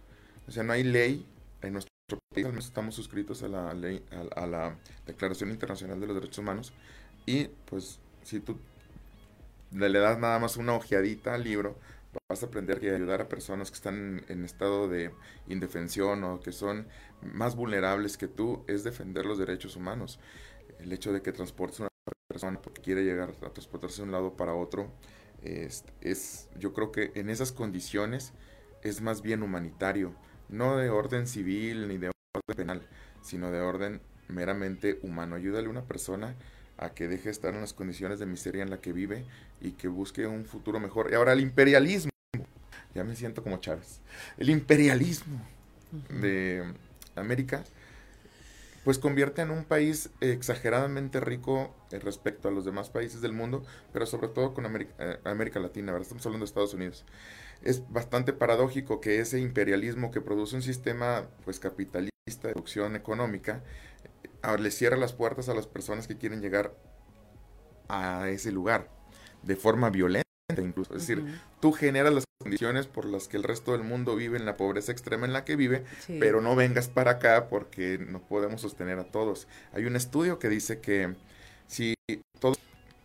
O 0.47 0.51
sea, 0.51 0.61
no 0.63 0.73
hay 0.73 0.83
ley 0.83 1.25
en 1.61 1.73
nuestro 1.73 1.92
país, 2.33 2.45
al 2.45 2.51
menos 2.51 2.65
estamos 2.65 2.95
suscritos 2.95 3.43
a 3.43 3.47
la 3.47 3.73
ley, 3.73 4.03
a, 4.11 4.43
a 4.43 4.47
la 4.47 4.77
Declaración 5.05 5.51
Internacional 5.51 5.99
de 5.99 6.07
los 6.07 6.15
Derechos 6.15 6.39
Humanos. 6.39 6.73
Y 7.25 7.45
pues, 7.65 7.99
si 8.23 8.39
tú 8.39 8.57
le, 9.73 9.99
das 9.99 10.19
nada 10.19 10.39
más 10.39 10.57
una 10.57 10.73
ojeadita 10.73 11.33
al 11.33 11.43
libro, 11.43 11.75
vas 12.29 12.43
a 12.43 12.45
aprender 12.45 12.79
que 12.79 12.91
ayudar 12.91 13.21
a 13.21 13.29
personas 13.29 13.71
que 13.71 13.75
están 13.75 14.23
en, 14.27 14.45
estado 14.45 14.87
de 14.87 15.11
indefensión 15.47 16.23
o 16.23 16.39
que 16.39 16.51
son 16.51 16.87
más 17.21 17.55
vulnerables 17.55 18.17
que 18.17 18.27
tú 18.27 18.63
es 18.67 18.83
defender 18.83 19.25
los 19.25 19.37
derechos 19.37 19.75
humanos. 19.75 20.19
El 20.79 20.91
hecho 20.91 21.11
de 21.11 21.21
que 21.21 21.31
transportes 21.31 21.79
una 21.79 21.89
persona 22.27 22.61
porque 22.61 22.81
quiere 22.81 23.03
llegar 23.03 23.29
a 23.29 23.49
transportarse 23.49 23.97
de 23.97 24.03
un 24.03 24.11
lado 24.11 24.35
para 24.35 24.53
otro 24.53 24.91
es, 25.41 25.85
es 26.01 26.49
yo 26.59 26.73
creo 26.73 26.91
que 26.91 27.11
en 27.15 27.29
esas 27.29 27.51
condiciones 27.51 28.33
es 28.83 29.01
más 29.01 29.21
bien 29.21 29.43
humanitario, 29.43 30.13
no 30.53 30.77
de 30.77 30.89
orden 30.89 31.27
civil 31.27 31.87
ni 31.87 31.97
de 31.97 32.07
orden 32.07 32.55
penal, 32.55 32.81
sino 33.21 33.51
de 33.51 33.59
orden 33.59 34.01
meramente 34.27 34.99
humano. 35.01 35.35
Ayúdale 35.35 35.67
a 35.67 35.69
una 35.69 35.83
persona 35.83 36.35
a 36.77 36.93
que 36.93 37.07
deje 37.07 37.25
de 37.25 37.31
estar 37.31 37.53
en 37.53 37.61
las 37.61 37.73
condiciones 37.73 38.19
de 38.19 38.25
miseria 38.25 38.63
en 38.63 38.69
la 38.69 38.79
que 38.79 38.93
vive 38.93 39.25
y 39.61 39.71
que 39.71 39.87
busque 39.87 40.27
un 40.27 40.45
futuro 40.45 40.79
mejor. 40.79 41.09
Y 41.11 41.15
ahora 41.15 41.33
el 41.33 41.39
imperialismo, 41.39 42.11
ya 42.93 43.03
me 43.03 43.15
siento 43.15 43.43
como 43.43 43.57
Chávez, 43.57 43.99
el 44.37 44.49
imperialismo 44.49 45.41
de 46.09 46.63
América, 47.15 47.63
pues 48.83 48.99
convierte 48.99 49.41
en 49.41 49.51
un 49.51 49.63
país 49.63 50.09
exageradamente 50.19 51.19
rico 51.19 51.73
eh, 51.91 51.99
respecto 51.99 52.49
a 52.49 52.51
los 52.51 52.65
demás 52.65 52.89
países 52.89 53.21
del 53.21 53.31
mundo, 53.31 53.63
pero 53.93 54.05
sobre 54.05 54.27
todo 54.27 54.53
con 54.53 54.65
América, 54.65 54.93
eh, 54.99 55.19
América 55.23 55.59
Latina, 55.59 55.91
¿verdad? 55.93 56.03
Estamos 56.03 56.25
hablando 56.25 56.43
de 56.43 56.49
Estados 56.49 56.73
Unidos. 56.73 57.05
Es 57.63 57.89
bastante 57.91 58.33
paradójico 58.33 58.99
que 59.01 59.19
ese 59.19 59.39
imperialismo 59.39 60.11
que 60.11 60.21
produce 60.21 60.55
un 60.55 60.61
sistema 60.61 61.27
pues 61.45 61.59
capitalista 61.59 62.11
de 62.47 62.53
producción 62.53 62.95
económica, 62.95 63.63
le 64.59 64.71
cierra 64.71 64.97
las 64.97 65.13
puertas 65.13 65.47
a 65.49 65.53
las 65.53 65.67
personas 65.67 66.07
que 66.07 66.17
quieren 66.17 66.41
llegar 66.41 66.75
a 67.87 68.29
ese 68.29 68.51
lugar 68.51 68.89
de 69.43 69.55
forma 69.55 69.89
violenta 69.89 70.23
incluso. 70.57 70.93
Es 70.95 71.07
decir, 71.07 71.23
tú 71.61 71.71
generas 71.71 72.13
las 72.13 72.25
condiciones 72.39 72.87
por 72.87 73.05
las 73.05 73.27
que 73.27 73.37
el 73.37 73.43
resto 73.43 73.71
del 73.71 73.83
mundo 73.83 74.15
vive 74.15 74.37
en 74.37 74.45
la 74.45 74.57
pobreza 74.57 74.91
extrema 74.91 75.25
en 75.25 75.33
la 75.33 75.45
que 75.45 75.55
vive, 75.55 75.83
Sí. 76.01 76.17
pero 76.19 76.41
no 76.41 76.55
vengas 76.55 76.89
para 76.89 77.11
acá 77.11 77.47
porque 77.49 77.97
no 77.97 78.21
podemos 78.21 78.61
sostener 78.61 78.99
a 78.99 79.05
todos. 79.05 79.47
Hay 79.71 79.85
un 79.85 79.95
estudio 79.95 80.39
que 80.39 80.49
dice 80.49 80.79
que 80.79 81.15
si 81.67 81.95
todos 82.39 82.57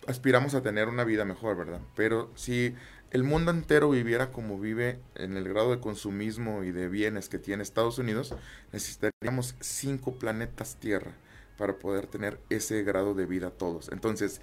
aspiramos 0.09 0.55
a 0.55 0.63
tener 0.63 0.89
una 0.89 1.05
vida 1.05 1.25
mejor, 1.25 1.57
¿verdad? 1.57 1.81
Pero 1.95 2.31
si 2.35 2.75
el 3.11 3.25
mundo 3.25 3.51
entero 3.51 3.91
viviera 3.91 4.31
como 4.31 4.59
vive 4.59 5.01
en 5.15 5.37
el 5.37 5.49
grado 5.49 5.71
de 5.71 5.81
consumismo 5.81 6.63
y 6.65 6.73
de 6.73 6.89
bienes 6.89 7.29
que 7.29 7.39
tiene 7.39 7.63
Estados 7.63 7.99
Unidos, 7.99 8.35
necesitaríamos 8.73 9.57
cinco 9.61 10.19
planetas 10.19 10.77
Tierra 10.77 11.13
para 11.57 11.79
poder 11.79 12.07
tener 12.07 12.41
ese 12.51 12.83
grado 12.83 13.15
de 13.15 13.27
vida 13.27 13.51
todos. 13.51 13.91
Entonces, 13.91 14.41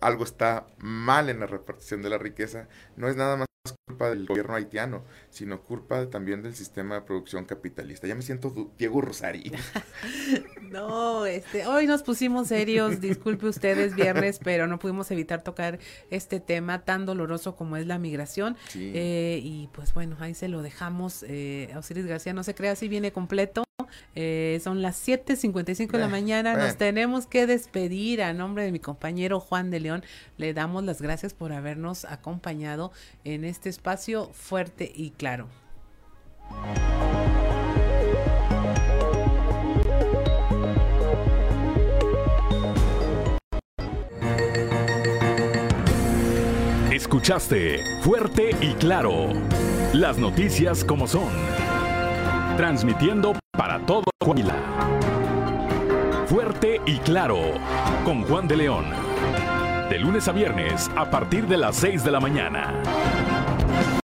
algo 0.00 0.24
está 0.24 0.66
mal 0.78 1.28
en 1.30 1.40
la 1.40 1.46
repartición 1.46 2.02
de 2.02 2.10
la 2.10 2.18
riqueza. 2.18 2.68
No 2.96 3.08
es 3.08 3.16
nada 3.16 3.36
más 3.36 3.46
culpa 3.86 4.10
del 4.10 4.26
gobierno 4.26 4.54
haitiano, 4.54 5.04
sino 5.30 5.62
culpa 5.62 6.10
también 6.10 6.42
del 6.42 6.54
sistema 6.54 6.96
de 6.96 7.00
producción 7.02 7.44
capitalista. 7.44 8.06
Ya 8.06 8.14
me 8.14 8.22
siento 8.22 8.72
Diego 8.78 9.00
Rosari. 9.00 9.52
No, 10.72 11.26
este, 11.26 11.66
hoy 11.66 11.86
nos 11.86 12.02
pusimos 12.02 12.48
serios, 12.48 12.98
disculpe 12.98 13.46
ustedes, 13.46 13.94
viernes, 13.94 14.38
pero 14.42 14.66
no 14.66 14.78
pudimos 14.78 15.10
evitar 15.10 15.42
tocar 15.42 15.78
este 16.10 16.40
tema 16.40 16.82
tan 16.86 17.04
doloroso 17.04 17.56
como 17.56 17.76
es 17.76 17.86
la 17.86 17.98
migración. 17.98 18.56
Sí. 18.68 18.90
Eh, 18.94 19.38
y 19.42 19.68
pues 19.74 19.92
bueno, 19.92 20.16
ahí 20.18 20.32
se 20.32 20.48
lo 20.48 20.62
dejamos. 20.62 21.26
Eh, 21.28 21.70
Osiris 21.76 22.06
García, 22.06 22.32
no 22.32 22.42
se 22.42 22.54
crea 22.54 22.74
si 22.74 22.88
viene 22.88 23.12
completo. 23.12 23.64
Eh, 24.14 24.60
son 24.62 24.82
las 24.82 24.96
7.55 25.06 25.92
de 25.92 25.98
la 25.98 26.06
Eh, 26.06 26.08
mañana. 26.08 26.52
eh. 26.52 26.56
Nos 26.56 26.76
tenemos 26.76 27.26
que 27.26 27.46
despedir 27.46 28.22
a 28.22 28.32
nombre 28.32 28.64
de 28.64 28.72
mi 28.72 28.78
compañero 28.80 29.40
Juan 29.40 29.70
de 29.70 29.80
León. 29.80 30.04
Le 30.36 30.54
damos 30.54 30.84
las 30.84 31.00
gracias 31.02 31.34
por 31.34 31.52
habernos 31.52 32.04
acompañado 32.04 32.92
en 33.24 33.44
este 33.44 33.68
espacio 33.68 34.30
fuerte 34.32 34.90
y 34.94 35.10
claro. 35.10 35.48
Escuchaste 46.90 47.80
Fuerte 48.02 48.50
y 48.60 48.74
Claro. 48.74 49.28
Las 49.92 50.18
noticias 50.18 50.84
como 50.84 51.06
son. 51.06 51.30
Transmitiendo 52.56 53.32
para 53.56 53.78
todo 53.80 54.04
Coahuila. 54.18 54.54
Fuerte 56.26 56.80
y 56.86 56.98
Claro. 56.98 57.38
Con 58.04 58.22
Juan 58.24 58.46
de 58.46 58.56
León. 58.56 58.84
De 59.88 59.98
lunes 59.98 60.28
a 60.28 60.32
viernes 60.32 60.90
a 60.96 61.10
partir 61.10 61.46
de 61.46 61.56
las 61.56 61.76
6 61.76 62.04
de 62.04 62.10
la 62.10 62.20
mañana. 62.20 62.74